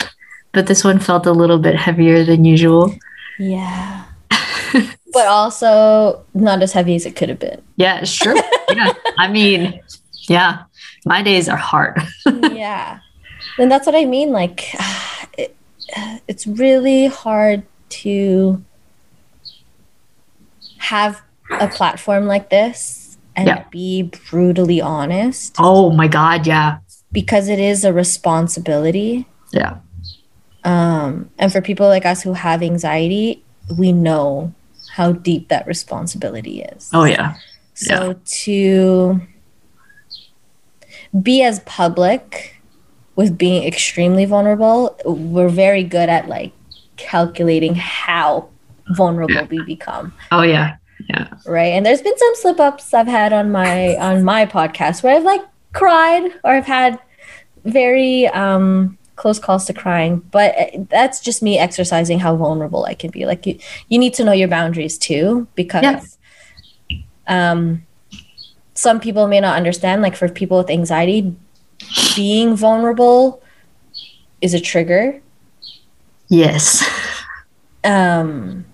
but 0.51 0.67
this 0.67 0.83
one 0.83 0.99
felt 0.99 1.27
a 1.27 1.33
little 1.33 1.59
bit 1.59 1.77
heavier 1.77 2.25
than 2.25 2.45
usual. 2.45 2.93
yeah 3.39 4.05
but 5.13 5.27
also 5.29 6.25
not 6.35 6.61
as 6.63 6.73
heavy 6.73 6.97
as 6.97 7.07
it 7.07 7.15
could 7.15 7.29
have 7.29 7.39
been 7.39 7.63
Yeah, 7.77 8.03
sure. 8.05 8.35
yeah. 8.75 8.93
I 9.17 9.29
mean, 9.29 9.81
yeah, 10.29 10.65
my 11.07 11.23
days 11.23 11.49
are 11.49 11.57
hard. 11.57 12.03
yeah 12.53 12.99
and 13.59 13.71
that's 13.71 13.87
what 13.87 13.95
i 13.95 14.05
mean 14.05 14.33
like 14.33 14.75
it, 15.39 15.57
it's 16.29 16.47
really 16.47 17.07
hard 17.07 17.63
to 17.89 18.63
have 20.79 21.23
a 21.61 21.69
platform 21.69 22.27
like 22.27 22.51
this 22.51 23.17
and 23.37 23.47
Yeah. 23.49 23.65
be 23.71 24.11
brutally 24.31 24.81
honest 24.81 25.55
oh 25.59 25.91
my 25.93 26.09
God. 26.09 26.47
Yeah. 26.47 26.79
because 27.13 27.49
it 27.49 27.59
is 27.61 27.85
a 27.85 27.93
responsibility 27.93 29.27
Yeah. 29.53 29.77
um, 30.65 31.31
and 31.39 31.53
for 31.53 31.61
people 31.61 31.87
like 31.89 32.05
us 32.05 32.23
who 32.23 32.33
have 32.33 32.63
anxiety 32.63 33.43
we 33.79 33.93
know 33.93 34.53
how 34.93 35.13
deep 35.13 35.49
that 35.49 35.67
responsibility 35.67 36.63
is 36.63 36.91
Oh, 36.93 37.05
yeah. 37.05 37.35
So 37.75 38.15
to 38.45 39.21
be 41.23 41.43
as 41.43 41.61
public 41.61 42.61
with 43.17 43.37
being 43.39 43.65
extremely 43.65 44.25
vulnerable, 44.25 44.97
we're 45.05 45.49
very 45.49 45.83
good 45.83 46.09
at 46.09 46.29
like 46.29 46.53
calculating 46.97 47.75
how 47.75 48.49
vulnerable 48.91 49.47
we 49.51 49.63
become, 49.63 50.13
Oh, 50.33 50.43
yeah. 50.43 50.77
Yeah. 51.09 51.29
right? 51.47 51.73
And 51.73 51.85
there's 51.85 52.03
been 52.03 52.17
some 52.19 52.35
slip 52.37 52.59
ups 52.61 52.93
I've 52.95 53.07
had 53.07 53.33
on 53.33 53.51
my 53.53 53.97
on 53.97 54.25
my 54.25 54.47
podcast 54.47 55.03
where 55.03 55.15
I've 55.17 55.25
like 55.25 55.43
cried 55.73 56.31
or 56.43 56.53
I've 56.53 56.67
had 56.67 56.99
very 57.65 58.27
um 58.29 58.97
close 59.17 59.39
calls 59.39 59.65
to 59.67 59.73
crying, 59.73 60.19
but 60.31 60.55
uh, 60.59 60.67
that's 60.91 61.21
just 61.21 61.43
me 61.43 61.59
exercising 61.59 62.19
how 62.19 62.35
vulnerable 62.37 62.85
I 62.85 62.95
can 62.95 63.11
be. 63.11 63.25
Like 63.27 63.47
you 63.47 63.59
you 63.89 63.99
need 63.99 64.15
to 64.15 64.25
know 64.25 64.33
your 64.33 64.49
boundaries 64.49 64.99
too 64.99 65.47
because 65.55 66.19
Yeah. 66.89 67.51
um 67.53 67.86
some 68.77 69.01
people 69.01 69.27
may 69.27 69.41
not 69.41 69.57
understand 69.57 70.03
like 70.03 70.15
for 70.15 70.29
people 70.29 70.59
with 70.59 70.71
anxiety 70.71 71.35
being 72.15 72.55
vulnerable 72.55 73.43
is 74.41 74.55
a 74.55 74.61
trigger. 74.61 75.21
Yes. 76.29 76.85
um 77.85 78.65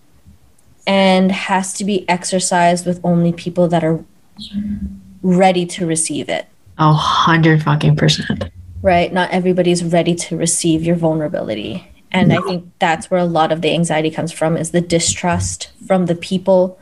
and 0.86 1.30
has 1.30 1.72
to 1.74 1.84
be 1.84 2.08
exercised 2.08 2.86
with 2.86 3.00
only 3.04 3.32
people 3.32 3.68
that 3.68 3.84
are 3.84 4.04
ready 5.22 5.64
to 5.64 5.86
receive 5.86 6.28
it. 6.28 6.46
A 6.78 6.92
hundred 6.92 7.62
fucking 7.62 7.96
percent. 7.96 8.50
right? 8.82 9.12
Not 9.12 9.30
everybody's 9.30 9.84
ready 9.84 10.14
to 10.16 10.36
receive 10.36 10.82
your 10.82 10.96
vulnerability. 10.96 11.88
And 12.10 12.30
i 12.32 12.40
think 12.42 12.70
that's 12.78 13.10
where 13.10 13.20
a 13.20 13.24
lot 13.24 13.52
of 13.52 13.62
the 13.62 13.72
anxiety 13.72 14.10
comes 14.10 14.32
from 14.32 14.56
is 14.56 14.72
the 14.72 14.82
distrust 14.82 15.70
from 15.86 16.06
the 16.06 16.14
people 16.14 16.78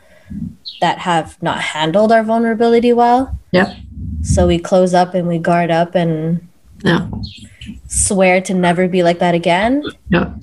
that 0.80 0.98
have 0.98 1.40
not 1.42 1.60
handled 1.60 2.10
our 2.12 2.22
vulnerability 2.22 2.92
well 2.92 3.38
Yep. 3.52 3.76
so 4.22 4.46
we 4.46 4.58
close 4.58 4.94
up 4.94 5.14
and 5.14 5.26
we 5.28 5.38
guard 5.38 5.70
up 5.70 5.94
and 5.94 6.46
Yeah. 6.82 7.08
swear 7.86 8.40
to 8.42 8.54
never 8.54 8.88
be 8.88 9.02
like 9.02 9.18
that 9.18 9.34
again 9.34 9.82
Yep. 10.10 10.34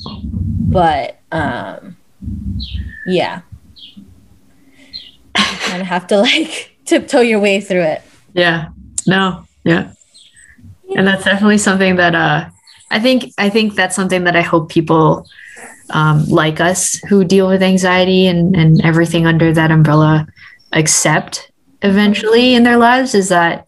but 0.71 1.19
um 1.31 1.95
yeah 3.05 3.41
you 5.37 5.43
kind 5.59 5.81
of 5.81 5.87
have 5.87 6.07
to 6.07 6.17
like 6.19 6.75
tiptoe 6.85 7.21
your 7.21 7.39
way 7.39 7.59
through 7.61 7.81
it 7.83 8.01
Yeah. 8.33 8.69
No. 9.07 9.45
Yeah. 9.63 9.91
And 10.95 11.07
that's 11.07 11.23
definitely 11.25 11.57
something 11.57 11.95
that 11.97 12.13
uh 12.15 12.49
I 12.91 12.99
think 12.99 13.33
I 13.37 13.49
think 13.49 13.75
that's 13.75 13.95
something 13.95 14.23
that 14.25 14.35
I 14.35 14.41
hope 14.41 14.69
people 14.69 15.27
um, 15.91 16.25
like 16.25 16.59
us 16.59 16.95
who 17.07 17.23
deal 17.23 17.47
with 17.47 17.63
anxiety 17.63 18.27
and, 18.27 18.55
and 18.55 18.83
everything 18.83 19.25
under 19.25 19.53
that 19.53 19.71
umbrella 19.71 20.27
accept 20.73 21.51
eventually 21.81 22.55
in 22.55 22.63
their 22.63 22.77
lives 22.77 23.15
is 23.15 23.29
that 23.29 23.67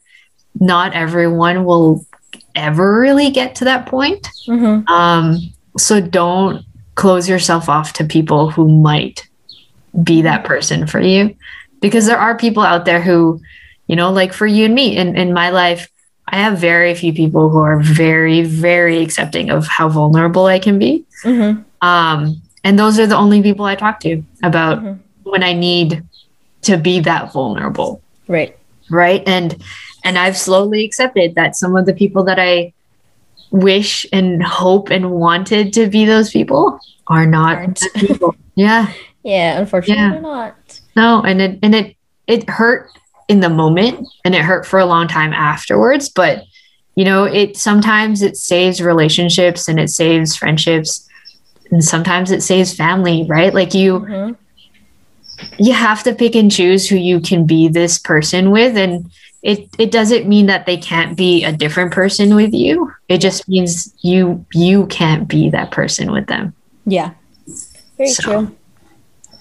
not 0.60 0.94
everyone 0.94 1.64
will 1.64 2.06
ever 2.56 3.00
really 3.00 3.30
get 3.30 3.56
to 3.56 3.66
that 3.66 3.86
point. 3.86 4.28
mm-hmm. 4.48 4.88
Um, 4.92 5.38
so 5.78 6.02
don't 6.02 6.66
close 6.96 7.30
yourself 7.30 7.70
off 7.70 7.94
to 7.94 8.04
people 8.04 8.50
who 8.50 8.68
might 8.68 9.28
be 10.04 10.22
that 10.24 10.44
person 10.44 10.86
for 10.86 11.00
you 11.00 11.36
because 11.80 12.06
there 12.06 12.18
are 12.18 12.38
people 12.38 12.64
out 12.64 12.86
there 12.86 13.02
who, 13.02 13.42
you 13.88 13.96
know, 13.96 14.12
like 14.12 14.34
for 14.34 14.46
you 14.46 14.66
and 14.66 14.76
me 14.76 14.98
in, 14.98 15.16
in 15.16 15.34
my 15.34 15.50
life, 15.50 15.90
I 16.28 16.38
have 16.38 16.60
very 16.60 16.94
few 16.94 17.14
people 17.14 17.50
who 17.50 17.60
are 17.60 17.80
very, 17.80 18.44
very 18.44 19.02
accepting 19.02 19.50
of 19.50 19.66
how 19.68 19.90
vulnerable 19.90 20.46
I 20.46 20.60
can 20.60 20.78
be. 20.78 21.06
Mm-hmm. 21.24 21.62
Um, 21.82 22.42
and 22.64 22.78
those 22.78 23.00
are 23.00 23.08
the 23.08 23.16
only 23.16 23.42
people 23.42 23.66
I 23.66 23.76
talk 23.76 24.00
to 24.02 24.22
about 24.44 24.84
Mhm. 24.84 25.00
when 25.24 25.44
I 25.44 25.54
need 25.54 26.04
to 26.64 26.78
be 26.78 27.00
that 27.02 27.32
vulnerable. 27.32 28.02
Right. 28.28 28.58
Right? 28.90 29.24
And 29.28 29.56
and 30.06 30.18
i've 30.18 30.38
slowly 30.38 30.86
accepted 30.86 31.36
that 31.36 31.58
some 31.58 31.76
of 31.76 31.86
the 31.86 31.94
people 31.94 32.24
that 32.24 32.40
i 32.40 32.72
wish 33.52 34.06
and 34.14 34.42
hope 34.42 34.90
and 34.90 35.12
wanted 35.12 35.74
to 35.74 35.88
be 35.88 36.06
those 36.06 36.30
people 36.30 36.80
are 37.08 37.26
not 37.26 37.82
people. 37.96 38.34
Yeah. 38.56 38.92
Yeah 39.24 39.60
unfortunately 39.60 40.02
Yeah. 40.04 40.12
they're 40.12 40.22
not. 40.22 40.80
No 40.96 41.22
and 41.22 41.42
it 41.42 41.60
and 41.64 41.76
it 41.76 41.96
it 42.28 42.50
hurt 42.50 42.90
in 43.28 43.40
the 43.42 43.50
moment 43.50 44.08
and 44.24 44.34
it 44.36 44.42
hurt 44.42 44.66
for 44.66 44.80
a 44.80 44.86
long 44.86 45.08
time 45.08 45.34
afterwards 45.34 46.08
but 46.10 46.44
you 46.96 47.04
know 47.04 47.26
it 47.26 47.58
sometimes 47.58 48.22
it 48.22 48.38
saves 48.38 48.82
relationships 48.82 49.68
and 49.68 49.80
it 49.80 49.90
saves 49.90 50.36
friendships 50.36 51.08
and 51.72 51.84
sometimes 51.84 52.32
it 52.32 52.42
saves 52.44 52.76
family 52.76 53.26
right? 53.28 53.54
Like 53.54 53.74
you 53.74 54.00
Mhm. 54.00 54.36
you 55.58 55.74
have 55.74 56.04
to 56.04 56.14
pick 56.14 56.36
and 56.36 56.52
choose 56.52 56.88
who 56.90 56.96
you 56.98 57.20
can 57.20 57.46
be 57.46 57.68
this 57.68 57.98
person 57.98 58.52
with. 58.52 58.76
And 58.78 59.10
it 59.42 59.70
it 59.78 59.92
doesn't 59.92 60.28
mean 60.28 60.48
that 60.48 60.66
they 60.66 60.76
can't 60.78 61.16
be 61.16 61.44
a 61.46 61.52
different 61.54 61.92
person 61.92 62.36
with 62.36 62.54
you. 62.54 62.92
It 63.08 63.20
just 63.20 63.48
means 63.48 63.94
you 64.02 64.46
you 64.54 64.86
can't 64.88 65.28
be 65.28 65.50
that 65.52 65.72
person 65.72 66.12
with 66.12 66.28
them. 66.28 66.54
Yeah. 66.86 67.12
Very 67.98 68.10
So- 68.10 68.24
true. 68.24 68.52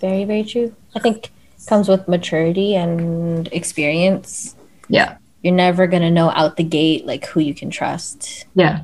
Very 0.01 0.25
very 0.25 0.45
true. 0.45 0.73
I 0.95 1.01
think 1.01 1.31
comes 1.67 1.89
with 1.89 2.07
maturity 2.09 2.75
and 2.77 3.49
experience. 3.53 4.55
Yeah. 4.89 5.17
You're 5.43 5.55
never 5.55 5.87
going 5.87 6.03
to 6.03 6.11
know 6.11 6.31
out 6.31 6.57
the 6.57 6.65
gate 6.65 7.05
like 7.07 7.27
who 7.27 7.41
you 7.41 7.53
can 7.55 7.71
trust. 7.71 8.47
Yeah 8.55 8.81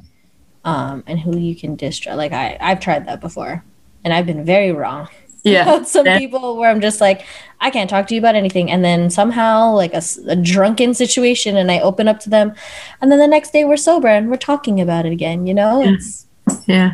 um 0.64 1.04
and 1.06 1.20
who 1.20 1.36
you 1.36 1.54
can 1.54 1.76
distrust. 1.76 2.16
Like 2.16 2.32
i 2.32 2.56
i've 2.60 2.80
tried 2.80 3.06
that 3.06 3.20
before 3.20 3.64
and 4.02 4.12
i've 4.12 4.26
been 4.26 4.44
very 4.44 4.72
wrong. 4.72 5.08
Yeah. 5.46 5.64
About 5.64 5.88
some 5.88 6.06
Yeah. 6.06 6.18
people 6.18 6.56
where 6.56 6.70
i'm 6.70 6.80
just 6.80 7.02
like 7.02 7.26
i 7.60 7.68
can't 7.68 7.90
talk 7.90 8.06
to 8.06 8.14
you 8.14 8.18
about 8.20 8.34
anything. 8.34 8.70
And 8.70 8.82
then 8.82 9.10
somehow 9.10 9.72
like 9.72 9.92
a 9.92 10.36
drunken 10.36 10.94
situation 10.94 11.58
and 11.58 11.70
i 11.70 11.80
open 11.80 12.08
up 12.08 12.18
to 12.20 12.30
them. 12.30 12.54
And 13.02 13.12
then 13.12 13.18
the 13.18 13.26
next 13.26 13.52
day 13.52 13.64
we're 13.64 13.76
sober 13.76 14.08
and 14.08 14.30
we're 14.30 14.38
talking 14.38 14.80
about 14.80 15.04
it 15.04 15.12
again 15.12 15.46
you 15.46 15.52
know? 15.52 15.82
Yeah. 15.82 15.92
it's 15.92 16.26
yeah. 16.66 16.90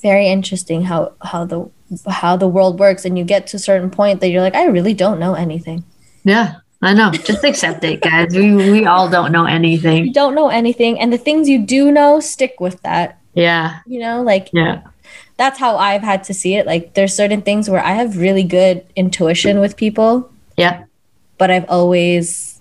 very 0.00 0.28
interesting 0.28 0.84
how 0.84 1.12
how 1.20 1.44
the 1.44 1.68
how 2.08 2.36
the 2.36 2.48
world 2.48 2.78
works. 2.78 3.04
And 3.04 3.18
you 3.18 3.24
get 3.24 3.46
to 3.48 3.56
a 3.58 3.60
certain 3.60 3.90
point 3.90 4.20
that 4.20 4.30
you're 4.30 4.42
like 4.42 4.54
i 4.54 4.64
really 4.64 4.94
don't 4.94 5.20
know 5.20 5.34
anything. 5.34 5.84
Yeah 6.24 6.54
i 6.82 6.94
know. 6.94 7.10
Just 7.10 7.44
accept 7.44 7.82
it 7.84 8.00
guys. 8.00 8.34
We 8.34 8.54
we 8.54 8.86
all 8.86 9.08
don't 9.08 9.32
know 9.32 9.44
anything. 9.44 10.06
you 10.06 10.12
don't 10.12 10.34
know 10.34 10.48
anything. 10.48 11.00
And 11.00 11.12
the 11.12 11.18
things 11.18 11.48
you 11.48 11.58
do 11.64 11.90
know 11.90 12.20
stick 12.20 12.60
with 12.60 12.80
that. 12.82 13.18
Yeah. 13.34 13.80
You 13.86 14.00
know 14.00 14.22
like 14.22 14.50
yeah. 14.52 14.82
that's 15.36 15.58
how 15.58 15.76
i've 15.76 16.02
had 16.02 16.24
to 16.24 16.34
see 16.34 16.54
it. 16.54 16.66
Like 16.66 16.94
there's 16.94 17.14
certain 17.14 17.42
things 17.42 17.68
where 17.68 17.82
i 17.82 17.92
have 17.92 18.16
really 18.16 18.44
good 18.44 18.84
intuition 18.96 19.60
with 19.60 19.76
people. 19.76 20.30
Yeah. 20.56 20.84
But 21.36 21.50
i've 21.50 21.68
always 21.68 22.60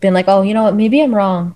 been 0.00 0.14
like 0.14 0.28
oh 0.28 0.42
you 0.42 0.54
know 0.54 0.62
what? 0.62 0.74
Maybe 0.74 1.02
i'm 1.02 1.14
wrong. 1.14 1.54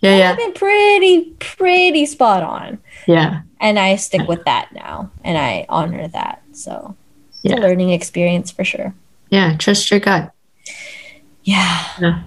Yeah 0.00 0.12
i've 0.12 0.18
yeah. 0.18 0.36
been 0.36 0.52
pretty 0.52 1.34
pretty 1.40 2.06
spot 2.06 2.42
on. 2.42 2.78
Yeah. 3.06 3.42
And 3.60 3.78
i 3.78 3.96
stick 3.96 4.28
with 4.28 4.44
that 4.44 4.72
now. 4.72 5.10
And 5.24 5.36
i 5.36 5.66
honor 5.68 6.06
that. 6.08 6.42
So 6.52 6.94
it's 7.42 7.52
Yeah. 7.52 7.58
a 7.58 7.62
learning 7.66 7.90
experience 7.90 8.52
for 8.52 8.62
sure. 8.64 8.94
Yeah. 9.30 9.56
Trust 9.56 9.90
your 9.90 9.98
gut 9.98 10.32
Yeah. 11.46 12.22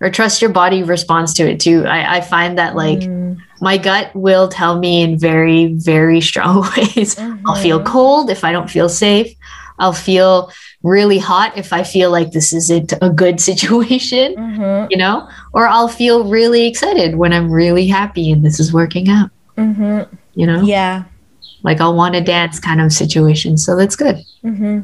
or 0.00 0.10
trust 0.10 0.42
your 0.42 0.50
body 0.52 0.82
responds 0.82 1.32
to 1.34 1.42
it 1.50 1.60
too. 1.60 1.86
I, 1.86 2.16
I 2.16 2.20
find 2.20 2.58
that 2.58 2.74
like 2.74 3.00
Mm, 3.00 3.38
my 3.60 3.76
gut 3.78 4.10
will 4.14 4.48
tell 4.48 4.78
me 4.78 5.02
in 5.02 5.18
very 5.18 5.72
very 5.74 6.20
strong 6.20 6.66
ways. 6.76 7.18
I'll 7.46 7.54
feel 7.62 7.82
cold 7.82 8.30
if 8.30 8.42
i 8.44 8.52
don't 8.52 8.70
feel 8.70 8.88
safe. 8.88 9.30
I'll 9.80 9.92
feel 9.92 10.50
really 10.82 11.18
hot 11.18 11.56
if 11.56 11.72
i 11.72 11.82
feel 11.84 12.10
like 12.10 12.30
this 12.32 12.52
isn't 12.52 12.92
a 13.02 13.10
good 13.10 13.40
situation 13.50 14.34
Mhm, 14.36 14.86
you 14.90 14.96
know? 14.96 15.28
Or 15.52 15.66
i'll 15.68 15.88
feel 16.02 16.28
really 16.28 16.66
excited 16.66 17.14
when 17.16 17.32
i'm 17.32 17.50
really 17.50 17.86
happy 17.88 18.30
and 18.32 18.44
this 18.44 18.58
is 18.60 18.72
working 18.72 19.08
out 19.08 19.30
mhm. 19.56 20.06
you 20.34 20.46
know? 20.46 20.62
Yeah. 20.62 21.04
like 21.62 21.80
i'll 21.80 21.94
want 21.94 22.14
to 22.14 22.20
dance 22.20 22.58
kind 22.60 22.80
of 22.80 22.92
situation 22.92 23.56
so 23.58 23.76
that's 23.76 23.96
good. 23.96 24.16
Hmm 24.42 24.80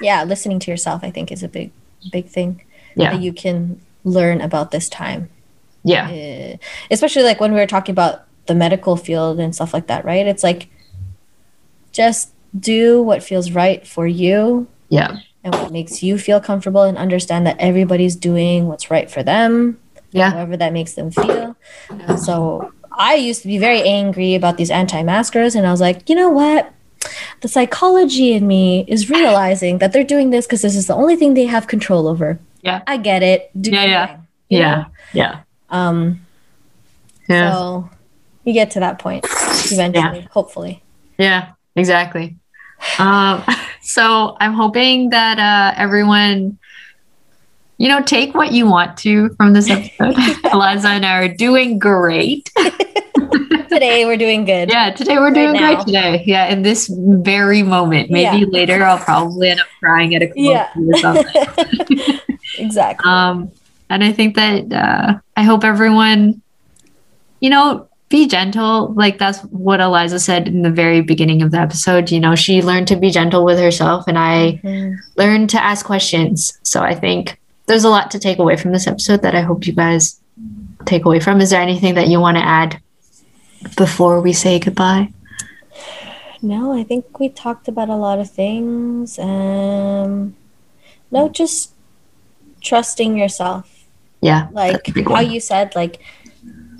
Yeah, 0.00 0.24
listening 0.24 0.58
to 0.60 0.70
yourself, 0.70 1.02
I 1.02 1.10
think, 1.10 1.32
is 1.32 1.42
a 1.42 1.48
big, 1.48 1.70
big 2.12 2.26
thing 2.26 2.64
yeah 2.94 3.12
that 3.12 3.20
you 3.20 3.32
can 3.32 3.80
learn 4.04 4.40
about 4.40 4.70
this 4.70 4.88
time. 4.88 5.28
yeah 5.84 6.06
Uh, 6.08 6.56
especially 6.90 7.22
like 7.22 7.40
when 7.40 7.52
we 7.52 7.58
were 7.58 7.66
talking 7.66 7.92
about 7.92 8.22
the 8.46 8.54
medical 8.54 8.96
field 8.96 9.40
and 9.40 9.54
stuff 9.54 9.74
like 9.74 9.86
that, 9.88 10.04
right? 10.04 10.26
It's 10.26 10.42
like 10.42 10.68
just 11.92 12.32
do 12.58 13.02
what 13.02 13.22
feels 13.22 13.50
right 13.50 13.86
for 13.86 14.06
you 14.06 14.66
yeah 14.88 15.18
and 15.44 15.54
what 15.54 15.72
makes 15.72 16.02
you 16.02 16.18
feel 16.18 16.40
comfortable 16.40 16.82
and 16.82 16.96
understand 16.98 17.46
that 17.46 17.56
everybody's 17.58 18.16
doing 18.16 18.66
what's 18.66 18.90
right 18.90 19.10
for 19.10 19.22
them, 19.22 19.78
yeah 20.12 20.30
however 20.30 20.56
that 20.56 20.72
makes 20.72 20.94
them 20.94 21.10
feel. 21.10 21.56
So 22.18 22.72
I 22.98 23.14
used 23.14 23.42
to 23.42 23.48
be 23.48 23.58
very 23.58 23.82
angry 23.82 24.34
about 24.34 24.56
these 24.56 24.70
anti-maskers, 24.70 25.54
and 25.54 25.66
I 25.66 25.70
was 25.70 25.80
like, 25.80 26.08
you 26.08 26.16
know 26.16 26.30
what? 26.30 26.72
The 27.40 27.48
psychology 27.48 28.32
in 28.32 28.46
me 28.46 28.84
is 28.88 29.10
realizing 29.10 29.78
that 29.78 29.92
they're 29.92 30.04
doing 30.04 30.30
this 30.30 30.46
because 30.46 30.62
this 30.62 30.76
is 30.76 30.86
the 30.86 30.94
only 30.94 31.16
thing 31.16 31.34
they 31.34 31.46
have 31.46 31.66
control 31.66 32.06
over. 32.08 32.38
Yeah. 32.62 32.82
I 32.86 32.96
get 32.96 33.22
it. 33.22 33.50
Do 33.60 33.70
Yeah, 33.70 33.84
yeah. 33.84 34.06
thing, 34.06 34.18
yeah 34.48 34.76
know? 34.76 34.86
yeah 35.12 35.40
Um. 35.70 36.20
yeah 37.28 37.52
So 37.52 37.90
you 38.44 38.52
get 38.52 38.70
to 38.72 38.80
that 38.80 38.98
point 38.98 39.24
eventually, 39.72 40.28
hopefully. 40.30 40.82
Yeah, 41.18 41.52
exactly. 41.74 42.36
Um, 42.98 43.42
so 43.82 44.36
I'm 44.40 44.52
hoping 44.52 45.10
that 45.10 45.38
uh, 45.38 45.74
everyone, 45.76 46.58
you 47.78 47.88
know, 47.88 48.02
take 48.02 48.34
what 48.34 48.52
you 48.52 48.66
want 48.66 48.96
to 48.98 49.30
from 49.36 49.52
this 49.52 49.68
episode. 49.68 50.16
Eliza 50.52 50.88
and 50.88 51.04
I 51.04 51.16
are 51.18 51.28
doing 51.28 51.78
great. 51.78 52.50
Today 53.76 54.06
we're 54.06 54.16
doing 54.16 54.46
good. 54.46 54.70
Yeah, 54.70 54.90
today 54.90 55.16
we're 55.18 55.24
Right 55.26 55.34
doing 55.34 55.52
now. 55.52 55.74
great 55.74 55.86
today. 55.86 56.24
Yeah, 56.26 56.46
in 56.46 56.62
this 56.62 56.88
very 56.90 57.62
moment. 57.62 58.10
Maybe 58.10 58.38
Yeah. 58.38 58.46
later 58.48 58.82
I'll 58.82 58.96
probably 58.98 59.50
end 59.50 59.60
up 59.60 59.66
crying 59.80 60.14
at 60.14 60.22
a 60.22 60.32
Yeah. 60.34 60.68
or 60.74 60.96
something. 60.96 61.44
exactly. 62.58 63.04
Um, 63.10 63.50
and 63.90 64.02
I 64.02 64.12
think 64.12 64.34
that 64.36 64.72
uh, 64.72 65.18
I 65.36 65.42
hope 65.42 65.62
everyone, 65.62 66.40
you 67.40 67.50
know, 67.50 67.86
be 68.08 68.26
gentle. 68.26 68.94
Like 68.94 69.18
that's 69.18 69.40
what 69.40 69.80
Eliza 69.80 70.20
said 70.20 70.48
in 70.48 70.62
the 70.62 70.70
very 70.70 71.02
beginning 71.02 71.42
of 71.42 71.50
the 71.50 71.58
episode. 71.58 72.10
You 72.10 72.20
know, 72.20 72.34
she 72.34 72.62
learned 72.62 72.88
to 72.88 72.96
be 72.96 73.10
gentle 73.10 73.44
with 73.44 73.58
herself, 73.58 74.04
and 74.08 74.18
I 74.18 74.58
Mhm. 74.64 74.96
learned 75.18 75.50
to 75.50 75.62
ask 75.62 75.84
questions. 75.84 76.58
So 76.62 76.80
I 76.82 76.94
think 76.94 77.38
there's 77.66 77.84
a 77.84 77.90
lot 77.90 78.10
to 78.12 78.18
take 78.18 78.38
away 78.38 78.56
from 78.56 78.72
this 78.72 78.86
episode 78.86 79.20
that 79.20 79.34
I 79.34 79.42
hope 79.42 79.66
you 79.66 79.74
guys 79.74 80.18
take 80.86 81.04
away 81.04 81.20
from. 81.20 81.42
Is 81.42 81.50
there 81.50 81.60
anything 81.60 81.94
that 81.96 82.08
you 82.08 82.20
want 82.20 82.36
to 82.38 82.42
add 82.46 82.78
before 83.76 84.20
we 84.20 84.32
say 84.32 84.58
goodbye? 84.58 85.12
No, 86.42 86.72
I 86.72 86.84
think 86.84 87.18
we 87.18 87.28
talked 87.28 87.66
about 87.68 87.88
a 87.88 87.96
lot 87.96 88.18
of 88.18 88.30
things. 88.30 89.18
Um, 89.18 90.36
no, 91.10 91.28
just 91.28 91.72
trusting 92.60 93.16
yourself. 93.16 93.72
Yeah, 94.20 94.48
Like 94.52 94.72
that's 94.72 94.88
a 94.88 94.92
big 94.92 95.06
how 95.08 95.14
one. 95.14 95.30
you 95.30 95.40
said, 95.40 95.74
like 95.74 96.00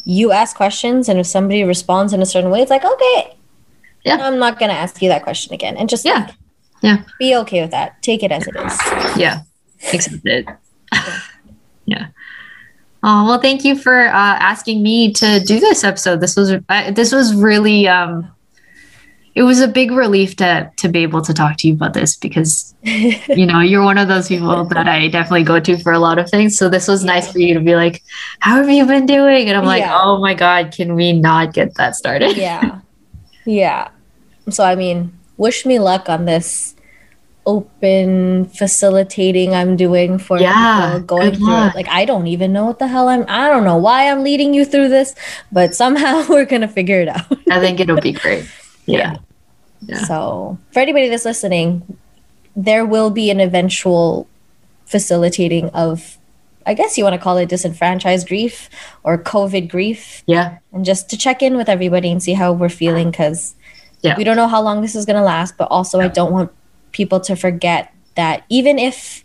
you 0.05 0.33
ask 0.33 0.57
questions, 0.57 1.09
and 1.09 1.19
if 1.19 1.27
somebody 1.27 1.65
responds 1.65 2.13
in 2.13 2.23
a 2.23 2.27
certain 2.27 2.51
way, 2.51 2.61
it's 2.63 2.71
like, 2.71 2.85
okay, 2.85 3.35
Yeah. 4.05 4.19
I'm 4.21 4.39
not 4.39 4.59
gonna 4.59 4.73
ask 4.73 5.01
you 5.03 5.09
that 5.09 5.23
question 5.23 5.53
again, 5.55 5.77
and 5.77 5.89
just 5.89 6.05
Yeah. 6.05 6.27
like, 6.27 6.35
Yeah. 6.83 6.97
be 7.19 7.35
okay 7.37 7.63
with 7.63 7.71
that. 7.73 8.03
Take 8.03 8.23
it 8.23 8.31
as 8.33 8.47
it 8.47 8.57
is. 8.57 8.79
yeah 9.17 9.41
accept 9.93 10.25
it 10.25 10.47
yeah 11.87 12.07
oh 13.07 13.25
well 13.27 13.41
thank 13.41 13.65
you 13.65 13.77
for 13.77 14.09
uh, 14.09 14.37
asking 14.53 14.83
me 14.83 15.13
to 15.13 15.41
do 15.41 15.59
this 15.61 15.85
episode. 15.85 16.21
This 16.21 16.37
was 16.37 16.51
uh, 16.53 16.91
this 16.91 17.13
was 17.13 17.35
really 17.35 17.89
um 17.89 18.31
it 19.35 19.43
was 19.43 19.61
a 19.61 19.69
big 19.69 19.91
relief 19.93 20.35
to 20.37 20.71
to 20.77 20.89
be 20.89 21.01
able 21.01 21.23
to 21.23 21.33
talk 21.33 21.57
to 21.59 21.69
you 21.69 21.75
about 21.75 21.95
this 21.95 22.17
because 22.17 22.75
you 22.83 23.47
know 23.47 23.61
you're 23.61 23.85
one 23.85 23.99
of 23.99 24.09
those 24.09 24.29
people 24.29 24.65
that 24.65 24.89
i 24.89 25.09
definitely 25.09 25.45
go 25.45 25.61
to 25.61 25.77
for 25.79 25.93
a 25.93 25.99
lot 25.99 26.19
of 26.19 26.29
things. 26.29 26.59
So 26.59 26.69
this 26.69 26.89
was 26.89 27.05
nice 27.05 27.31
for 27.31 27.39
you 27.39 27.55
to 27.55 27.61
be 27.61 27.77
like 27.77 28.03
how 28.41 28.57
have 28.57 28.69
you 28.69 28.85
been 28.87 29.07
doing? 29.07 29.49
And 29.49 29.57
i'm 29.57 29.65
like 29.65 29.83
Yeah. 29.83 29.99
oh 29.99 30.19
my 30.19 30.35
god 30.35 30.73
can 30.73 30.95
we 30.95 31.13
not 31.13 31.55
get 31.55 31.75
that 31.77 31.95
started? 31.95 32.37
Yeah, 32.37 32.81
yeah. 33.45 33.89
So 34.49 34.65
I 34.65 34.75
mean, 34.75 35.13
wish 35.37 35.67
me 35.67 35.79
luck 35.79 36.09
on 36.09 36.25
this 36.25 36.76
open 37.47 38.45
facilitating 38.47 39.55
I'm 39.55 39.77
doing 39.77 40.19
for 40.19 40.39
Yeah, 40.39 40.93
people 40.95 41.07
going 41.07 41.35
through 41.37 41.47
luck. 41.47 41.75
it. 41.75 41.77
Like 41.77 41.89
I 41.89 42.05
don't 42.05 42.27
even 42.27 42.53
know 42.53 42.67
what 42.67 42.79
the 42.79 42.89
hell 42.89 43.09
I'm. 43.09 43.25
I 43.29 43.49
don't 43.49 43.65
know 43.65 43.77
why 43.77 44.11
I'm 44.11 44.23
leading 44.25 44.53
you 44.53 44.65
through 44.65 44.89
this, 44.89 45.15
but 45.53 45.75
somehow 45.75 46.27
we're 46.29 46.45
gonna 46.45 46.69
figure 46.69 47.01
it 47.01 47.09
out. 47.09 47.27
i 47.51 47.61
think 47.61 47.81
it'll 47.81 48.01
be 48.01 48.13
great 48.13 48.45
yeah 48.87 49.17
Yeah. 49.87 50.05
So 50.05 50.59
for 50.73 50.81
anybody 50.81 51.09
that's 51.09 51.25
listening, 51.25 51.97
there 52.57 52.85
will 52.85 53.11
be 53.11 53.31
an 53.31 53.41
eventual 53.41 54.27
facilitating 54.87 55.69
of, 55.71 56.17
I 56.65 56.75
guess 56.75 56.97
you 56.97 57.05
want 57.05 57.15
to 57.15 57.21
call 57.21 57.37
it 57.39 57.49
disenfranchised 57.49 58.27
grief 58.27 58.69
or 59.05 59.19
COVID 59.19 59.69
grief, 59.69 60.23
yeah 60.27 60.59
and 60.73 60.85
just 60.85 61.09
to 61.11 61.17
check 61.17 61.43
in 61.43 61.57
with 61.57 61.69
everybody 61.69 62.11
and 62.11 62.23
see 62.23 62.33
how 62.35 62.53
we're 62.53 62.69
feeling 62.83 63.11
because 63.11 63.55
Yeah. 64.03 64.17
we 64.17 64.25
don't 64.25 64.37
know 64.37 64.49
how 64.49 64.63
long 64.63 64.81
this 64.83 64.95
is 64.95 65.05
going 65.07 65.17
to 65.17 65.23
last. 65.23 65.57
But 65.57 65.69
also, 65.71 66.01
I 66.01 66.09
don't 66.09 66.33
want 66.33 66.51
people 66.97 67.21
to 67.21 67.37
forget 67.37 67.93
that 68.17 68.45
even 68.49 68.79
if 68.79 69.25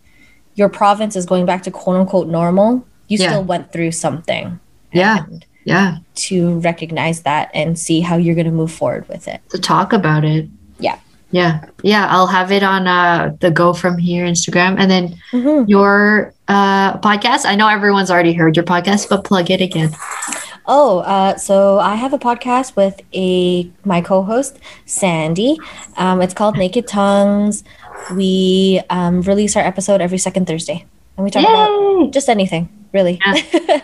your 0.56 0.69
province 0.69 1.15
is 1.15 1.26
going 1.26 1.45
back 1.45 1.64
to 1.64 1.72
quote 1.72 1.95
unquote 1.95 2.27
normal, 2.27 2.85
you 3.07 3.18
Yeah. 3.18 3.30
still 3.30 3.43
went 3.43 3.72
through 3.72 3.91
something. 3.91 4.60
Yeah. 4.91 5.26
Yeah 5.64 5.98
to 6.27 6.60
recognize 6.60 7.22
that 7.22 7.49
and 7.53 7.77
see 7.80 8.02
how 8.02 8.15
you're 8.18 8.35
going 8.35 8.45
to 8.45 8.52
move 8.52 8.72
forward 8.72 9.07
with 9.07 9.27
it. 9.27 9.39
to 9.49 9.57
talk 9.57 9.93
about 9.93 10.23
it. 10.26 10.48
Yeah. 10.80 10.98
Yeah. 11.31 11.64
Yeah. 11.84 12.07
I'll 12.10 12.27
have 12.27 12.52
it 12.52 12.64
on 12.64 12.88
uh, 12.88 13.31
the 13.39 13.49
Go 13.52 13.73
From 13.73 13.98
Here 13.98 14.26
Instagram. 14.26 14.76
And 14.77 14.91
then 14.91 15.15
Mhm. 15.31 15.65
your 15.69 16.34
uh, 16.49 16.98
podcast. 16.98 17.45
I 17.45 17.56
know 17.56 17.69
everyone's 17.69 18.11
already 18.11 18.34
heard 18.34 18.56
your 18.57 18.65
podcast, 18.65 19.07
but 19.10 19.23
plug 19.23 19.49
it 19.49 19.61
again. 19.61 19.91
Oh, 20.73 20.99
uh, 20.99 21.35
so 21.35 21.80
I 21.80 21.95
have 21.95 22.14
a 22.14 22.18
podcast 22.18 22.77
with 22.77 23.02
a 23.14 23.69
my 23.84 23.99
co-host 23.99 24.57
Sandy. 24.85 25.57
Um, 25.98 26.22
it's 26.22 26.34
called 26.34 26.56
Naked 26.57 26.88
Tongues. 26.88 27.65
We 28.15 28.81
um, 28.89 29.22
release 29.23 29.57
our 29.57 29.64
episode 29.64 29.99
every 29.99 30.18
second 30.18 30.48
Thursday, 30.48 30.85
and 31.18 31.26
we 31.26 31.30
talk 31.30 31.43
about 31.43 32.11
just 32.11 32.30
anything, 32.30 32.69
really. 32.93 33.19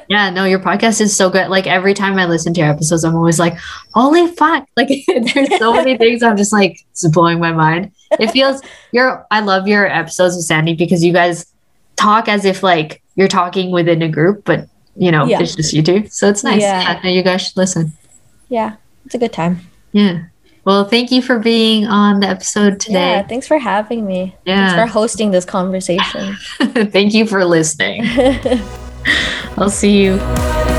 Yeah, 0.10 0.30
no, 0.30 0.46
your 0.46 0.60
podcast 0.60 1.02
is 1.02 1.14
so 1.14 1.30
good. 1.30 1.50
Like 1.50 1.68
every 1.68 1.94
time 1.94 2.18
I 2.18 2.26
listen 2.26 2.54
to 2.54 2.62
your 2.62 2.70
episodes, 2.70 3.04
I'm 3.04 3.16
always 3.16 3.40
like, 3.40 3.58
holy 3.94 4.28
fuck. 4.28 4.66
Like 4.78 4.88
there's 5.34 5.58
so 5.58 5.74
many 5.74 5.98
things 5.98 6.24
I'm 6.24 6.38
just 6.38 6.54
like, 6.54 6.80
it's 6.92 7.06
blowing 7.10 7.40
my 7.40 7.52
mind. 7.52 7.92
It 8.18 8.32
feels 8.32 8.62
you're 8.94 9.28
I 9.30 9.42
love 9.42 9.68
your 9.68 9.86
episodes 9.86 10.38
with 10.38 10.46
Sandy 10.46 10.76
because 10.76 11.04
you 11.04 11.12
guys 11.12 11.48
talk 11.98 12.30
as 12.30 12.46
if 12.46 12.64
like 12.64 13.02
you're 13.16 13.28
talking 13.28 13.72
within 13.72 14.02
a 14.02 14.08
group, 14.08 14.46
but 14.46 14.70
you 14.98 15.12
know, 15.12 15.26
Yeah. 15.26 15.40
it's 15.42 15.56
just 15.56 15.74
you 15.74 15.82
two. 15.84 16.08
So 16.10 16.28
it's 16.30 16.44
nice. 16.44 16.62
Yeah. 16.62 17.06
You 17.08 17.24
guys 17.24 17.42
should 17.44 17.58
listen. 17.58 17.94
yeah, 18.50 18.76
it's 19.06 19.16
a 19.16 19.18
good 19.18 19.34
time. 19.34 19.60
Yeah. 19.92 20.24
Well, 20.66 20.84
thank 20.84 21.12
you 21.12 21.22
for 21.22 21.40
being 21.40 21.86
on 21.88 22.20
the 22.20 22.28
episode 22.28 22.80
today. 22.82 23.12
Yeah, 23.12 23.24
thanks 23.28 23.48
for 23.48 23.58
having 23.58 24.06
me. 24.06 24.36
Yeah. 24.46 24.68
Thanks 24.68 24.82
for 24.82 25.00
hosting 25.00 25.32
this 25.32 25.46
conversation. 25.46 26.36
thank 26.92 27.14
you 27.14 27.26
for 27.26 27.46
listening. 27.46 28.02
I'll 29.58 29.70
see 29.70 30.04
you. 30.04 30.77